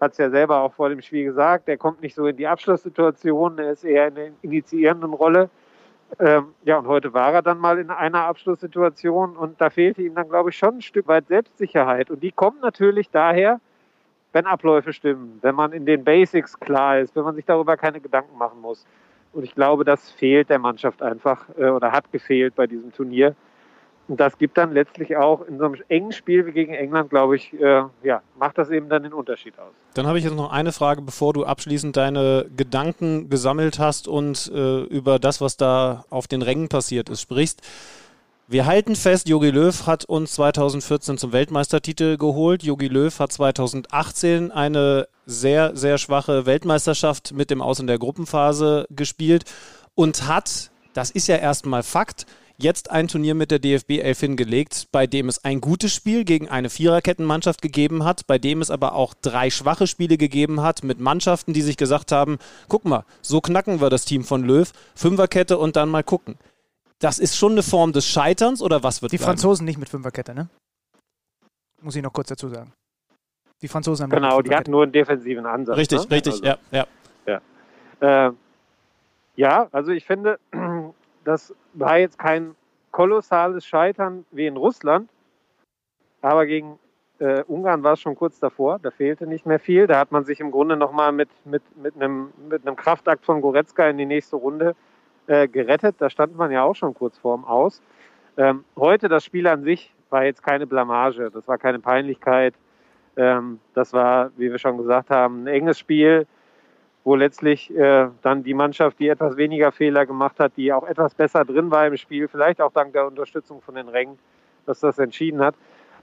hat 0.00 0.12
es 0.12 0.18
ja 0.18 0.30
selber 0.30 0.60
auch 0.60 0.72
vor 0.72 0.88
dem 0.88 1.02
Spiel 1.02 1.24
gesagt, 1.24 1.66
der 1.66 1.76
kommt 1.76 2.00
nicht 2.00 2.14
so 2.14 2.26
in 2.26 2.36
die 2.36 2.46
Abschlusssituation, 2.46 3.58
er 3.58 3.72
ist 3.72 3.84
eher 3.84 4.08
in 4.08 4.14
der 4.14 4.30
initiierenden 4.42 5.12
Rolle. 5.12 5.50
Ähm, 6.20 6.54
ja, 6.64 6.78
und 6.78 6.86
heute 6.86 7.12
war 7.12 7.34
er 7.34 7.42
dann 7.42 7.58
mal 7.58 7.78
in 7.78 7.90
einer 7.90 8.24
Abschlusssituation 8.24 9.36
und 9.36 9.60
da 9.60 9.70
fehlte 9.70 10.02
ihm 10.02 10.14
dann, 10.14 10.28
glaube 10.28 10.50
ich, 10.50 10.56
schon 10.56 10.76
ein 10.76 10.82
Stück 10.82 11.08
weit 11.08 11.26
Selbstsicherheit. 11.26 12.10
Und 12.10 12.22
die 12.22 12.32
kommt 12.32 12.62
natürlich 12.62 13.10
daher, 13.10 13.60
wenn 14.32 14.46
Abläufe 14.46 14.92
stimmen, 14.92 15.38
wenn 15.42 15.54
man 15.54 15.72
in 15.72 15.84
den 15.84 16.04
Basics 16.04 16.58
klar 16.60 17.00
ist, 17.00 17.16
wenn 17.16 17.24
man 17.24 17.34
sich 17.34 17.44
darüber 17.44 17.76
keine 17.76 18.00
Gedanken 18.00 18.38
machen 18.38 18.60
muss. 18.60 18.86
Und 19.32 19.44
ich 19.44 19.54
glaube, 19.54 19.84
das 19.84 20.10
fehlt 20.10 20.50
der 20.50 20.58
Mannschaft 20.58 21.02
einfach 21.02 21.46
äh, 21.58 21.66
oder 21.68 21.92
hat 21.92 22.10
gefehlt 22.12 22.54
bei 22.54 22.66
diesem 22.66 22.92
Turnier. 22.92 23.34
Und 24.08 24.18
das 24.20 24.38
gibt 24.38 24.56
dann 24.56 24.72
letztlich 24.72 25.16
auch 25.18 25.42
in 25.42 25.58
so 25.58 25.66
einem 25.66 25.76
engen 25.88 26.12
Spiel 26.12 26.46
wie 26.46 26.52
gegen 26.52 26.72
England, 26.72 27.10
glaube 27.10 27.36
ich, 27.36 27.52
äh, 27.52 27.82
ja, 28.02 28.22
macht 28.38 28.56
das 28.56 28.70
eben 28.70 28.88
dann 28.88 29.02
den 29.02 29.12
Unterschied 29.12 29.58
aus. 29.58 29.72
Dann 29.92 30.06
habe 30.06 30.18
ich 30.18 30.24
jetzt 30.24 30.34
noch 30.34 30.50
eine 30.50 30.72
Frage, 30.72 31.02
bevor 31.02 31.34
du 31.34 31.44
abschließend 31.44 31.94
deine 31.94 32.46
Gedanken 32.56 33.28
gesammelt 33.28 33.78
hast 33.78 34.08
und 34.08 34.50
äh, 34.54 34.84
über 34.84 35.18
das, 35.18 35.42
was 35.42 35.58
da 35.58 36.04
auf 36.08 36.26
den 36.26 36.40
Rängen 36.40 36.70
passiert 36.70 37.10
ist, 37.10 37.20
sprichst. 37.20 37.60
Wir 38.50 38.64
halten 38.64 38.96
fest, 38.96 39.28
Jogi 39.28 39.50
Löw 39.50 39.86
hat 39.86 40.06
uns 40.06 40.32
2014 40.32 41.18
zum 41.18 41.32
Weltmeistertitel 41.32 42.16
geholt. 42.16 42.62
Jogi 42.62 42.88
Löw 42.88 43.18
hat 43.18 43.30
2018 43.30 44.50
eine 44.50 45.06
sehr, 45.26 45.76
sehr 45.76 45.98
schwache 45.98 46.46
Weltmeisterschaft 46.46 47.34
mit 47.34 47.50
dem 47.50 47.60
Aus 47.60 47.78
in 47.78 47.86
der 47.86 47.98
Gruppenphase 47.98 48.86
gespielt 48.88 49.44
und 49.94 50.26
hat, 50.26 50.70
das 50.94 51.10
ist 51.10 51.28
ja 51.28 51.36
erstmal 51.36 51.82
Fakt, 51.82 52.24
jetzt 52.56 52.90
ein 52.90 53.08
Turnier 53.08 53.34
mit 53.34 53.50
der 53.50 53.58
DFB 53.58 53.98
11 53.98 54.20
hingelegt, 54.20 54.86
bei 54.92 55.06
dem 55.06 55.28
es 55.28 55.44
ein 55.44 55.60
gutes 55.60 55.92
Spiel 55.92 56.24
gegen 56.24 56.48
eine 56.48 56.70
Viererkettenmannschaft 56.70 57.60
gegeben 57.60 58.04
hat, 58.04 58.26
bei 58.26 58.38
dem 58.38 58.62
es 58.62 58.70
aber 58.70 58.94
auch 58.94 59.12
drei 59.20 59.50
schwache 59.50 59.86
Spiele 59.86 60.16
gegeben 60.16 60.62
hat 60.62 60.82
mit 60.84 61.00
Mannschaften, 61.00 61.52
die 61.52 61.60
sich 61.60 61.76
gesagt 61.76 62.12
haben, 62.12 62.38
guck 62.68 62.86
mal, 62.86 63.04
so 63.20 63.42
knacken 63.42 63.82
wir 63.82 63.90
das 63.90 64.06
Team 64.06 64.24
von 64.24 64.42
Löw, 64.42 64.72
Fünferkette 64.94 65.58
und 65.58 65.76
dann 65.76 65.90
mal 65.90 66.02
gucken. 66.02 66.38
Das 67.00 67.18
ist 67.18 67.36
schon 67.36 67.52
eine 67.52 67.62
Form 67.62 67.92
des 67.92 68.06
Scheiterns 68.06 68.60
oder 68.60 68.82
was 68.82 69.02
wird 69.02 69.12
Die 69.12 69.18
bleiben? 69.18 69.30
Franzosen 69.30 69.64
nicht 69.64 69.78
mit 69.78 69.88
Fünferkette, 69.88 70.34
ne? 70.34 70.48
Muss 71.80 71.94
ich 71.94 72.02
noch 72.02 72.12
kurz 72.12 72.28
dazu 72.28 72.48
sagen. 72.48 72.72
Die 73.62 73.68
Franzosen 73.68 74.04
haben 74.04 74.10
Genau, 74.10 74.40
die 74.42 74.54
hatten 74.54 74.70
nur 74.70 74.82
einen 74.82 74.92
defensiven 74.92 75.46
Ansatz. 75.46 75.76
Richtig, 75.76 76.08
ne? 76.08 76.10
richtig, 76.16 76.32
Also- 76.34 76.44
ja, 76.44 76.58
ja. 76.72 76.86
Äh, 78.00 78.32
ja, 79.34 79.68
also 79.72 79.90
ich 79.92 80.04
finde, 80.04 80.38
das 81.24 81.54
war 81.74 81.98
jetzt 81.98 82.18
kein 82.18 82.54
kolossales 82.92 83.66
Scheitern 83.66 84.24
wie 84.30 84.46
in 84.46 84.56
Russland, 84.56 85.10
aber 86.22 86.46
gegen 86.46 86.78
äh, 87.18 87.42
Ungarn 87.44 87.82
war 87.82 87.94
es 87.94 88.00
schon 88.00 88.14
kurz 88.14 88.38
davor. 88.38 88.78
Da 88.80 88.92
fehlte 88.92 89.26
nicht 89.26 89.46
mehr 89.46 89.58
viel. 89.58 89.88
Da 89.88 89.98
hat 89.98 90.12
man 90.12 90.24
sich 90.24 90.38
im 90.38 90.52
Grunde 90.52 90.76
nochmal 90.76 91.10
mit, 91.10 91.28
mit, 91.44 91.62
mit, 91.76 91.96
einem, 91.96 92.32
mit 92.48 92.64
einem 92.66 92.76
Kraftakt 92.76 93.24
von 93.24 93.40
Goretzka 93.40 93.88
in 93.88 93.98
die 93.98 94.06
nächste 94.06 94.36
Runde 94.36 94.76
äh, 95.28 95.46
gerettet. 95.46 95.96
Da 95.98 96.10
stand 96.10 96.36
man 96.36 96.50
ja 96.50 96.64
auch 96.64 96.74
schon 96.74 96.94
kurz 96.94 97.16
vorm 97.18 97.44
Aus. 97.44 97.80
Ähm, 98.36 98.64
heute 98.76 99.08
das 99.08 99.24
Spiel 99.24 99.46
an 99.46 99.62
sich 99.62 99.94
war 100.10 100.24
jetzt 100.24 100.42
keine 100.42 100.66
Blamage. 100.66 101.30
Das 101.30 101.46
war 101.46 101.58
keine 101.58 101.78
Peinlichkeit. 101.78 102.54
Ähm, 103.16 103.60
das 103.74 103.92
war, 103.92 104.30
wie 104.36 104.50
wir 104.50 104.58
schon 104.58 104.76
gesagt 104.76 105.10
haben, 105.10 105.44
ein 105.44 105.46
enges 105.46 105.78
Spiel 105.78 106.26
wo 107.08 107.14
letztlich 107.14 107.74
äh, 107.74 108.08
dann 108.20 108.42
die 108.42 108.52
Mannschaft, 108.52 108.98
die 108.98 109.08
etwas 109.08 109.38
weniger 109.38 109.72
Fehler 109.72 110.04
gemacht 110.04 110.38
hat, 110.38 110.52
die 110.58 110.74
auch 110.74 110.86
etwas 110.86 111.14
besser 111.14 111.42
drin 111.42 111.70
war 111.70 111.86
im 111.86 111.96
Spiel, 111.96 112.28
vielleicht 112.28 112.60
auch 112.60 112.70
dank 112.70 112.92
der 112.92 113.06
Unterstützung 113.06 113.62
von 113.62 113.76
den 113.76 113.88
Rängen, 113.88 114.18
dass 114.66 114.80
das 114.80 114.98
entschieden 114.98 115.40
hat. 115.40 115.54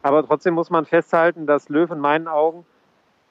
Aber 0.01 0.25
trotzdem 0.25 0.55
muss 0.55 0.71
man 0.71 0.85
festhalten, 0.85 1.45
dass 1.45 1.69
Löw 1.69 1.91
in 1.91 1.99
meinen 1.99 2.27
Augen, 2.27 2.65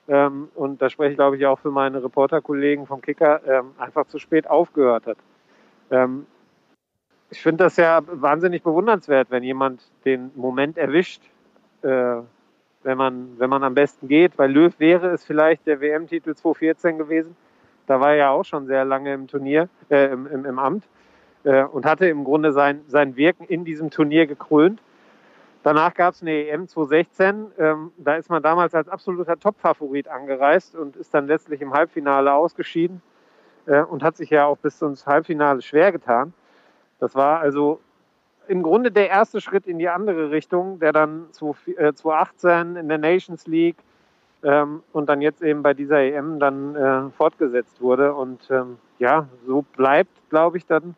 ähm, 0.06 0.50
und 0.54 0.82
da 0.82 0.88
spreche 0.88 1.10
ich 1.10 1.16
glaube 1.16 1.36
ich 1.36 1.46
auch 1.46 1.58
für 1.58 1.72
meine 1.72 2.00
Reporterkollegen 2.00 2.86
vom 2.86 3.00
Kicker, 3.00 3.40
ähm, 3.44 3.72
einfach 3.76 4.06
zu 4.06 4.20
spät 4.20 4.48
aufgehört 4.48 5.08
hat. 5.08 5.16
Ähm, 5.94 6.26
ich 7.30 7.40
finde 7.40 7.64
das 7.64 7.76
ja 7.76 8.00
wahnsinnig 8.06 8.62
bewundernswert, 8.62 9.30
wenn 9.30 9.42
jemand 9.42 9.82
den 10.04 10.30
Moment 10.34 10.76
erwischt, 10.76 11.22
äh, 11.82 12.16
wenn, 12.82 12.98
man, 12.98 13.38
wenn 13.38 13.50
man 13.50 13.64
am 13.64 13.74
besten 13.74 14.08
geht. 14.08 14.38
Weil 14.38 14.52
Löw 14.52 14.72
wäre 14.78 15.08
es 15.10 15.24
vielleicht 15.24 15.66
der 15.66 15.80
WM-Titel 15.80 16.34
2014 16.34 16.98
gewesen. 16.98 17.36
Da 17.86 18.00
war 18.00 18.10
er 18.10 18.16
ja 18.16 18.30
auch 18.30 18.44
schon 18.44 18.66
sehr 18.66 18.84
lange 18.84 19.12
im 19.12 19.26
Turnier, 19.26 19.68
äh, 19.90 20.12
im, 20.12 20.26
im, 20.26 20.44
im 20.44 20.58
Amt 20.58 20.84
äh, 21.44 21.64
und 21.64 21.86
hatte 21.86 22.06
im 22.06 22.24
Grunde 22.24 22.52
sein, 22.52 22.82
sein 22.86 23.16
Wirken 23.16 23.44
in 23.44 23.64
diesem 23.64 23.90
Turnier 23.90 24.26
gekrönt. 24.26 24.80
Danach 25.62 25.94
gab 25.94 26.14
es 26.14 26.22
eine 26.22 26.46
EM 26.48 26.68
2016. 26.68 27.52
Ähm, 27.58 27.92
da 27.96 28.16
ist 28.16 28.30
man 28.30 28.42
damals 28.42 28.74
als 28.74 28.88
absoluter 28.88 29.38
Top-Favorit 29.38 30.08
angereist 30.08 30.76
und 30.76 30.96
ist 30.96 31.14
dann 31.14 31.26
letztlich 31.26 31.60
im 31.62 31.72
Halbfinale 31.72 32.32
ausgeschieden 32.32 33.02
äh, 33.66 33.82
und 33.82 34.02
hat 34.02 34.16
sich 34.16 34.30
ja 34.30 34.46
auch 34.46 34.58
bis 34.58 34.80
ins 34.82 35.06
Halbfinale 35.06 35.62
schwer 35.62 35.92
getan. 35.92 36.32
Das 37.00 37.14
war 37.14 37.40
also 37.40 37.80
im 38.48 38.62
Grunde 38.62 38.90
der 38.90 39.08
erste 39.08 39.40
Schritt 39.40 39.66
in 39.66 39.78
die 39.78 39.88
andere 39.88 40.30
Richtung, 40.30 40.78
der 40.78 40.92
dann 40.92 41.26
2018 41.32 42.76
in 42.76 42.88
der 42.88 42.98
Nations 42.98 43.46
League 43.46 43.76
ähm, 44.42 44.82
und 44.92 45.08
dann 45.08 45.22
jetzt 45.22 45.42
eben 45.42 45.62
bei 45.62 45.74
dieser 45.74 46.00
EM 46.00 46.38
dann 46.38 46.74
äh, 46.74 47.10
fortgesetzt 47.10 47.80
wurde. 47.80 48.14
Und 48.14 48.50
ähm, 48.50 48.78
ja, 48.98 49.28
so 49.46 49.62
bleibt, 49.76 50.12
glaube 50.30 50.58
ich, 50.58 50.66
dann 50.66 50.94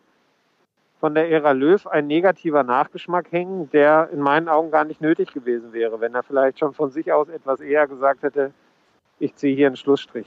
von 0.98 1.14
der 1.14 1.30
Ära 1.30 1.52
Löw 1.52 1.86
ein 1.86 2.06
negativer 2.06 2.62
Nachgeschmack 2.62 3.30
hängen, 3.30 3.70
der 3.70 4.08
in 4.12 4.20
meinen 4.20 4.48
Augen 4.48 4.70
gar 4.70 4.84
nicht 4.84 5.00
nötig 5.00 5.32
gewesen 5.32 5.72
wäre, 5.72 6.00
wenn 6.00 6.14
er 6.14 6.22
vielleicht 6.22 6.58
schon 6.58 6.72
von 6.72 6.90
sich 6.90 7.12
aus 7.12 7.28
etwas 7.28 7.60
eher 7.60 7.86
gesagt 7.86 8.22
hätte, 8.22 8.52
ich 9.18 9.34
ziehe 9.34 9.54
hier 9.54 9.66
einen 9.66 9.76
Schlussstrich. 9.76 10.26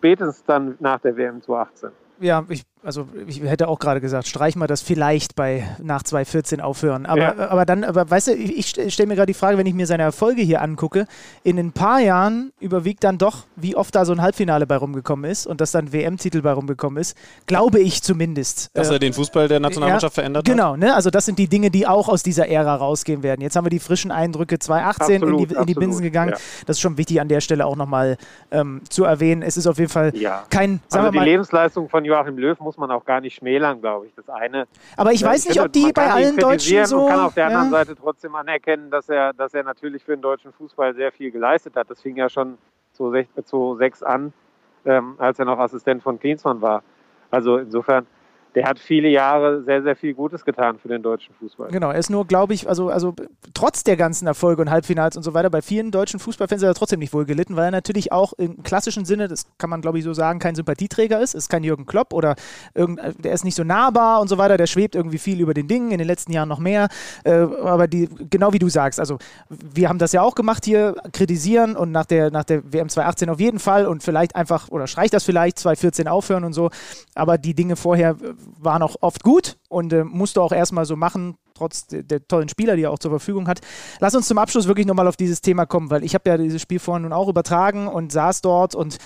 Spätestens 0.00 0.42
dann 0.46 0.76
nach 0.80 0.98
der 1.00 1.14
WM 1.14 1.42
2018. 1.42 1.90
Ja, 2.20 2.42
ich 2.48 2.62
also 2.82 3.06
ich 3.26 3.42
hätte 3.42 3.68
auch 3.68 3.78
gerade 3.78 4.00
gesagt, 4.00 4.26
streich 4.26 4.56
mal 4.56 4.66
das 4.66 4.80
vielleicht 4.80 5.34
bei 5.34 5.68
nach 5.82 6.02
2014 6.02 6.60
aufhören. 6.60 7.06
Aber, 7.06 7.20
ja. 7.20 7.48
aber 7.48 7.66
dann, 7.66 7.84
aber 7.84 8.08
weißt 8.08 8.28
du, 8.28 8.34
ich 8.34 8.68
stelle 8.68 9.06
mir 9.06 9.16
gerade 9.16 9.26
die 9.26 9.34
Frage, 9.34 9.58
wenn 9.58 9.66
ich 9.66 9.74
mir 9.74 9.86
seine 9.86 10.02
Erfolge 10.02 10.42
hier 10.42 10.62
angucke, 10.62 11.06
in 11.42 11.58
ein 11.58 11.72
paar 11.72 12.00
Jahren 12.00 12.52
überwiegt 12.58 13.04
dann 13.04 13.18
doch, 13.18 13.44
wie 13.56 13.76
oft 13.76 13.94
da 13.94 14.04
so 14.04 14.12
ein 14.12 14.22
Halbfinale 14.22 14.66
bei 14.66 14.76
rumgekommen 14.76 15.30
ist 15.30 15.46
und 15.46 15.60
dass 15.60 15.72
dann 15.72 15.92
WM-Titel 15.92 16.42
bei 16.42 16.52
rumgekommen 16.52 17.00
ist, 17.00 17.16
glaube 17.46 17.80
ich 17.80 18.02
zumindest. 18.02 18.70
Dass 18.74 18.90
er 18.90 18.98
den 18.98 19.12
Fußball 19.12 19.48
der 19.48 19.60
Nationalmannschaft 19.60 20.16
ja, 20.16 20.22
verändert 20.22 20.44
genau, 20.46 20.72
hat? 20.72 20.74
Genau, 20.74 20.86
ne? 20.86 20.94
also 20.94 21.10
das 21.10 21.26
sind 21.26 21.38
die 21.38 21.48
Dinge, 21.48 21.70
die 21.70 21.86
auch 21.86 22.08
aus 22.08 22.22
dieser 22.22 22.48
Ära 22.48 22.76
rausgehen 22.76 23.22
werden. 23.22 23.42
Jetzt 23.42 23.56
haben 23.56 23.66
wir 23.66 23.70
die 23.70 23.78
frischen 23.78 24.10
Eindrücke 24.10 24.58
2018 24.58 25.22
absolut, 25.22 25.40
in, 25.42 25.48
die, 25.48 25.54
in 25.54 25.66
die 25.66 25.74
Binsen 25.74 26.02
gegangen. 26.02 26.32
Ja. 26.32 26.38
Das 26.66 26.76
ist 26.76 26.80
schon 26.80 26.96
wichtig 26.96 27.20
an 27.20 27.28
der 27.28 27.40
Stelle 27.40 27.66
auch 27.66 27.76
nochmal 27.76 28.16
ähm, 28.50 28.80
zu 28.88 29.04
erwähnen. 29.04 29.42
Es 29.42 29.56
ist 29.56 29.66
auf 29.66 29.78
jeden 29.78 29.90
Fall 29.90 30.12
kein, 30.48 30.80
sagen 30.88 31.04
also 31.04 31.10
die 31.10 31.18
mal, 31.18 31.24
Lebensleistung 31.24 31.88
von 31.88 32.04
Joachim 32.04 32.38
Löw 32.38 32.58
muss 32.60 32.69
man 32.76 32.90
auch 32.90 33.04
gar 33.04 33.20
nicht 33.20 33.36
schmälern, 33.36 33.80
glaube 33.80 34.06
ich. 34.06 34.14
Das 34.14 34.28
eine. 34.28 34.66
Aber 34.96 35.12
ich 35.12 35.22
weiß 35.22 35.44
ich 35.44 35.50
nicht, 35.50 35.60
ob 35.60 35.72
die 35.72 35.92
bei 35.92 36.10
allen 36.10 36.36
Deutschen 36.36 36.84
so. 36.86 37.00
Man 37.00 37.08
kann 37.08 37.20
auf 37.20 37.34
der 37.34 37.44
ja. 37.44 37.48
anderen 37.48 37.70
Seite 37.70 37.96
trotzdem 37.96 38.34
anerkennen, 38.34 38.90
dass 38.90 39.08
er, 39.08 39.32
dass 39.32 39.54
er 39.54 39.62
natürlich 39.62 40.04
für 40.04 40.12
den 40.12 40.22
deutschen 40.22 40.52
Fußball 40.52 40.94
sehr 40.94 41.12
viel 41.12 41.30
geleistet 41.30 41.76
hat. 41.76 41.90
Das 41.90 42.00
fing 42.00 42.16
ja 42.16 42.28
schon 42.28 42.58
2006 42.94 44.02
an, 44.02 44.32
ähm, 44.84 45.14
als 45.18 45.38
er 45.38 45.44
noch 45.44 45.58
Assistent 45.58 46.02
von 46.02 46.18
Klinsmann 46.18 46.60
war. 46.60 46.82
Also 47.30 47.58
insofern 47.58 48.06
der 48.54 48.66
hat 48.66 48.78
viele 48.78 49.08
Jahre 49.08 49.62
sehr, 49.62 49.82
sehr 49.82 49.96
viel 49.96 50.14
Gutes 50.14 50.44
getan 50.44 50.78
für 50.78 50.88
den 50.88 51.02
deutschen 51.02 51.34
Fußball. 51.36 51.68
Genau, 51.70 51.90
er 51.90 51.98
ist 51.98 52.10
nur, 52.10 52.26
glaube 52.26 52.54
ich, 52.54 52.68
also, 52.68 52.88
also 52.88 53.14
trotz 53.54 53.84
der 53.84 53.96
ganzen 53.96 54.26
Erfolge 54.26 54.62
und 54.62 54.70
Halbfinals 54.70 55.16
und 55.16 55.22
so 55.22 55.34
weiter, 55.34 55.50
bei 55.50 55.62
vielen 55.62 55.90
deutschen 55.90 56.18
Fußballfans 56.18 56.62
ist 56.62 56.66
er 56.66 56.74
trotzdem 56.74 56.98
nicht 56.98 57.12
wohl 57.12 57.24
gelitten, 57.24 57.56
weil 57.56 57.66
er 57.66 57.70
natürlich 57.70 58.12
auch 58.12 58.32
im 58.34 58.62
klassischen 58.62 59.04
Sinne, 59.04 59.28
das 59.28 59.46
kann 59.58 59.70
man, 59.70 59.80
glaube 59.80 59.98
ich, 59.98 60.04
so 60.04 60.12
sagen, 60.12 60.38
kein 60.38 60.54
Sympathieträger 60.54 61.20
ist, 61.20 61.34
ist 61.34 61.48
kein 61.48 61.62
Jürgen 61.62 61.86
Klopp 61.86 62.12
oder 62.12 62.34
irgend, 62.74 63.00
der 63.24 63.32
ist 63.32 63.44
nicht 63.44 63.54
so 63.54 63.64
nahbar 63.64 64.20
und 64.20 64.28
so 64.28 64.38
weiter, 64.38 64.56
der 64.56 64.66
schwebt 64.66 64.94
irgendwie 64.94 65.18
viel 65.18 65.40
über 65.40 65.54
den 65.54 65.68
Dingen, 65.68 65.92
in 65.92 65.98
den 65.98 66.06
letzten 66.06 66.32
Jahren 66.32 66.48
noch 66.48 66.58
mehr. 66.58 66.88
Äh, 67.24 67.32
aber 67.32 67.86
die, 67.86 68.08
genau 68.30 68.52
wie 68.52 68.58
du 68.58 68.68
sagst, 68.68 68.98
also 68.98 69.18
wir 69.48 69.88
haben 69.88 69.98
das 69.98 70.12
ja 70.12 70.22
auch 70.22 70.34
gemacht 70.34 70.64
hier, 70.64 70.96
kritisieren 71.12 71.76
und 71.76 71.92
nach 71.92 72.06
der, 72.06 72.30
nach 72.30 72.44
der 72.44 72.62
WM 72.72 72.88
2018 72.88 73.30
auf 73.30 73.40
jeden 73.40 73.58
Fall 73.58 73.86
und 73.86 74.02
vielleicht 74.02 74.34
einfach, 74.34 74.68
oder 74.70 74.86
streicht 74.86 75.14
das 75.14 75.24
vielleicht, 75.24 75.58
2014 75.58 76.08
aufhören 76.08 76.44
und 76.44 76.52
so, 76.52 76.70
aber 77.14 77.38
die 77.38 77.54
Dinge 77.54 77.76
vorher 77.76 78.16
waren 78.58 78.82
auch 78.82 78.96
oft 79.00 79.22
gut 79.22 79.58
und 79.68 79.92
äh, 79.92 80.04
musste 80.04 80.42
auch 80.42 80.52
erstmal 80.52 80.84
so 80.84 80.96
machen, 80.96 81.36
trotz 81.54 81.86
der, 81.86 82.02
der, 82.02 82.26
tollen 82.26 82.48
Spieler, 82.48 82.76
die 82.76 82.82
er 82.82 82.90
auch 82.90 82.98
zur 82.98 83.10
Verfügung 83.10 83.48
hat. 83.48 83.60
Lass 84.00 84.14
uns 84.14 84.26
zum 84.26 84.38
Abschluss 84.38 84.66
wirklich 84.66 84.86
nochmal 84.86 85.08
auf 85.08 85.16
dieses 85.16 85.40
Thema 85.40 85.66
kommen, 85.66 85.90
weil 85.90 86.04
ich 86.04 86.14
habe 86.14 86.28
ja 86.28 86.36
dieses 86.36 86.62
Spiel 86.62 86.78
vorhin 86.78 87.02
nun 87.02 87.12
auch 87.12 87.28
übertragen 87.28 87.88
und 87.88 88.12
saß 88.12 88.40
dort 88.40 88.74
und 88.74 88.98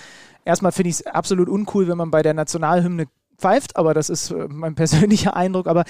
erstmal 0.45 0.73
finde 0.73 0.91
ich 0.91 0.97
es 0.97 1.07
absolut 1.07 1.49
uncool, 1.49 1.89
wenn 1.89 1.99
man 1.99 2.11
bei 2.11 2.23
der 2.23 2.35
Nationalhymne 2.35 3.07
pfeift, 3.39 3.77
aber 3.77 3.95
das 3.95 4.09
ist 4.11 4.31
äh, 4.31 4.47
mein 4.49 4.75
persönlicher 4.77 5.37
Eindruck, 5.37 5.67
aber 5.67 5.85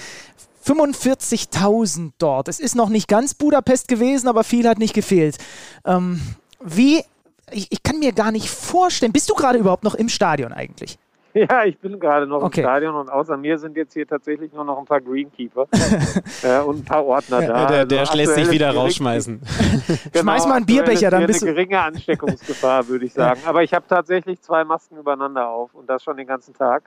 45.000 0.65 2.13
dort. 2.17 2.47
Es 2.47 2.59
ist 2.59 2.75
noch 2.75 2.89
nicht 2.89 3.07
ganz 3.07 3.35
Budapest 3.35 3.87
gewesen, 3.87 4.27
aber 4.27 4.43
viel 4.43 4.67
hat 4.67 4.79
nicht 4.79 4.95
gefehlt. 4.95 5.37
Ähm, 5.85 6.21
wie, 6.59 7.03
ich, 7.51 7.71
ich 7.71 7.83
kann 7.83 7.99
mir 7.99 8.13
gar 8.13 8.31
nicht 8.31 8.49
vorstellen, 8.49 9.11
bist 9.11 9.29
du 9.29 9.35
gerade 9.35 9.59
überhaupt 9.59 9.83
noch 9.83 9.93
im 9.93 10.09
Stadion 10.09 10.51
eigentlich? 10.51 10.97
Ja, 11.49 11.65
ich 11.65 11.77
bin 11.77 11.99
gerade 11.99 12.25
noch 12.25 12.41
okay. 12.41 12.61
im 12.61 12.65
Stadion 12.65 12.95
und 12.95 13.09
außer 13.09 13.35
mir 13.35 13.57
sind 13.57 13.75
jetzt 13.75 13.93
hier 13.93 14.07
tatsächlich 14.07 14.53
nur 14.53 14.63
noch 14.63 14.77
ein 14.77 14.85
paar 14.85 15.01
Greenkeeper 15.01 15.67
äh, 16.43 16.59
und 16.61 16.79
ein 16.79 16.85
paar 16.85 17.05
Ordner 17.05 17.41
da. 17.41 17.61
Ja, 17.61 17.65
der, 17.67 17.85
der 17.85 17.99
also 17.99 18.15
lässt 18.15 18.35
sich 18.35 18.49
wieder 18.51 18.73
rausschmeißen. 18.73 19.41
genau, 20.13 20.21
Schmeiß 20.21 20.47
mal 20.47 20.55
einen 20.55 20.65
Bierbecher, 20.65 21.09
dann 21.09 21.25
bist 21.27 21.41
du... 21.41 21.47
eine 21.47 21.55
geringe 21.55 21.81
Ansteckungsgefahr, 21.81 22.87
würde 22.87 23.05
ich 23.05 23.13
sagen. 23.13 23.41
Aber 23.45 23.63
ich 23.63 23.73
habe 23.73 23.85
tatsächlich 23.87 24.41
zwei 24.41 24.63
Masken 24.63 24.97
übereinander 24.97 25.49
auf 25.49 25.73
und 25.73 25.89
das 25.89 26.03
schon 26.03 26.15
den 26.15 26.27
ganzen 26.27 26.53
Tag. 26.53 26.83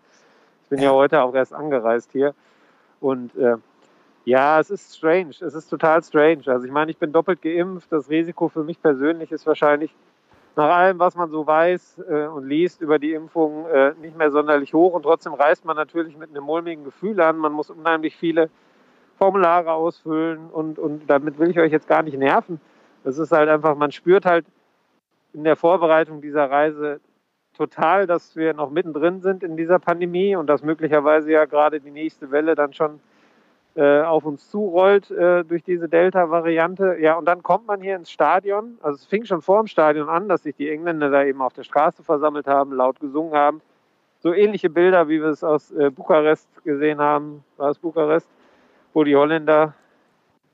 Ich 0.64 0.70
bin 0.70 0.78
ja, 0.78 0.86
ja 0.86 0.92
heute 0.92 1.22
auch 1.22 1.34
erst 1.34 1.52
angereist 1.52 2.10
hier 2.12 2.34
und 3.00 3.36
äh, 3.36 3.56
ja, 4.24 4.60
es 4.60 4.70
ist 4.70 4.96
strange. 4.96 5.30
Es 5.40 5.54
ist 5.54 5.68
total 5.68 6.02
strange. 6.02 6.42
Also 6.46 6.64
ich 6.64 6.72
meine, 6.72 6.90
ich 6.90 6.96
bin 6.96 7.12
doppelt 7.12 7.42
geimpft. 7.42 7.90
Das 7.90 8.08
Risiko 8.08 8.48
für 8.48 8.64
mich 8.64 8.80
persönlich 8.80 9.30
ist 9.30 9.46
wahrscheinlich 9.46 9.94
nach 10.58 10.76
allem, 10.76 10.98
was 10.98 11.14
man 11.14 11.30
so 11.30 11.46
weiß 11.46 12.02
äh, 12.10 12.26
und 12.26 12.46
liest 12.46 12.80
über 12.80 12.98
die 12.98 13.12
Impfung, 13.12 13.66
äh, 13.68 13.94
nicht 14.00 14.18
mehr 14.18 14.30
sonderlich 14.32 14.74
hoch. 14.74 14.92
Und 14.92 15.04
trotzdem 15.04 15.32
reist 15.32 15.64
man 15.64 15.76
natürlich 15.76 16.16
mit 16.18 16.30
einem 16.30 16.42
mulmigen 16.42 16.84
Gefühl 16.84 17.20
an. 17.20 17.38
Man 17.38 17.52
muss 17.52 17.70
unheimlich 17.70 18.16
viele 18.16 18.50
Formulare 19.18 19.72
ausfüllen 19.72 20.50
und, 20.50 20.78
und 20.78 21.08
damit 21.08 21.38
will 21.38 21.50
ich 21.50 21.60
euch 21.60 21.70
jetzt 21.70 21.86
gar 21.86 22.02
nicht 22.02 22.18
nerven. 22.18 22.60
Das 23.04 23.18
ist 23.18 23.30
halt 23.30 23.48
einfach, 23.48 23.76
man 23.76 23.92
spürt 23.92 24.26
halt 24.26 24.46
in 25.32 25.44
der 25.44 25.54
Vorbereitung 25.54 26.20
dieser 26.20 26.50
Reise 26.50 27.00
total, 27.56 28.08
dass 28.08 28.34
wir 28.34 28.52
noch 28.52 28.70
mittendrin 28.70 29.20
sind 29.20 29.44
in 29.44 29.56
dieser 29.56 29.78
Pandemie 29.78 30.34
und 30.34 30.48
dass 30.48 30.62
möglicherweise 30.62 31.30
ja 31.30 31.44
gerade 31.44 31.80
die 31.80 31.90
nächste 31.92 32.32
Welle 32.32 32.56
dann 32.56 32.72
schon 32.72 32.98
äh, 33.74 34.00
auf 34.02 34.24
uns 34.24 34.50
zurollt 34.50 35.10
äh, 35.10 35.44
durch 35.44 35.62
diese 35.62 35.88
Delta-Variante. 35.88 36.96
Ja, 37.00 37.14
und 37.14 37.26
dann 37.26 37.42
kommt 37.42 37.66
man 37.66 37.80
hier 37.80 37.96
ins 37.96 38.10
Stadion. 38.10 38.78
Also 38.82 38.96
es 38.96 39.06
fing 39.06 39.24
schon 39.24 39.42
vor 39.42 39.62
dem 39.62 39.66
Stadion 39.66 40.08
an, 40.08 40.28
dass 40.28 40.42
sich 40.42 40.56
die 40.56 40.70
Engländer 40.70 41.10
da 41.10 41.24
eben 41.24 41.40
auf 41.40 41.52
der 41.52 41.64
Straße 41.64 42.02
versammelt 42.02 42.46
haben, 42.46 42.72
laut 42.72 42.98
gesungen 43.00 43.34
haben. 43.34 43.60
So 44.20 44.32
ähnliche 44.34 44.68
Bilder, 44.68 45.08
wie 45.08 45.20
wir 45.20 45.28
es 45.28 45.44
aus 45.44 45.70
äh, 45.70 45.90
Bukarest 45.90 46.48
gesehen 46.64 46.98
haben. 46.98 47.44
War 47.56 47.70
es 47.70 47.78
Bukarest? 47.78 48.28
Wo 48.92 49.04
die 49.04 49.14
Holländer 49.14 49.74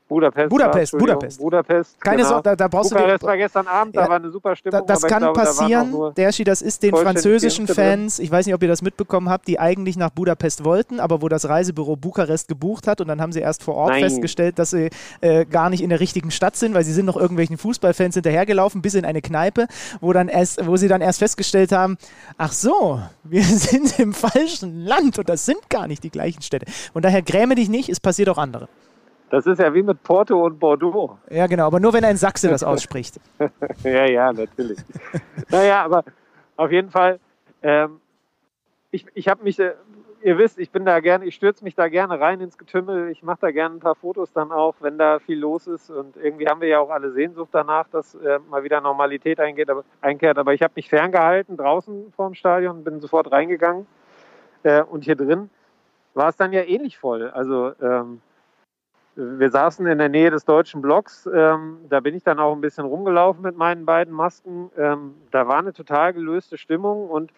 Budapest. 0.07 0.51
Budapest, 0.51 0.99
Budapest. 0.99 1.41
Budapest. 1.41 2.01
Keine 2.01 2.19
genau. 2.19 2.29
Sorge, 2.29 2.43
da, 2.43 2.57
da, 2.57 2.69
brauchst 2.69 2.91
Bukarest 2.91 3.23
du. 3.23 3.27
war 3.27 3.37
gestern 3.39 3.67
Abend, 3.67 3.97
da 3.97 4.07
war 4.07 4.17
eine 4.17 4.31
super 4.31 4.55
Stimmung. 4.55 4.87
Da, 4.87 4.95
das 4.95 5.03
kann 5.03 5.21
glaube, 5.21 5.41
passieren, 5.41 5.93
da 5.93 6.11
Derschi, 6.11 6.45
das 6.45 6.61
ist 6.61 6.83
den 6.83 6.95
französischen 6.95 7.67
Fans, 7.67 8.19
ich 8.19 8.31
weiß 8.31 8.45
nicht, 8.45 8.55
ob 8.55 8.63
ihr 8.63 8.69
das 8.69 8.83
mitbekommen 8.83 9.31
habt, 9.31 9.49
die 9.49 9.59
eigentlich 9.59 9.97
nach 9.97 10.11
Budapest 10.11 10.63
wollten, 10.63 11.01
aber 11.01 11.23
wo 11.23 11.29
das 11.29 11.49
Reisebüro 11.49 11.97
Bukarest 11.97 12.49
gebucht 12.49 12.87
hat 12.87 13.01
und 13.01 13.09
dann 13.09 13.23
haben 13.23 13.33
sie 13.33 13.41
erst 13.41 13.63
vor 13.63 13.77
Ort 13.77 13.93
Nein. 13.93 14.03
festgestellt, 14.03 14.59
dass 14.59 14.71
sie 14.71 14.91
äh, 15.23 15.47
gar 15.47 15.71
nicht 15.71 15.83
in 15.83 15.89
der 15.89 16.01
richtigen 16.01 16.31
Stadt 16.31 16.57
sind, 16.57 16.75
weil 16.75 16.85
sie 16.85 16.93
sind 16.93 17.07
noch 17.07 17.17
irgendwelchen 17.17 17.57
Fußballfans 17.57 18.15
hinterhergelaufen, 18.15 18.83
bis 18.83 18.95
in 18.95 19.07
eine 19.07 19.23
Kneipe, 19.23 19.69
wo, 20.03 20.13
dann 20.13 20.29
erst, 20.29 20.67
wo 20.67 20.77
sie 20.77 20.89
dann 20.89 21.01
erst 21.01 21.21
festgestellt 21.21 21.73
haben, 21.73 21.97
ach 22.37 22.53
so, 22.53 23.01
wir 23.23 23.43
sind 23.43 23.99
im 23.99 24.13
falschen 24.13 24.81
Land 24.81 25.19
und 25.19 25.31
das 25.31 25.47
sind 25.47 25.71
gar 25.71 25.87
nicht 25.87 26.05
die 26.05 26.11
gleichen 26.11 26.43
Städte. 26.43 26.67
Und 26.93 27.07
daher 27.07 27.23
gräme 27.23 27.55
dich 27.55 27.71
nicht, 27.71 27.89
es 27.89 28.01
passiert 28.01 28.29
auch 28.29 28.39
andere. 28.39 28.69
Das 29.35 29.47
ist 29.47 29.59
ja 29.59 29.74
wie 29.74 29.82
mit 29.82 30.01
Porto 30.05 30.47
und 30.47 30.61
Bordeaux. 30.61 31.19
Ja, 31.28 31.48
genau, 31.48 31.66
aber 31.66 31.81
nur 31.81 31.93
wenn 31.93 32.05
ein 32.05 32.16
Sachse 32.16 32.48
das 32.48 32.62
ausspricht. 32.62 33.19
ja, 33.82 34.06
ja, 34.06 34.32
natürlich. 34.32 34.78
naja, 35.51 35.85
aber 35.85 36.05
auf 36.56 36.70
jeden 36.70 36.89
Fall, 36.89 37.19
ähm, 37.61 38.01
ich, 38.93 39.05
ich 39.12 39.27
habe 39.27 39.43
mich, 39.43 39.59
äh, 39.59 39.73
ihr 40.23 40.39
wisst, 40.39 40.61
ich 40.61 40.70
bin 40.70 40.85
da 40.85 41.01
gerne, 41.01 41.24
ich 41.24 41.35
stürze 41.35 41.65
mich 41.65 41.74
da 41.74 41.89
gerne 41.89 42.20
rein 42.20 42.40
ins 42.40 42.56
Getümmel. 42.56 43.11
Ich 43.11 43.24
mache 43.24 43.39
da 43.40 43.51
gerne 43.51 43.74
ein 43.74 43.81
paar 43.81 43.97
Fotos 43.97 44.32
dann 44.32 44.52
auch, 44.52 44.77
wenn 44.78 44.98
da 44.98 45.19
viel 45.19 45.40
los 45.40 45.66
ist. 45.66 45.90
Und 45.90 46.16
irgendwie 46.16 46.47
haben 46.47 46.61
wir 46.61 46.69
ja 46.69 46.78
auch 46.78 46.90
alle 46.90 47.11
Sehnsucht 47.11 47.48
danach, 47.51 47.89
dass 47.89 48.15
äh, 48.15 48.39
mal 48.48 48.62
wieder 48.62 48.81
Normalität 48.81 49.40
eingeht, 49.40 49.69
aber, 49.69 49.82
einkehrt. 50.01 50.39
Aber 50.39 50.55
ich 50.55 50.62
habe 50.62 50.74
mich 50.77 50.89
ferngehalten 50.89 51.56
draußen 51.56 52.12
vorm 52.15 52.35
Stadion, 52.35 52.85
bin 52.85 53.01
sofort 53.01 53.32
reingegangen. 53.32 53.89
Äh, 54.62 54.85
und 54.85 55.02
hier 55.02 55.16
drin 55.16 55.51
war 56.15 56.28
es 56.28 56.36
dann 56.36 56.52
ja 56.52 56.62
ähnlich 56.62 56.98
voll. 56.98 57.31
Also 57.31 57.73
ähm, 57.82 58.20
wir 59.16 59.51
saßen 59.51 59.86
in 59.86 59.99
der 59.99 60.09
Nähe 60.09 60.31
des 60.31 60.45
deutschen 60.45 60.82
Blocks. 60.82 61.28
Ähm, 61.32 61.78
da 61.89 62.01
bin 62.01 62.15
ich 62.15 62.24
dann 62.24 62.39
auch 62.39 62.55
ein 62.55 62.61
bisschen 62.61 62.85
rumgelaufen 62.85 63.43
mit 63.43 63.57
meinen 63.57 63.85
beiden 63.85 64.12
Masken. 64.12 64.70
Ähm, 64.77 65.15
da 65.31 65.47
war 65.47 65.59
eine 65.59 65.73
total 65.73 66.12
gelöste 66.12 66.59
Stimmung 66.59 67.09
und 67.09 67.31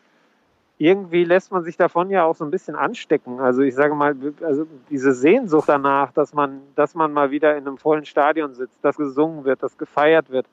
irgendwie 0.79 1.25
lässt 1.25 1.53
man 1.53 1.65
sich 1.65 1.77
davon 1.77 2.11
ja 2.11 2.25
auch 2.25 2.35
so 2.35 2.45
ein 2.45 2.51
bisschen 2.51 2.77
anstecken. 2.77 3.41
Also 3.41 3.63
ich 3.63 3.75
sage 3.75 3.95
mal, 3.95 4.15
also 4.43 4.67
diese 4.91 5.13
Sehnsucht 5.13 5.69
danach, 5.69 6.13
dass 6.13 6.35
man, 6.35 6.61
dass 6.75 6.95
man 6.95 7.13
mal 7.13 7.31
wieder 7.31 7.57
in 7.57 7.67
einem 7.67 7.79
vollen 7.79 8.05
Stadion 8.05 8.55
sitzt, 8.55 8.79
dass 8.83 8.97
gesungen 8.97 9.45
wird, 9.45 9.63
dass 9.63 9.79
gefeiert 9.79 10.31
wird, 10.31 10.47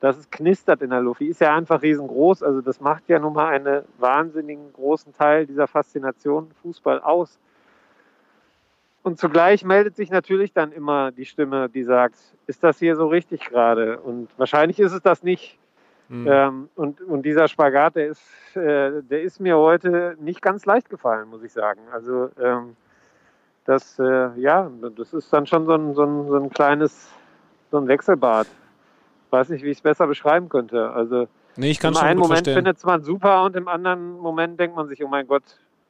dass 0.00 0.18
es 0.18 0.30
knistert 0.30 0.82
in 0.82 0.90
der 0.90 1.00
Luft. 1.00 1.20
Die 1.20 1.28
ist 1.28 1.40
ja 1.40 1.54
einfach 1.54 1.80
riesengroß. 1.80 2.42
Also 2.42 2.60
das 2.60 2.80
macht 2.80 3.08
ja 3.08 3.18
nun 3.18 3.32
mal 3.32 3.48
einen 3.48 3.82
wahnsinnigen 3.98 4.72
großen 4.74 5.14
Teil 5.14 5.46
dieser 5.46 5.66
Faszination 5.66 6.50
Fußball 6.62 7.00
aus. 7.00 7.38
Und 9.06 9.20
zugleich 9.20 9.64
meldet 9.64 9.94
sich 9.94 10.10
natürlich 10.10 10.52
dann 10.52 10.72
immer 10.72 11.12
die 11.12 11.26
Stimme, 11.26 11.68
die 11.68 11.84
sagt, 11.84 12.16
ist 12.48 12.64
das 12.64 12.80
hier 12.80 12.96
so 12.96 13.06
richtig 13.06 13.44
gerade? 13.48 14.00
Und 14.00 14.28
wahrscheinlich 14.36 14.80
ist 14.80 14.90
es 14.90 15.00
das 15.00 15.22
nicht. 15.22 15.60
Mhm. 16.08 16.26
Ähm, 16.28 16.68
und, 16.74 17.00
und 17.02 17.22
dieser 17.22 17.46
Spagat, 17.46 17.94
der 17.94 18.08
ist, 18.08 18.56
äh, 18.56 19.04
der 19.04 19.22
ist 19.22 19.38
mir 19.38 19.58
heute 19.58 20.16
nicht 20.18 20.42
ganz 20.42 20.66
leicht 20.66 20.90
gefallen, 20.90 21.28
muss 21.28 21.44
ich 21.44 21.52
sagen. 21.52 21.82
Also 21.92 22.30
ähm, 22.42 22.74
das, 23.64 23.96
äh, 24.00 24.40
ja, 24.40 24.68
das 24.96 25.14
ist 25.14 25.32
dann 25.32 25.46
schon 25.46 25.66
so 25.66 25.74
ein, 25.74 25.94
so 25.94 26.02
ein, 26.02 26.26
so 26.26 26.36
ein 26.38 26.50
kleines, 26.50 27.08
so 27.70 27.78
ein 27.78 27.86
Wechselbad. 27.86 28.48
Weiß 29.30 29.50
nicht, 29.50 29.62
wie 29.62 29.70
ich 29.70 29.78
es 29.78 29.82
besser 29.82 30.08
beschreiben 30.08 30.48
könnte. 30.48 30.90
Also 30.90 31.28
Nee, 31.54 31.70
ich 31.70 31.78
kann 31.78 31.94
im 31.94 32.00
einen 32.00 32.18
Moment 32.18 32.48
findet 32.48 32.84
man 32.84 33.02
super 33.02 33.44
und 33.44 33.54
im 33.54 33.68
anderen 33.68 34.18
Moment 34.18 34.58
denkt 34.58 34.74
man 34.74 34.88
sich, 34.88 35.04
oh 35.04 35.08
mein 35.08 35.28
Gott, 35.28 35.44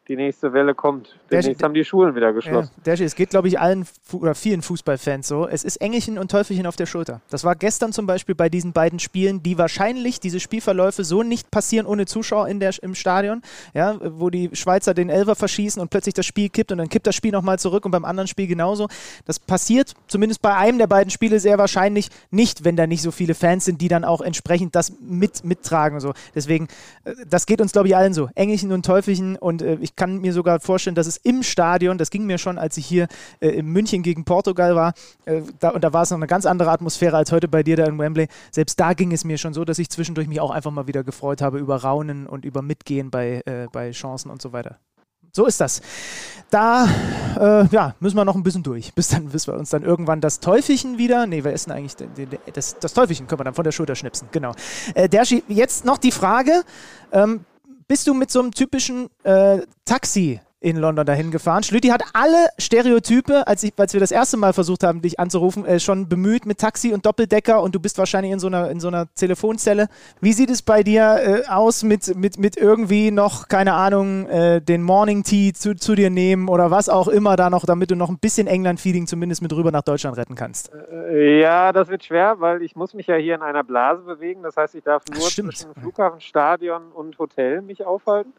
die 0.08 0.16
nächste 0.16 0.52
Welle 0.52 0.74
kommt. 0.74 1.18
Demnächst 1.30 1.62
haben 1.62 1.74
die 1.74 1.84
Schulen 1.84 2.14
wieder 2.14 2.26
Ja, 2.26 2.32
geschlossen. 2.32 2.70
Derschi, 2.84 3.04
es 3.04 3.14
geht, 3.14 3.30
glaube 3.30 3.48
ich, 3.48 3.58
allen 3.58 3.86
oder 4.12 4.34
vielen 4.34 4.62
Fußballfans 4.62 5.26
so. 5.26 5.48
Es 5.48 5.64
ist 5.64 5.76
Engelchen 5.76 6.18
und 6.18 6.30
Teufelchen 6.30 6.66
auf 6.66 6.76
der 6.76 6.86
Schulter. 6.86 7.20
Das 7.30 7.44
war 7.44 7.56
gestern 7.56 7.92
zum 7.92 8.06
Beispiel 8.06 8.34
bei 8.34 8.48
diesen 8.48 8.72
beiden 8.72 8.98
Spielen, 8.98 9.42
die 9.42 9.58
wahrscheinlich 9.58 10.20
diese 10.20 10.38
Spielverläufe 10.38 11.02
so 11.02 11.22
nicht 11.22 11.50
passieren 11.50 11.86
ohne 11.86 12.06
Zuschauer 12.06 12.48
in 12.48 12.60
der, 12.60 12.72
im 12.82 12.94
Stadion, 12.94 13.42
ja, 13.74 13.98
wo 14.02 14.30
die 14.30 14.50
Schweizer 14.52 14.94
den 14.94 15.10
Elfer 15.10 15.34
verschießen 15.34 15.82
und 15.82 15.90
plötzlich 15.90 16.14
das 16.14 16.26
Spiel 16.26 16.48
kippt 16.48 16.70
und 16.72 16.78
dann 16.78 16.88
kippt 16.88 17.06
das 17.06 17.14
Spiel 17.14 17.32
nochmal 17.32 17.58
zurück 17.58 17.84
und 17.84 17.90
beim 17.90 18.04
anderen 18.04 18.28
Spiel 18.28 18.46
genauso. 18.46 18.88
Das 19.24 19.38
passiert 19.40 19.94
zumindest 20.06 20.40
bei 20.42 20.54
einem 20.54 20.78
der 20.78 20.86
beiden 20.86 21.10
Spiele 21.10 21.40
sehr 21.40 21.58
wahrscheinlich 21.58 22.08
nicht, 22.30 22.64
wenn 22.64 22.76
da 22.76 22.86
nicht 22.86 23.02
so 23.02 23.10
viele 23.10 23.34
Fans 23.34 23.64
sind, 23.64 23.80
die 23.80 23.88
dann 23.88 24.04
auch 24.04 24.20
entsprechend 24.20 24.74
das 24.76 24.92
mit, 25.00 25.44
mittragen 25.44 25.98
so. 25.98 26.12
Deswegen, 26.34 26.68
äh, 27.04 27.14
das 27.28 27.46
geht 27.46 27.60
uns, 27.60 27.72
glaube 27.72 27.88
ich, 27.88 27.96
allen 27.96 28.14
so. 28.14 28.28
Engelchen 28.34 28.72
und 28.72 28.86
Teufelchen 28.86 29.36
und 29.36 29.62
äh, 29.62 29.78
ich 29.96 29.98
kann 29.98 30.18
mir 30.18 30.34
sogar 30.34 30.60
vorstellen, 30.60 30.94
dass 30.94 31.06
es 31.06 31.16
im 31.16 31.42
Stadion, 31.42 31.96
das 31.96 32.10
ging 32.10 32.26
mir 32.26 32.36
schon, 32.36 32.58
als 32.58 32.76
ich 32.76 32.84
hier 32.84 33.08
äh, 33.40 33.48
in 33.48 33.64
München 33.64 34.02
gegen 34.02 34.26
Portugal 34.26 34.76
war, 34.76 34.92
äh, 35.24 35.40
da, 35.58 35.70
und 35.70 35.82
da 35.82 35.94
war 35.94 36.02
es 36.02 36.10
noch 36.10 36.18
eine 36.18 36.26
ganz 36.26 36.44
andere 36.44 36.70
Atmosphäre 36.70 37.16
als 37.16 37.32
heute 37.32 37.48
bei 37.48 37.62
dir 37.62 37.78
da 37.78 37.86
in 37.86 37.98
Wembley. 37.98 38.28
Selbst 38.50 38.78
da 38.78 38.92
ging 38.92 39.10
es 39.12 39.24
mir 39.24 39.38
schon 39.38 39.54
so, 39.54 39.64
dass 39.64 39.78
ich 39.78 39.88
zwischendurch 39.88 40.28
mich 40.28 40.38
auch 40.38 40.50
einfach 40.50 40.70
mal 40.70 40.86
wieder 40.86 41.02
gefreut 41.02 41.40
habe 41.40 41.58
über 41.58 41.76
Raunen 41.76 42.26
und 42.26 42.44
über 42.44 42.60
Mitgehen 42.60 43.10
bei, 43.10 43.40
äh, 43.46 43.68
bei 43.72 43.92
Chancen 43.92 44.30
und 44.30 44.42
so 44.42 44.52
weiter. 44.52 44.76
So 45.32 45.46
ist 45.46 45.62
das. 45.62 45.80
Da 46.50 46.86
äh, 47.40 47.66
ja, 47.68 47.94
müssen 47.98 48.16
wir 48.16 48.26
noch 48.26 48.36
ein 48.36 48.42
bisschen 48.42 48.64
durch, 48.64 48.92
bis, 48.92 49.08
dann, 49.08 49.30
bis 49.30 49.46
wir 49.46 49.54
uns 49.54 49.70
dann 49.70 49.82
irgendwann 49.82 50.20
das 50.20 50.40
Teufelchen 50.40 50.98
wieder, 50.98 51.26
nee, 51.26 51.42
wir 51.42 51.54
essen 51.54 51.72
eigentlich 51.72 51.96
den, 51.96 52.12
den, 52.14 52.28
das, 52.52 52.78
das 52.78 52.92
Teufelchen, 52.92 53.26
können 53.28 53.40
wir 53.40 53.44
dann 53.44 53.54
von 53.54 53.64
der 53.64 53.72
Schulter 53.72 53.94
schnipsen, 53.94 54.28
genau. 54.30 54.52
Äh, 54.94 55.08
Derschi, 55.08 55.42
jetzt 55.48 55.86
noch 55.86 55.96
die 55.96 56.12
Frage, 56.12 56.64
ähm, 57.12 57.46
bist 57.88 58.06
du 58.06 58.14
mit 58.14 58.30
so 58.30 58.40
einem 58.40 58.52
typischen 58.52 59.08
äh, 59.22 59.60
Taxi 59.84 60.40
in 60.60 60.76
London 60.76 61.04
dahin 61.04 61.30
gefahren. 61.30 61.62
Schlüti 61.62 61.88
hat 61.88 62.02
alle 62.14 62.48
Stereotype, 62.58 63.46
als, 63.46 63.62
ich, 63.62 63.74
als 63.76 63.92
wir 63.92 64.00
das 64.00 64.10
erste 64.10 64.36
Mal 64.36 64.52
versucht 64.52 64.82
haben, 64.84 65.02
dich 65.02 65.20
anzurufen, 65.20 65.66
äh, 65.66 65.78
schon 65.78 66.08
bemüht 66.08 66.46
mit 66.46 66.58
Taxi 66.58 66.92
und 66.92 67.04
Doppeldecker 67.04 67.60
und 67.62 67.74
du 67.74 67.80
bist 67.80 67.98
wahrscheinlich 67.98 68.32
in 68.32 68.38
so 68.38 68.46
einer, 68.46 68.70
in 68.70 68.80
so 68.80 68.88
einer 68.88 69.06
Telefonzelle. 69.14 69.88
Wie 70.20 70.32
sieht 70.32 70.50
es 70.50 70.62
bei 70.62 70.82
dir 70.82 71.42
äh, 71.46 71.48
aus 71.48 71.82
mit, 71.82 72.16
mit, 72.16 72.38
mit 72.38 72.56
irgendwie 72.56 73.10
noch, 73.10 73.48
keine 73.48 73.74
Ahnung, 73.74 74.26
äh, 74.26 74.60
den 74.62 74.82
Morning 74.82 75.24
Tea 75.24 75.52
zu, 75.52 75.74
zu 75.76 75.94
dir 75.94 76.10
nehmen 76.10 76.48
oder 76.48 76.70
was 76.70 76.88
auch 76.88 77.08
immer 77.08 77.36
da 77.36 77.50
noch, 77.50 77.66
damit 77.66 77.90
du 77.90 77.94
noch 77.96 78.08
ein 78.08 78.18
bisschen 78.18 78.46
England-Feeling 78.46 79.06
zumindest 79.06 79.42
mit 79.42 79.52
rüber 79.52 79.70
nach 79.70 79.82
Deutschland 79.82 80.16
retten 80.16 80.34
kannst? 80.36 80.70
Äh, 80.72 81.40
Ja, 81.40 81.72
das 81.72 81.88
wird 81.88 82.04
schwer, 82.04 82.40
weil 82.40 82.62
ich 82.62 82.74
muss 82.76 82.94
mich 82.94 83.06
ja 83.06 83.16
hier 83.16 83.34
in 83.34 83.42
einer 83.42 83.62
Blase 83.62 84.02
bewegen. 84.02 84.42
Das 84.42 84.56
heißt, 84.56 84.74
ich 84.74 84.84
darf 84.84 85.02
Ach, 85.10 85.14
nur 85.18 85.28
stimmt. 85.30 85.56
zwischen 85.56 85.74
Flughafen, 85.74 86.20
Stadion 86.20 86.90
und 86.92 87.18
Hotel 87.18 87.60
mich 87.62 87.84
aufhalten. 87.84 88.32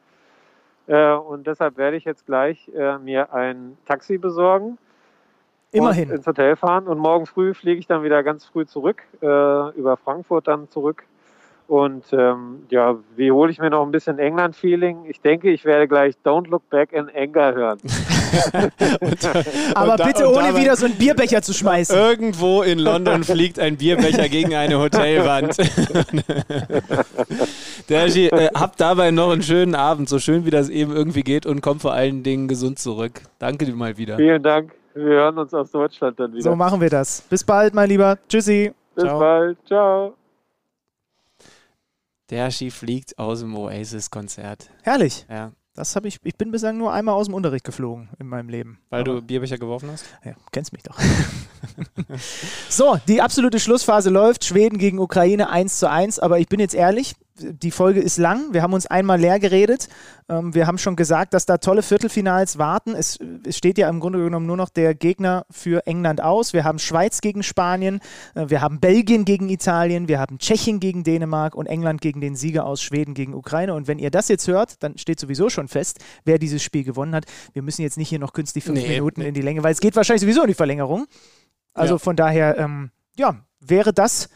Äh, 0.88 1.14
und 1.14 1.47
deshalb 1.47 1.77
werde 1.77 1.97
ich 1.97 2.05
jetzt 2.05 2.26
gleich 2.26 2.69
äh, 2.73 2.97
mir 2.97 3.34
ein 3.34 3.77
Taxi 3.85 4.18
besorgen. 4.18 4.77
Immerhin. 5.72 6.09
ins 6.09 6.26
Hotel 6.26 6.55
fahren 6.55 6.88
und 6.88 6.97
morgen 6.97 7.26
früh 7.26 7.53
fliege 7.53 7.80
ich 7.80 7.88
dann 7.88 8.01
wieder 8.01 8.23
ganz 8.23 8.45
früh 8.45 8.65
zurück, 8.65 9.03
äh, 9.22 9.26
über 9.77 9.97
Frankfurt 9.97 10.47
dann 10.47 10.69
zurück. 10.69 11.03
Und 11.68 12.06
ähm, 12.14 12.64
ja, 12.69 12.95
wie 13.18 13.30
hole 13.30 13.52
ich 13.52 13.60
mir 13.60 13.69
noch 13.69 13.85
ein 13.85 13.91
bisschen 13.91 14.19
England-Feeling? 14.19 14.99
Ich 15.10 15.19
denke, 15.19 15.52
ich 15.52 15.65
werde 15.65 15.85
gleich 15.88 16.15
Don't 16.23 16.48
Look 16.48 16.68
Back 16.69 16.94
in 16.94 17.10
Anger 17.14 17.53
hören. 17.53 17.77
Aber 19.76 19.91
Und 19.91 19.99
da- 19.99 20.06
bitte 20.06 20.31
ohne 20.31 20.48
dabei- 20.48 20.61
wieder 20.61 20.76
so 20.77 20.85
einen 20.85 20.95
Bierbecher 20.95 21.41
zu 21.41 21.53
schmeißen. 21.53 21.94
Irgendwo 21.95 22.61
in 22.61 22.80
London 22.80 23.23
fliegt 23.26 23.60
ein 23.60 23.76
Bierbecher 23.77 24.30
gegen 24.30 24.56
eine 24.56 24.80
Hotelwand. 24.80 25.57
Dergi, 27.89 28.27
äh, 28.27 28.49
habt 28.53 28.80
dabei 28.80 29.11
noch 29.11 29.31
einen 29.31 29.41
schönen 29.44 29.76
Abend, 29.76 30.10
so 30.10 30.19
schön 30.19 30.45
wie 30.45 30.49
das 30.52 30.69
eben 30.69 30.95
irgendwie 30.95 31.22
geht 31.23 31.45
und 31.45 31.61
kommt 31.61 31.81
vor 31.81 31.94
allen 31.94 32.23
Dingen 32.23 32.48
gesund 32.48 32.80
zurück. 32.80 33.22
Danke 33.39 33.65
dir 33.65 33.76
mal 33.76 33.98
wieder. 33.98 34.18
Vielen 34.18 34.44
Dank. 34.44 34.72
Wir 34.94 35.03
hören 35.03 35.38
uns 35.38 35.53
aus 35.53 35.72
Deutschland 35.72 36.19
dann 36.19 36.31
wieder. 36.34 36.41
So 36.44 36.56
machen 36.56 36.81
wir 36.81 36.89
das. 36.89 37.22
Bis 37.30 37.44
bald, 37.44 37.73
mein 37.73 37.89
Lieber. 37.89 38.18
Tschüssi. 38.30 38.72
Bis 38.95 39.03
Ciao. 39.03 39.19
bald. 39.19 39.57
Ciao. 39.68 40.16
Dergi 42.29 42.71
fliegt 42.71 43.17
aus 43.17 43.39
dem 43.39 43.55
Oasis-Konzert. 43.55 44.69
Herrlich. 44.83 45.25
Ja, 45.29 45.51
Das 45.75 45.95
habe 45.95 46.07
ich, 46.07 46.19
ich 46.23 46.35
bin 46.35 46.51
bislang 46.51 46.77
nur 46.77 46.91
einmal 46.91 47.15
aus 47.15 47.27
dem 47.27 47.33
Unterricht 47.35 47.63
geflogen 47.63 48.09
in 48.19 48.27
meinem 48.27 48.49
Leben. 48.49 48.79
weil 48.89 49.01
Aber- 49.01 49.15
du 49.15 49.21
Bierbecher 49.21 49.57
geworfen 49.57 49.89
hast? 49.91 50.05
Ja, 50.25 50.33
kennst 50.51 50.73
mich 50.73 50.83
doch. 50.83 50.97
so, 52.69 52.97
die 53.07 53.21
absolute 53.21 53.59
Schlussphase 53.59 54.09
läuft. 54.09 54.43
Schweden 54.45 54.77
gegen 54.77 54.99
Ukraine 54.99 55.49
1 55.49 55.79
zu 55.79 55.89
1. 55.89 56.19
Aber 56.19 56.39
ich 56.39 56.47
bin 56.47 56.59
jetzt 56.59 56.75
ehrlich, 56.75 57.15
die 57.39 57.72
Folge 57.72 57.99
ist 57.99 58.18
lang. 58.18 58.53
Wir 58.53 58.61
haben 58.61 58.73
uns 58.73 58.85
einmal 58.85 59.19
leer 59.19 59.39
geredet. 59.39 59.88
Ähm, 60.30 60.53
wir 60.53 60.68
haben 60.68 60.77
schon 60.77 60.95
gesagt, 60.95 61.34
dass 61.34 61.45
da 61.45 61.57
tolle 61.57 61.81
Viertelfinals 61.84 62.57
warten. 62.57 62.95
Es, 62.95 63.19
steht 63.49 63.77
ja 63.77 63.89
im 63.89 63.99
Grunde 63.99 64.19
genommen 64.19 64.45
nur 64.45 64.57
noch 64.57 64.69
der 64.69 64.93
Gegner 64.95 65.45
für 65.49 65.85
England 65.88 66.22
aus. 66.22 66.53
Wir 66.53 66.64
haben 66.64 66.80
Schweiz 66.80 67.22
gegen 67.22 67.43
Spanien. 67.43 67.99
Äh, 68.35 68.49
wir 68.49 68.61
haben 68.61 68.80
Belgien 68.80 69.26
gegen 69.26 69.49
Italien. 69.49 70.07
Wir 70.07 70.19
haben 70.19 70.38
Tschechien 70.39 70.80
gegen 70.80 71.03
Dänemark 71.03 71.55
und 71.55 71.68
England 71.68 72.01
gegen 72.01 72.22
den 72.22 72.35
Sieger 72.35 72.65
aus 72.65 72.81
Schweden 72.81 73.14
gegen 73.14 73.34
Ukraine. 73.34 73.73
Und 73.73 73.88
wenn 73.88 73.99
ihr 73.99 74.11
das 74.11 74.27
jetzt 74.27 74.47
hört, 74.47 74.84
dann 74.84 74.97
steht 74.97 75.19
sowieso 75.19 75.49
schon 75.49 75.68
fest, 75.68 75.99
wer 76.26 76.39
dieses 76.39 76.64
Spiel 76.64 76.84
gewonnen 76.84 77.15
hat. 77.15 77.26
Wir 77.53 77.61
müssen 77.61 77.81
jetzt 77.81 77.97
nicht 77.97 78.09
hier 78.09 78.19
noch 78.19 78.34
künstlich 78.34 78.64
fünf 78.64 78.80
Nee, 78.81 78.88
Minuten 78.89 79.22
nee. 79.22 79.27
in 79.30 79.34
die 79.34 79.41
Länge, 79.41 79.64
weil 79.64 79.72
es 79.72 79.80
geht 79.80 79.95
wahrscheinlich 79.95 80.22
sowieso 80.22 80.41
in 80.41 80.47
die 80.47 80.53
Verlängerung. 80.53 81.05
Also 81.73 81.95
Ja. 81.95 81.99
von 81.99 82.15
daher, 82.15 82.57
ähm, 82.57 82.91
ja, 83.15 83.38
wäre 83.59 83.93
das 83.93 84.30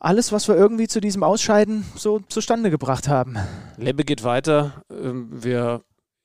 alles, 0.00 0.32
was 0.32 0.48
wir 0.48 0.56
irgendwie 0.56 0.88
zu 0.88 1.00
diesem 1.00 1.22
Ausscheiden 1.22 1.84
so 1.94 2.20
zustande 2.28 2.70
gebracht 2.70 3.06
haben. 3.06 3.36
Lebbe 3.76 4.04
geht 4.04 4.24
weiter. 4.24 4.82
Ähm, 4.90 5.28
Wir, 5.30 5.82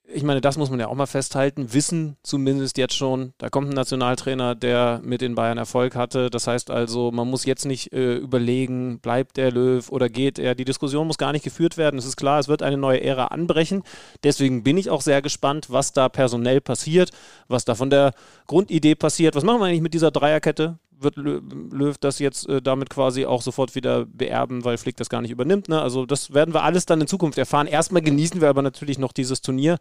ich 0.08 0.24
meine, 0.24 0.40
das 0.40 0.58
muss 0.58 0.70
man 0.70 0.80
ja 0.80 0.88
auch 0.88 0.96
mal 0.96 1.08
festhalten, 1.08 1.74
wissen 1.74 2.16
zumindest 2.24 2.78
jetzt 2.78 2.96
schon, 2.96 3.34
da 3.38 3.50
kommt 3.50 3.70
ein 3.70 3.76
Nationaltrainer, 3.76 4.56
der 4.56 5.02
mit 5.04 5.20
den 5.20 5.36
Bayern 5.36 5.58
Erfolg 5.58 5.96
hatte. 5.96 6.30
Das 6.30 6.48
heißt 6.48 6.72
also, 6.72 7.12
man 7.12 7.28
muss 7.28 7.46
jetzt 7.46 7.66
nicht 7.66 7.92
äh, 7.92 8.16
überlegen, 8.16 9.00
bleibt 9.00 9.36
der 9.36 9.52
Löw 9.52 9.92
oder 9.92 10.08
geht 10.08 10.40
er. 10.40 10.56
Die 10.56 10.64
Diskussion 10.64 11.08
muss 11.08 11.18
gar 11.18 11.34
nicht 11.34 11.44
geführt 11.44 11.76
werden. 11.78 11.98
Es 11.98 12.06
ist 12.06 12.16
klar, 12.16 12.40
es 12.40 12.48
wird 12.48 12.64
eine 12.64 12.78
neue 12.78 13.04
Ära 13.04 13.26
anbrechen. 13.26 13.84
Deswegen 14.24 14.64
bin 14.64 14.78
ich 14.78 14.90
auch 14.90 15.02
sehr 15.02 15.22
gespannt, 15.22 15.68
was 15.70 15.92
da 15.92 16.08
personell 16.08 16.62
passiert, 16.62 17.12
was 17.50 17.66
da 17.66 17.76
von 17.76 17.90
der 17.90 18.14
Grundidee 18.48 18.96
passiert. 18.96 19.36
Was 19.36 19.44
machen 19.44 19.60
wir 19.60 19.66
eigentlich 19.66 19.82
mit 19.82 19.94
dieser 19.94 20.12
Dreierkette? 20.12 20.80
Wird 21.00 21.16
Lö- 21.18 21.42
Löw 21.74 21.98
das 21.98 22.20
jetzt 22.20 22.48
äh, 22.48 22.62
damit 22.62 22.90
quasi 22.90 23.26
auch 23.26 23.42
sofort 23.42 23.76
wieder 23.76 24.06
beerben, 24.06 24.64
weil 24.64 24.78
Flick 24.78 24.96
das 24.98 25.10
gar 25.10 25.22
nicht 25.22 25.32
übernimmt? 25.32 25.68
Ne? 25.70 25.82
Also 25.82 26.06
das 26.06 26.34
werden 26.34 26.54
wir 26.54 26.64
alles 26.64 26.86
dann 26.86 27.02
in 27.02 27.08
Zukunft 27.08 27.38
erfahren. 27.38 27.68
Erstmal 27.68 28.02
genießen 28.02 28.40
wir 28.42 28.50
aber 28.50 28.62
natürlich 28.62 28.98
noch 28.98 29.12
dieses 29.12 29.42
Turnier. 29.42 29.78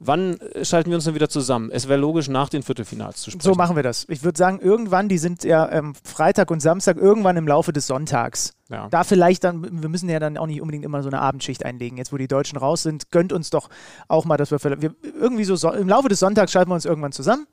Wann 0.00 0.38
äh, 0.40 0.64
schalten 0.64 0.90
wir 0.90 0.96
uns 0.96 1.04
dann 1.04 1.14
wieder 1.14 1.28
zusammen? 1.28 1.70
Es 1.70 1.88
wäre 1.88 2.00
logisch, 2.00 2.28
nach 2.28 2.48
den 2.48 2.62
Viertelfinals 2.62 3.20
zu 3.22 3.30
sprechen. 3.30 3.44
So 3.44 3.54
machen 3.54 3.76
wir 3.76 3.82
das. 3.82 4.06
Ich 4.08 4.22
würde 4.24 4.38
sagen, 4.38 4.58
irgendwann, 4.60 5.08
die 5.08 5.18
sind 5.18 5.44
ja 5.44 5.70
ähm, 5.70 5.94
Freitag 6.02 6.50
und 6.50 6.60
Samstag, 6.60 6.96
irgendwann 6.96 7.36
im 7.36 7.46
Laufe 7.46 7.72
des 7.72 7.86
Sonntags. 7.86 8.54
Ja. 8.70 8.88
Da 8.88 9.04
vielleicht 9.04 9.44
dann, 9.44 9.82
wir 9.82 9.88
müssen 9.90 10.08
ja 10.08 10.18
dann 10.18 10.38
auch 10.38 10.46
nicht 10.46 10.60
unbedingt 10.62 10.84
immer 10.86 11.02
so 11.02 11.08
eine 11.10 11.20
Abendschicht 11.20 11.64
einlegen. 11.64 11.98
Jetzt, 11.98 12.12
wo 12.12 12.16
die 12.16 12.28
Deutschen 12.28 12.56
raus 12.58 12.82
sind, 12.82 13.10
gönnt 13.10 13.32
uns 13.32 13.50
doch 13.50 13.68
auch 14.08 14.24
mal, 14.24 14.36
dass 14.38 14.50
wir, 14.50 14.58
vielleicht- 14.58 14.82
wir 14.82 14.94
irgendwie 15.20 15.44
so, 15.44 15.56
so 15.56 15.70
im 15.72 15.88
Laufe 15.88 16.08
des 16.08 16.20
Sonntags 16.20 16.50
schalten 16.52 16.70
wir 16.70 16.74
uns 16.74 16.86
irgendwann 16.86 17.12
zusammen 17.12 17.46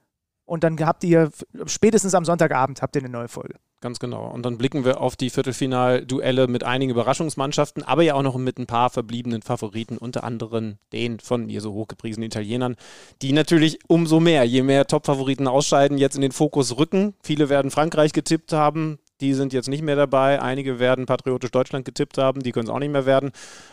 und 0.52 0.66
dann 0.66 0.78
habt 0.82 1.06
ihr 1.06 1.32
spätestens 1.66 2.14
am 2.14 2.26
Sonntagabend 2.26 2.82
habt 2.82 2.98
ihr 2.98 3.02
eine 3.02 3.10
neue 3.10 3.30
Folge. 3.30 3.56
Ganz 3.80 4.00
genau. 4.00 4.30
Und 4.30 4.46
dann 4.46 4.58
blicken 4.58 4.84
wir 4.84 5.00
auf 5.00 5.16
die 5.16 5.30
Viertelfinalduelle 5.30 6.48
mit 6.48 6.66
einigen 6.66 6.92
Überraschungsmannschaften, 6.92 7.84
aber 7.84 8.04
ja 8.04 8.16
auch 8.16 8.22
noch 8.22 8.36
mit 8.36 8.60
ein 8.60 8.66
paar 8.66 8.90
verbliebenen 8.90 9.44
Favoriten, 9.44 9.98
unter 9.98 10.26
anderem 10.26 10.76
den 10.92 11.22
von 11.22 11.46
mir 11.46 11.62
so 11.62 11.72
hochgepriesenen 11.72 12.28
Italienern, 12.28 12.76
die 13.22 13.32
natürlich 13.32 13.80
umso 13.88 14.20
mehr, 14.20 14.44
je 14.44 14.62
mehr 14.62 14.88
Top-Favoriten 14.88 15.48
ausscheiden, 15.48 15.98
jetzt 15.98 16.16
in 16.16 16.22
den 16.22 16.34
Fokus 16.34 16.78
rücken. 16.78 17.14
Viele 17.24 17.48
werden 17.48 17.72
Frankreich 17.72 18.12
getippt 18.12 18.52
haben. 18.52 19.00
Die 19.22 19.34
sind 19.34 19.54
jetzt 19.54 19.70
nicht 19.70 19.84
mehr 19.84 19.96
dabei. 19.96 20.42
Einige 20.42 20.80
werden 20.80 21.06
patriotisch 21.06 21.52
Deutschland 21.52 21.86
getippt 21.86 22.18
haben. 22.18 22.42
Die 22.42 22.52
können 22.52 22.66
es 22.66 22.70
auch 22.72 22.80
nicht 22.80 22.92
mehr 22.92 23.06
werden. 23.06 23.32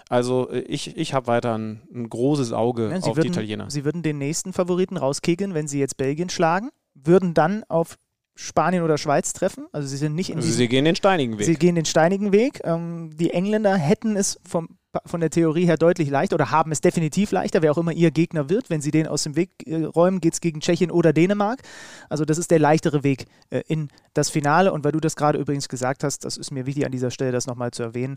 Also 0.08 0.50
äh, 0.50 0.60
ich, 0.60 0.96
ich 0.96 1.14
habe 1.14 1.26
weiter 1.26 1.56
ein, 1.56 1.82
ein 1.92 2.08
großes 2.08 2.52
Auge 2.52 2.90
Ja, 2.90 3.00
sie, 3.00 3.10
auf 3.10 3.16
würden, 3.16 3.32
die 3.32 3.38
Italiener. 3.38 3.70
sie 3.70 3.84
würden 3.84 4.02
den 4.02 4.18
nächsten 4.18 4.52
Favoriten 4.52 4.96
rauskegeln, 4.96 5.54
wenn 5.54 5.66
sie 5.66 5.80
jetzt 5.80 5.96
Belgien 5.96 6.28
schlagen, 6.28 6.70
würden 6.94 7.34
dann 7.34 7.64
auf 7.68 7.96
Spanien 8.34 8.84
oder 8.84 8.98
Schweiz 8.98 9.32
treffen. 9.32 9.66
Also 9.72 9.88
sie 9.88 9.96
sind 9.96 10.14
nicht 10.14 10.30
in 10.30 10.36
Also 10.36 10.48
sie 10.48 10.68
gehen 10.68 10.84
den 10.84 10.94
steinigen 10.94 11.38
Weg. 11.38 11.46
Sie 11.46 11.56
gehen 11.56 11.74
den 11.74 11.86
steinigen 11.86 12.30
Weg. 12.32 12.60
Ähm, 12.62 13.10
die 13.16 13.30
Engländer 13.30 13.74
hätten 13.76 14.14
es 14.14 14.38
vom, 14.46 14.77
von 15.04 15.20
der 15.20 15.30
Theorie 15.30 15.66
her 15.66 15.76
deutlich 15.76 16.08
leichter 16.08 16.34
oder 16.34 16.50
haben 16.50 16.72
es 16.72 16.80
definitiv 16.80 17.30
leichter, 17.30 17.62
wer 17.62 17.72
auch 17.72 17.78
immer 17.78 17.92
ihr 17.92 18.10
Gegner 18.10 18.48
wird. 18.48 18.70
Wenn 18.70 18.80
sie 18.80 18.90
den 18.90 19.06
aus 19.06 19.22
dem 19.22 19.36
Weg 19.36 19.66
äh, 19.66 19.84
räumen, 19.84 20.20
geht 20.20 20.34
es 20.34 20.40
gegen 20.40 20.60
Tschechien 20.60 20.90
oder 20.90 21.12
Dänemark. 21.12 21.60
Also 22.08 22.24
das 22.24 22.38
ist 22.38 22.50
der 22.50 22.58
leichtere 22.58 23.02
Weg 23.02 23.26
äh, 23.50 23.62
in 23.68 23.88
das 24.14 24.30
Finale. 24.30 24.72
Und 24.72 24.84
weil 24.84 24.92
du 24.92 25.00
das 25.00 25.16
gerade 25.16 25.38
übrigens 25.38 25.68
gesagt 25.68 26.04
hast, 26.04 26.24
das 26.24 26.36
ist 26.36 26.50
mir 26.50 26.66
wichtig 26.66 26.86
an 26.86 26.92
dieser 26.92 27.10
Stelle, 27.10 27.32
das 27.32 27.46
nochmal 27.46 27.70
zu 27.70 27.82
erwähnen. 27.82 28.16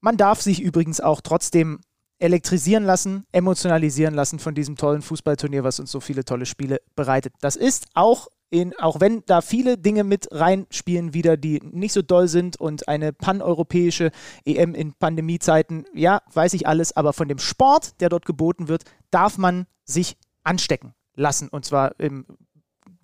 Man 0.00 0.16
darf 0.16 0.40
sich 0.40 0.62
übrigens 0.62 1.00
auch 1.00 1.20
trotzdem 1.20 1.80
elektrisieren 2.18 2.84
lassen, 2.84 3.24
emotionalisieren 3.32 4.14
lassen 4.14 4.38
von 4.38 4.54
diesem 4.54 4.76
tollen 4.76 5.02
Fußballturnier, 5.02 5.64
was 5.64 5.80
uns 5.80 5.90
so 5.90 5.98
viele 5.98 6.24
tolle 6.24 6.46
Spiele 6.46 6.80
bereitet. 6.94 7.34
Das 7.40 7.56
ist 7.56 7.86
auch 7.94 8.28
in, 8.52 8.78
auch 8.78 9.00
wenn 9.00 9.24
da 9.26 9.40
viele 9.40 9.78
Dinge 9.78 10.04
mit 10.04 10.28
reinspielen 10.30 11.14
wieder, 11.14 11.38
die 11.38 11.60
nicht 11.64 11.94
so 11.94 12.02
doll 12.02 12.28
sind 12.28 12.60
und 12.60 12.86
eine 12.86 13.12
paneuropäische 13.12 14.10
EM 14.44 14.74
in 14.74 14.92
Pandemiezeiten, 14.92 15.86
ja, 15.94 16.20
weiß 16.32 16.52
ich 16.52 16.66
alles, 16.66 16.94
aber 16.94 17.14
von 17.14 17.28
dem 17.28 17.38
Sport, 17.38 18.00
der 18.00 18.10
dort 18.10 18.26
geboten 18.26 18.68
wird, 18.68 18.84
darf 19.10 19.38
man 19.38 19.66
sich 19.84 20.18
anstecken 20.44 20.94
lassen 21.14 21.48
und 21.48 21.64
zwar 21.64 21.98
im 21.98 22.26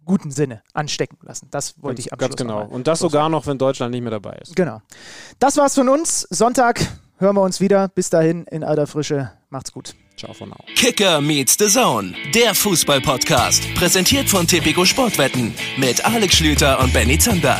guten 0.04 0.30
Sinne 0.30 0.62
anstecken 0.74 1.18
lassen. 1.22 1.48
Das 1.50 1.82
wollte 1.82 2.00
ich 2.00 2.12
abschließen. 2.12 2.36
Ganz 2.36 2.36
genau. 2.36 2.66
Und 2.66 2.86
das 2.86 2.98
sogar 2.98 3.28
noch, 3.28 3.46
wenn 3.46 3.58
Deutschland 3.58 3.92
nicht 3.92 4.02
mehr 4.02 4.10
dabei 4.10 4.38
ist. 4.42 4.54
Genau. 4.54 4.80
Das 5.38 5.56
war's 5.56 5.74
von 5.74 5.88
uns. 5.88 6.22
Sonntag 6.30 6.80
hören 7.18 7.36
wir 7.36 7.42
uns 7.42 7.60
wieder. 7.60 7.88
Bis 7.88 8.10
dahin 8.10 8.44
in 8.44 8.64
alter 8.64 8.86
Frische. 8.86 9.32
Macht's 9.50 9.72
gut. 9.72 9.94
Ciao 10.18 10.32
von 10.32 10.48
now. 10.48 10.56
Kicker 10.74 11.20
meets 11.20 11.56
the 11.58 11.68
Zone, 11.68 12.12
der 12.34 12.54
Fußball-Podcast. 12.54 13.72
Präsentiert 13.74 14.28
von 14.28 14.46
Tipico 14.46 14.84
Sportwetten 14.84 15.54
mit 15.76 16.04
Alex 16.04 16.36
Schlüter 16.36 16.80
und 16.80 16.92
Benny 16.92 17.18
Zander. 17.18 17.58